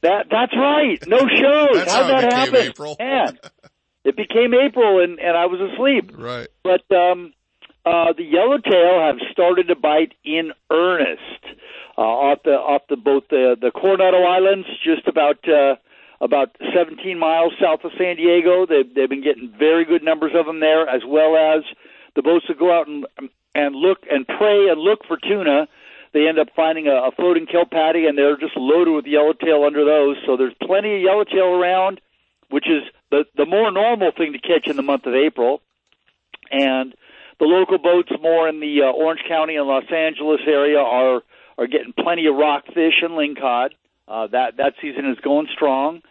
That 0.02 0.26
that's 0.30 0.56
right. 0.56 0.98
No 1.06 1.18
shows. 1.18 1.68
That's 1.74 1.92
How'd 1.92 2.02
how 2.10 2.20
that 2.20 2.30
became 2.30 2.30
happen? 2.54 2.56
April. 2.56 2.96
Man, 2.98 3.38
it 4.04 4.16
became 4.16 4.54
April 4.54 5.02
and 5.02 5.18
and 5.18 5.36
I 5.36 5.46
was 5.46 5.60
asleep. 5.72 6.12
Right. 6.16 6.48
But 6.62 6.82
um, 6.94 7.32
uh, 7.84 8.12
the 8.16 8.24
yellowtail 8.24 9.00
have 9.00 9.16
started 9.32 9.68
to 9.68 9.76
bite 9.76 10.12
in 10.24 10.52
earnest 10.70 11.20
uh, 11.98 12.00
off 12.00 12.38
the 12.44 12.52
off 12.52 12.82
the 12.88 12.96
both 12.96 13.24
the 13.30 13.56
the 13.60 13.70
Coronado 13.70 14.22
Islands, 14.22 14.66
just 14.84 15.06
about 15.08 15.38
uh, 15.48 15.74
about 16.20 16.56
17 16.74 17.18
miles 17.18 17.52
south 17.60 17.80
of 17.84 17.90
San 17.98 18.16
Diego. 18.16 18.64
They've 18.66 18.92
they've 18.94 19.08
been 19.10 19.22
getting 19.24 19.52
very 19.58 19.84
good 19.84 20.02
numbers 20.04 20.32
of 20.38 20.46
them 20.46 20.60
there, 20.60 20.88
as 20.88 21.02
well 21.06 21.36
as 21.36 21.64
the 22.14 22.22
boats 22.22 22.44
that 22.48 22.58
go 22.58 22.72
out 22.72 22.86
and 22.88 23.04
and 23.54 23.74
look 23.74 23.98
and 24.10 24.26
prey 24.26 24.68
and 24.68 24.80
look 24.80 25.00
for 25.06 25.16
tuna. 25.16 25.68
They 26.12 26.28
end 26.28 26.38
up 26.38 26.48
finding 26.54 26.88
a, 26.88 27.08
a 27.08 27.10
floating 27.12 27.46
kelp 27.46 27.70
patty, 27.70 28.06
and 28.06 28.16
they're 28.16 28.36
just 28.36 28.56
loaded 28.56 28.92
with 28.92 29.06
yellowtail 29.06 29.64
under 29.64 29.84
those. 29.84 30.16
So 30.26 30.36
there's 30.36 30.54
plenty 30.62 30.96
of 30.96 31.02
yellowtail 31.02 31.46
around, 31.46 32.00
which 32.50 32.68
is 32.68 32.82
the 33.10 33.24
the 33.36 33.46
more 33.46 33.70
normal 33.70 34.12
thing 34.16 34.32
to 34.32 34.38
catch 34.38 34.66
in 34.66 34.76
the 34.76 34.82
month 34.82 35.06
of 35.06 35.14
April. 35.14 35.62
And 36.50 36.94
the 37.38 37.46
local 37.46 37.78
boats 37.78 38.12
more 38.20 38.48
in 38.48 38.60
the 38.60 38.82
uh, 38.82 38.92
Orange 38.92 39.22
County 39.26 39.56
and 39.56 39.66
Los 39.66 39.90
Angeles 39.90 40.40
area 40.46 40.78
are 40.78 41.22
are 41.58 41.66
getting 41.66 41.92
plenty 41.92 42.26
of 42.26 42.34
rockfish 42.34 43.02
and 43.02 43.12
lingcod. 43.12 43.70
Uh, 44.06 44.26
that 44.28 44.56
that 44.58 44.74
season 44.82 45.08
is 45.10 45.18
going 45.20 45.48
strong, 45.52 46.02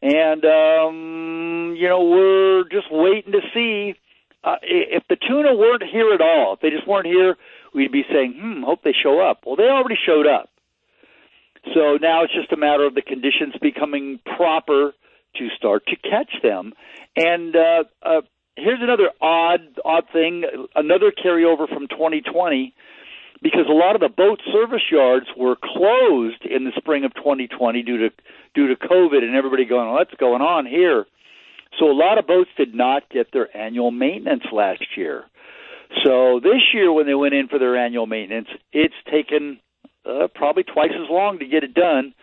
and 0.00 0.44
um, 0.44 1.74
you 1.76 1.88
know 1.88 2.04
we're 2.04 2.64
just 2.70 2.90
waiting 2.90 3.32
to 3.32 3.40
see 3.52 3.94
uh, 4.42 4.56
if 4.62 5.02
the 5.08 5.16
tuna 5.16 5.54
weren't 5.54 5.82
here 5.82 6.12
at 6.14 6.20
all. 6.20 6.54
If 6.54 6.60
they 6.60 6.70
just 6.70 6.86
weren't 6.86 7.06
here, 7.06 7.36
we'd 7.74 7.92
be 7.92 8.04
saying, 8.10 8.38
"Hmm, 8.40 8.62
hope 8.62 8.82
they 8.82 8.94
show 8.94 9.20
up." 9.20 9.44
Well, 9.44 9.56
they 9.56 9.68
already 9.68 9.98
showed 10.06 10.26
up. 10.26 10.48
So 11.74 11.98
now 12.00 12.24
it's 12.24 12.34
just 12.34 12.52
a 12.52 12.56
matter 12.56 12.84
of 12.86 12.94
the 12.94 13.02
conditions 13.02 13.54
becoming 13.60 14.18
proper 14.24 14.94
to 15.36 15.48
start 15.56 15.86
to 15.86 15.96
catch 15.96 16.32
them. 16.42 16.72
And 17.16 17.54
uh, 17.54 17.84
uh, 18.02 18.22
here's 18.56 18.80
another 18.80 19.10
odd 19.20 19.60
odd 19.84 20.04
thing, 20.12 20.44
another 20.74 21.12
carryover 21.12 21.68
from 21.68 21.88
2020 21.88 22.74
because 23.42 23.66
a 23.68 23.72
lot 23.72 23.94
of 23.94 24.00
the 24.00 24.08
boat 24.08 24.40
service 24.52 24.82
yards 24.90 25.26
were 25.36 25.56
closed 25.56 26.44
in 26.44 26.64
the 26.64 26.72
spring 26.76 27.04
of 27.04 27.14
2020 27.14 27.82
due 27.82 27.98
to 27.98 28.10
due 28.54 28.68
to 28.68 28.76
COVID 28.76 29.22
and 29.22 29.34
everybody 29.34 29.64
going, 29.64 29.90
"What's 29.90 30.14
going 30.14 30.42
on 30.42 30.66
here?" 30.66 31.06
So 31.80 31.90
a 31.90 31.96
lot 31.96 32.18
of 32.18 32.26
boats 32.26 32.50
did 32.58 32.74
not 32.74 33.08
get 33.08 33.32
their 33.32 33.54
annual 33.56 33.90
maintenance 33.90 34.44
last 34.52 34.84
year. 34.96 35.24
So 36.04 36.38
this 36.40 36.60
year, 36.74 36.92
when 36.92 37.06
they 37.06 37.14
went 37.14 37.34
in 37.34 37.48
for 37.48 37.58
their 37.58 37.76
annual 37.76 38.06
maintenance, 38.06 38.48
it's 38.70 38.94
taken 39.10 39.58
uh, 40.04 40.28
probably 40.34 40.62
twice 40.62 40.92
as 40.92 41.08
long 41.10 41.38
to 41.38 41.46
get 41.46 41.64
it 41.64 41.74
done. 41.74 42.14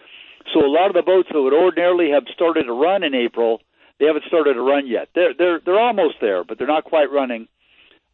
So 0.53 0.63
a 0.63 0.69
lot 0.69 0.87
of 0.87 0.93
the 0.93 1.01
boats 1.01 1.27
that 1.33 1.41
would 1.41 1.53
ordinarily 1.53 2.11
have 2.11 2.23
started 2.33 2.63
to 2.65 2.71
run 2.71 3.03
in 3.03 3.15
April, 3.15 3.59
they 3.99 4.05
haven't 4.05 4.25
started 4.27 4.53
to 4.53 4.61
run 4.61 4.87
yet. 4.87 5.09
They're 5.15 5.33
they're 5.33 5.59
they're 5.59 5.79
almost 5.79 6.15
there, 6.21 6.43
but 6.43 6.57
they're 6.57 6.67
not 6.67 6.85
quite 6.85 7.11
running. 7.11 7.47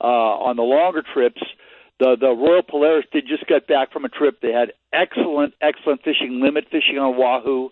Uh, 0.02 0.48
on 0.48 0.56
the 0.56 0.64
longer 0.64 1.04
trips, 1.14 1.42
the 2.00 2.16
the 2.20 2.30
Royal 2.30 2.64
Polaris 2.64 3.06
did 3.12 3.28
just 3.28 3.46
get 3.48 3.68
back 3.68 3.92
from 3.92 4.06
a 4.06 4.10
trip. 4.10 4.40
They 4.42 4.52
had 4.52 4.74
excellent 4.92 5.54
excellent 5.62 6.02
fishing, 6.04 6.42
limit 6.42 6.66
fishing 6.72 6.98
on 6.98 7.18
Wahoo, 7.18 7.70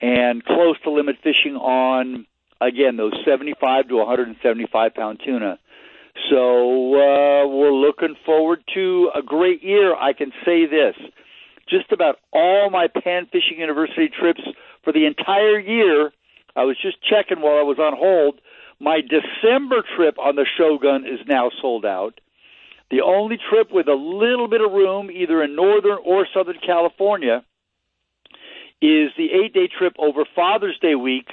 and 0.00 0.44
close 0.44 0.80
to 0.82 0.90
limit 0.90 1.16
fishing 1.22 1.54
on 1.54 2.26
again 2.66 2.96
those 2.96 3.12
75 3.24 3.88
to 3.88 3.96
175 3.96 4.94
pound 4.94 5.20
tuna. 5.24 5.58
So 6.30 6.94
uh, 6.94 7.46
we're 7.48 7.72
looking 7.72 8.16
forward 8.24 8.62
to 8.74 9.10
a 9.14 9.22
great 9.22 9.62
year. 9.62 9.94
I 9.94 10.12
can 10.12 10.32
say 10.44 10.66
this: 10.66 10.94
just 11.68 11.90
about 11.92 12.16
all 12.32 12.70
my 12.70 12.88
Penn 12.88 13.26
Fishing 13.32 13.58
University 13.58 14.08
trips 14.08 14.42
for 14.84 14.92
the 14.92 15.06
entire 15.06 15.58
year. 15.58 16.12
I 16.54 16.64
was 16.64 16.76
just 16.80 16.98
checking 17.02 17.40
while 17.40 17.58
I 17.58 17.62
was 17.62 17.78
on 17.78 17.96
hold. 17.96 18.40
My 18.78 19.00
December 19.00 19.82
trip 19.96 20.18
on 20.18 20.36
the 20.36 20.44
Shogun 20.58 21.06
is 21.06 21.20
now 21.26 21.50
sold 21.60 21.86
out. 21.86 22.20
The 22.90 23.00
only 23.00 23.38
trip 23.38 23.72
with 23.72 23.88
a 23.88 23.94
little 23.94 24.48
bit 24.48 24.60
of 24.60 24.70
room, 24.70 25.10
either 25.10 25.42
in 25.42 25.56
Northern 25.56 25.98
or 26.04 26.26
Southern 26.34 26.58
California, 26.64 27.42
is 28.82 29.10
the 29.16 29.28
eight 29.32 29.54
day 29.54 29.68
trip 29.68 29.94
over 29.98 30.24
Father's 30.34 30.78
Day 30.78 30.94
week, 30.94 31.28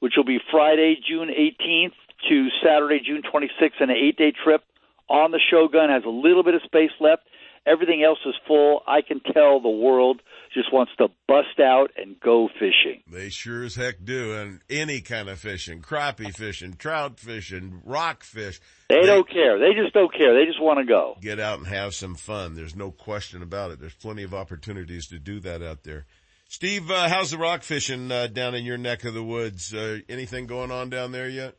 which 0.00 0.14
will 0.16 0.24
be 0.24 0.38
Friday, 0.50 0.96
June 1.06 1.28
18th 1.28 1.94
to 2.28 2.48
Saturday, 2.62 3.00
June 3.04 3.22
26th, 3.22 3.80
and 3.80 3.90
an 3.90 3.96
eight 3.96 4.16
day 4.16 4.32
trip 4.44 4.62
on 5.08 5.30
the 5.30 5.40
Shogun. 5.50 5.90
Has 5.90 6.04
a 6.04 6.10
little 6.10 6.42
bit 6.42 6.54
of 6.54 6.62
space 6.64 6.90
left. 7.00 7.22
Everything 7.66 8.02
else 8.02 8.18
is 8.24 8.34
full. 8.46 8.82
I 8.86 9.02
can 9.02 9.20
tell 9.20 9.60
the 9.60 9.68
world 9.68 10.22
just 10.54 10.72
wants 10.72 10.92
to 10.96 11.08
bust 11.26 11.60
out 11.60 11.90
and 11.96 12.18
go 12.18 12.48
fishing. 12.54 13.02
They 13.06 13.28
sure 13.28 13.64
as 13.64 13.74
heck 13.74 14.02
do. 14.02 14.32
And 14.34 14.60
any 14.70 15.00
kind 15.00 15.28
of 15.28 15.38
fishing, 15.38 15.82
crappie 15.82 16.34
fishing, 16.34 16.74
trout 16.74 17.18
fishing, 17.20 17.82
rockfish. 17.84 18.60
They 18.88 19.02
don't 19.02 19.28
care. 19.28 19.58
They 19.58 19.74
just 19.78 19.92
don't 19.92 20.12
care. 20.12 20.34
They 20.34 20.46
just 20.46 20.62
want 20.62 20.78
to 20.78 20.86
go. 20.86 21.16
Get 21.20 21.38
out 21.38 21.58
and 21.58 21.66
have 21.66 21.94
some 21.94 22.14
fun. 22.14 22.54
There's 22.54 22.74
no 22.74 22.90
question 22.90 23.42
about 23.42 23.70
it. 23.70 23.80
There's 23.80 23.94
plenty 23.94 24.22
of 24.22 24.32
opportunities 24.32 25.06
to 25.08 25.18
do 25.18 25.40
that 25.40 25.62
out 25.62 25.82
there. 25.82 26.06
Steve, 26.50 26.90
uh, 26.90 27.10
how's 27.10 27.30
the 27.30 27.36
rock 27.36 27.62
fishing 27.62 28.10
uh, 28.10 28.26
down 28.26 28.54
in 28.54 28.64
your 28.64 28.78
neck 28.78 29.04
of 29.04 29.12
the 29.12 29.22
woods? 29.22 29.74
Uh, 29.74 29.98
anything 30.08 30.46
going 30.46 30.70
on 30.70 30.88
down 30.88 31.12
there 31.12 31.28
yet? 31.28 31.54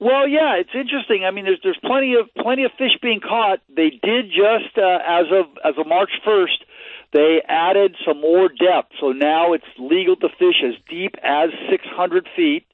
Well, 0.00 0.26
yeah, 0.26 0.56
it's 0.56 0.74
interesting. 0.74 1.24
I 1.24 1.30
mean, 1.30 1.44
there's 1.44 1.60
there's 1.62 1.78
plenty 1.84 2.14
of 2.14 2.32
plenty 2.42 2.64
of 2.64 2.72
fish 2.78 2.96
being 3.02 3.20
caught. 3.20 3.60
They 3.68 3.90
did 3.90 4.30
just 4.30 4.76
uh, 4.78 4.98
as 5.06 5.26
of 5.30 5.46
as 5.62 5.74
of 5.78 5.86
March 5.86 6.10
1st, 6.26 6.64
they 7.12 7.42
added 7.46 7.96
some 8.06 8.20
more 8.20 8.48
depth. 8.48 8.92
So 8.98 9.12
now 9.12 9.52
it's 9.52 9.64
legal 9.78 10.16
to 10.16 10.28
fish 10.38 10.64
as 10.66 10.74
deep 10.88 11.14
as 11.22 11.50
600 11.70 12.26
feet. 12.34 12.66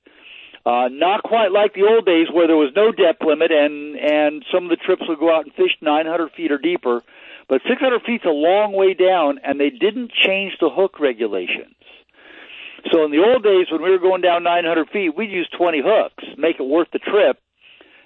Uh, 0.64 0.89
not 0.90 1.22
quite 1.24 1.51
like 1.51 1.74
the 1.74 1.82
old 1.82 2.06
days 2.06 2.28
where 2.32 2.47
there 2.47 2.56
was 2.56 2.70
no 2.77 2.93
depth 2.93 3.22
limit 3.22 3.51
and 3.51 3.97
and 3.97 4.44
some 4.55 4.64
of 4.64 4.70
the 4.70 4.77
trips 4.77 5.02
would 5.09 5.18
go 5.18 5.35
out 5.35 5.44
and 5.44 5.55
fish 5.55 5.77
900 5.82 6.31
feet 6.32 6.52
or 6.52 6.59
deeper. 6.59 7.02
But 7.51 7.62
600 7.68 8.02
feet's 8.06 8.24
a 8.24 8.31
long 8.31 8.72
way 8.72 8.94
down, 8.94 9.40
and 9.43 9.59
they 9.59 9.70
didn't 9.70 10.12
change 10.12 10.52
the 10.60 10.70
hook 10.70 11.01
regulations. 11.01 11.74
So 12.93 13.05
in 13.05 13.10
the 13.10 13.18
old 13.18 13.43
days, 13.43 13.66
when 13.72 13.82
we 13.82 13.90
were 13.90 13.98
going 13.98 14.22
down 14.22 14.44
900 14.44 14.89
feet, 14.90 15.16
we'd 15.16 15.32
use 15.32 15.51
20 15.59 15.82
hooks, 15.85 16.24
make 16.39 16.60
it 16.60 16.62
worth 16.62 16.89
the 16.93 17.01
trip. 17.01 17.39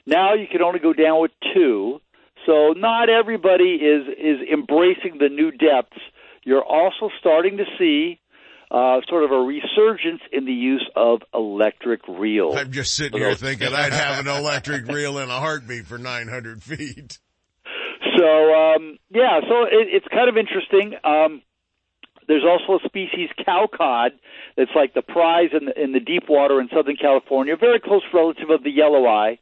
Now 0.06 0.32
you 0.32 0.46
can 0.50 0.62
only 0.62 0.80
go 0.80 0.94
down 0.94 1.20
with 1.20 1.30
two. 1.52 2.00
So 2.46 2.72
not 2.72 3.10
everybody 3.10 3.76
is 3.76 4.06
is 4.08 4.48
embracing 4.50 5.18
the 5.18 5.28
new 5.28 5.50
depths. 5.50 6.00
You're 6.42 6.64
also 6.64 7.10
starting 7.20 7.58
to 7.58 7.64
see 7.78 8.20
uh, 8.70 9.00
sort 9.08 9.24
of 9.24 9.30
a 9.30 9.38
resurgence 9.38 10.20
in 10.32 10.46
the 10.46 10.52
use 10.52 10.86
of 10.96 11.20
electric 11.32 12.00
reels. 12.08 12.56
I'm 12.56 12.72
just 12.72 12.94
sitting 12.94 13.18
here 13.18 13.34
thinking 13.34 13.72
I'd 13.72 13.92
have 13.92 14.26
an 14.26 14.28
electric 14.40 14.86
reel 14.88 15.18
in 15.18 15.30
a 15.30 15.38
heartbeat 15.38 15.86
for 15.86 15.96
900 15.96 16.62
feet. 16.62 17.18
So 18.16 18.54
um, 18.54 18.98
yeah, 19.10 19.40
so 19.48 19.64
it, 19.64 19.88
it's 19.90 20.06
kind 20.08 20.28
of 20.28 20.36
interesting. 20.36 20.94
Um, 21.04 21.42
there's 22.26 22.44
also 22.44 22.82
a 22.82 22.88
species 22.88 23.28
cow 23.44 23.68
cod 23.72 24.12
that's 24.56 24.70
like 24.74 24.94
the 24.94 25.02
prize 25.02 25.50
in 25.52 25.66
the, 25.66 25.82
in 25.82 25.92
the 25.92 26.00
deep 26.00 26.24
water 26.28 26.60
in 26.60 26.68
Southern 26.74 26.96
California, 26.96 27.56
very 27.56 27.80
close 27.80 28.02
relative 28.12 28.50
of 28.50 28.64
the 28.64 28.70
yellow 28.70 29.06
eye, 29.06 29.38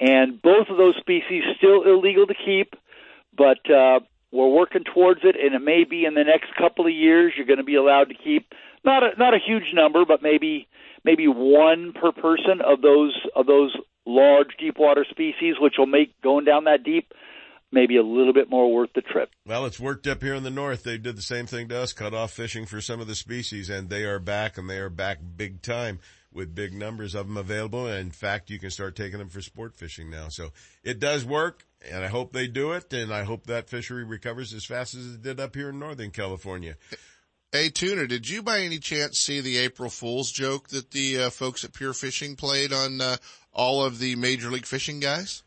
and 0.00 0.40
both 0.42 0.68
of 0.68 0.76
those 0.76 0.96
species 0.98 1.44
still 1.56 1.84
illegal 1.84 2.26
to 2.26 2.34
keep, 2.34 2.74
but 3.36 3.58
uh, 3.70 4.00
we're 4.32 4.48
working 4.48 4.82
towards 4.82 5.20
it, 5.22 5.36
and 5.36 5.54
it 5.54 5.62
may 5.62 5.84
be 5.84 6.04
in 6.04 6.14
the 6.14 6.24
next 6.24 6.54
couple 6.58 6.86
of 6.86 6.92
years 6.92 7.32
you're 7.36 7.46
going 7.46 7.58
to 7.58 7.64
be 7.64 7.76
allowed 7.76 8.08
to 8.08 8.14
keep 8.14 8.52
not 8.84 9.02
a, 9.02 9.18
not 9.18 9.34
a 9.34 9.38
huge 9.44 9.74
number, 9.74 10.04
but 10.04 10.22
maybe 10.22 10.68
maybe 11.04 11.28
one 11.28 11.92
per 11.92 12.12
person 12.12 12.60
of 12.64 12.82
those 12.82 13.14
of 13.34 13.46
those 13.46 13.76
large 14.04 14.56
deep 14.58 14.78
water 14.78 15.04
species, 15.08 15.54
which 15.60 15.74
will 15.78 15.86
make 15.86 16.20
going 16.22 16.44
down 16.44 16.64
that 16.64 16.84
deep 16.84 17.12
maybe 17.76 17.98
a 17.98 18.02
little 18.02 18.32
bit 18.32 18.48
more 18.48 18.72
worth 18.72 18.90
the 18.94 19.02
trip. 19.02 19.28
Well, 19.44 19.66
it's 19.66 19.78
worked 19.78 20.06
up 20.06 20.22
here 20.22 20.34
in 20.34 20.42
the 20.42 20.50
north. 20.50 20.82
They 20.82 20.96
did 20.96 21.14
the 21.14 21.22
same 21.22 21.46
thing 21.46 21.68
to 21.68 21.78
us, 21.78 21.92
cut 21.92 22.14
off 22.14 22.32
fishing 22.32 22.64
for 22.64 22.80
some 22.80 23.00
of 23.00 23.06
the 23.06 23.14
species, 23.14 23.68
and 23.68 23.90
they 23.90 24.04
are 24.04 24.18
back, 24.18 24.56
and 24.56 24.68
they 24.68 24.78
are 24.78 24.88
back 24.88 25.18
big 25.36 25.60
time 25.60 26.00
with 26.32 26.54
big 26.54 26.72
numbers 26.72 27.14
of 27.14 27.28
them 27.28 27.36
available. 27.36 27.86
And 27.86 27.98
in 27.98 28.10
fact, 28.10 28.48
you 28.48 28.58
can 28.58 28.70
start 28.70 28.96
taking 28.96 29.18
them 29.18 29.28
for 29.28 29.42
sport 29.42 29.76
fishing 29.76 30.10
now. 30.10 30.28
So 30.28 30.52
it 30.82 30.98
does 30.98 31.26
work, 31.26 31.66
and 31.88 32.02
I 32.02 32.08
hope 32.08 32.32
they 32.32 32.46
do 32.46 32.72
it, 32.72 32.90
and 32.94 33.12
I 33.12 33.24
hope 33.24 33.46
that 33.46 33.68
fishery 33.68 34.04
recovers 34.04 34.54
as 34.54 34.64
fast 34.64 34.94
as 34.94 35.14
it 35.14 35.22
did 35.22 35.38
up 35.38 35.54
here 35.54 35.68
in 35.68 35.78
Northern 35.78 36.10
California. 36.10 36.76
Hey, 37.52 37.68
Tuna, 37.68 38.06
did 38.06 38.28
you 38.28 38.42
by 38.42 38.60
any 38.60 38.78
chance 38.78 39.18
see 39.18 39.40
the 39.40 39.58
April 39.58 39.90
Fool's 39.90 40.32
joke 40.32 40.68
that 40.68 40.92
the 40.92 41.24
uh, 41.24 41.30
folks 41.30 41.62
at 41.62 41.74
Pure 41.74 41.92
Fishing 41.92 42.36
played 42.36 42.72
on 42.72 43.02
uh, 43.02 43.18
all 43.52 43.84
of 43.84 43.98
the 43.98 44.16
Major 44.16 44.50
League 44.50 44.66
Fishing 44.66 44.98
guys? 44.98 45.42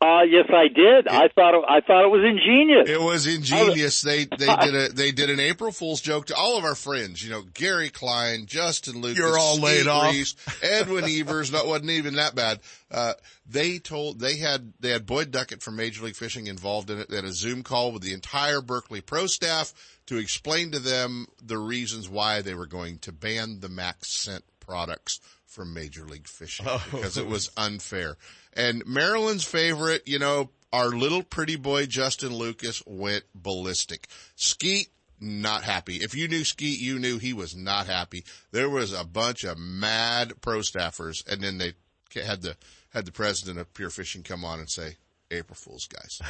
Uh, 0.00 0.22
yes, 0.28 0.46
I 0.50 0.68
did. 0.68 1.08
I 1.08 1.28
thought 1.28 1.54
it, 1.54 1.64
I 1.66 1.80
thought 1.80 2.04
it 2.04 2.10
was 2.10 2.24
ingenious. 2.28 2.90
It 2.90 3.00
was 3.00 3.26
ingenious. 3.26 4.02
they 4.02 4.24
they 4.26 4.56
did 4.56 4.74
a 4.74 4.88
they 4.92 5.12
did 5.12 5.30
an 5.30 5.40
April 5.40 5.72
Fool's 5.72 6.02
joke 6.02 6.26
to 6.26 6.36
all 6.36 6.58
of 6.58 6.64
our 6.64 6.74
friends. 6.74 7.24
You 7.24 7.30
know, 7.30 7.42
Gary 7.54 7.88
Klein, 7.88 8.44
Justin 8.44 9.00
Lucas, 9.00 9.18
You're 9.18 9.38
all 9.38 9.58
laid 9.58 9.80
Skeet 9.82 9.88
off. 9.88 10.12
Reese, 10.12 10.36
Edwin 10.62 11.04
Evers. 11.08 11.52
That 11.52 11.66
wasn't 11.66 11.90
even 11.90 12.16
that 12.16 12.34
bad. 12.34 12.60
Uh, 12.90 13.14
they 13.46 13.78
told 13.78 14.20
they 14.20 14.36
had 14.36 14.74
they 14.78 14.90
had 14.90 15.06
Boyd 15.06 15.30
Duckett 15.30 15.62
from 15.62 15.76
Major 15.76 16.04
League 16.04 16.16
Fishing 16.16 16.48
involved 16.48 16.90
in 16.90 16.98
it. 16.98 17.08
They 17.08 17.16
had 17.16 17.24
a 17.24 17.32
Zoom 17.32 17.62
call 17.62 17.92
with 17.92 18.02
the 18.02 18.12
entire 18.12 18.60
Berkley 18.60 19.00
Pro 19.00 19.26
staff 19.26 19.72
to 20.06 20.18
explain 20.18 20.72
to 20.72 20.80
them 20.80 21.28
the 21.42 21.56
reasons 21.56 22.10
why 22.10 22.42
they 22.42 22.54
were 22.54 22.66
going 22.66 22.98
to 22.98 23.12
ban 23.12 23.60
the 23.60 23.70
Max 23.70 24.10
Scent 24.10 24.44
products 24.60 25.20
from 25.54 25.72
Major 25.72 26.04
League 26.04 26.26
Fishing 26.28 26.66
Oh. 26.68 26.84
because 26.90 27.16
it 27.16 27.26
was 27.26 27.50
unfair. 27.56 28.16
And 28.52 28.84
Maryland's 28.86 29.44
favorite, 29.44 30.02
you 30.06 30.18
know, 30.18 30.50
our 30.72 30.88
little 30.88 31.22
pretty 31.22 31.56
boy 31.56 31.86
Justin 31.86 32.34
Lucas 32.34 32.82
went 32.86 33.22
ballistic. 33.34 34.08
Skeet, 34.34 34.88
not 35.20 35.62
happy. 35.62 35.96
If 35.96 36.14
you 36.16 36.26
knew 36.26 36.42
Skeet, 36.44 36.80
you 36.80 36.98
knew 36.98 37.18
he 37.18 37.32
was 37.32 37.54
not 37.54 37.86
happy. 37.86 38.24
There 38.50 38.68
was 38.68 38.92
a 38.92 39.04
bunch 39.04 39.44
of 39.44 39.56
mad 39.56 40.32
pro 40.40 40.58
staffers 40.58 41.24
and 41.30 41.40
then 41.40 41.58
they 41.58 41.74
had 42.20 42.42
the, 42.42 42.56
had 42.92 43.04
the 43.06 43.12
president 43.12 43.58
of 43.60 43.72
Pure 43.72 43.90
Fishing 43.90 44.22
come 44.24 44.44
on 44.44 44.58
and 44.58 44.68
say, 44.68 44.96
April 45.30 45.56
Fools, 45.56 45.86
guys. 45.88 46.20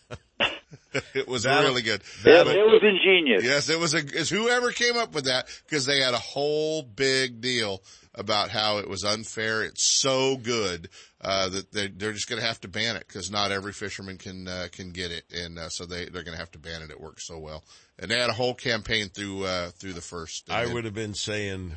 it 1.15 1.27
was 1.29 1.43
That'll- 1.45 1.69
really 1.71 1.83
good. 1.83 2.03
It, 2.25 2.47
it 2.47 2.67
was 2.67 2.83
ingenious. 2.83 3.45
Yes, 3.45 3.69
it 3.69 3.79
was 3.79 3.95
a, 3.95 3.99
it's 3.99 4.31
whoever 4.31 4.71
came 4.73 4.97
up 4.97 5.15
with 5.15 5.25
that 5.25 5.47
because 5.67 5.87
they 5.87 6.01
had 6.01 6.15
a 6.15 6.19
whole 6.19 6.83
big 6.83 7.41
deal 7.41 7.83
about 8.15 8.51
how 8.51 8.79
it 8.79 8.89
was 8.89 9.05
unfair. 9.05 9.63
It's 9.63 9.85
so 10.01 10.37
good, 10.37 10.89
uh, 11.21 11.49
that 11.49 11.73
they, 11.73 11.89
they're 11.89 12.13
just 12.13 12.29
going 12.29 12.41
to 12.41 12.47
have 12.47 12.61
to 12.61 12.69
ban 12.69 12.97
it 12.97 13.07
because 13.07 13.31
not 13.31 13.53
every 13.53 13.73
fisherman 13.73 14.19
can, 14.19 14.47
uh, 14.49 14.69
can 14.71 14.91
get 14.93 15.11
it. 15.11 15.25
And, 15.35 15.59
uh, 15.59 15.69
so 15.69 15.87
they, 15.87 16.05
they're 16.07 16.23
going 16.23 16.35
to 16.37 16.41
have 16.41 16.51
to 16.53 16.59
ban 16.59 16.83
it. 16.83 16.91
It 16.91 17.01
works 17.01 17.27
so 17.27 17.39
well. 17.39 17.65
And 17.99 18.11
they 18.11 18.19
had 18.19 18.31
a 18.31 18.35
whole 18.35 18.55
campaign 18.55 19.09
through, 19.09 19.45
uh, 19.45 19.71
through 19.71 19.93
the 19.95 20.01
first. 20.01 20.51
I 20.51 20.65
then- 20.65 20.75
would 20.75 20.85
have 20.85 20.95
been 20.95 21.15
saying 21.15 21.73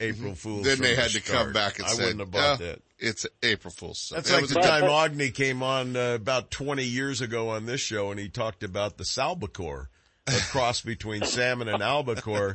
April 0.00 0.34
Fools. 0.34 0.64
Then 0.64 0.78
they 0.80 0.94
the 0.94 1.00
had 1.02 1.10
to 1.10 1.20
start. 1.20 1.44
come 1.44 1.52
back 1.52 1.78
and 1.78 1.86
I 1.86 1.90
say, 1.90 2.02
wouldn't 2.04 2.20
have 2.20 2.30
bought 2.30 2.60
"Oh, 2.60 2.64
that. 2.64 2.82
It's 3.00 3.26
April 3.42 3.72
Fool's. 3.76 4.00
So 4.00 4.14
That's 4.16 4.30
it 4.30 4.32
like 4.32 4.42
was 4.42 4.50
the 4.50 4.60
time 4.60 4.84
Aughney 4.84 5.34
came 5.34 5.62
on 5.62 5.96
uh, 5.96 6.14
about 6.14 6.50
20 6.50 6.82
years 6.84 7.20
ago 7.20 7.50
on 7.50 7.66
this 7.66 7.80
show 7.80 8.10
and 8.10 8.18
he 8.18 8.28
talked 8.28 8.62
about 8.62 8.96
the 8.96 9.04
salbacore, 9.04 9.88
a 10.34 10.40
cross 10.50 10.80
between 10.80 11.24
salmon 11.24 11.68
and 11.68 11.82
albacore 11.82 12.54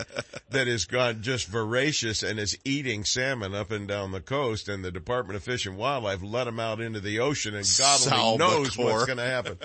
that 0.50 0.68
has 0.68 0.86
gone 0.86 1.22
just 1.22 1.48
voracious 1.48 2.24
and 2.24 2.40
is 2.40 2.58
eating 2.64 3.04
salmon 3.04 3.54
up 3.54 3.72
and 3.72 3.88
down 3.88 4.12
the 4.12 4.22
coast 4.22 4.70
and 4.70 4.84
the 4.84 4.92
Department 4.92 5.36
of 5.36 5.44
Fish 5.44 5.66
and 5.66 5.78
Wildlife 5.78 6.22
let 6.24 6.46
them 6.46 6.60
out 6.60 6.80
into 6.82 7.00
the 7.00 7.20
ocean 7.20 7.56
and 7.56 7.66
God 7.78 8.14
only 8.14 8.38
knows 8.38 8.78
what's 8.78 9.06
going 9.06 9.18
to 9.18 9.24
happen. 9.26 9.58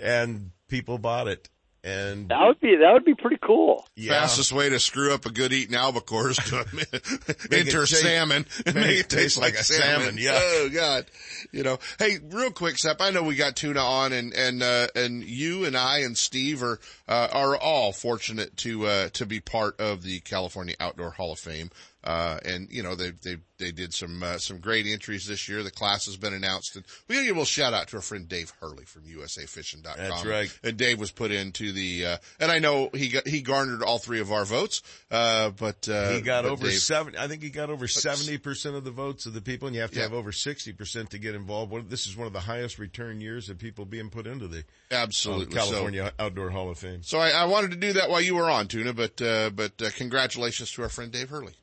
and 0.00 0.50
people 0.68 0.98
bought 0.98 1.28
it. 1.28 1.48
And 1.88 2.28
That 2.28 2.46
would 2.46 2.60
be 2.60 2.76
that 2.76 2.92
would 2.92 3.04
be 3.04 3.14
pretty 3.14 3.38
cool. 3.42 3.86
Yeah. 3.96 4.12
Fastest 4.20 4.52
way 4.52 4.68
to 4.68 4.78
screw 4.78 5.14
up 5.14 5.24
a 5.26 5.30
good 5.30 5.52
eating 5.52 5.74
albacore 5.74 6.30
is 6.30 6.36
to 6.36 6.64
Make 6.74 6.88
it 6.92 7.52
enter 7.52 7.80
taste- 7.86 8.02
salmon 8.02 8.46
and 8.66 8.74
make 8.74 8.98
it 9.00 9.08
taste 9.08 9.38
like, 9.38 9.54
a 9.54 9.64
salmon. 9.64 10.00
salmon, 10.00 10.18
yeah. 10.18 10.38
Oh 10.40 10.68
God. 10.72 11.06
You 11.52 11.62
know, 11.62 11.78
hey, 11.98 12.18
real 12.30 12.50
quick, 12.50 12.76
Sep, 12.78 13.00
I 13.00 13.10
know 13.10 13.22
we 13.22 13.36
got 13.36 13.56
tuna 13.56 13.80
on 13.80 14.12
and, 14.12 14.32
and, 14.34 14.62
uh, 14.62 14.88
and 14.94 15.22
you 15.24 15.64
and 15.64 15.76
I 15.76 15.98
and 16.00 16.16
Steve 16.16 16.62
are, 16.62 16.78
uh, 17.08 17.28
are 17.32 17.56
all 17.56 17.92
fortunate 17.92 18.56
to, 18.58 18.86
uh, 18.86 19.08
to 19.14 19.24
be 19.26 19.40
part 19.40 19.80
of 19.80 20.02
the 20.02 20.20
California 20.20 20.74
Outdoor 20.80 21.10
Hall 21.12 21.32
of 21.32 21.38
Fame. 21.38 21.70
Uh, 22.04 22.38
and 22.44 22.68
you 22.70 22.82
know, 22.82 22.94
they, 22.94 23.10
they, 23.10 23.36
they 23.58 23.72
did 23.72 23.92
some, 23.92 24.22
uh, 24.22 24.38
some 24.38 24.60
great 24.60 24.86
entries 24.86 25.26
this 25.26 25.48
year. 25.48 25.64
The 25.64 25.70
class 25.70 26.06
has 26.06 26.16
been 26.16 26.32
announced 26.32 26.76
and 26.76 26.84
we 27.08 27.16
gotta 27.16 27.26
give 27.26 27.34
a 27.36 27.40
little 27.40 27.44
shout 27.44 27.74
out 27.74 27.88
to 27.88 27.96
our 27.96 28.02
friend 28.02 28.28
Dave 28.28 28.52
Hurley 28.60 28.84
from 28.84 29.02
USAFishing.com. 29.02 29.96
That's 29.96 30.24
right. 30.24 30.58
And 30.62 30.76
Dave 30.76 31.00
was 31.00 31.10
put 31.10 31.32
into 31.32 31.72
the, 31.72 32.06
uh, 32.06 32.16
and 32.38 32.52
I 32.52 32.60
know 32.60 32.88
he 32.94 33.08
got, 33.08 33.26
he 33.26 33.42
garnered 33.42 33.82
all 33.82 33.98
three 33.98 34.20
of 34.20 34.30
our 34.30 34.44
votes, 34.44 34.80
uh, 35.10 35.50
but, 35.50 35.88
uh, 35.88 36.12
he 36.12 36.20
got 36.20 36.44
but 36.44 36.52
over 36.52 36.68
Dave- 36.68 36.78
seven. 36.78 37.16
I 37.16 37.26
think 37.26 37.42
he 37.42 37.50
got 37.50 37.68
over 37.68 37.88
seventy 37.88 38.38
percent 38.38 38.76
of 38.76 38.84
the 38.84 38.90
votes 38.92 39.26
of 39.26 39.34
the 39.34 39.40
people, 39.40 39.66
and 39.66 39.74
you 39.74 39.80
have 39.82 39.90
to 39.90 39.96
Yeah. 39.96 40.02
have 40.04 40.12
over 40.14 40.30
sixty 40.30 40.72
percent 40.72 41.10
to 41.10 41.18
get 41.18 41.34
involved. 41.34 41.90
This 41.90 42.06
is 42.06 42.16
one 42.16 42.26
of 42.28 42.32
the 42.32 42.40
highest 42.40 42.78
return 42.78 43.20
years 43.20 43.48
of 43.48 43.58
people 43.58 43.84
being 43.84 44.08
put 44.08 44.26
into 44.28 44.46
the 44.46 44.64
Absolutely. 44.92 45.56
uh, 45.58 45.64
California 45.64 46.12
Outdoor 46.18 46.50
Hall 46.50 46.70
of 46.70 46.78
Fame. 46.78 47.02
So 47.02 47.18
I, 47.18 47.30
I 47.30 47.44
wanted 47.46 47.72
to 47.72 47.76
do 47.76 47.94
that 47.94 48.08
while 48.08 48.20
you 48.20 48.36
were 48.36 48.48
on, 48.48 48.68
Tuna, 48.68 48.92
but 48.92 49.20
uh, 49.20 49.50
but 49.50 49.80
uh, 49.82 49.90
congratulations 49.96 50.70
to 50.72 50.82
our 50.82 50.88
friend 50.88 51.10
Dave 51.10 51.30
Hurley. 51.30 51.54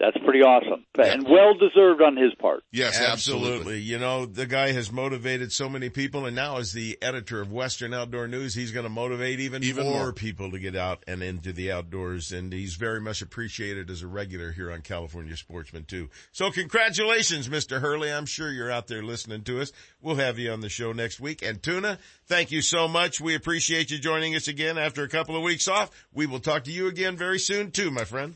That's 0.00 0.16
pretty 0.24 0.40
awesome 0.40 0.86
and 0.98 1.24
well 1.28 1.54
deserved 1.54 2.02
on 2.02 2.16
his 2.16 2.34
part. 2.34 2.62
Yes, 2.72 3.00
absolutely. 3.00 3.80
You 3.80 3.98
know, 3.98 4.26
the 4.26 4.46
guy 4.46 4.72
has 4.72 4.90
motivated 4.90 5.52
so 5.52 5.68
many 5.68 5.90
people, 5.90 6.26
and 6.26 6.34
now 6.34 6.58
as 6.58 6.72
the 6.72 6.98
editor 7.02 7.40
of 7.40 7.52
Western 7.52 7.94
Outdoor 7.94 8.26
News, 8.26 8.54
he's 8.54 8.72
going 8.72 8.84
to 8.84 8.90
motivate 8.90 9.40
even, 9.40 9.62
Even 9.62 9.84
more, 9.84 9.94
more. 10.04 10.12
people 10.12 10.50
to 10.50 10.58
get 10.58 10.76
out 10.76 11.04
and 11.06 11.22
into 11.22 11.52
the 11.52 11.72
outdoors. 11.72 12.32
And 12.32 12.52
he's 12.52 12.74
very 12.74 13.00
much 13.00 13.22
appreciated 13.22 13.90
as 13.90 14.02
a 14.02 14.06
regular 14.06 14.52
here 14.52 14.72
on 14.72 14.82
California 14.82 15.36
Sportsman 15.36 15.84
too. 15.84 16.08
So 16.32 16.50
congratulations, 16.50 17.48
Mr. 17.48 17.80
Hurley. 17.80 18.12
I'm 18.12 18.26
sure 18.26 18.50
you're 18.50 18.70
out 18.70 18.86
there 18.86 19.02
listening 19.02 19.42
to 19.44 19.60
us. 19.60 19.72
We'll 20.00 20.16
have 20.16 20.38
you 20.38 20.50
on 20.52 20.60
the 20.60 20.68
show 20.68 20.92
next 20.92 21.20
week. 21.20 21.42
And 21.42 21.62
Tuna, 21.62 21.98
thank 22.26 22.50
you 22.50 22.62
so 22.62 22.88
much. 22.88 23.20
We 23.20 23.34
appreciate 23.34 23.90
you 23.90 23.98
joining 23.98 24.34
us 24.34 24.48
again 24.48 24.78
after 24.78 25.02
a 25.02 25.08
couple 25.08 25.36
of 25.36 25.42
weeks 25.42 25.68
off. 25.68 25.90
We 26.12 26.26
will 26.26 26.40
talk 26.40 26.64
to 26.64 26.72
you 26.72 26.88
again 26.88 27.16
very 27.16 27.38
soon 27.38 27.70
too, 27.70 27.90
my 27.90 28.04
friend. 28.04 28.34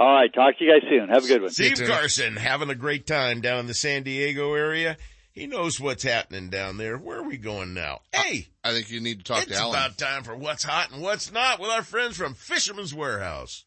All 0.00 0.14
right, 0.14 0.32
talk 0.32 0.56
to 0.56 0.64
you 0.64 0.72
guys 0.72 0.88
soon. 0.88 1.10
Have 1.10 1.24
a 1.24 1.28
good 1.28 1.42
one. 1.42 1.50
Steve 1.50 1.78
Carson 1.86 2.34
having 2.34 2.70
a 2.70 2.74
great 2.74 3.06
time 3.06 3.42
down 3.42 3.58
in 3.58 3.66
the 3.66 3.74
San 3.74 4.02
Diego 4.02 4.54
area. 4.54 4.96
He 5.30 5.46
knows 5.46 5.78
what's 5.78 6.02
happening 6.02 6.48
down 6.48 6.78
there. 6.78 6.96
Where 6.96 7.18
are 7.18 7.28
we 7.28 7.36
going 7.36 7.74
now? 7.74 8.00
Hey, 8.10 8.48
I 8.64 8.72
think 8.72 8.90
you 8.90 9.02
need 9.02 9.18
to 9.18 9.24
talk 9.24 9.42
it's 9.42 9.52
to 9.52 9.58
Alan. 9.58 9.74
about 9.74 9.98
time 9.98 10.22
for 10.22 10.34
what's 10.34 10.64
hot 10.64 10.90
and 10.90 11.02
what's 11.02 11.30
not 11.30 11.60
with 11.60 11.68
our 11.68 11.82
friends 11.82 12.16
from 12.16 12.32
Fisherman's 12.32 12.94
Warehouse. 12.94 13.66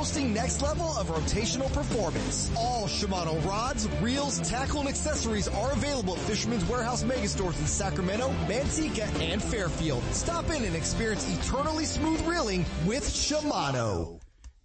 boasting 0.00 0.32
next 0.32 0.62
level 0.62 0.96
of 0.96 1.08
rotational 1.08 1.70
performance. 1.74 2.50
All 2.56 2.86
Shimano 2.86 3.44
rods, 3.44 3.86
reels, 4.00 4.40
tackle, 4.48 4.80
and 4.80 4.88
accessories 4.88 5.46
are 5.46 5.72
available 5.72 6.14
at 6.14 6.20
Fisherman's 6.20 6.64
Warehouse 6.64 7.04
Megastores 7.04 7.58
in 7.60 7.66
Sacramento, 7.66 8.30
Manteca, 8.48 9.06
and 9.20 9.42
Fairfield. 9.42 10.02
Stop 10.04 10.48
in 10.48 10.64
and 10.64 10.74
experience 10.74 11.28
eternally 11.28 11.84
smooth 11.84 12.18
reeling 12.22 12.64
with 12.86 13.04
Shimano. 13.04 14.18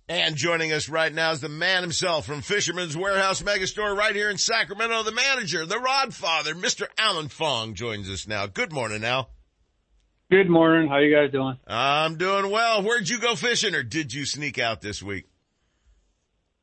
And 0.08 0.38
joining 0.38 0.72
us 0.72 0.88
right 0.88 1.14
now 1.14 1.32
is 1.32 1.42
the 1.42 1.50
man 1.50 1.82
himself 1.82 2.26
from 2.26 2.42
Fisherman's 2.42 2.96
Warehouse 2.96 3.42
Megastore 3.42 3.94
right 3.94 4.16
here 4.16 4.30
in 4.30 4.38
Sacramento, 4.38 5.04
the 5.04 5.12
manager, 5.12 5.66
the 5.66 5.80
rod 5.80 6.14
father, 6.14 6.56
Mr. 6.56 6.88
Alan 6.98 7.28
Fong 7.28 7.74
joins 7.74 8.10
us 8.10 8.26
now. 8.26 8.48
Good 8.48 8.72
morning, 8.72 9.04
Al. 9.04 9.30
Good 10.32 10.50
morning. 10.50 10.90
How 10.90 10.98
you 10.98 11.16
guys 11.16 11.32
doing? 11.32 11.58
I'm 11.68 12.18
doing 12.18 12.50
well. 12.50 12.82
Where'd 12.82 13.08
you 13.08 13.20
go 13.20 13.36
fishing 13.36 13.76
or 13.76 13.84
did 13.84 14.12
you 14.12 14.26
sneak 14.26 14.58
out 14.58 14.82
this 14.82 15.04
week? 15.04 15.26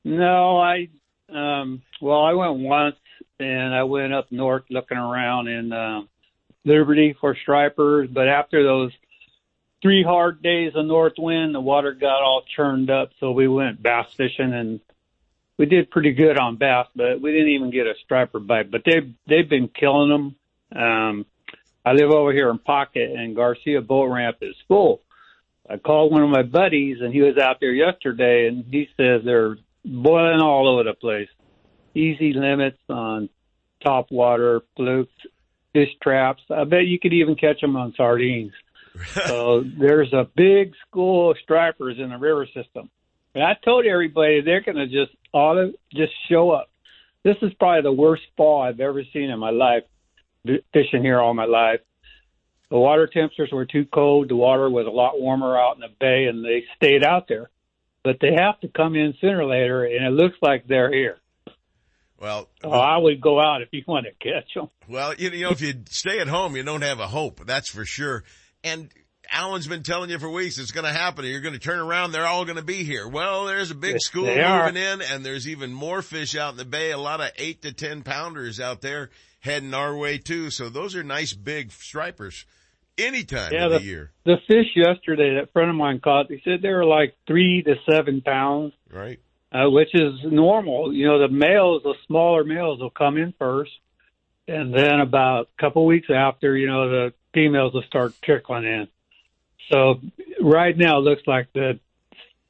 No, 0.04 0.58
I, 0.58 0.88
um, 1.28 1.82
well, 2.00 2.22
I 2.22 2.32
went 2.32 2.58
once 2.58 2.96
and 3.38 3.72
I 3.72 3.84
went 3.84 4.12
up 4.12 4.32
north 4.32 4.64
looking 4.68 4.98
around 4.98 5.46
in, 5.46 5.72
uh, 5.72 6.02
Liberty 6.64 7.16
for 7.20 7.36
stripers, 7.40 8.08
but 8.12 8.28
after 8.28 8.62
those 8.62 8.92
three 9.80 10.04
hard 10.04 10.42
days 10.42 10.72
of 10.74 10.86
north 10.86 11.14
wind, 11.18 11.54
the 11.54 11.60
water 11.60 11.92
got 11.92 12.22
all 12.22 12.42
churned 12.56 12.90
up, 12.90 13.10
so 13.18 13.32
we 13.32 13.48
went 13.48 13.82
bass 13.82 14.06
fishing 14.16 14.52
and 14.52 14.80
we 15.56 15.66
did 15.66 15.90
pretty 15.90 16.12
good 16.12 16.38
on 16.38 16.56
bass, 16.56 16.86
but 16.94 17.20
we 17.20 17.32
didn't 17.32 17.48
even 17.48 17.70
get 17.70 17.86
a 17.86 17.94
striper 18.04 18.40
bite. 18.40 18.70
But 18.70 18.82
they've 18.84 19.12
they've 19.28 19.48
been 19.48 19.68
killing 19.68 20.08
them. 20.08 20.36
Um, 20.80 21.26
I 21.84 21.92
live 21.92 22.10
over 22.10 22.32
here 22.32 22.50
in 22.50 22.58
Pocket, 22.58 23.10
and 23.10 23.34
Garcia 23.34 23.80
Boat 23.80 24.06
Ramp 24.06 24.36
is 24.40 24.54
full. 24.68 25.00
I 25.68 25.76
called 25.76 26.12
one 26.12 26.22
of 26.22 26.30
my 26.30 26.42
buddies, 26.42 26.98
and 27.00 27.12
he 27.12 27.22
was 27.22 27.38
out 27.38 27.58
there 27.60 27.72
yesterday, 27.72 28.48
and 28.48 28.64
he 28.70 28.88
says 28.96 29.22
they're 29.24 29.56
boiling 29.84 30.40
all 30.40 30.68
over 30.68 30.84
the 30.84 30.94
place. 30.94 31.28
Easy 31.94 32.32
limits 32.32 32.78
on 32.88 33.28
top 33.82 34.10
water, 34.10 34.62
flukes, 34.76 35.12
fish 35.72 35.90
traps. 36.02 36.42
I 36.50 36.64
bet 36.64 36.86
you 36.86 36.98
could 36.98 37.12
even 37.12 37.34
catch 37.34 37.60
them 37.60 37.76
on 37.76 37.94
sardines 37.96 38.52
so 39.26 39.64
there's 39.78 40.12
a 40.12 40.28
big 40.36 40.72
school 40.86 41.30
of 41.30 41.38
stripers 41.42 41.96
in 41.98 42.10
the 42.10 42.18
river 42.18 42.46
system. 42.46 42.90
And 43.34 43.42
I 43.42 43.56
told 43.64 43.86
everybody 43.86 44.42
they're 44.42 44.60
going 44.60 44.76
to 44.76 44.86
just 44.86 45.16
auto, 45.32 45.72
just 45.94 46.12
show 46.28 46.50
up. 46.50 46.68
This 47.24 47.36
is 47.42 47.52
probably 47.58 47.82
the 47.82 47.92
worst 47.92 48.22
fall 48.36 48.62
I've 48.62 48.80
ever 48.80 49.02
seen 49.12 49.30
in 49.30 49.38
my 49.38 49.50
life, 49.50 49.84
fishing 50.44 51.02
here 51.02 51.20
all 51.20 51.34
my 51.34 51.44
life. 51.44 51.80
The 52.70 52.78
water 52.78 53.06
temperatures 53.06 53.50
were 53.52 53.66
too 53.66 53.84
cold. 53.92 54.30
The 54.30 54.36
water 54.36 54.70
was 54.70 54.86
a 54.86 54.90
lot 54.90 55.20
warmer 55.20 55.58
out 55.58 55.74
in 55.74 55.80
the 55.80 55.94
bay, 56.00 56.24
and 56.24 56.44
they 56.44 56.64
stayed 56.76 57.04
out 57.04 57.28
there. 57.28 57.50
But 58.02 58.16
they 58.20 58.32
have 58.36 58.58
to 58.60 58.68
come 58.68 58.96
in 58.96 59.14
sooner 59.20 59.42
or 59.42 59.46
later, 59.46 59.84
and 59.84 60.06
it 60.06 60.10
looks 60.10 60.36
like 60.40 60.66
they're 60.66 60.92
here. 60.92 61.18
Well, 62.18 62.48
oh, 62.64 62.70
I 62.70 62.98
would 62.98 63.20
go 63.20 63.40
out 63.40 63.62
if 63.62 63.68
you 63.72 63.82
want 63.86 64.06
to 64.06 64.12
catch 64.12 64.54
them. 64.54 64.70
Well, 64.88 65.14
you 65.14 65.30
know, 65.30 65.50
if 65.50 65.60
you 65.60 65.74
stay 65.90 66.20
at 66.20 66.28
home, 66.28 66.56
you 66.56 66.62
don't 66.62 66.82
have 66.82 67.00
a 67.00 67.06
hope. 67.06 67.44
That's 67.44 67.68
for 67.68 67.84
sure. 67.84 68.24
And 68.62 68.88
Alan's 69.30 69.66
been 69.66 69.82
telling 69.82 70.08
you 70.08 70.18
for 70.18 70.30
weeks 70.30 70.58
it's 70.58 70.70
going 70.70 70.86
to 70.86 70.92
happen. 70.92 71.24
You're 71.24 71.40
going 71.40 71.54
to 71.54 71.60
turn 71.60 71.80
around. 71.80 72.12
They're 72.12 72.26
all 72.26 72.44
going 72.44 72.56
to 72.56 72.64
be 72.64 72.84
here. 72.84 73.08
Well, 73.08 73.46
there's 73.46 73.70
a 73.70 73.74
big 73.74 74.00
school 74.00 74.26
moving 74.26 74.44
are. 74.44 74.68
in 74.68 75.02
and 75.02 75.24
there's 75.24 75.48
even 75.48 75.72
more 75.72 76.00
fish 76.00 76.36
out 76.36 76.52
in 76.52 76.58
the 76.58 76.64
bay. 76.64 76.92
A 76.92 76.98
lot 76.98 77.20
of 77.20 77.30
eight 77.36 77.62
to 77.62 77.72
10 77.72 78.02
pounders 78.02 78.60
out 78.60 78.80
there 78.80 79.10
heading 79.42 79.74
our 79.74 79.96
way 79.96 80.18
too. 80.18 80.50
So 80.50 80.68
those 80.68 80.96
are 80.96 81.02
nice 81.02 81.32
big 81.32 81.70
stripers 81.72 82.46
anytime 82.96 83.52
yeah, 83.52 83.66
of 83.66 83.72
the, 83.72 83.78
the 83.78 83.84
year. 83.84 84.12
The 84.24 84.36
fish 84.46 84.68
yesterday 84.74 85.36
that 85.36 85.52
friend 85.52 85.68
of 85.68 85.76
mine 85.76 86.00
caught, 86.00 86.30
he 86.30 86.40
said 86.44 86.62
they 86.62 86.70
were 86.70 86.84
like 86.84 87.14
three 87.26 87.62
to 87.62 87.74
seven 87.90 88.22
pounds. 88.22 88.72
Right. 88.90 89.20
Uh, 89.52 89.68
which 89.68 89.90
is 89.92 90.14
normal. 90.24 90.94
You 90.94 91.06
know, 91.06 91.18
the 91.18 91.28
males, 91.28 91.82
the 91.82 91.94
smaller 92.06 92.42
males 92.42 92.80
will 92.80 92.90
come 92.90 93.18
in 93.18 93.34
first. 93.38 93.72
And 94.48 94.74
then 94.74 95.00
about 95.00 95.48
a 95.56 95.60
couple 95.60 95.84
weeks 95.84 96.08
after, 96.12 96.56
you 96.56 96.66
know, 96.66 96.88
the 96.88 97.14
females 97.34 97.74
will 97.74 97.82
start 97.82 98.14
trickling 98.22 98.64
in. 98.64 98.88
So 99.70 100.00
right 100.40 100.76
now 100.76 100.98
it 100.98 101.02
looks 101.02 101.22
like 101.26 101.52
the 101.52 101.78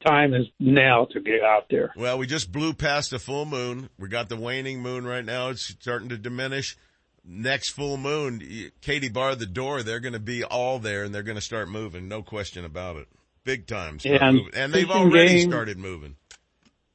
time 0.05 0.33
is 0.33 0.47
now 0.59 1.05
to 1.11 1.19
get 1.19 1.41
out 1.41 1.65
there. 1.69 1.93
Well, 1.95 2.17
we 2.17 2.27
just 2.27 2.51
blew 2.51 2.73
past 2.73 3.11
the 3.11 3.19
full 3.19 3.45
moon. 3.45 3.89
We 3.97 4.09
got 4.09 4.29
the 4.29 4.37
waning 4.37 4.81
moon 4.81 5.05
right 5.05 5.25
now. 5.25 5.49
It's 5.49 5.75
starting 5.79 6.09
to 6.09 6.17
diminish. 6.17 6.77
Next 7.25 7.69
full 7.69 7.95
moon, 7.95 8.41
Katie 8.81 9.09
barred 9.09 9.39
the 9.39 9.45
door. 9.45 9.81
They're 9.81 10.01
going 10.01 10.13
to 10.13 10.19
be 10.19 10.43
all 10.43 10.79
there 10.79 11.03
and 11.03 11.15
they're 11.15 11.23
going 11.23 11.37
to 11.37 11.41
start 11.41 11.69
moving. 11.69 12.09
No 12.09 12.21
question 12.21 12.65
about 12.65 12.97
it. 12.97 13.07
Big 13.45 13.65
time. 13.65 13.97
And, 14.03 14.41
and 14.53 14.73
they've 14.73 14.89
already 14.89 15.39
game, 15.39 15.49
started 15.49 15.77
moving. 15.77 16.17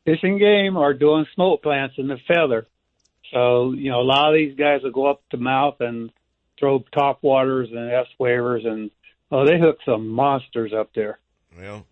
Fishing 0.04 0.38
game 0.38 0.76
are 0.76 0.92
doing 0.92 1.24
smolt 1.34 1.62
plants 1.62 1.94
in 1.96 2.08
the 2.08 2.18
feather. 2.26 2.66
So, 3.32 3.72
you 3.72 3.90
know, 3.90 4.00
a 4.00 4.02
lot 4.02 4.28
of 4.28 4.34
these 4.34 4.56
guys 4.56 4.82
will 4.82 4.90
go 4.90 5.06
up 5.06 5.22
the 5.30 5.38
mouth 5.38 5.76
and 5.80 6.10
throw 6.58 6.84
top 6.92 7.22
waters 7.22 7.68
and 7.70 7.90
S 7.90 8.06
wavers 8.18 8.64
and 8.64 8.90
oh, 9.30 9.46
they 9.46 9.58
hook 9.58 9.78
some 9.84 10.08
monsters 10.08 10.72
up 10.78 10.90
there. 10.94 11.18
Well, 11.58 11.86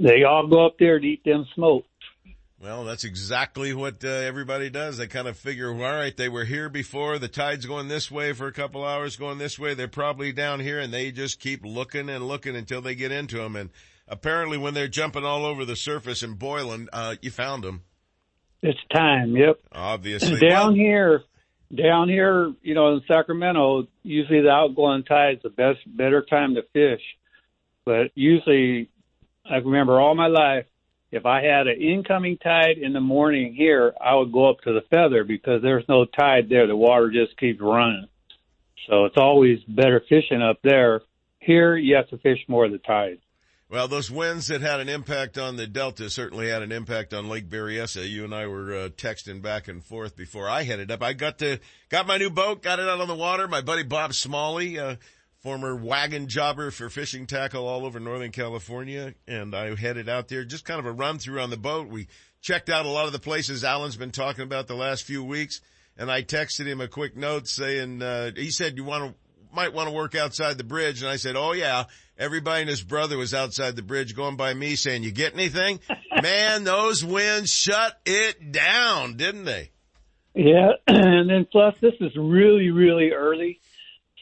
they 0.00 0.24
all 0.24 0.48
go 0.48 0.66
up 0.66 0.76
there 0.78 0.98
to 0.98 1.06
eat 1.06 1.22
them 1.24 1.46
smolt. 1.54 1.84
Well, 2.60 2.84
that's 2.84 3.04
exactly 3.04 3.72
what 3.72 4.04
uh, 4.04 4.08
everybody 4.08 4.68
does. 4.68 4.96
They 4.96 5.06
kind 5.06 5.28
of 5.28 5.36
figure, 5.36 5.70
all 5.70 5.76
right, 5.76 6.16
they 6.16 6.28
were 6.28 6.44
here 6.44 6.68
before. 6.68 7.20
The 7.20 7.28
tide's 7.28 7.66
going 7.66 7.86
this 7.86 8.10
way 8.10 8.32
for 8.32 8.48
a 8.48 8.52
couple 8.52 8.84
hours, 8.84 9.14
going 9.14 9.38
this 9.38 9.56
way. 9.56 9.74
They're 9.74 9.86
probably 9.86 10.32
down 10.32 10.58
here, 10.58 10.80
and 10.80 10.92
they 10.92 11.12
just 11.12 11.38
keep 11.38 11.64
looking 11.64 12.08
and 12.08 12.26
looking 12.26 12.56
until 12.56 12.80
they 12.82 12.96
get 12.96 13.12
into 13.12 13.36
them. 13.36 13.54
And 13.54 13.70
apparently, 14.08 14.58
when 14.58 14.74
they're 14.74 14.88
jumping 14.88 15.24
all 15.24 15.44
over 15.44 15.64
the 15.64 15.76
surface 15.76 16.24
and 16.24 16.36
boiling, 16.36 16.88
uh, 16.92 17.14
you 17.22 17.30
found 17.30 17.62
them. 17.62 17.82
It's 18.60 18.80
time. 18.92 19.36
Yep. 19.36 19.60
Obviously, 19.70 20.40
down 20.40 20.50
well, 20.50 20.74
here, 20.74 21.22
down 21.72 22.08
here, 22.08 22.52
you 22.62 22.74
know, 22.74 22.94
in 22.94 23.02
Sacramento, 23.06 23.86
usually 24.02 24.40
the 24.40 24.50
outgoing 24.50 25.04
tide 25.04 25.36
is 25.36 25.42
the 25.44 25.50
best, 25.50 25.78
better 25.86 26.22
time 26.22 26.56
to 26.56 26.62
fish. 26.72 27.02
But 27.88 28.10
usually, 28.14 28.90
I 29.50 29.56
remember 29.56 29.98
all 29.98 30.14
my 30.14 30.26
life, 30.26 30.66
if 31.10 31.24
I 31.24 31.42
had 31.42 31.68
an 31.68 31.80
incoming 31.80 32.36
tide 32.36 32.76
in 32.76 32.92
the 32.92 33.00
morning 33.00 33.54
here, 33.54 33.94
I 33.98 34.14
would 34.14 34.30
go 34.30 34.50
up 34.50 34.60
to 34.64 34.74
the 34.74 34.82
feather 34.90 35.24
because 35.24 35.62
there's 35.62 35.88
no 35.88 36.04
tide 36.04 36.50
there. 36.50 36.66
The 36.66 36.76
water 36.76 37.10
just 37.10 37.38
keeps 37.38 37.62
running. 37.62 38.06
So 38.90 39.06
it's 39.06 39.16
always 39.16 39.60
better 39.66 40.02
fishing 40.06 40.42
up 40.42 40.58
there. 40.62 41.00
Here, 41.38 41.78
you 41.78 41.96
have 41.96 42.10
to 42.10 42.18
fish 42.18 42.40
more 42.46 42.66
of 42.66 42.72
the 42.72 42.78
tide. 42.78 43.20
Well, 43.70 43.88
those 43.88 44.10
winds 44.10 44.48
that 44.48 44.60
had 44.60 44.80
an 44.80 44.90
impact 44.90 45.38
on 45.38 45.56
the 45.56 45.66
Delta 45.66 46.10
certainly 46.10 46.50
had 46.50 46.60
an 46.60 46.72
impact 46.72 47.14
on 47.14 47.30
Lake 47.30 47.48
Berryessa. 47.48 48.06
You 48.06 48.24
and 48.24 48.34
I 48.34 48.46
were 48.46 48.74
uh, 48.74 48.88
texting 48.90 49.40
back 49.40 49.66
and 49.66 49.82
forth 49.82 50.14
before 50.14 50.46
I 50.46 50.64
headed 50.64 50.90
up. 50.90 51.02
I 51.02 51.14
got 51.14 51.38
to, 51.38 51.58
got 51.88 52.06
my 52.06 52.18
new 52.18 52.28
boat, 52.28 52.62
got 52.62 52.80
it 52.80 52.88
out 52.88 53.00
on 53.00 53.08
the 53.08 53.14
water. 53.14 53.48
My 53.48 53.62
buddy 53.62 53.82
Bob 53.82 54.12
Smalley, 54.12 54.78
uh, 54.78 54.96
former 55.48 55.74
wagon 55.74 56.28
jobber 56.28 56.70
for 56.70 56.90
fishing 56.90 57.26
tackle 57.26 57.66
all 57.66 57.86
over 57.86 57.98
Northern 57.98 58.30
California. 58.30 59.14
And 59.26 59.56
I 59.56 59.74
headed 59.74 60.06
out 60.06 60.28
there, 60.28 60.44
just 60.44 60.66
kind 60.66 60.78
of 60.78 60.84
a 60.84 60.92
run 60.92 61.18
through 61.18 61.40
on 61.40 61.48
the 61.48 61.56
boat. 61.56 61.88
We 61.88 62.08
checked 62.42 62.68
out 62.68 62.84
a 62.84 62.90
lot 62.90 63.06
of 63.06 63.14
the 63.14 63.18
places 63.18 63.64
Alan's 63.64 63.96
been 63.96 64.10
talking 64.10 64.44
about 64.44 64.66
the 64.66 64.74
last 64.74 65.04
few 65.04 65.24
weeks. 65.24 65.62
And 65.96 66.10
I 66.12 66.22
texted 66.22 66.66
him 66.66 66.82
a 66.82 66.86
quick 66.86 67.16
note 67.16 67.48
saying, 67.48 68.02
uh, 68.02 68.32
he 68.36 68.50
said, 68.50 68.76
you 68.76 68.84
want 68.84 69.04
to, 69.04 69.14
might 69.50 69.72
want 69.72 69.88
to 69.88 69.94
work 69.94 70.14
outside 70.14 70.58
the 70.58 70.64
bridge. 70.64 71.00
And 71.00 71.10
I 71.10 71.16
said, 71.16 71.34
oh 71.34 71.52
yeah 71.52 71.84
Everybody 72.18 72.62
and 72.62 72.68
his 72.68 72.82
brother 72.82 73.16
was 73.16 73.32
outside 73.32 73.74
the 73.74 73.82
bridge 73.82 74.14
going 74.14 74.36
by 74.36 74.52
me 74.52 74.74
saying, 74.74 75.02
you 75.02 75.12
get 75.12 75.32
anything? 75.32 75.80
Man, 76.22 76.64
those 76.64 77.02
winds 77.02 77.50
shut 77.50 77.96
it 78.04 78.52
down, 78.52 79.16
didn't 79.16 79.44
they? 79.44 79.70
Yeah. 80.34 80.72
And 80.88 81.30
then 81.30 81.46
plus 81.50 81.74
this 81.80 81.94
is 82.00 82.14
really, 82.16 82.70
really 82.70 83.12
early. 83.12 83.60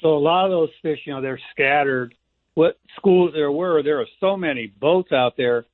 So 0.06 0.16
a 0.16 0.22
lot 0.22 0.44
of 0.44 0.52
those 0.52 0.70
fish, 0.82 1.00
you 1.04 1.12
know, 1.12 1.20
they're 1.20 1.40
scattered. 1.50 2.14
What 2.54 2.78
schools 2.96 3.32
there 3.34 3.50
were, 3.50 3.82
there 3.82 4.00
are 4.00 4.06
so 4.20 4.36
many 4.36 4.68
boats 4.68 5.10
out 5.10 5.36
there 5.36 5.66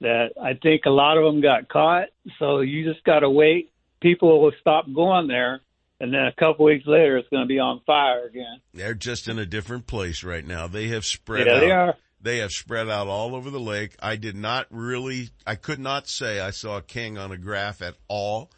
that 0.00 0.28
I 0.40 0.54
think 0.54 0.82
a 0.86 0.90
lot 0.90 1.18
of 1.18 1.24
them 1.24 1.40
got 1.40 1.68
caught. 1.68 2.04
So 2.38 2.60
you 2.60 2.88
just 2.88 3.02
got 3.02 3.20
to 3.20 3.30
wait. 3.30 3.72
People 4.00 4.40
will 4.40 4.52
stop 4.60 4.86
going 4.94 5.26
there 5.26 5.60
and 5.98 6.14
then 6.14 6.20
a 6.20 6.32
couple 6.38 6.66
weeks 6.66 6.86
later 6.86 7.18
it's 7.18 7.28
going 7.30 7.42
to 7.42 7.48
be 7.48 7.58
on 7.58 7.80
fire 7.84 8.26
again. 8.26 8.60
They're 8.72 8.94
just 8.94 9.26
in 9.26 9.40
a 9.40 9.44
different 9.44 9.88
place 9.88 10.22
right 10.22 10.46
now. 10.46 10.68
They 10.68 10.86
have 10.88 11.04
spread 11.04 11.48
yeah, 11.48 11.54
out. 11.54 11.60
They 11.60 11.70
are. 11.72 11.94
They 12.22 12.38
have 12.38 12.52
spread 12.52 12.88
out 12.88 13.08
all 13.08 13.34
over 13.34 13.50
the 13.50 13.58
lake. 13.58 13.96
I 14.00 14.14
did 14.14 14.36
not 14.36 14.68
really, 14.70 15.30
I 15.44 15.56
could 15.56 15.80
not 15.80 16.06
say 16.06 16.38
I 16.38 16.52
saw 16.52 16.76
a 16.76 16.82
king 16.82 17.18
on 17.18 17.32
a 17.32 17.36
graph 17.36 17.82
at 17.82 17.96
all. 18.06 18.52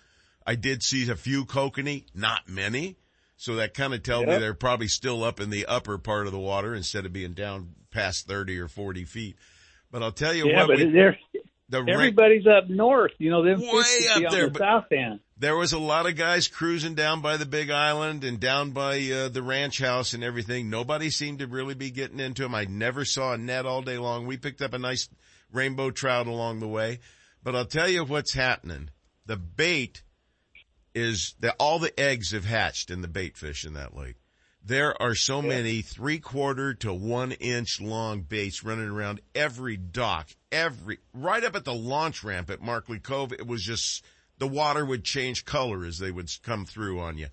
I 0.46 0.56
did 0.56 0.82
see 0.82 1.08
a 1.10 1.16
few 1.16 1.46
kokanee, 1.46 2.04
not 2.14 2.50
many. 2.50 2.98
So 3.42 3.56
that 3.56 3.74
kind 3.74 3.92
of 3.92 4.04
tells 4.04 4.26
yep. 4.26 4.36
me 4.36 4.38
they're 4.38 4.54
probably 4.54 4.86
still 4.86 5.24
up 5.24 5.40
in 5.40 5.50
the 5.50 5.66
upper 5.66 5.98
part 5.98 6.26
of 6.26 6.32
the 6.32 6.38
water 6.38 6.76
instead 6.76 7.06
of 7.06 7.12
being 7.12 7.32
down 7.32 7.74
past 7.90 8.28
30 8.28 8.56
or 8.60 8.68
40 8.68 9.04
feet. 9.04 9.36
But 9.90 10.04
I'll 10.04 10.12
tell 10.12 10.32
you 10.32 10.48
yeah, 10.48 10.60
what. 10.60 10.68
But 10.68 10.76
we, 10.76 10.92
they're, 10.92 11.18
the 11.68 11.84
everybody's 11.88 12.46
up 12.46 12.70
north. 12.70 13.10
You 13.18 13.30
know, 13.30 13.42
them 13.42 13.60
way 13.60 14.06
up 14.14 14.30
there, 14.30 14.48
the 14.48 14.58
south 14.60 14.92
end. 14.92 15.18
There 15.36 15.56
was 15.56 15.72
a 15.72 15.80
lot 15.80 16.06
of 16.06 16.14
guys 16.14 16.46
cruising 16.46 16.94
down 16.94 17.20
by 17.20 17.36
the 17.36 17.44
big 17.44 17.68
island 17.68 18.22
and 18.22 18.38
down 18.38 18.70
by 18.70 19.00
uh, 19.10 19.28
the 19.28 19.42
ranch 19.42 19.80
house 19.80 20.12
and 20.12 20.22
everything. 20.22 20.70
Nobody 20.70 21.10
seemed 21.10 21.40
to 21.40 21.48
really 21.48 21.74
be 21.74 21.90
getting 21.90 22.20
into 22.20 22.42
them. 22.42 22.54
I 22.54 22.66
never 22.66 23.04
saw 23.04 23.32
a 23.32 23.38
net 23.38 23.66
all 23.66 23.82
day 23.82 23.98
long. 23.98 24.28
We 24.28 24.36
picked 24.36 24.62
up 24.62 24.72
a 24.72 24.78
nice 24.78 25.08
rainbow 25.52 25.90
trout 25.90 26.28
along 26.28 26.60
the 26.60 26.68
way, 26.68 27.00
but 27.42 27.56
I'll 27.56 27.64
tell 27.64 27.88
you 27.88 28.04
what's 28.04 28.34
happening. 28.34 28.90
The 29.26 29.36
bait 29.36 30.04
is 30.94 31.34
that 31.40 31.56
all 31.58 31.78
the 31.78 31.98
eggs 31.98 32.32
have 32.32 32.44
hatched 32.44 32.90
in 32.90 33.02
the 33.02 33.08
bait 33.08 33.36
fish 33.36 33.64
in 33.64 33.74
that 33.74 33.96
lake. 33.96 34.16
There 34.64 35.00
are 35.02 35.16
so 35.16 35.42
many 35.42 35.82
three 35.82 36.20
quarter 36.20 36.72
to 36.74 36.92
one 36.92 37.32
inch 37.32 37.80
long 37.80 38.20
baits 38.20 38.62
running 38.62 38.88
around 38.88 39.20
every 39.34 39.76
dock, 39.76 40.28
every, 40.52 40.98
right 41.12 41.42
up 41.42 41.56
at 41.56 41.64
the 41.64 41.74
launch 41.74 42.22
ramp 42.22 42.48
at 42.48 42.62
Markley 42.62 43.00
Cove. 43.00 43.32
It 43.32 43.46
was 43.46 43.64
just, 43.64 44.04
the 44.38 44.46
water 44.46 44.84
would 44.84 45.02
change 45.02 45.44
color 45.44 45.84
as 45.84 45.98
they 45.98 46.12
would 46.12 46.30
come 46.44 46.64
through 46.64 47.00
on 47.00 47.18
you. 47.18 47.26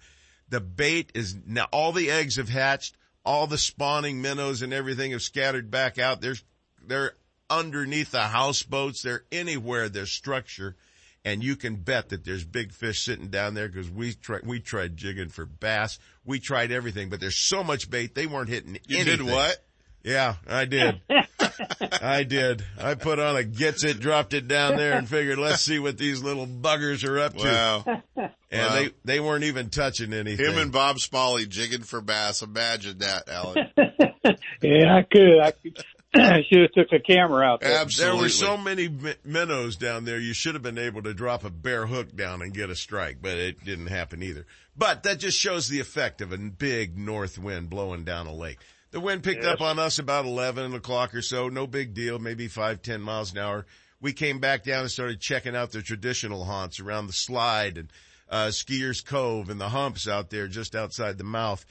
The 0.50 0.60
bait 0.60 1.12
is 1.14 1.38
now, 1.46 1.68
all 1.72 1.92
the 1.92 2.10
eggs 2.10 2.38
have 2.38 2.50
hatched, 2.50 2.98
all 3.24 3.46
the 3.46 3.60
spawning 3.60 4.24
minnows 4.24 4.64
and 4.64 4.74
everything 4.74 5.12
have 5.12 5.22
scattered 5.22 5.70
back 5.70 6.00
out. 6.00 6.22
There's, 6.22 6.44
they're 6.84 7.14
underneath 7.48 8.10
the 8.10 8.24
houseboats. 8.24 9.04
They're 9.04 9.26
anywhere 9.32 9.88
there's 9.88 10.12
structure 10.12 10.76
and 11.26 11.44
you 11.44 11.56
can 11.56 11.76
bet 11.76 12.10
that 12.10 12.24
there's 12.26 12.44
big 12.46 12.72
fish 12.72 13.04
sitting 13.04 13.28
down 13.30 13.54
there 13.54 13.68
because 13.68 13.90
we 13.90 14.14
tried 14.14 14.46
we 14.46 14.60
tried 14.60 14.96
jigging 14.98 15.30
for 15.30 15.46
bass. 15.46 16.00
We 16.26 16.40
tried 16.40 16.72
everything, 16.72 17.10
but 17.10 17.20
there's 17.20 17.38
so 17.40 17.64
much 17.64 17.90
bait 17.90 18.16
they 18.16 18.28
weren't 18.28 18.50
hitting 18.50 18.70
anything. 18.72 18.86
You 18.90 18.98
anything. 19.02 19.26
did 19.26 19.34
what? 19.34 19.58
Yeah, 20.02 20.36
I 20.48 20.64
did. 20.64 21.02
I 22.02 22.24
did. 22.24 22.64
I 22.82 22.96
put 22.96 23.20
on 23.20 23.36
a 23.36 23.44
gets 23.44 23.84
it, 23.84 24.00
dropped 24.00 24.34
it 24.34 24.48
down 24.48 24.78
there, 24.78 24.94
and 24.98 25.08
figured 25.08 25.38
let's 25.40 25.62
see 25.62 25.78
what 25.78 25.98
these 25.98 26.24
little 26.24 26.48
buggers 26.48 27.06
are 27.08 27.20
up 27.20 27.34
to. 27.36 27.44
Wow. 27.44 28.02
And 28.16 28.32
Wow. 28.52 28.74
they 28.76 28.90
they 29.04 29.20
weren't 29.20 29.44
even 29.44 29.70
touching 29.70 30.14
anything. 30.14 30.44
Him 30.46 30.58
and 30.58 30.72
Bob 30.72 31.00
Smalley 31.00 31.46
jigging 31.46 31.84
for 31.84 32.00
bass. 32.02 32.42
Imagine 32.42 33.00
that, 33.00 33.28
Alan. 33.30 33.68
Yeah, 34.62 34.96
I 34.98 35.02
could. 35.04 35.40
I 35.42 35.52
could. 35.52 35.84
I 36.14 36.44
should 36.50 36.62
have 36.62 36.72
took 36.72 36.92
a 36.92 37.00
camera 37.00 37.46
out 37.46 37.62
there. 37.62 37.86
There 37.86 38.16
were 38.16 38.30
so 38.30 38.58
many 38.58 38.90
minnows 39.24 39.76
down 39.76 40.06
there. 40.06 40.20
You 40.20 40.34
should 40.34 40.56
have 40.56 40.64
been 40.64 40.78
able 40.80 41.04
to 41.04 41.14
drop 41.14 41.44
a 41.44 41.50
bare 41.50 41.86
hook 41.86 42.16
down 42.16 42.42
and 42.42 42.54
get 42.54 42.70
a 42.70 42.76
strike, 42.76 43.18
but 43.22 43.38
it 43.38 43.64
didn't 43.64 43.88
happen 43.88 44.24
either. 44.24 44.46
But 44.76 45.04
that 45.04 45.20
just 45.20 45.38
shows 45.38 45.68
the 45.68 45.80
effect 45.80 46.22
of 46.22 46.32
a 46.32 46.38
big 46.38 46.98
north 46.98 47.38
wind 47.38 47.70
blowing 47.70 48.06
down 48.06 48.26
a 48.28 48.34
lake. 48.34 48.58
The 48.92 49.00
wind 49.00 49.22
picked 49.24 49.44
Yes. 49.44 49.54
up 49.54 49.62
on 49.62 49.78
us 49.78 50.00
about 50.00 50.26
11 50.26 50.74
o'clock 50.74 51.14
or 51.14 51.22
so. 51.22 51.48
No 51.48 51.68
big 51.68 51.94
deal. 51.94 52.18
Maybe 52.18 52.48
five, 52.48 52.82
ten 52.82 53.02
miles 53.02 53.32
an 53.34 53.38
hour. 53.38 53.68
We 54.02 54.14
came 54.14 54.40
back 54.40 54.64
down 54.64 54.82
and 54.82 54.92
started 54.92 55.20
checking 55.22 55.56
out 55.56 55.72
the 55.72 55.84
traditional 55.84 56.44
haunts 56.46 56.80
around 56.80 57.06
the 57.08 57.14
slide 57.14 57.78
and, 57.78 57.94
uh, 58.30 58.48
Skiers 58.48 59.06
Cove 59.06 59.50
and 59.52 59.62
the 59.62 59.70
humps 59.70 60.08
out 60.08 60.32
there 60.32 60.48
just 60.48 60.76
outside 60.76 61.18
the 61.20 61.24
mouth 61.24 61.66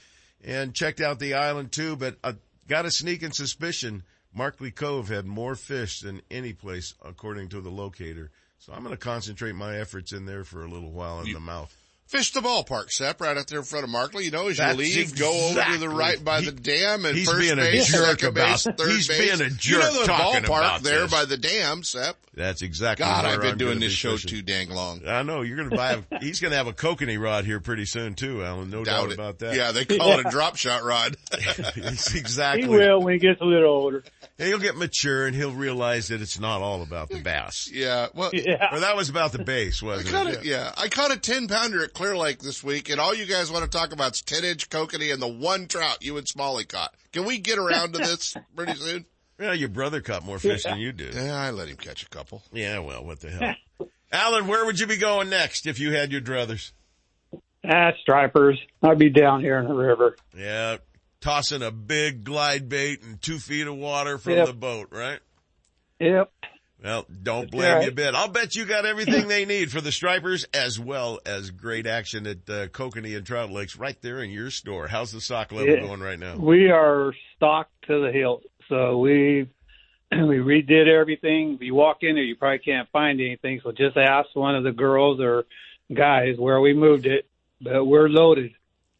and 0.45 0.73
checked 0.73 1.01
out 1.01 1.19
the 1.19 1.33
island 1.33 1.71
too, 1.73 1.97
but 1.97 2.17
I 2.23 2.35
got 2.67 2.85
a 2.85 2.91
sneaking 2.91 3.31
suspicion 3.31 4.03
Markley 4.33 4.71
Cove 4.71 5.09
had 5.09 5.25
more 5.25 5.55
fish 5.55 6.01
than 6.01 6.21
any 6.29 6.53
place 6.53 6.93
according 7.03 7.49
to 7.49 7.61
the 7.61 7.69
locator. 7.69 8.31
So 8.59 8.73
I'm 8.73 8.83
going 8.83 8.93
to 8.93 8.97
concentrate 8.97 9.53
my 9.53 9.77
efforts 9.77 10.11
in 10.11 10.25
there 10.25 10.43
for 10.43 10.63
a 10.63 10.69
little 10.69 10.91
while 10.91 11.21
in 11.21 11.33
the 11.33 11.39
mouth. 11.39 11.75
Fish 12.09 12.31
the 12.31 12.39
ballpark, 12.39 12.89
Sep, 12.89 13.21
right 13.21 13.37
out 13.37 13.45
there 13.45 13.59
in 13.59 13.65
front 13.65 13.83
of 13.83 13.91
Markley. 13.91 14.25
You 14.25 14.31
know, 14.31 14.47
as 14.47 14.57
you 14.57 14.63
That's 14.63 14.77
leave, 14.79 15.15
go 15.19 15.49
over 15.51 15.61
to 15.63 15.77
the 15.77 15.87
right 15.89 16.21
by 16.25 16.41
the 16.41 16.51
dam 16.51 17.05
and 17.05 17.15
he's 17.15 17.27
first 17.29 17.39
being 17.39 17.53
a 17.59 17.61
base, 17.61 17.91
jerk 17.91 18.19
second 18.19 18.33
base, 18.33 18.65
about- 18.65 18.77
third 18.79 18.89
he's 18.89 19.07
base. 19.07 19.19
being 19.37 19.41
a 19.51 19.53
You 19.61 19.77
know 19.77 19.99
the 20.01 20.07
talking 20.07 20.41
ballpark 20.41 20.45
about 20.57 20.81
there 20.81 21.01
this. 21.01 21.11
by 21.11 21.25
the 21.25 21.37
dam, 21.37 21.83
Sep. 21.83 22.17
That's 22.33 22.61
exactly 22.63 23.03
God, 23.05 23.25
where 23.25 23.33
I've 23.35 23.41
been 23.41 23.51
I'm 23.51 23.57
doing 23.57 23.79
this 23.79 23.91
be 23.91 23.95
show 23.95 24.11
fishing. 24.13 24.29
too 24.29 24.41
dang 24.41 24.69
long. 24.69 25.01
I 25.05 25.23
know 25.23 25.41
you're 25.41 25.57
going 25.57 25.69
to 25.69 25.75
buy. 25.75 26.01
A, 26.11 26.19
he's 26.21 26.39
going 26.39 26.51
to 26.51 26.57
have 26.57 26.67
a 26.67 26.73
kokanee 26.73 27.21
rod 27.21 27.43
here 27.45 27.59
pretty 27.59 27.85
soon 27.85 28.15
too, 28.15 28.43
Alan. 28.43 28.69
No 28.71 28.83
Doubt 28.85 29.07
doubt 29.09 29.13
about 29.13 29.39
that. 29.39 29.55
Yeah, 29.55 29.71
they 29.71 29.83
call 29.85 30.17
it 30.19 30.25
a 30.25 30.29
drop 30.31 30.55
shot 30.55 30.83
rod. 30.83 31.15
It's 31.75 32.15
exactly. 32.15 32.63
He 32.63 32.67
will 32.69 33.01
when 33.01 33.13
he 33.13 33.19
gets 33.19 33.39
a 33.41 33.45
little 33.45 33.69
older. 33.71 34.03
He'll 34.37 34.57
get 34.59 34.77
mature 34.77 35.27
and 35.27 35.35
he'll 35.35 35.51
realize 35.51 36.07
that 36.07 36.21
it's 36.21 36.39
not 36.39 36.61
all 36.61 36.81
about 36.81 37.09
the 37.09 37.19
bass. 37.19 37.69
Yeah, 37.71 38.07
well, 38.13 38.31
Or 38.33 38.79
that 38.79 38.95
was 38.95 39.09
about 39.09 39.33
the 39.33 39.43
base, 39.43 39.83
I 39.83 39.85
wasn't 39.85 40.09
caught 40.15 40.27
it? 40.27 40.35
it, 40.39 40.45
yeah. 40.45 40.71
I 40.77 40.87
caught 40.87 41.11
a 41.11 41.17
10 41.19 41.49
pounder 41.49 41.83
at 41.83 41.93
Clear 41.99 42.15
Lake 42.15 42.39
this 42.39 42.63
week 42.63 42.89
and 42.89 42.97
all 42.97 43.13
you 43.13 43.25
guys 43.25 43.51
want 43.51 43.69
to 43.69 43.69
talk 43.69 43.91
about 43.91 44.13
is 44.13 44.21
10 44.21 44.45
inch 44.45 44.69
kokanee 44.69 45.11
and 45.11 45.21
the 45.21 45.27
one 45.27 45.67
trout 45.67 45.97
you 45.99 46.17
and 46.17 46.25
Smalley 46.25 46.63
caught. 46.63 46.93
Can 47.11 47.25
we 47.25 47.39
get 47.39 47.57
around 47.57 47.91
to 47.91 47.97
this 47.97 48.37
pretty 48.55 48.75
soon? 48.75 49.05
Yeah, 49.37 49.51
your 49.51 49.67
brother 49.67 49.99
caught 49.99 50.23
more 50.23 50.39
fish 50.39 50.63
than 50.63 50.79
you 50.79 50.93
did. 50.93 51.13
Yeah, 51.13 51.35
I 51.35 51.51
let 51.51 51.67
him 51.67 51.75
catch 51.75 52.03
a 52.03 52.07
couple. 52.07 52.41
Yeah, 52.53 52.79
well, 52.79 53.03
what 53.03 53.19
the 53.19 53.29
hell. 53.31 53.53
Alan, 54.13 54.47
where 54.47 54.65
would 54.65 54.79
you 54.79 54.87
be 54.87 54.95
going 54.95 55.29
next 55.29 55.67
if 55.67 55.77
you 55.77 55.91
had 55.91 56.13
your 56.13 56.21
druthers? 56.21 56.71
Ah, 57.69 57.91
stripers. 58.01 58.57
I'd 58.81 58.97
be 58.97 59.09
down 59.09 59.41
here 59.41 59.59
in 59.59 59.67
the 59.67 59.73
river. 59.75 60.15
Yeah, 60.37 60.77
tossing 61.19 61.61
a 61.63 61.69
big 61.71 62.23
glide 62.23 62.69
bait 62.69 63.03
and 63.03 63.21
two 63.21 63.39
feet 63.39 63.67
of 63.67 63.75
water 63.75 64.17
from 64.17 64.35
Yep. 64.35 64.47
the 64.47 64.53
boat, 64.53 64.87
right? 64.91 65.19
Yep. 65.99 66.31
Well, 66.83 67.05
don't 67.23 67.51
blame 67.51 67.73
right. 67.73 67.83
you 67.83 67.89
a 67.89 67.93
bit. 67.93 68.15
I'll 68.15 68.29
bet 68.29 68.55
you 68.55 68.65
got 68.65 68.85
everything 68.85 69.27
they 69.27 69.43
need 69.45 69.69
for 69.71 69.81
the 69.81 69.91
stripers 69.91 70.45
as 70.53 70.79
well 70.79 71.19
as 71.25 71.51
great 71.51 71.85
action 71.85 72.25
at 72.25 72.37
uh, 72.49 72.67
Kokanee 72.67 73.17
and 73.17 73.25
Trout 73.25 73.51
Lakes 73.51 73.75
right 73.75 74.01
there 74.01 74.23
in 74.23 74.29
your 74.29 74.49
store. 74.49 74.87
How's 74.87 75.11
the 75.11 75.19
stock 75.19 75.51
level 75.51 75.73
Yeah. 75.75 75.81
going 75.81 75.99
right 75.99 76.17
now? 76.19 76.37
We 76.37 76.69
are 76.71 77.13
stocked 77.35 77.73
to 77.87 78.01
the 78.01 78.11
hilt. 78.13 78.43
So 78.69 78.99
we 78.99 79.49
we 80.11 80.37
redid 80.37 80.87
everything. 80.87 81.55
If 81.55 81.61
you 81.61 81.75
walk 81.75 81.97
in 82.01 82.15
there, 82.15 82.23
you 82.23 82.35
probably 82.37 82.59
can't 82.59 82.87
find 82.91 83.19
anything. 83.19 83.59
So 83.61 83.71
just 83.71 83.97
ask 83.97 84.29
one 84.33 84.55
of 84.55 84.63
the 84.63 84.71
girls 84.71 85.19
or 85.19 85.45
guys 85.93 86.35
where 86.37 86.61
we 86.61 86.73
moved 86.73 87.05
it. 87.05 87.25
But 87.61 87.83
we're 87.83 88.07
loaded. 88.07 88.53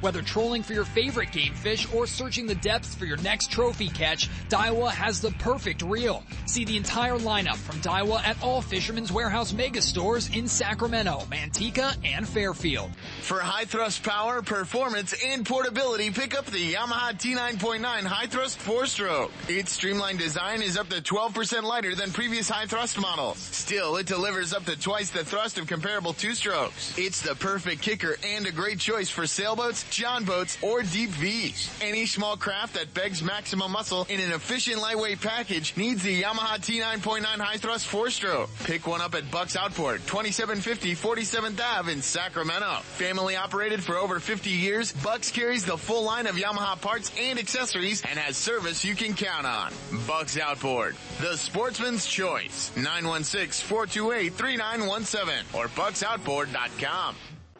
Whether 0.00 0.22
trolling 0.22 0.62
for 0.62 0.74
your 0.74 0.84
favorite 0.84 1.32
game 1.32 1.54
fish 1.54 1.92
or 1.92 2.06
searching 2.06 2.46
the 2.46 2.54
depths 2.54 2.94
for 2.94 3.04
your 3.04 3.16
next 3.18 3.50
trophy 3.50 3.88
catch, 3.88 4.28
Daiwa 4.48 4.90
has 4.90 5.20
the 5.20 5.32
perfect 5.32 5.82
reel. 5.82 6.22
See 6.46 6.64
the 6.64 6.76
entire 6.76 7.18
lineup 7.18 7.56
from 7.56 7.80
Daiwa 7.80 8.22
at 8.24 8.40
all 8.42 8.62
Fisherman's 8.62 9.10
Warehouse 9.12 9.52
mega 9.52 9.82
stores 9.82 10.28
in 10.34 10.46
Sacramento, 10.46 11.26
Manteca, 11.30 11.96
and 12.04 12.28
Fairfield. 12.28 12.90
For 13.22 13.40
high 13.40 13.64
thrust 13.64 14.04
power, 14.04 14.40
performance, 14.42 15.14
and 15.26 15.44
portability, 15.44 16.10
pick 16.10 16.38
up 16.38 16.46
the 16.46 16.74
Yamaha 16.74 17.12
T9.9 17.14 17.84
High 17.84 18.26
Thrust 18.26 18.58
4-Stroke. 18.60 19.32
Its 19.48 19.72
streamlined 19.72 20.18
design 20.18 20.62
is 20.62 20.76
up 20.76 20.88
to 20.90 21.00
12% 21.00 21.62
lighter 21.62 21.94
than 21.94 22.12
previous 22.12 22.48
high 22.48 22.66
thrust 22.66 23.00
models. 23.00 23.38
Still, 23.38 23.96
it 23.96 24.06
delivers 24.06 24.52
up 24.52 24.64
to 24.66 24.78
twice 24.78 25.10
the 25.10 25.24
thrust 25.24 25.58
of 25.58 25.66
comparable 25.66 26.12
two-strokes. 26.12 26.96
It's 26.96 27.20
the 27.22 27.34
perfect 27.34 27.82
kicker 27.82 28.16
and 28.24 28.46
a 28.46 28.52
great 28.52 28.78
choice 28.78 29.10
for 29.10 29.26
sailboats, 29.26 29.87
john 29.90 30.24
boats, 30.24 30.58
or 30.62 30.82
deep 30.82 31.10
V's. 31.10 31.70
Any 31.80 32.06
small 32.06 32.36
craft 32.36 32.74
that 32.74 32.92
begs 32.94 33.22
maximum 33.22 33.72
muscle 33.72 34.06
in 34.08 34.20
an 34.20 34.32
efficient 34.32 34.80
lightweight 34.80 35.20
package 35.20 35.76
needs 35.76 36.02
the 36.02 36.22
Yamaha 36.22 36.58
T9.9 36.58 37.24
High 37.24 37.56
Thrust 37.56 37.86
4-Stroke. 37.88 38.50
Pick 38.64 38.86
one 38.86 39.00
up 39.00 39.14
at 39.14 39.30
Bucks 39.30 39.56
Outboard, 39.56 40.00
2750 40.06 40.94
47th 40.94 41.60
Ave 41.60 41.92
in 41.92 42.02
Sacramento. 42.02 42.80
Family 42.82 43.36
operated 43.36 43.82
for 43.82 43.96
over 43.96 44.20
50 44.20 44.50
years, 44.50 44.92
Bucks 44.92 45.30
carries 45.30 45.64
the 45.64 45.76
full 45.76 46.04
line 46.04 46.26
of 46.26 46.36
Yamaha 46.36 46.80
parts 46.80 47.10
and 47.18 47.38
accessories 47.38 48.02
and 48.02 48.18
has 48.18 48.36
service 48.36 48.84
you 48.84 48.94
can 48.94 49.14
count 49.14 49.46
on. 49.46 49.72
Bucks 50.06 50.38
Outboard, 50.38 50.96
the 51.20 51.36
sportsman's 51.36 52.06
choice. 52.06 52.70
916-428-3917 52.76 55.54
or 55.54 55.68
bucksoutboard.com. 55.68 57.14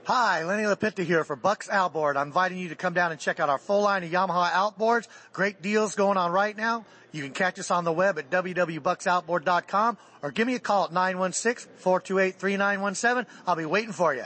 Hi, 0.08 0.42
Lenny 0.44 0.62
Lapitta 0.62 1.04
here 1.04 1.22
for 1.22 1.36
Bucks 1.36 1.68
Outboard. 1.68 2.16
I'm 2.16 2.28
inviting 2.28 2.56
you 2.56 2.70
to 2.70 2.74
come 2.74 2.94
down 2.94 3.12
and 3.12 3.20
check 3.20 3.40
out 3.40 3.50
our 3.50 3.58
full 3.58 3.82
line 3.82 4.02
of 4.04 4.10
Yamaha 4.10 4.50
outboards. 4.52 5.06
Great 5.34 5.60
deals 5.60 5.96
going 5.96 6.16
on 6.16 6.32
right 6.32 6.56
now. 6.56 6.86
You 7.12 7.22
can 7.22 7.32
catch 7.34 7.58
us 7.58 7.70
on 7.70 7.84
the 7.84 7.92
web 7.92 8.18
at 8.18 8.30
www.bucksoutboard.com 8.30 9.98
or 10.22 10.30
give 10.30 10.46
me 10.46 10.54
a 10.54 10.58
call 10.58 10.84
at 10.84 10.90
916-428-3917. 10.90 13.24
I'll 13.46 13.56
be 13.56 13.64
waiting 13.64 13.92
for 13.92 14.14
you. 14.14 14.24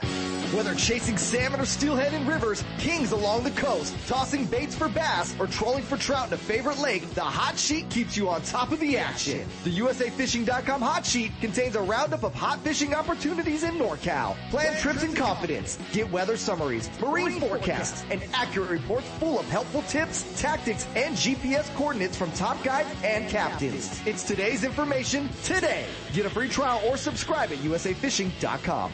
Whether 0.53 0.75
chasing 0.75 1.17
salmon 1.17 1.61
or 1.61 1.65
steelhead 1.65 2.13
in 2.13 2.27
rivers, 2.27 2.63
kings 2.77 3.11
along 3.11 3.43
the 3.43 3.49
coast, 3.51 3.95
tossing 4.07 4.45
baits 4.45 4.75
for 4.75 4.87
bass, 4.87 5.35
or 5.39 5.47
trolling 5.47 5.81
for 5.81 5.97
trout 5.97 6.27
in 6.27 6.33
a 6.33 6.37
favorite 6.37 6.77
lake, 6.77 7.09
the 7.15 7.21
Hot 7.21 7.57
Sheet 7.57 7.89
keeps 7.89 8.15
you 8.15 8.29
on 8.29 8.43
top 8.43 8.71
of 8.71 8.79
the 8.79 8.95
action. 8.95 9.47
The 9.63 9.79
USAFishing.com 9.79 10.79
Hot 10.79 11.07
Sheet 11.07 11.31
contains 11.41 11.75
a 11.75 11.81
roundup 11.81 12.21
of 12.21 12.35
hot 12.35 12.59
fishing 12.59 12.93
opportunities 12.93 13.63
in 13.63 13.79
NorCal. 13.79 14.35
Plan 14.51 14.79
trips 14.79 15.01
in 15.01 15.15
confidence. 15.15 15.79
Get 15.91 16.11
weather 16.11 16.37
summaries, 16.37 16.87
marine 17.01 17.39
forecasts, 17.39 18.05
and 18.11 18.21
accurate 18.35 18.69
reports 18.69 19.07
full 19.17 19.39
of 19.39 19.49
helpful 19.49 19.81
tips, 19.83 20.39
tactics, 20.39 20.85
and 20.95 21.15
GPS 21.15 21.73
coordinates 21.73 22.15
from 22.15 22.31
top 22.33 22.63
guides 22.63 22.89
and 23.03 23.27
captains. 23.27 23.99
It's 24.05 24.21
today's 24.21 24.63
information 24.63 25.29
today. 25.43 25.82
Get 26.13 26.25
a 26.25 26.29
free 26.29 26.49
trial 26.49 26.81
or 26.87 26.97
subscribe 26.97 27.51
at 27.51 27.57
USAFishing.com. 27.59 28.93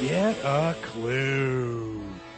Get 0.00 0.36
a 0.44 0.74
clue. 0.82 1.93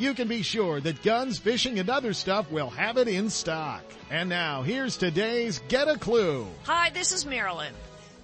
you 0.00 0.14
can 0.14 0.28
be 0.28 0.40
sure 0.40 0.80
that 0.80 1.02
guns, 1.02 1.38
fishing, 1.38 1.78
and 1.78 1.90
other 1.90 2.14
stuff 2.14 2.50
will 2.50 2.70
have 2.70 2.96
it 2.96 3.06
in 3.06 3.28
stock. 3.28 3.82
And 4.10 4.30
now, 4.30 4.62
here's 4.62 4.96
today's 4.96 5.60
Get 5.68 5.88
a 5.88 5.98
Clue. 5.98 6.46
Hi, 6.64 6.88
this 6.90 7.12
is 7.12 7.26
Marilyn. 7.26 7.74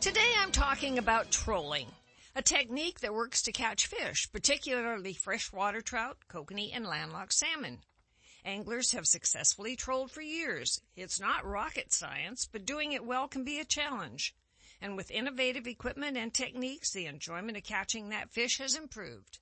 Today 0.01 0.33
I'm 0.39 0.53
talking 0.53 0.97
about 0.97 1.31
trolling, 1.31 1.89
a 2.35 2.41
technique 2.41 3.01
that 3.01 3.13
works 3.13 3.43
to 3.43 3.53
catch 3.53 3.89
fish, 3.89 4.27
particularly 4.33 5.13
freshwater 5.13 5.83
trout, 5.83 6.17
kokanee, 6.31 6.71
and 6.75 6.87
landlocked 6.87 7.35
salmon. 7.35 7.81
Anglers 8.43 8.93
have 8.93 9.07
successfully 9.07 9.77
trolled 9.77 10.11
for 10.11 10.23
years. 10.23 10.81
It's 10.97 11.21
not 11.21 11.45
rocket 11.45 11.93
science, 11.93 12.49
but 12.51 12.65
doing 12.65 12.93
it 12.93 13.05
well 13.05 13.29
can 13.29 13.45
be 13.45 13.59
a 13.59 13.65
challenge. 13.65 14.35
And 14.81 14.97
with 14.97 15.11
innovative 15.11 15.67
equipment 15.67 16.17
and 16.17 16.33
techniques, 16.33 16.93
the 16.93 17.07
enjoyment 17.07 17.59
of 17.59 17.65
catching 17.65 18.09
that 18.09 18.31
fish 18.31 18.59
has 18.59 18.75
improved. 18.75 19.41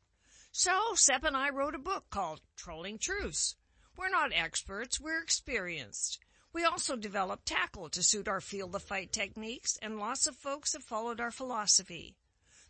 So, 0.56 0.94
Sep 0.94 1.24
and 1.24 1.36
I 1.36 1.50
wrote 1.50 1.74
a 1.74 1.80
book 1.80 2.10
called 2.10 2.40
Trolling 2.56 2.98
Truths. 2.98 3.56
We're 3.96 4.08
not 4.08 4.30
experts, 4.32 5.00
we're 5.00 5.20
experienced. 5.20 6.20
We 6.52 6.62
also 6.62 6.94
developed 6.94 7.46
tackle 7.46 7.88
to 7.88 8.04
suit 8.04 8.28
our 8.28 8.40
field 8.40 8.72
of 8.76 8.84
fight 8.84 9.12
techniques, 9.12 9.76
and 9.82 9.98
lots 9.98 10.28
of 10.28 10.36
folks 10.36 10.74
have 10.74 10.84
followed 10.84 11.20
our 11.20 11.32
philosophy. 11.32 12.14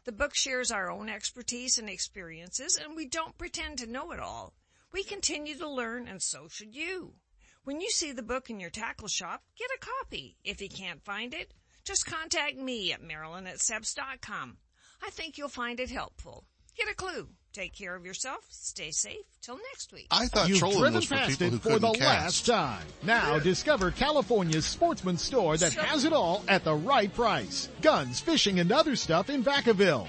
The 0.04 0.12
book 0.12 0.34
shares 0.34 0.70
our 0.70 0.90
own 0.90 1.10
expertise 1.10 1.76
and 1.76 1.90
experiences, 1.90 2.78
and 2.82 2.96
we 2.96 3.04
don't 3.04 3.36
pretend 3.36 3.76
to 3.80 3.86
know 3.86 4.12
it 4.12 4.18
all. 4.18 4.54
We 4.90 5.04
continue 5.04 5.58
to 5.58 5.68
learn, 5.68 6.08
and 6.08 6.22
so 6.22 6.48
should 6.48 6.74
you. 6.74 7.16
When 7.64 7.82
you 7.82 7.90
see 7.90 8.12
the 8.12 8.22
book 8.22 8.48
in 8.48 8.60
your 8.60 8.70
tackle 8.70 9.08
shop, 9.08 9.42
get 9.58 9.68
a 9.68 9.86
copy. 10.00 10.38
If 10.42 10.62
you 10.62 10.70
can't 10.70 11.04
find 11.04 11.34
it, 11.34 11.52
just 11.84 12.06
contact 12.06 12.56
me 12.56 12.94
at 12.94 13.02
marilyn 13.02 13.46
at 13.46 13.58
seps.com. 13.58 14.56
I 15.02 15.10
think 15.10 15.36
you'll 15.36 15.50
find 15.50 15.78
it 15.78 15.90
helpful. 15.90 16.46
Get 16.74 16.88
a 16.88 16.94
clue. 16.94 17.28
Take 17.54 17.72
care 17.72 17.94
of 17.94 18.04
yourself. 18.04 18.40
Stay 18.50 18.90
safe. 18.90 19.16
Till 19.40 19.56
next 19.70 19.92
week. 19.92 20.08
I 20.10 20.26
thought 20.26 20.48
You've 20.48 20.58
trolling 20.58 20.78
driven 20.80 20.94
was 20.96 21.04
for 21.04 21.14
past 21.14 21.30
people 21.30 21.46
it 21.46 21.50
who 21.52 21.58
for 21.58 21.78
the 21.78 21.92
cast. 21.92 22.00
last 22.00 22.46
time. 22.46 22.86
Now 23.04 23.38
discover 23.38 23.92
California's 23.92 24.64
sportsman 24.66 25.16
store 25.16 25.56
that 25.58 25.72
has 25.74 26.04
it 26.04 26.12
all 26.12 26.42
at 26.48 26.64
the 26.64 26.74
right 26.74 27.14
price. 27.14 27.68
Guns, 27.80 28.18
fishing, 28.18 28.58
and 28.58 28.72
other 28.72 28.96
stuff 28.96 29.30
in 29.30 29.44
Vacaville. 29.44 30.08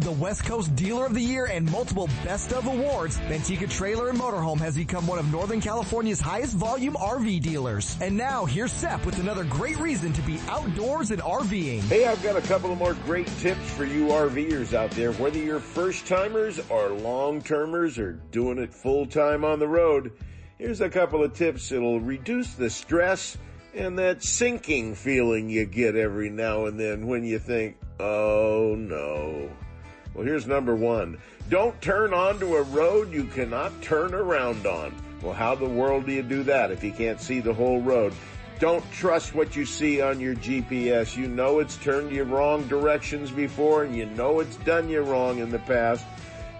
the 0.00 0.12
West 0.12 0.44
Coast 0.44 0.74
Dealer 0.74 1.06
of 1.06 1.14
the 1.14 1.20
Year 1.20 1.46
and 1.46 1.70
multiple 1.70 2.08
Best 2.24 2.52
of 2.52 2.66
awards, 2.66 3.18
Manteca 3.28 3.70
Trailer 3.70 4.08
and 4.08 4.18
Motorhome 4.18 4.58
has 4.58 4.76
become 4.76 5.06
one 5.06 5.18
of 5.18 5.30
Northern 5.30 5.60
California's 5.60 6.20
highest 6.20 6.56
volume 6.56 6.94
RV 6.94 7.40
dealers. 7.40 7.96
And 8.00 8.16
now 8.16 8.44
here's 8.44 8.72
Sep 8.72 9.04
with 9.06 9.18
another 9.18 9.44
great 9.44 9.78
reason 9.78 10.12
to 10.12 10.22
be 10.22 10.38
outdoors 10.48 11.10
and 11.10 11.22
RVing. 11.22 11.82
Hey, 11.82 12.06
I've 12.06 12.22
got 12.22 12.36
a 12.36 12.42
couple 12.42 12.72
of 12.72 12.78
more 12.78 12.94
great 12.94 13.26
tips 13.38 13.70
for 13.70 13.84
you 13.84 14.06
RVers 14.06 14.74
out 14.74 14.90
there. 14.92 15.12
Whether 15.12 15.38
you're 15.38 15.60
first 15.60 16.06
timers 16.06 16.60
or 16.68 16.90
long 16.90 17.42
termers 17.42 17.98
or 17.98 18.12
doing 18.30 18.58
it 18.58 18.72
full 18.72 19.06
time 19.06 19.44
on 19.44 19.58
the 19.58 19.68
road, 19.68 20.12
here's 20.58 20.80
a 20.80 20.90
couple 20.90 21.22
of 21.22 21.32
tips 21.32 21.68
that'll 21.68 22.00
reduce 22.00 22.54
the 22.54 22.70
stress 22.70 23.38
and 23.74 23.98
that 23.98 24.22
sinking 24.22 24.94
feeling 24.94 25.50
you 25.50 25.66
get 25.66 25.96
every 25.96 26.30
now 26.30 26.64
and 26.66 26.80
then 26.80 27.06
when 27.06 27.24
you 27.24 27.38
think, 27.38 27.76
oh 28.00 28.74
no. 28.76 29.50
Well, 30.16 30.24
here's 30.24 30.46
number 30.46 30.74
one. 30.74 31.18
Don't 31.50 31.78
turn 31.82 32.14
onto 32.14 32.56
a 32.56 32.62
road 32.62 33.12
you 33.12 33.24
cannot 33.24 33.82
turn 33.82 34.14
around 34.14 34.66
on. 34.66 34.94
Well, 35.20 35.34
how 35.34 35.54
the 35.54 35.68
world 35.68 36.06
do 36.06 36.12
you 36.12 36.22
do 36.22 36.42
that 36.44 36.70
if 36.70 36.82
you 36.82 36.90
can't 36.90 37.20
see 37.20 37.40
the 37.40 37.52
whole 37.52 37.82
road? 37.82 38.14
Don't 38.58 38.90
trust 38.92 39.34
what 39.34 39.54
you 39.54 39.66
see 39.66 40.00
on 40.00 40.18
your 40.18 40.34
GPS. 40.36 41.18
You 41.18 41.28
know 41.28 41.58
it's 41.58 41.76
turned 41.76 42.12
you 42.12 42.22
wrong 42.22 42.66
directions 42.66 43.30
before 43.30 43.84
and 43.84 43.94
you 43.94 44.06
know 44.06 44.40
it's 44.40 44.56
done 44.56 44.88
you 44.88 45.02
wrong 45.02 45.38
in 45.38 45.50
the 45.50 45.58
past. 45.58 46.06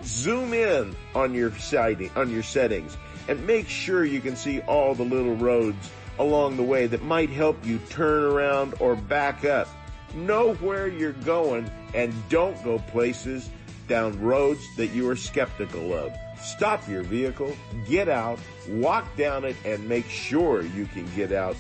Zoom 0.04 0.52
in 0.52 0.94
on 1.14 1.32
your 1.32 1.50
sighting, 1.52 2.10
on 2.14 2.30
your 2.30 2.42
settings 2.42 2.98
and 3.26 3.46
make 3.46 3.70
sure 3.70 4.04
you 4.04 4.20
can 4.20 4.36
see 4.36 4.60
all 4.60 4.94
the 4.94 5.02
little 5.02 5.34
roads 5.34 5.90
along 6.18 6.58
the 6.58 6.62
way 6.62 6.86
that 6.86 7.02
might 7.02 7.30
help 7.30 7.64
you 7.64 7.78
turn 7.88 8.24
around 8.24 8.74
or 8.80 8.96
back 8.96 9.46
up. 9.46 9.66
Know 10.14 10.54
where 10.54 10.88
you're 10.88 11.12
going 11.12 11.70
and 11.94 12.14
don't 12.28 12.62
go 12.64 12.78
places 12.78 13.50
down 13.88 14.20
roads 14.20 14.64
that 14.76 14.88
you 14.88 15.08
are 15.08 15.16
skeptical 15.16 15.92
of. 15.92 16.12
Stop 16.40 16.86
your 16.88 17.02
vehicle, 17.02 17.56
get 17.86 18.08
out, 18.08 18.38
walk 18.68 19.14
down 19.16 19.44
it, 19.44 19.56
and 19.64 19.88
make 19.88 20.08
sure 20.08 20.62
you 20.62 20.86
can 20.86 21.06
get 21.14 21.32
out. 21.32 21.56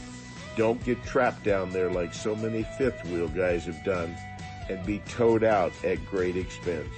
Don't 0.56 0.82
get 0.84 1.02
trapped 1.04 1.44
down 1.44 1.70
there 1.70 1.90
like 1.90 2.14
so 2.14 2.34
many 2.34 2.64
fifth 2.78 3.04
wheel 3.06 3.28
guys 3.28 3.66
have 3.66 3.82
done 3.84 4.16
and 4.68 4.84
be 4.84 4.98
towed 5.00 5.44
out 5.44 5.72
at 5.84 6.04
great 6.06 6.36
expense. 6.36 6.88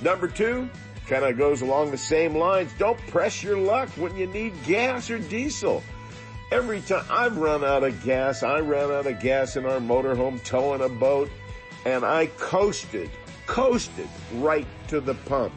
Number 0.00 0.28
two, 0.28 0.68
kind 1.06 1.24
of 1.24 1.38
goes 1.38 1.62
along 1.62 1.90
the 1.90 1.98
same 1.98 2.34
lines. 2.34 2.70
Don't 2.78 2.98
press 3.08 3.42
your 3.42 3.58
luck 3.58 3.88
when 3.90 4.16
you 4.16 4.26
need 4.26 4.52
gas 4.64 5.10
or 5.10 5.18
diesel. 5.18 5.82
Every 6.50 6.80
time 6.80 7.04
I've 7.10 7.36
run 7.36 7.62
out 7.62 7.84
of 7.84 8.02
gas, 8.02 8.42
I 8.42 8.60
ran 8.60 8.90
out 8.90 9.06
of 9.06 9.20
gas 9.20 9.56
in 9.56 9.66
our 9.66 9.80
motorhome 9.80 10.42
towing 10.44 10.80
a 10.80 10.88
boat 10.88 11.30
and 11.84 12.06
I 12.06 12.26
coasted, 12.38 13.10
coasted 13.46 14.08
right 14.36 14.66
to 14.88 15.00
the 15.00 15.12
pump. 15.14 15.52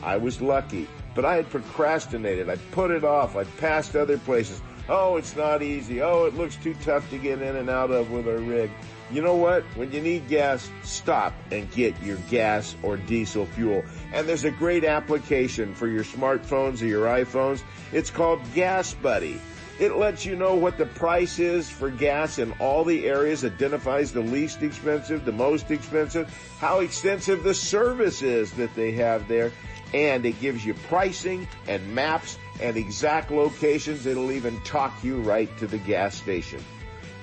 I 0.00 0.16
was 0.16 0.40
lucky, 0.40 0.86
but 1.16 1.24
I 1.24 1.34
had 1.34 1.50
procrastinated. 1.50 2.48
I 2.48 2.54
put 2.70 2.92
it 2.92 3.02
off. 3.02 3.34
I 3.34 3.44
passed 3.44 3.96
other 3.96 4.16
places. 4.16 4.62
Oh, 4.88 5.16
it's 5.16 5.34
not 5.34 5.60
easy. 5.60 6.02
Oh, 6.02 6.26
it 6.26 6.34
looks 6.34 6.54
too 6.54 6.74
tough 6.84 7.10
to 7.10 7.18
get 7.18 7.42
in 7.42 7.56
and 7.56 7.68
out 7.68 7.90
of 7.90 8.12
with 8.12 8.28
our 8.28 8.38
rig. 8.38 8.70
You 9.10 9.22
know 9.22 9.34
what? 9.34 9.64
When 9.74 9.90
you 9.90 10.00
need 10.00 10.28
gas, 10.28 10.70
stop 10.84 11.34
and 11.50 11.68
get 11.72 12.00
your 12.00 12.18
gas 12.30 12.76
or 12.84 12.96
diesel 12.96 13.44
fuel. 13.44 13.84
And 14.12 14.28
there's 14.28 14.44
a 14.44 14.52
great 14.52 14.84
application 14.84 15.74
for 15.74 15.88
your 15.88 16.04
smartphones 16.04 16.80
or 16.80 16.86
your 16.86 17.06
iPhones. 17.06 17.60
It's 17.92 18.10
called 18.10 18.40
Gas 18.54 18.94
Buddy. 18.94 19.40
It 19.78 19.96
lets 19.96 20.26
you 20.26 20.34
know 20.34 20.54
what 20.54 20.76
the 20.76 20.86
price 20.86 21.38
is 21.38 21.70
for 21.70 21.88
gas 21.88 22.38
in 22.38 22.50
all 22.58 22.84
the 22.84 23.06
areas, 23.06 23.44
identifies 23.44 24.12
the 24.12 24.20
least 24.20 24.62
expensive, 24.62 25.24
the 25.24 25.30
most 25.30 25.70
expensive, 25.70 26.28
how 26.58 26.80
extensive 26.80 27.44
the 27.44 27.54
service 27.54 28.20
is 28.22 28.50
that 28.54 28.74
they 28.74 28.90
have 28.92 29.28
there, 29.28 29.52
and 29.94 30.26
it 30.26 30.40
gives 30.40 30.66
you 30.66 30.74
pricing 30.74 31.46
and 31.68 31.94
maps 31.94 32.38
and 32.60 32.76
exact 32.76 33.30
locations. 33.30 34.04
It'll 34.04 34.32
even 34.32 34.60
talk 34.62 34.92
you 35.04 35.20
right 35.20 35.56
to 35.58 35.68
the 35.68 35.78
gas 35.78 36.16
station. 36.16 36.62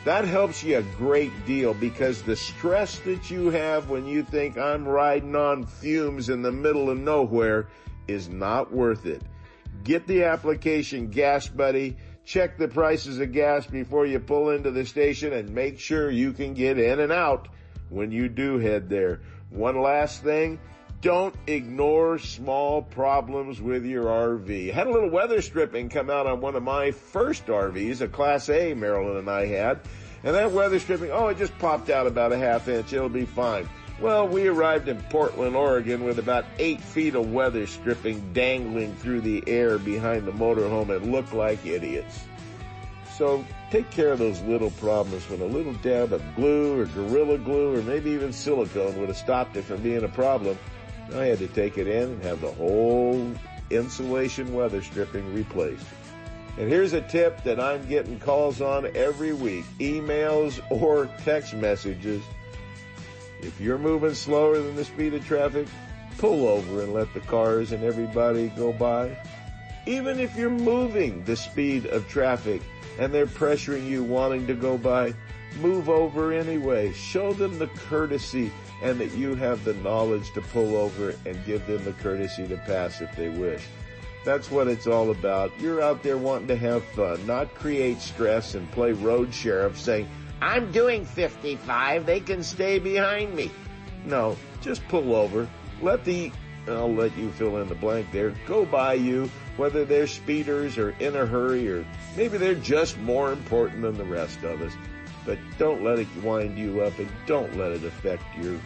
That 0.06 0.24
helps 0.24 0.64
you 0.64 0.78
a 0.78 0.84
great 0.98 1.34
deal 1.46 1.74
because 1.74 2.22
the 2.22 2.38
stress 2.38 3.00
that 3.00 3.30
you 3.30 3.50
have 3.50 3.90
when 3.90 4.06
you 4.06 4.24
think 4.24 4.58
I'm 4.58 4.88
riding 4.88 5.36
on 5.36 5.66
fumes 5.66 6.30
in 6.30 6.42
the 6.42 6.52
middle 6.54 6.90
of 6.90 6.98
nowhere 7.00 7.68
is 8.08 8.30
not 8.30 8.72
worth 8.72 9.06
it. 9.08 9.24
Get 9.84 10.08
the 10.08 10.24
application 10.24 11.10
Gas 11.10 11.48
Buddy 11.48 11.98
check 12.26 12.58
the 12.58 12.68
prices 12.68 13.20
of 13.20 13.32
gas 13.32 13.66
before 13.68 14.06
you 14.06 14.20
pull 14.20 14.50
into 14.50 14.72
the 14.72 14.86
station 14.86 15.32
and 15.32 15.50
make 15.50 15.80
sure 15.80 16.10
you 16.10 16.34
can 16.34 16.54
get 16.54 16.80
in 16.80 17.00
and 17.00 17.12
out 17.12 17.48
when 17.90 18.12
you 18.12 18.28
do 18.28 18.58
head 18.58 18.90
there. 18.90 19.22
One 19.52 19.80
last 19.82 20.24
thing, 20.24 20.60
don't 21.02 21.36
ignore 21.46 22.18
small 22.18 22.82
problems 22.82 23.62
with 23.62 23.86
your 23.86 24.06
RV. 24.06 24.74
Had 24.74 24.88
a 24.88 24.92
little 24.92 25.10
weather 25.10 25.42
stripping 25.42 25.88
come 25.90 26.10
out 26.10 26.26
on 26.26 26.42
one 26.42 26.56
of 26.56 26.64
my 26.64 26.92
first 26.92 27.46
RVs, 27.46 28.02
a 28.02 28.08
Class 28.08 28.50
A 28.50 28.74
Marilyn 28.74 29.18
and 29.18 29.30
I 29.30 29.46
had. 29.46 29.82
And 30.24 30.34
that 30.34 30.52
weather 30.52 30.80
stripping, 30.80 31.12
oh, 31.12 31.28
it 31.28 31.38
just 31.38 31.56
popped 31.60 31.92
out 31.92 32.08
about 32.08 32.32
a 32.32 32.38
half 32.38 32.68
inch. 32.68 32.92
It'll 32.92 33.08
be 33.08 33.26
fine. 33.26 33.70
Well, 34.00 34.28
we 34.28 34.48
arrived 34.48 34.90
in 34.90 35.02
Portland, 35.04 35.56
Oregon 35.56 36.04
with 36.04 36.20
about 36.20 36.46
eight 36.60 36.82
feet 36.82 37.16
of 37.16 37.32
weather 37.32 37.66
stripping 37.66 38.34
dangling 38.34 38.94
through 38.98 39.22
the 39.22 39.42
air 39.48 39.78
behind 39.78 40.26
the 40.26 40.34
motorhome 40.34 40.94
and 40.94 41.14
looked 41.14 41.34
like 41.34 41.66
idiots. 41.66 42.26
So 43.18 43.46
take 43.72 43.90
care 43.92 44.12
of 44.12 44.20
those 44.20 44.42
little 44.42 44.72
problems 44.72 45.30
when 45.30 45.40
a 45.40 45.46
little 45.46 45.74
dab 45.76 46.12
of 46.12 46.22
glue 46.36 46.82
or 46.82 46.86
Gorilla 46.88 47.38
Glue 47.38 47.76
or 47.76 47.82
maybe 47.84 48.12
even 48.12 48.34
silicone 48.34 49.00
would 49.00 49.08
have 49.08 49.18
stopped 49.18 49.56
it 49.56 49.64
from 49.64 49.82
being 49.82 50.04
a 50.04 50.10
problem. 50.10 50.58
I 51.14 51.26
had 51.26 51.40
to 51.40 51.48
take 51.48 51.78
it 51.78 51.88
in 51.88 52.12
and 52.12 52.24
have 52.24 52.42
the 52.42 52.52
whole 52.52 53.34
insulation 53.70 54.54
weather 54.54 54.84
stripping 54.84 55.34
replaced. 55.34 55.86
And 56.58 56.70
here's 56.70 56.92
a 56.92 57.02
tip 57.02 57.44
that 57.44 57.60
I'm 57.60 57.88
getting 57.88 58.20
calls 58.20 58.60
on 58.60 58.90
every 58.96 59.32
week, 59.32 59.66
emails 59.80 60.60
or 60.70 61.10
text 61.24 61.54
messages. 61.54 62.22
If 63.46 63.62
you're 63.62 63.78
moving 63.78 64.16
slower 64.16 64.60
than 64.60 64.76
the 64.76 64.86
speed 64.86 65.14
of 65.14 65.24
traffic, 65.26 65.68
pull 66.18 66.48
over 66.48 66.82
and 66.82 66.94
let 66.94 67.14
the 67.14 67.20
cars 67.20 67.74
and 67.74 67.84
everybody 67.84 68.48
go 68.50 68.74
by. 68.74 69.16
Even 69.86 70.20
if 70.20 70.36
you're 70.36 70.50
moving 70.50 71.24
the 71.26 71.36
speed 71.36 71.86
of 71.86 72.08
traffic 72.08 72.64
and 72.98 73.14
they're 73.14 73.28
pressuring 73.28 73.88
you 73.88 74.04
wanting 74.04 74.48
to 74.48 74.56
go 74.56 74.80
by, 74.80 75.14
move 75.62 75.90
over 75.90 76.34
anyway. 76.34 76.92
Show 76.94 77.34
them 77.34 77.60
the 77.60 77.68
courtesy 77.68 78.52
and 78.82 79.00
that 79.00 79.12
you 79.12 79.36
have 79.36 79.64
the 79.64 79.76
knowledge 79.76 80.34
to 80.34 80.42
pull 80.42 80.76
over 80.76 81.14
and 81.28 81.46
give 81.46 81.68
them 81.68 81.84
the 81.84 81.94
courtesy 81.94 82.48
to 82.48 82.58
pass 82.58 83.00
if 83.00 83.16
they 83.16 83.30
wish. 83.30 83.64
That's 84.24 84.50
what 84.50 84.68
it's 84.68 84.88
all 84.88 85.12
about. 85.12 85.52
You're 85.60 85.84
out 85.84 86.02
there 86.02 86.18
wanting 86.18 86.48
to 86.48 86.56
have 86.56 86.84
fun, 86.84 87.28
not 87.28 87.54
create 87.54 88.02
stress 88.02 88.56
and 88.56 88.70
play 88.72 88.92
road 88.92 89.32
sheriff 89.32 89.80
saying, 89.80 90.10
I'm 90.42 90.72
doing 90.72 91.06
55. 91.06 92.06
They 92.06 92.20
can 92.20 92.44
stay 92.44 92.80
behind 92.80 93.36
me. 93.36 93.52
No, 94.06 94.38
just 94.62 94.88
pull 94.88 95.16
over. 95.16 95.48
Let 95.82 96.04
the, 96.06 96.32
I'll 96.68 96.94
let 96.94 97.18
you 97.18 97.32
fill 97.32 97.58
in 97.58 97.70
the 97.70 97.76
blank 97.76 98.12
there, 98.12 98.32
go 98.46 98.66
by 98.66 98.94
you, 98.94 99.30
whether 99.58 99.86
they're 99.86 100.08
speeders 100.08 100.78
or 100.78 100.92
in 101.00 101.16
a 101.16 101.26
hurry 101.26 101.70
or 101.72 101.86
maybe 102.16 102.38
they're 102.38 102.56
just 102.56 102.98
more 103.00 103.32
important 103.32 103.82
than 103.82 103.98
the 103.98 104.06
rest 104.06 104.44
of 104.44 104.62
us. 104.62 104.74
But 105.26 105.40
don't 105.58 105.84
let 105.84 106.00
it 106.00 106.08
wind 106.24 106.58
you 106.58 106.82
up 106.82 106.98
and 107.00 107.10
don't 107.26 107.58
let 107.58 107.72
it 107.72 107.84
affect 107.84 108.24
your 108.38 108.60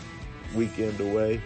weekend 0.54 1.00
away. 1.00 1.41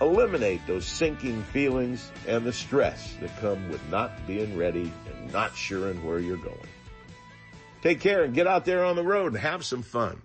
Eliminate 0.00 0.64
those 0.66 0.84
sinking 0.84 1.42
feelings 1.44 2.12
and 2.26 2.44
the 2.44 2.52
stress 2.52 3.14
that 3.20 3.36
come 3.40 3.68
with 3.68 3.80
not 3.90 4.26
being 4.26 4.56
ready 4.56 4.92
and 5.10 5.32
not 5.32 5.56
sure 5.56 5.92
where 5.94 6.20
you're 6.20 6.36
going. 6.36 6.58
Take 7.82 8.00
care 8.00 8.24
and 8.24 8.34
get 8.34 8.46
out 8.46 8.64
there 8.64 8.84
on 8.84 8.96
the 8.96 9.02
road 9.02 9.32
and 9.32 9.40
have 9.40 9.64
some 9.64 9.82
fun. 9.82 10.20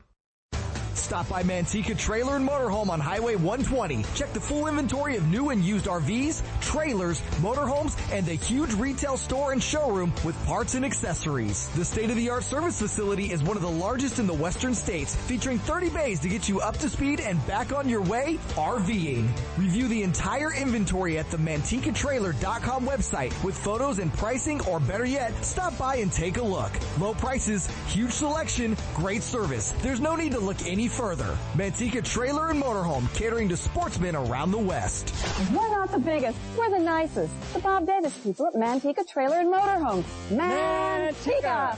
Stop 0.93 1.27
by 1.27 1.43
Manteca 1.43 1.97
Trailer 1.97 2.37
and 2.37 2.47
Motorhome 2.47 2.89
on 2.89 2.99
Highway 2.99 3.35
120. 3.35 4.05
Check 4.15 4.31
the 4.31 4.39
full 4.39 4.67
inventory 4.67 5.17
of 5.17 5.27
new 5.27 5.49
and 5.49 5.63
used 5.63 5.85
RVs, 5.85 6.41
trailers, 6.73 7.21
motorhomes, 7.39 7.95
and 8.11 8.27
a 8.27 8.33
huge 8.33 8.73
retail 8.73 9.15
store 9.15 9.51
and 9.51 9.61
showroom 9.61 10.11
with 10.25 10.35
parts 10.47 10.73
and 10.73 10.83
accessories. 10.83 11.69
The 11.75 11.85
state-of-the-art 11.85 12.43
service 12.43 12.79
facility 12.79 13.31
is 13.31 13.43
one 13.43 13.55
of 13.55 13.61
the 13.61 13.69
largest 13.69 14.17
in 14.17 14.25
the 14.25 14.33
western 14.33 14.73
states, 14.73 15.15
featuring 15.15 15.59
30 15.59 15.89
bays 15.91 16.19
to 16.21 16.29
get 16.29 16.49
you 16.49 16.61
up 16.61 16.77
to 16.77 16.89
speed 16.89 17.19
and 17.19 17.45
back 17.45 17.71
on 17.71 17.87
your 17.87 18.01
way 18.01 18.39
RVing. 18.55 19.29
Review 19.55 19.87
the 19.87 20.01
entire 20.01 20.51
inventory 20.51 21.19
at 21.19 21.29
the 21.29 21.37
MantecaTrailer.com 21.37 22.87
website 22.87 23.43
with 23.43 23.55
photos 23.55 23.99
and 23.99 24.11
pricing 24.11 24.59
or 24.65 24.79
better 24.79 25.05
yet, 25.05 25.45
stop 25.45 25.77
by 25.77 25.97
and 25.97 26.11
take 26.11 26.37
a 26.37 26.43
look. 26.43 26.71
Low 26.99 27.13
prices, 27.13 27.67
huge 27.87 28.11
selection, 28.11 28.75
great 28.95 29.21
service. 29.21 29.73
There's 29.83 30.01
no 30.01 30.15
need 30.15 30.31
to 30.31 30.39
look 30.39 30.65
any 30.65 30.87
further. 30.87 31.37
Manteca 31.53 32.03
Trailer 32.03 32.49
and 32.49 32.61
Motorhome 32.61 33.13
catering 33.13 33.47
to 33.49 33.57
sportsmen 33.57 34.15
around 34.15 34.49
the 34.49 34.57
West. 34.57 35.13
We're 35.53 35.69
not 35.69 35.91
the 35.91 35.99
biggest, 35.99 36.37
we're 36.57 36.62
the 36.69 36.79
nicest. 36.79 37.53
The 37.53 37.59
Bob 37.59 37.85
Davis 37.85 38.17
people 38.17 38.47
at 38.47 38.53
Manteca 38.53 39.07
Trailer 39.07 39.39
and 39.39 39.53
Motorhome. 39.53 40.03
Manteca! 40.29 41.77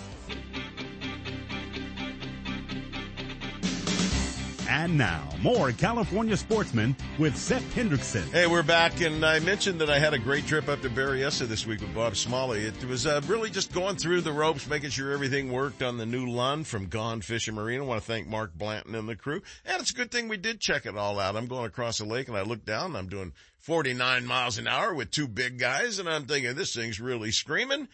And 4.78 4.98
now, 4.98 5.30
more 5.42 5.72
California 5.72 6.36
sportsmen 6.36 6.98
with 7.18 7.38
Sep 7.38 7.62
Hendrickson. 7.74 8.30
Hey, 8.34 8.46
we're 8.46 8.62
back, 8.62 9.00
and 9.00 9.26
I 9.26 9.40
mentioned 9.40 9.80
that 9.80 9.90
I 9.90 10.00
had 10.00 10.14
a 10.14 10.20
great 10.20 10.46
trip 10.48 10.68
up 10.68 10.82
to 10.82 10.90
Berryessa 10.90 11.48
this 11.48 11.66
week 11.66 11.80
with 11.80 11.96
Bob 11.96 12.18
Smalley. 12.18 12.66
It 12.66 12.84
was 12.84 13.08
uh, 13.08 13.22
really 13.26 13.50
just 13.50 13.72
going 13.72 13.96
through 13.96 14.20
the 14.20 14.34
ropes, 14.34 14.68
making 14.68 14.90
sure 14.90 15.14
everything 15.14 15.50
worked 15.50 15.82
on 15.82 15.98
the 15.98 16.06
new 16.06 16.26
Lund 16.28 16.68
from 16.68 16.88
Gone 16.88 17.22
Fishing 17.22 17.56
Marine. 17.56 17.80
I 17.80 17.84
want 17.86 18.02
to 18.02 18.06
thank 18.06 18.28
Mark 18.28 18.54
Blanton 18.54 18.96
and 18.96 19.08
the 19.08 19.16
crew. 19.16 19.42
And 19.64 19.82
it's 19.82 19.92
a 19.92 19.96
good 19.96 20.12
thing 20.12 20.28
we 20.28 20.36
did 20.36 20.60
check 20.60 20.86
it 20.86 20.98
all 20.98 21.22
out. 21.22 21.38
I'm 21.38 21.48
going 21.48 21.68
across 21.68 22.00
the 22.00 22.06
lake, 22.06 22.28
and 22.28 22.36
I 22.36 22.42
look 22.42 22.66
down, 22.66 22.88
and 22.88 22.98
I'm 22.98 23.08
doing 23.08 23.32
49 23.60 24.26
miles 24.26 24.58
an 24.58 24.68
hour 24.68 24.94
with 24.94 25.10
two 25.10 25.30
big 25.30 25.58
guys, 25.58 26.00
and 26.00 26.10
I'm 26.10 26.26
thinking, 26.26 26.54
this 26.54 26.76
thing's 26.76 27.00
really 27.00 27.32
screaming. 27.32 27.88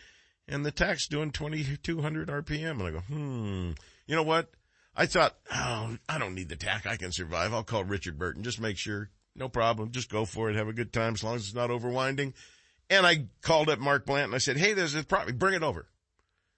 And 0.48 0.66
the 0.66 0.72
tach's 0.72 1.08
doing 1.08 1.30
2200 1.30 2.28
RPM, 2.28 2.72
and 2.72 2.84
I 2.84 2.90
go, 2.90 3.00
hmm, 3.02 3.72
you 4.08 4.16
know 4.16 4.24
what? 4.24 4.50
I 4.96 5.06
thought, 5.06 5.36
oh, 5.54 5.98
I 6.10 6.18
don't 6.18 6.36
need 6.36 6.50
the 6.50 6.56
tach. 6.56 6.86
I 6.86 6.98
can 6.98 7.12
survive. 7.12 7.54
I'll 7.54 7.64
call 7.64 7.84
Richard 7.84 8.20
Burton. 8.20 8.44
Just 8.44 8.60
make 8.60 8.78
sure. 8.78 9.10
No 9.36 9.48
problem. 9.48 9.92
Just 9.92 10.10
go 10.12 10.26
for 10.26 10.50
it. 10.50 10.56
Have 10.56 10.68
a 10.68 10.74
good 10.74 10.92
time 10.92 11.14
as 11.14 11.24
long 11.24 11.36
as 11.36 11.44
it's 11.46 11.56
not 11.56 11.70
overwinding. 11.70 12.34
And 12.90 13.06
I 13.08 13.28
called 13.42 13.70
up 13.70 13.80
Mark 13.80 14.06
Blant 14.06 14.26
and 14.26 14.36
I 14.36 14.40
said, 14.40 14.58
hey, 14.58 14.74
there's 14.74 14.96
a 14.96 15.04
problem. 15.04 15.38
Bring 15.38 15.54
it 15.54 15.64
over. 15.64 15.88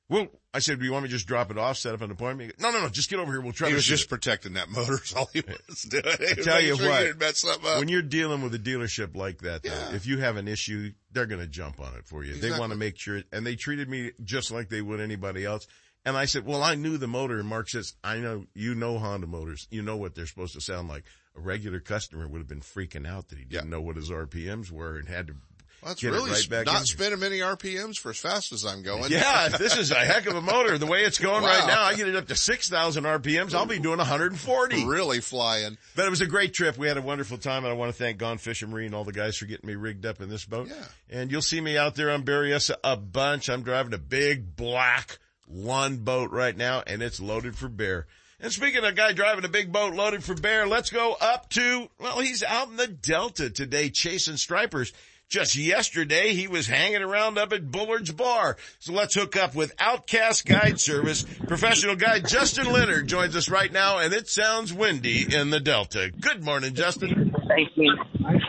Well, 0.09 0.27
I 0.53 0.59
said, 0.59 0.79
do 0.79 0.85
you 0.85 0.91
want 0.91 1.03
me 1.03 1.09
to 1.09 1.15
just 1.15 1.27
drop 1.27 1.49
it 1.49 1.57
off, 1.57 1.77
set 1.77 1.93
up 1.93 2.01
an 2.01 2.11
appointment? 2.11 2.55
No, 2.59 2.71
no, 2.71 2.81
no. 2.81 2.89
Just 2.89 3.09
get 3.09 3.19
over 3.19 3.31
here. 3.31 3.41
We'll 3.41 3.53
try. 3.53 3.69
He 3.69 3.73
was 3.73 3.85
to 3.85 3.89
just 3.91 4.09
protecting 4.09 4.53
that 4.53 4.69
motor. 4.69 4.95
Is 5.03 5.13
all 5.13 5.29
he 5.31 5.41
was 5.69 5.83
doing. 5.83 6.03
He 6.19 6.35
was 6.35 6.45
Tell 6.45 6.61
you 6.61 6.75
sure 6.75 6.89
what, 6.89 6.99
didn't 6.99 7.19
mess 7.19 7.45
up. 7.45 7.63
when 7.79 7.87
you're 7.87 8.01
dealing 8.01 8.41
with 8.41 8.53
a 8.53 8.59
dealership 8.59 9.15
like 9.15 9.39
that, 9.41 9.63
though, 9.63 9.89
if 9.95 10.05
you 10.05 10.17
have 10.17 10.37
an 10.37 10.47
issue, 10.47 10.91
they're 11.11 11.25
going 11.25 11.41
to 11.41 11.47
jump 11.47 11.79
on 11.79 11.95
it 11.95 12.05
for 12.05 12.23
you. 12.23 12.35
They 12.35 12.51
want 12.51 12.71
to 12.71 12.77
make 12.77 12.99
sure, 12.99 13.21
and 13.31 13.45
they 13.45 13.55
treated 13.55 13.87
me 13.89 14.11
just 14.23 14.51
like 14.51 14.69
they 14.69 14.81
would 14.81 14.99
anybody 14.99 15.45
else. 15.45 15.67
And 16.05 16.17
I 16.17 16.25
said, 16.25 16.45
well, 16.45 16.61
I 16.63 16.75
knew 16.75 16.97
the 16.97 17.07
motor. 17.07 17.39
And 17.39 17.47
Mark 17.47 17.69
says, 17.69 17.93
I 18.03 18.17
know, 18.17 18.45
you 18.53 18.75
know 18.75 18.97
Honda 18.99 19.27
motors. 19.27 19.67
You 19.71 19.81
know 19.81 19.95
what 19.97 20.15
they're 20.15 20.25
supposed 20.27 20.53
to 20.55 20.61
sound 20.61 20.89
like. 20.89 21.03
A 21.35 21.39
regular 21.39 21.79
customer 21.79 22.27
would 22.27 22.37
have 22.39 22.47
been 22.47 22.61
freaking 22.61 23.07
out 23.07 23.29
that 23.29 23.39
he 23.39 23.45
didn't 23.45 23.69
know 23.69 23.81
what 23.81 23.95
his 23.95 24.09
RPMs 24.11 24.69
were 24.69 24.97
and 24.97 25.07
had 25.07 25.27
to 25.27 25.33
Well, 25.81 25.89
that's 25.89 26.01
get 26.01 26.11
really 26.11 26.29
right 26.29 26.47
back 26.49 26.65
not 26.67 26.81
in. 26.81 26.85
spending 26.85 27.19
many 27.19 27.39
RPMs 27.39 27.97
for 27.97 28.11
as 28.11 28.17
fast 28.19 28.51
as 28.51 28.63
I'm 28.65 28.83
going. 28.83 29.11
Yeah, 29.11 29.47
this 29.47 29.75
is 29.75 29.89
a 29.89 29.95
heck 29.95 30.27
of 30.27 30.35
a 30.35 30.41
motor. 30.41 30.77
The 30.77 30.85
way 30.85 30.99
it's 31.03 31.17
going 31.17 31.41
Wow. 31.41 31.49
right 31.49 31.65
now, 31.67 31.81
I 31.83 31.95
get 31.95 32.07
it 32.07 32.15
up 32.15 32.27
to 32.27 32.35
6,000 32.35 33.03
RPMs. 33.03 33.55
I'll 33.55 33.65
be 33.65 33.79
doing 33.79 33.97
140. 33.97 34.85
Really 34.85 35.21
flying. 35.21 35.77
But 35.95 36.05
it 36.05 36.09
was 36.11 36.21
a 36.21 36.27
great 36.27 36.53
trip. 36.53 36.77
We 36.77 36.87
had 36.87 36.97
a 36.97 37.01
wonderful 37.01 37.39
time, 37.39 37.63
and 37.65 37.73
I 37.73 37.75
want 37.75 37.91
to 37.91 37.97
thank 37.97 38.19
Gone 38.19 38.37
Fishing 38.37 38.69
Marine, 38.69 38.93
all 38.93 39.03
the 39.05 39.11
guys 39.11 39.35
for 39.37 39.45
getting 39.45 39.65
me 39.67 39.75
rigged 39.75 40.05
up 40.05 40.21
in 40.21 40.29
this 40.29 40.45
boat. 40.45 40.67
Yeah. 40.67 40.85
And 41.09 41.31
you'll 41.31 41.41
see 41.41 41.61
me 41.61 41.77
out 41.79 41.95
there 41.95 42.11
on 42.11 42.23
Berryessa 42.23 42.75
a 42.83 42.95
bunch. 42.95 43.49
I'm 43.49 43.63
driving 43.63 43.93
a 43.93 43.97
big 43.97 44.55
black 44.55 45.17
one 45.47 45.97
boat 45.97 46.31
right 46.31 46.55
now, 46.55 46.83
and 46.85 47.01
it's 47.01 47.19
loaded 47.19 47.55
for 47.55 47.69
bear. 47.69 48.07
And 48.39 48.51
speaking 48.51 48.79
of 48.79 48.83
a 48.83 48.91
guy 48.91 49.13
driving 49.13 49.45
a 49.45 49.49
big 49.49 49.71
boat 49.71 49.93
loaded 49.93 50.23
for 50.23 50.35
bear, 50.35 50.67
let's 50.67 50.89
go 50.89 51.15
up 51.21 51.49
to, 51.51 51.87
well, 51.99 52.19
he's 52.19 52.43
out 52.43 52.67
in 52.67 52.75
the 52.75 52.87
Delta 52.87 53.49
today 53.49 53.89
chasing 53.89 54.37
stripers. 54.37 54.91
Just 55.29 55.55
yesterday, 55.55 56.33
he 56.33 56.47
was 56.47 56.67
hanging 56.67 57.01
around 57.01 57.37
up 57.37 57.53
at 57.53 57.71
Bullard's 57.71 58.11
Bar. 58.11 58.57
So 58.79 58.93
let's 58.93 59.15
hook 59.15 59.35
up 59.35 59.55
with 59.55 59.73
Outcast 59.79 60.45
Guide 60.45 60.79
Service. 60.79 61.23
Professional 61.47 61.95
guide 61.95 62.27
Justin 62.27 62.71
Leonard 62.71 63.07
joins 63.07 63.35
us 63.35 63.49
right 63.49 63.71
now, 63.71 63.97
and 63.97 64.13
it 64.13 64.27
sounds 64.27 64.73
windy 64.73 65.33
in 65.33 65.49
the 65.49 65.59
Delta. 65.59 66.11
Good 66.19 66.43
morning, 66.43 66.75
Justin. 66.75 67.33
Thank 67.47 67.69
you. 67.75 67.95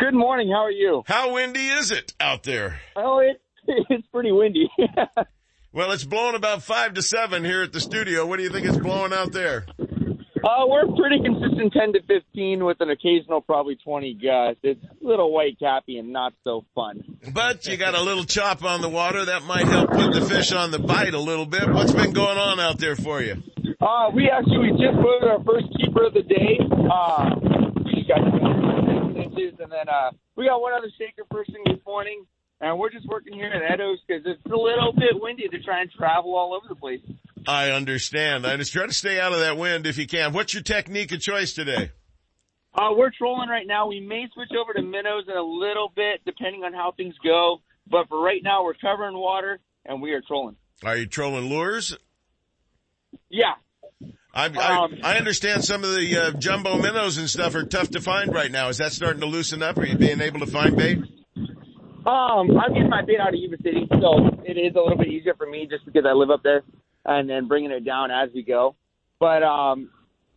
Good 0.00 0.12
morning. 0.12 0.50
How 0.50 0.64
are 0.64 0.70
you? 0.70 1.04
How 1.06 1.32
windy 1.32 1.68
is 1.68 1.90
it 1.90 2.12
out 2.20 2.42
there? 2.42 2.80
Oh, 2.96 3.20
it 3.20 3.40
it's 3.88 4.06
pretty 4.08 4.32
windy. 4.32 4.68
Well, 5.74 5.90
it's 5.90 6.04
blowing 6.04 6.36
about 6.36 6.62
five 6.62 6.94
to 6.94 7.02
seven 7.02 7.44
here 7.44 7.64
at 7.64 7.72
the 7.72 7.80
studio. 7.80 8.24
What 8.26 8.36
do 8.36 8.44
you 8.44 8.50
think 8.50 8.64
it's 8.64 8.78
blowing 8.78 9.12
out 9.12 9.32
there? 9.32 9.66
uh, 10.44 10.66
we're 10.68 10.86
pretty 10.96 11.18
consistent, 11.20 11.72
ten 11.72 11.92
to 11.94 12.00
fifteen, 12.06 12.64
with 12.64 12.76
an 12.78 12.90
occasional 12.90 13.40
probably 13.40 13.74
twenty 13.82 14.14
gust. 14.14 14.58
It's 14.62 14.80
a 14.84 15.04
little 15.04 15.32
white 15.32 15.58
cappy 15.58 15.98
and 15.98 16.12
not 16.12 16.32
so 16.44 16.64
fun. 16.76 17.02
But 17.32 17.66
you 17.66 17.76
got 17.76 17.96
a 17.96 18.02
little 18.02 18.22
chop 18.22 18.62
on 18.62 18.82
the 18.82 18.88
water. 18.88 19.24
That 19.24 19.42
might 19.42 19.66
help 19.66 19.90
put 19.90 20.12
the 20.12 20.20
fish 20.20 20.52
on 20.52 20.70
the 20.70 20.78
bite 20.78 21.12
a 21.12 21.18
little 21.18 21.46
bit. 21.46 21.68
What's 21.68 21.92
been 21.92 22.12
going 22.12 22.38
on 22.38 22.60
out 22.60 22.78
there 22.78 22.94
for 22.94 23.20
you? 23.20 23.42
Uh, 23.80 24.10
we 24.14 24.30
actually 24.30 24.58
we 24.58 24.70
just 24.78 24.94
put 24.94 25.28
our 25.28 25.42
first 25.42 25.66
keeper 25.76 26.06
of 26.06 26.14
the 26.14 26.22
day. 26.22 26.56
Uh, 26.70 27.30
we 27.84 28.06
got 28.06 28.20
some 28.30 29.16
inches, 29.16 29.58
and 29.58 29.72
then 29.72 29.88
uh, 29.88 30.10
we 30.36 30.46
got 30.46 30.60
one 30.60 30.72
other 30.72 30.90
shaker 30.96 31.24
person 31.28 31.56
this 31.66 31.80
morning, 31.84 32.26
and 32.60 32.78
we're 32.78 32.90
just 32.90 33.06
working 33.06 33.34
here 33.34 33.48
at 33.48 33.62
Eddo's 33.62 33.98
because 34.06 34.22
it's 34.26 34.44
a 34.46 34.56
little 34.56 34.92
bit 34.92 35.20
windy 35.20 35.48
to 35.48 35.62
try 35.62 35.80
and 35.82 35.90
travel 35.90 36.34
all 36.34 36.54
over 36.54 36.66
the 36.68 36.74
place. 36.74 37.00
I 37.46 37.70
understand. 37.70 38.46
I 38.46 38.56
just 38.56 38.72
try 38.72 38.86
to 38.86 38.92
stay 38.92 39.20
out 39.20 39.32
of 39.32 39.40
that 39.40 39.56
wind 39.56 39.86
if 39.86 39.98
you 39.98 40.06
can. 40.06 40.32
What's 40.32 40.54
your 40.54 40.62
technique 40.62 41.12
of 41.12 41.20
choice 41.20 41.52
today? 41.52 41.90
Uh, 42.74 42.90
we're 42.96 43.10
trolling 43.16 43.48
right 43.48 43.66
now. 43.66 43.86
We 43.86 44.00
may 44.00 44.26
switch 44.34 44.50
over 44.58 44.72
to 44.72 44.82
minnows 44.82 45.24
in 45.28 45.36
a 45.36 45.42
little 45.42 45.92
bit, 45.94 46.22
depending 46.24 46.64
on 46.64 46.72
how 46.72 46.92
things 46.96 47.14
go. 47.22 47.60
But 47.86 48.08
for 48.08 48.20
right 48.20 48.42
now, 48.42 48.64
we're 48.64 48.74
covering 48.74 49.16
water 49.16 49.60
and 49.84 50.00
we 50.00 50.12
are 50.12 50.22
trolling. 50.26 50.56
Are 50.82 50.96
you 50.96 51.06
trolling 51.06 51.48
lures? 51.48 51.96
Yeah. 53.28 53.54
I, 54.32 54.46
Um, 54.46 54.98
I, 55.04 55.14
I 55.14 55.18
understand 55.18 55.64
some 55.64 55.84
of 55.84 55.94
the 55.94 56.16
uh, 56.16 56.30
jumbo 56.32 56.78
minnows 56.78 57.18
and 57.18 57.30
stuff 57.30 57.54
are 57.54 57.64
tough 57.64 57.90
to 57.90 58.00
find 58.00 58.34
right 58.34 58.50
now. 58.50 58.68
Is 58.68 58.78
that 58.78 58.92
starting 58.92 59.20
to 59.20 59.26
loosen 59.26 59.62
up? 59.62 59.78
Are 59.78 59.86
you 59.86 59.96
being 59.96 60.20
able 60.20 60.40
to 60.40 60.46
find 60.46 60.76
bait? 60.76 60.98
Um, 62.06 62.58
I'm 62.58 62.74
getting 62.74 62.90
my 62.90 63.02
bait 63.02 63.18
out 63.18 63.32
of 63.32 63.40
Yuba 63.40 63.56
City, 63.62 63.88
so 63.90 64.42
it 64.44 64.58
is 64.58 64.74
a 64.76 64.80
little 64.80 64.98
bit 64.98 65.08
easier 65.08 65.34
for 65.34 65.46
me 65.46 65.66
just 65.70 65.86
because 65.86 66.04
I 66.06 66.12
live 66.12 66.30
up 66.30 66.42
there, 66.42 66.62
and 67.04 67.28
then 67.28 67.48
bringing 67.48 67.70
it 67.70 67.84
down 67.84 68.10
as 68.10 68.28
we 68.34 68.42
go. 68.42 68.76
But 69.18 69.42
um, 69.42 69.90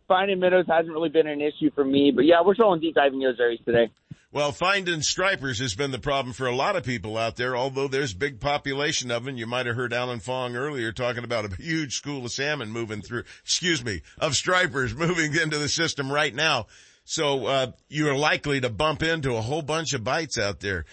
finding 0.08 0.40
minnows 0.40 0.64
hasn't 0.66 0.92
really 0.92 1.10
been 1.10 1.26
an 1.26 1.42
issue 1.42 1.70
for 1.74 1.84
me. 1.84 2.10
But 2.10 2.24
yeah, 2.24 2.40
we're 2.44 2.54
trolling 2.54 2.80
deep 2.80 2.94
diving 2.94 3.20
those 3.20 3.38
areas 3.38 3.60
today. 3.66 3.90
Well, 4.30 4.52
finding 4.52 5.00
stripers 5.00 5.58
has 5.60 5.74
been 5.74 5.90
the 5.90 5.98
problem 5.98 6.34
for 6.34 6.46
a 6.46 6.54
lot 6.54 6.76
of 6.76 6.84
people 6.84 7.16
out 7.16 7.36
there, 7.36 7.56
although 7.56 7.88
there's 7.88 8.12
big 8.12 8.40
population 8.40 9.10
of 9.10 9.24
them. 9.24 9.38
You 9.38 9.46
might 9.46 9.64
have 9.64 9.76
heard 9.76 9.94
Alan 9.94 10.20
Fong 10.20 10.54
earlier 10.54 10.92
talking 10.92 11.24
about 11.24 11.46
a 11.46 11.56
huge 11.56 11.94
school 11.94 12.26
of 12.26 12.32
salmon 12.32 12.70
moving 12.70 13.00
through, 13.00 13.24
excuse 13.42 13.82
me, 13.82 14.02
of 14.18 14.34
stripers 14.34 14.94
moving 14.96 15.34
into 15.34 15.58
the 15.58 15.68
system 15.68 16.12
right 16.12 16.34
now. 16.34 16.66
So, 17.04 17.46
uh, 17.46 17.72
you're 17.88 18.14
likely 18.14 18.60
to 18.60 18.68
bump 18.68 19.02
into 19.02 19.34
a 19.34 19.40
whole 19.40 19.62
bunch 19.62 19.94
of 19.94 20.04
bites 20.04 20.36
out 20.36 20.60
there. 20.60 20.84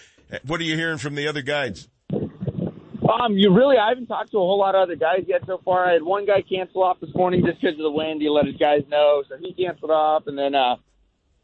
What 0.45 0.59
are 0.59 0.63
you 0.63 0.75
hearing 0.75 0.97
from 0.97 1.15
the 1.15 1.27
other 1.27 1.41
guides? 1.41 1.87
Um, 2.11 3.37
you 3.37 3.53
really, 3.53 3.77
I 3.77 3.89
haven't 3.89 4.07
talked 4.07 4.31
to 4.31 4.37
a 4.37 4.41
whole 4.41 4.59
lot 4.59 4.73
of 4.73 4.81
other 4.81 4.95
guys 4.95 5.25
yet 5.27 5.41
so 5.45 5.61
far. 5.63 5.87
I 5.87 5.93
had 5.93 6.03
one 6.03 6.25
guy 6.25 6.41
cancel 6.41 6.83
off 6.83 6.99
this 6.99 7.13
morning 7.13 7.43
just 7.45 7.61
because 7.61 7.75
of 7.77 7.83
the 7.83 7.91
wind. 7.91 8.21
He 8.21 8.29
let 8.29 8.45
his 8.45 8.55
guys 8.55 8.81
know, 8.89 9.23
so 9.29 9.35
he 9.39 9.53
canceled 9.53 9.91
off, 9.91 10.23
and 10.25 10.37
then 10.37 10.55
uh, 10.55 10.75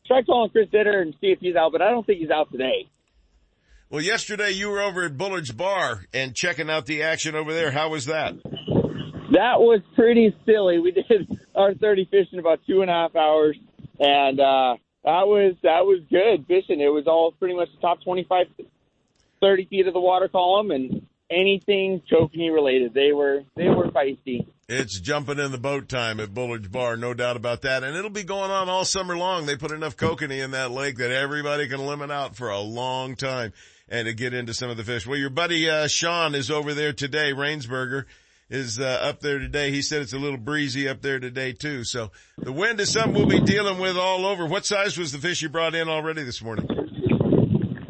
tried 0.08 0.26
calling 0.26 0.50
Chris 0.50 0.68
Ditter 0.70 1.02
and 1.02 1.14
see 1.22 1.28
if 1.28 1.40
he's 1.40 1.56
out, 1.56 1.72
but 1.72 1.82
I 1.82 1.92
don't 1.92 2.06
think 2.06 2.20
he's 2.20 2.32
out 2.32 2.52
today. 2.52 2.90
Well, 3.90 4.02
yesterday 4.02 4.52
you 4.52 4.70
were 4.70 4.82
over 4.82 5.06
at 5.06 5.18
Bullard's 5.18 5.52
Bar 5.52 6.06
and 6.14 6.34
checking 6.34 6.70
out 6.70 6.86
the 6.86 7.04
action 7.04 7.36
over 7.36 7.54
there. 7.54 7.72
How 7.72 7.90
was 7.90 8.06
that? 8.06 8.34
That 8.44 9.60
was 9.60 9.82
pretty 9.96 10.36
silly. 10.46 10.80
We 10.80 10.92
did 11.10 11.30
our 11.56 11.74
30 11.74 12.06
fish 12.10 12.28
in 12.32 12.40
about 12.40 12.60
two 12.66 12.82
and 12.82 12.90
a 12.90 12.94
half 12.94 13.16
hours, 13.16 13.58
and 14.00 14.40
uh, 14.40 14.76
that 15.04 15.28
was 15.28 15.56
that 15.64 15.86
was 15.86 16.02
good 16.10 16.46
fishing. 16.48 16.80
It 16.80 16.88
was 16.88 17.06
all 17.06 17.34
pretty 17.34 17.56
much 17.56 17.70
the 17.76 17.82
top 17.82 18.02
25, 18.04 18.48
30 19.42 19.66
feet 19.66 19.88
of 19.88 19.94
the 19.94 20.00
water 20.00 20.28
column, 20.28 20.72
and 20.72 21.08
anything 21.32 22.02
kokanee 22.12 22.54
related. 22.54 22.94
They 22.94 23.12
were 23.12 23.44
they 23.56 23.70
were 23.70 23.88
feisty. 23.88 24.46
It's 24.68 25.00
jumping 25.00 25.40
in 25.40 25.52
the 25.52 25.58
boat 25.58 25.90
time 25.90 26.20
at 26.22 26.34
Bullard's 26.34 26.70
Bar, 26.70 26.96
no 26.96 27.14
doubt 27.14 27.36
about 27.36 27.64
that. 27.64 27.84
And 27.84 27.96
it'll 27.96 28.10
be 28.10 28.24
going 28.24 28.52
on 28.52 28.70
all 28.70 28.86
summer 28.86 29.18
long. 29.18 29.46
They 29.46 29.58
put 29.58 29.72
enough 29.72 29.98
kokanee 29.98 30.42
in 30.42 30.52
that 30.52 30.72
lake 30.72 30.98
that 30.98 31.12
everybody 31.12 31.68
can 31.68 31.86
limit 31.86 32.10
out 32.10 32.38
for 32.38 32.50
a 32.50 32.60
long 32.60 33.16
time 33.18 33.52
and 33.90 34.06
to 34.06 34.14
get 34.14 34.34
into 34.34 34.54
some 34.54 34.70
of 34.70 34.78
the 34.78 34.86
fish. 34.86 35.06
Well, 35.06 35.18
your 35.18 35.30
buddy, 35.30 35.70
uh, 35.70 35.88
Shaun 35.88 36.36
is 36.36 36.50
over 36.50 36.74
there 36.74 36.94
today. 36.94 37.34
Rainsberger 37.34 38.06
is, 38.50 38.80
uh, 38.80 39.00
up 39.04 39.20
there 39.20 39.40
today. 39.40 39.72
He 39.72 39.82
said 39.82 40.02
it's 40.02 40.14
a 40.14 40.20
little 40.20 40.38
breezy 40.38 40.88
up 40.88 41.02
there 41.02 41.20
today 41.20 41.52
too. 41.52 41.84
So 41.84 42.12
the 42.38 42.54
wind 42.54 42.80
is 42.80 42.94
something 42.94 43.14
we'll 43.14 43.26
be 43.26 43.46
dealing 43.46 43.78
with 43.78 43.98
all 43.98 44.26
over. 44.26 44.46
What 44.46 44.66
size 44.66 44.98
was 44.98 45.12
the 45.12 45.18
fish 45.18 45.42
you 45.42 45.50
brought 45.50 45.76
in 45.76 45.90
already 45.90 46.24
this 46.24 46.42
morning? 46.42 46.91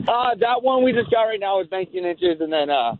Uh, 0.07 0.36
that 0.40 0.61
one 0.61 0.84
we 0.84 0.94
just 0.94 1.11
got 1.11 1.23
right 1.23 1.40
now 1.40 1.61
is 1.61 1.68
19 1.72 2.06
inches, 2.06 2.41
and 2.41 2.52
then 2.52 2.69
uh, 2.69 2.95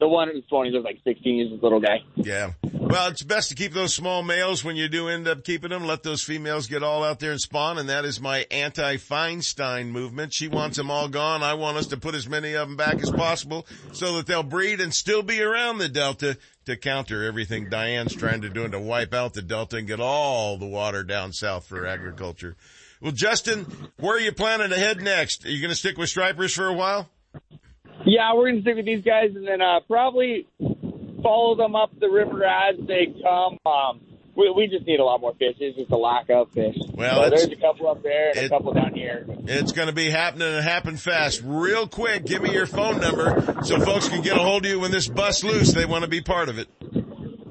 the 0.00 0.08
one 0.08 0.28
at 0.28 0.34
the 0.34 0.42
20s 0.42 0.72
was 0.72 0.84
like 0.84 0.98
16 1.04 1.40
inches, 1.40 1.62
little 1.62 1.80
guy. 1.80 1.98
Yeah. 2.16 2.52
Well, 2.62 3.10
it's 3.10 3.22
best 3.22 3.50
to 3.50 3.54
keep 3.54 3.72
those 3.72 3.94
small 3.94 4.22
males 4.22 4.64
when 4.64 4.76
you 4.76 4.88
do 4.88 5.08
end 5.08 5.28
up 5.28 5.44
keeping 5.44 5.70
them. 5.70 5.84
Let 5.84 6.04
those 6.04 6.22
females 6.22 6.68
get 6.68 6.82
all 6.82 7.04
out 7.04 7.18
there 7.18 7.32
and 7.32 7.40
spawn. 7.40 7.76
And 7.76 7.88
that 7.88 8.04
is 8.04 8.20
my 8.20 8.46
anti-Feinstein 8.50 9.88
movement. 9.88 10.32
She 10.32 10.48
wants 10.48 10.76
them 10.76 10.90
all 10.90 11.08
gone. 11.08 11.42
I 11.42 11.54
want 11.54 11.76
us 11.76 11.88
to 11.88 11.98
put 11.98 12.14
as 12.14 12.28
many 12.28 12.54
of 12.54 12.68
them 12.68 12.76
back 12.76 13.02
as 13.02 13.10
possible 13.10 13.66
so 13.92 14.16
that 14.16 14.26
they'll 14.26 14.42
breed 14.42 14.80
and 14.80 14.94
still 14.94 15.22
be 15.22 15.42
around 15.42 15.78
the 15.78 15.88
Delta 15.88 16.38
to 16.64 16.76
counter 16.76 17.24
everything 17.24 17.68
Diane's 17.68 18.14
trying 18.14 18.40
to 18.42 18.48
do 18.48 18.62
and 18.62 18.72
to 18.72 18.80
wipe 18.80 19.12
out 19.12 19.34
the 19.34 19.42
Delta 19.42 19.76
and 19.76 19.86
get 19.86 20.00
all 20.00 20.56
the 20.56 20.66
water 20.66 21.02
down 21.02 21.32
south 21.32 21.66
for 21.66 21.86
agriculture. 21.86 22.56
Well, 23.00 23.12
Justin, 23.12 23.66
where 23.98 24.16
are 24.16 24.20
you 24.20 24.32
planning 24.32 24.70
to 24.70 24.76
head 24.76 25.00
next? 25.00 25.46
Are 25.46 25.50
you 25.50 25.60
going 25.60 25.70
to 25.70 25.76
stick 25.76 25.96
with 25.96 26.08
stripers 26.08 26.52
for 26.54 26.66
a 26.66 26.72
while? 26.72 27.08
Yeah, 28.04 28.32
we're 28.34 28.50
gonna 28.50 28.62
stick 28.62 28.76
with 28.76 28.86
these 28.86 29.04
guys, 29.04 29.30
and 29.34 29.46
then 29.46 29.60
uh, 29.60 29.80
probably 29.86 30.46
follow 31.22 31.56
them 31.56 31.74
up 31.74 31.90
the 31.98 32.08
river 32.08 32.44
as 32.44 32.76
they 32.86 33.08
come. 33.22 33.58
Um, 33.66 34.00
we, 34.36 34.50
we 34.56 34.68
just 34.68 34.86
need 34.86 35.00
a 35.00 35.04
lot 35.04 35.20
more 35.20 35.32
fish. 35.34 35.56
It's 35.58 35.76
just 35.76 35.90
a 35.90 35.96
lack 35.96 36.30
of 36.30 36.50
fish. 36.52 36.76
Well, 36.94 37.24
So 37.24 37.30
there's 37.30 37.48
a 37.48 37.56
couple 37.56 37.88
up 37.88 38.02
there 38.04 38.30
and 38.30 38.46
a 38.46 38.48
couple 38.48 38.72
down 38.72 38.94
here. 38.94 39.26
It's 39.46 39.72
going 39.72 39.88
to 39.88 39.94
be 39.94 40.10
happening 40.10 40.46
and 40.48 40.64
happen 40.64 40.96
fast. 40.96 41.42
Real 41.44 41.88
quick, 41.88 42.24
give 42.24 42.40
me 42.42 42.52
your 42.52 42.66
phone 42.66 43.00
number 43.00 43.56
so 43.64 43.80
folks 43.80 44.08
can 44.08 44.22
get 44.22 44.36
a 44.36 44.40
hold 44.40 44.64
of 44.64 44.70
you 44.70 44.78
when 44.78 44.92
this 44.92 45.08
busts 45.08 45.42
loose. 45.42 45.72
They 45.72 45.84
want 45.84 46.04
to 46.04 46.08
be 46.08 46.20
part 46.20 46.48
of 46.48 46.58
it. 46.58 46.68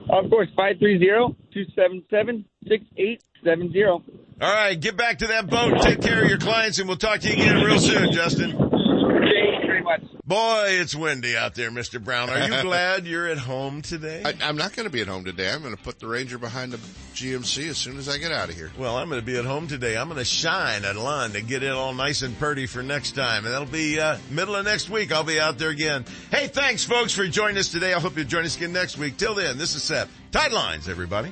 Of 0.10 0.30
course, 0.30 0.48
five 0.56 0.80
three 0.80 0.98
zero 0.98 1.36
two 1.53 1.65
seven 1.76 2.03
seven 2.10 2.45
six 2.68 2.86
eight 2.95 3.22
seven 3.44 3.72
zero. 3.74 4.02
All 4.39 4.53
right, 4.53 4.80
get 4.80 4.95
back 4.95 5.19
to 5.19 5.27
that 5.27 5.49
boat. 5.49 5.81
Take 5.81 5.99
care 5.99 6.22
of 6.22 6.30
your 6.30 6.38
clients, 6.38 6.77
and 6.77 6.88
we'll 6.88 6.97
talk 6.97 7.22
to 7.22 7.27
you 7.27 7.34
again 7.34 7.64
real 7.64 7.80
soon, 7.80 8.11
Justin. 8.11 8.51
Thank 8.51 8.61
you 8.61 9.68
very 9.68 9.81
much. 9.81 10.03
Boy, 10.26 10.65
it's 10.80 10.95
windy 10.95 11.35
out 11.35 11.55
there, 11.55 11.72
Mr. 11.72 12.03
Brown. 12.03 12.30
Are 12.30 12.47
you 12.47 12.61
glad 12.61 13.07
you're 13.07 13.27
at 13.27 13.39
home 13.39 13.81
today? 13.81 14.22
I, 14.23 14.34
I'm 14.47 14.55
not 14.55 14.76
going 14.76 14.84
to 14.85 14.91
be 14.91 15.01
at 15.01 15.07
home 15.07 15.26
today. 15.26 15.49
I'm 15.51 15.64
going 15.64 15.76
to 15.76 15.81
put 15.81 15.99
the 15.99 16.05
Ranger 16.05 16.38
behind 16.38 16.72
the 16.72 16.77
GMC 17.15 17.68
as 17.68 17.77
soon 17.80 17.97
as 17.97 18.07
I 18.07 18.19
get 18.19 18.31
out 18.31 18.49
of 18.49 18.55
here. 18.55 18.72
Well, 18.77 18.95
I'm 18.95 19.09
going 19.09 19.22
to 19.22 19.26
be 19.26 19.38
at 19.39 19.45
home 19.45 19.68
today. 19.68 19.97
I'm 19.97 20.07
going 20.07 20.19
to 20.19 20.26
shine 20.26 20.85
at 20.85 20.95
line 20.97 21.31
to 21.31 21.41
get 21.41 21.64
it 21.64 21.72
all 21.72 21.95
nice 21.95 22.22
and 22.22 22.38
purty 22.38 22.68
for 22.68 22.84
next 22.84 23.14
time. 23.15 23.43
And 23.43 23.51
that'll 23.51 23.65
be, 23.65 23.99
uh, 23.99 24.19
middle 24.30 24.55
of 24.55 24.65
next 24.65 24.88
week. 24.88 25.11
I'll 25.11 25.23
be 25.23 25.39
out 25.39 25.57
there 25.57 25.69
again. 25.72 26.05
Hey, 26.30 26.45
thanks 26.47 26.84
folks 26.84 27.11
for 27.11 27.26
joining 27.26 27.57
us 27.57 27.69
today. 27.72 27.95
I 27.95 27.99
hope 27.99 28.15
you'll 28.15 28.27
join 28.27 28.45
us 28.45 28.55
again 28.55 28.72
next 28.72 28.99
week. 28.99 29.18
Till 29.18 29.34
then, 29.34 29.57
this 29.57 29.73
is 29.73 29.81
Sep. 29.81 30.09
Tight 30.31 30.51
lines, 30.51 30.88
everybody. 30.88 31.31